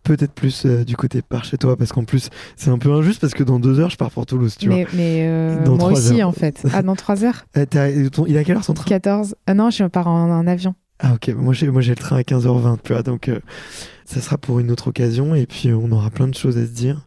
peut-être 0.02 0.32
plus 0.32 0.64
euh, 0.66 0.84
du 0.84 0.96
côté 0.96 1.20
par 1.20 1.44
chez 1.44 1.58
toi 1.58 1.76
parce 1.76 1.90
qu'en 1.92 2.04
plus 2.04 2.30
c'est 2.56 2.70
un 2.70 2.78
peu 2.78 2.92
injuste 2.92 3.20
parce 3.20 3.34
que 3.34 3.42
dans 3.42 3.58
deux 3.58 3.80
heures 3.80 3.90
je 3.90 3.96
pars 3.96 4.10
pour 4.12 4.24
Toulouse 4.24 4.54
tu 4.56 4.68
Mais, 4.68 4.86
mais 4.94 5.26
euh, 5.26 5.64
Dans 5.64 5.72
moi 5.76 5.78
trois 5.90 5.92
aussi 5.92 6.20
heures. 6.22 6.28
en 6.28 6.32
fait. 6.32 6.62
Ah, 6.72 6.82
dans 6.82 6.94
3 6.94 7.24
heures 7.24 7.44
vois. 7.56 7.64
Euh, 7.76 8.08
ton- 8.10 8.26
il 8.26 8.38
a 8.38 8.44
quelle 8.44 8.56
heure 8.56 8.64
son 8.64 8.74
train? 8.74 8.84
14 8.84 9.34
Ah 9.48 9.54
non, 9.54 9.70
je 9.70 9.82
pars 9.84 10.06
en, 10.06 10.30
en 10.30 10.46
avion. 10.46 10.74
Ah 11.00 11.14
ok, 11.14 11.28
moi 11.36 11.52
j'ai 11.52 11.68
moi 11.68 11.82
j'ai 11.82 11.90
le 11.90 11.96
train 11.96 12.16
à 12.16 12.22
15h20 12.22 12.78
tu 12.84 12.92
vois 12.94 13.02
donc 13.02 13.28
euh, 13.28 13.40
ça 14.06 14.20
sera 14.20 14.38
pour 14.38 14.60
une 14.60 14.70
autre 14.70 14.88
occasion 14.88 15.34
et 15.34 15.44
puis 15.46 15.72
on 15.72 15.90
aura 15.92 16.08
plein 16.10 16.28
de 16.28 16.34
choses 16.34 16.56
à 16.56 16.62
se 16.64 16.70
dire 16.70 17.04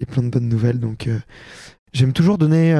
et 0.00 0.06
plein 0.06 0.22
de 0.22 0.28
bonnes 0.28 0.48
nouvelles 0.48 0.78
donc 0.78 1.08
j'aime 1.92 2.12
toujours 2.12 2.38
donner 2.38 2.72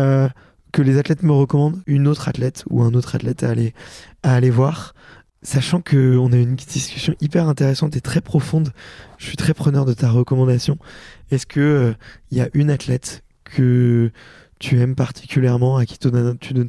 que 0.72 0.82
les 0.82 0.98
athlètes 0.98 1.22
me 1.22 1.32
recommandent 1.32 1.82
une 1.86 2.08
autre 2.08 2.28
athlète 2.28 2.64
ou 2.70 2.82
un 2.82 2.94
autre 2.94 3.14
athlète 3.14 3.44
à 3.44 4.34
aller 4.34 4.50
voir 4.50 4.94
sachant 5.42 5.80
que 5.80 6.16
on 6.16 6.32
a 6.32 6.36
une 6.36 6.54
discussion 6.54 7.14
hyper 7.20 7.48
intéressante 7.48 7.96
et 7.96 8.00
très 8.00 8.20
profonde 8.20 8.72
je 9.18 9.26
suis 9.26 9.36
très 9.36 9.54
preneur 9.54 9.84
de 9.84 9.92
ta 9.92 10.10
recommandation 10.10 10.78
est-ce 11.30 11.46
que 11.46 11.60
euh, 11.60 11.94
il 12.30 12.38
y 12.38 12.40
a 12.40 12.48
une 12.54 12.70
athlète 12.70 13.22
que 13.44 14.10
tu 14.62 14.78
aimes 14.78 14.94
particulièrement 14.94 15.76
à 15.76 15.84
qui 15.84 15.98
tu 15.98 16.08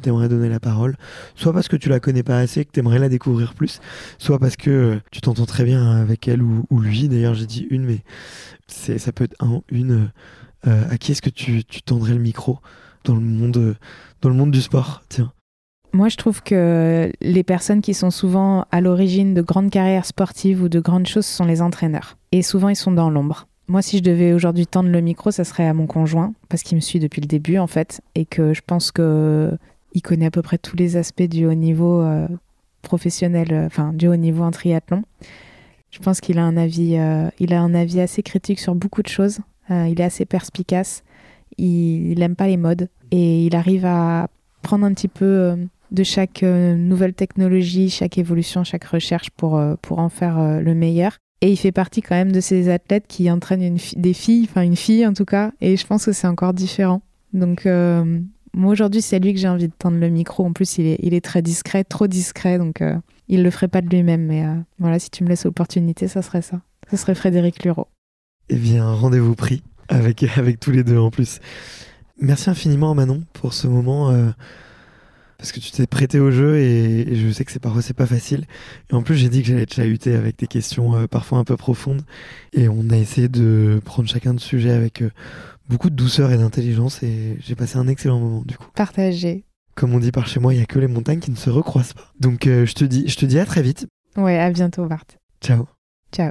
t'aimerais 0.00 0.28
donner 0.28 0.48
la 0.48 0.58
parole? 0.58 0.96
Soit 1.36 1.52
parce 1.52 1.68
que 1.68 1.76
tu 1.76 1.88
la 1.88 2.00
connais 2.00 2.24
pas 2.24 2.38
assez 2.38 2.64
que 2.64 2.72
tu 2.72 2.80
aimerais 2.80 2.98
la 2.98 3.08
découvrir 3.08 3.54
plus 3.54 3.80
soit 4.18 4.40
parce 4.40 4.56
que 4.56 4.70
euh, 4.70 5.00
tu 5.12 5.20
t'entends 5.20 5.46
très 5.46 5.64
bien 5.64 5.92
avec 5.92 6.26
elle 6.26 6.42
ou, 6.42 6.66
lui. 6.72 7.08
D'ailleurs, 7.08 7.34
j'ai 7.34 7.46
dit 7.46 7.68
une, 7.70 7.84
mais 7.84 8.02
ça 8.66 9.12
peut 9.12 9.24
être 9.24 9.36
un, 9.40 9.62
une. 9.70 9.92
euh, 9.92 10.06
euh, 10.66 10.90
à 10.90 10.98
qui 10.98 11.12
est-ce 11.12 11.22
que 11.22 11.30
tu, 11.30 11.64
tu 11.64 11.82
tendrais 11.82 12.14
le 12.14 12.20
micro? 12.20 12.58
Dans 13.04 13.14
le 13.14 13.20
monde, 13.20 13.76
dans 14.22 14.28
le 14.28 14.34
monde 14.34 14.50
du 14.50 14.62
sport 14.62 15.02
Tiens. 15.08 15.32
Moi, 15.92 16.08
je 16.08 16.16
trouve 16.16 16.42
que 16.42 17.12
les 17.20 17.44
personnes 17.44 17.80
qui 17.80 17.94
sont 17.94 18.10
souvent 18.10 18.66
à 18.72 18.80
l'origine 18.80 19.32
de 19.32 19.42
grandes 19.42 19.70
carrières 19.70 20.06
sportives 20.06 20.60
ou 20.60 20.68
de 20.68 20.80
grandes 20.80 21.06
choses 21.06 21.26
sont 21.26 21.44
les 21.44 21.62
entraîneurs. 21.62 22.16
Et 22.32 22.42
souvent, 22.42 22.68
ils 22.68 22.76
sont 22.76 22.90
dans 22.90 23.10
l'ombre. 23.10 23.46
Moi, 23.68 23.80
si 23.80 23.98
je 23.98 24.02
devais 24.02 24.32
aujourd'hui 24.32 24.66
tendre 24.66 24.90
le 24.90 25.00
micro, 25.00 25.30
ça 25.30 25.44
serait 25.44 25.66
à 25.66 25.72
mon 25.72 25.86
conjoint, 25.86 26.34
parce 26.48 26.64
qu'il 26.64 26.76
me 26.76 26.80
suit 26.80 26.98
depuis 26.98 27.20
le 27.20 27.28
début, 27.28 27.58
en 27.58 27.68
fait, 27.68 28.00
et 28.16 28.26
que 28.26 28.52
je 28.52 28.60
pense 28.66 28.90
que 28.90 29.56
il 29.94 30.02
connaît 30.02 30.26
à 30.26 30.30
peu 30.30 30.42
près 30.42 30.58
tous 30.58 30.76
les 30.76 30.96
aspects 30.96 31.22
du 31.22 31.46
haut 31.46 31.54
niveau 31.54 32.02
euh, 32.02 32.26
professionnel, 32.82 33.48
euh, 33.52 33.92
du 33.92 34.08
haut 34.08 34.16
niveau 34.16 34.42
en 34.42 34.50
triathlon. 34.50 35.04
Je 35.90 36.00
pense 36.00 36.20
qu'il 36.20 36.38
a 36.38 36.44
un 36.44 36.56
avis, 36.56 36.96
euh, 36.96 37.28
a 37.28 37.58
un 37.60 37.74
avis 37.74 38.00
assez 38.00 38.24
critique 38.24 38.58
sur 38.58 38.74
beaucoup 38.74 39.02
de 39.02 39.08
choses. 39.08 39.38
Il 39.70 39.98
est 39.98 40.04
assez 40.04 40.26
perspicace. 40.26 41.04
Il, 41.58 42.12
il 42.12 42.22
aime 42.22 42.36
pas 42.36 42.46
les 42.46 42.56
modes 42.56 42.88
et 43.10 43.46
il 43.46 43.54
arrive 43.54 43.86
à 43.86 44.28
prendre 44.64 44.84
un 44.84 44.92
petit 44.92 45.08
peu 45.08 45.24
euh, 45.24 45.56
de 45.92 46.02
chaque 46.02 46.42
euh, 46.42 46.74
nouvelle 46.74 47.14
technologie, 47.14 47.90
chaque 47.90 48.18
évolution, 48.18 48.64
chaque 48.64 48.84
recherche 48.84 49.30
pour, 49.30 49.56
euh, 49.56 49.76
pour 49.80 50.00
en 50.00 50.08
faire 50.08 50.60
le 50.60 50.74
meilleur. 50.74 51.18
Et 51.40 51.52
il 51.52 51.56
fait 51.56 51.72
partie 51.72 52.00
quand 52.00 52.16
même 52.16 52.32
de 52.32 52.40
ces 52.40 52.70
athlètes 52.70 53.04
qui 53.06 53.30
entraînent 53.30 53.76
des 53.96 54.12
filles, 54.14 54.48
enfin 54.50 54.62
une 54.62 54.76
fille 54.76 55.06
en 55.06 55.12
tout 55.12 55.26
cas, 55.26 55.52
et 55.60 55.76
je 55.76 55.86
pense 55.86 56.06
que 56.06 56.12
c'est 56.12 56.26
encore 56.26 56.54
différent. 56.54 57.02
Donc 57.34 57.66
moi 58.54 58.72
aujourd'hui 58.72 59.02
c'est 59.02 59.18
lui 59.18 59.34
que 59.34 59.40
j'ai 59.40 59.48
envie 59.48 59.68
de 59.68 59.74
tendre 59.78 59.98
le 59.98 60.08
micro. 60.08 60.46
En 60.46 60.52
plus 60.52 60.78
il 60.78 60.86
est, 60.86 60.98
il 61.02 61.12
est 61.12 61.24
très 61.24 61.42
discret, 61.42 61.84
trop 61.84 62.06
discret, 62.06 62.56
donc 62.56 62.80
euh, 62.80 62.96
il 63.28 63.42
le 63.42 63.50
ferait 63.50 63.68
pas 63.68 63.82
de 63.82 63.88
lui-même. 63.88 64.24
Mais 64.24 64.44
voilà, 64.78 64.98
si 64.98 65.10
tu 65.10 65.22
me 65.22 65.28
laisses 65.28 65.44
l'opportunité, 65.44 66.08
ça 66.08 66.22
serait 66.22 66.40
ça. 66.42 66.62
Ce 66.90 66.96
serait 66.96 67.14
Frédéric 67.14 67.62
Lureau. 67.62 67.88
Eh 68.48 68.56
bien, 68.56 68.90
rendez-vous 68.90 69.34
pris 69.34 69.62
avec, 69.88 70.22
avec 70.38 70.60
tous 70.60 70.70
les 70.70 70.84
deux 70.84 70.98
en 70.98 71.10
plus. 71.10 71.40
Merci 72.20 72.50
infiniment 72.50 72.94
Manon 72.94 73.24
pour 73.32 73.52
ce 73.54 73.66
moment. 73.66 74.10
euh, 74.10 74.30
parce 75.36 75.50
que 75.52 75.60
tu 75.60 75.72
t'es 75.72 75.86
prêté 75.86 76.20
au 76.20 76.30
jeu 76.30 76.56
et, 76.58 77.00
et 77.12 77.16
je 77.16 77.30
sais 77.30 77.44
que 77.44 77.52
c'est 77.52 77.58
parfois 77.60 77.82
c'est 77.82 77.92
pas 77.92 78.06
facile. 78.06 78.44
Et 78.90 78.94
en 78.94 79.02
plus 79.02 79.16
j'ai 79.16 79.28
dit 79.28 79.42
que 79.42 79.48
j'allais 79.48 79.66
te 79.66 79.74
chahuter 79.74 80.14
avec 80.14 80.38
des 80.38 80.46
questions 80.46 80.94
euh, 80.94 81.06
parfois 81.06 81.38
un 81.38 81.44
peu 81.44 81.56
profondes. 81.56 82.02
Et 82.52 82.68
on 82.68 82.88
a 82.90 82.96
essayé 82.96 83.28
de 83.28 83.80
prendre 83.84 84.08
chacun 84.08 84.32
de 84.32 84.40
sujets 84.40 84.70
avec 84.70 85.02
euh, 85.02 85.10
beaucoup 85.68 85.90
de 85.90 85.96
douceur 85.96 86.30
et 86.32 86.38
d'intelligence 86.38 87.02
et 87.02 87.36
j'ai 87.40 87.54
passé 87.56 87.76
un 87.78 87.88
excellent 87.88 88.20
moment 88.20 88.42
du 88.46 88.56
coup. 88.56 88.68
Partagé. 88.74 89.44
Comme 89.74 89.92
on 89.92 89.98
dit 89.98 90.12
par 90.12 90.28
chez 90.28 90.38
moi, 90.38 90.54
il 90.54 90.60
y 90.60 90.62
a 90.62 90.66
que 90.66 90.78
les 90.78 90.86
montagnes 90.86 91.18
qui 91.18 91.32
ne 91.32 91.36
se 91.36 91.50
recroisent 91.50 91.94
pas. 91.94 92.12
Donc 92.20 92.44
je 92.44 92.72
te 92.72 92.84
dis, 92.84 93.08
je 93.08 93.16
te 93.16 93.26
dis 93.26 93.38
à 93.40 93.44
très 93.44 93.60
vite. 93.60 93.86
Ouais, 94.16 94.38
à 94.38 94.50
bientôt 94.50 94.86
Bart. 94.86 95.04
Ciao. 95.42 95.66
Ciao. 96.12 96.30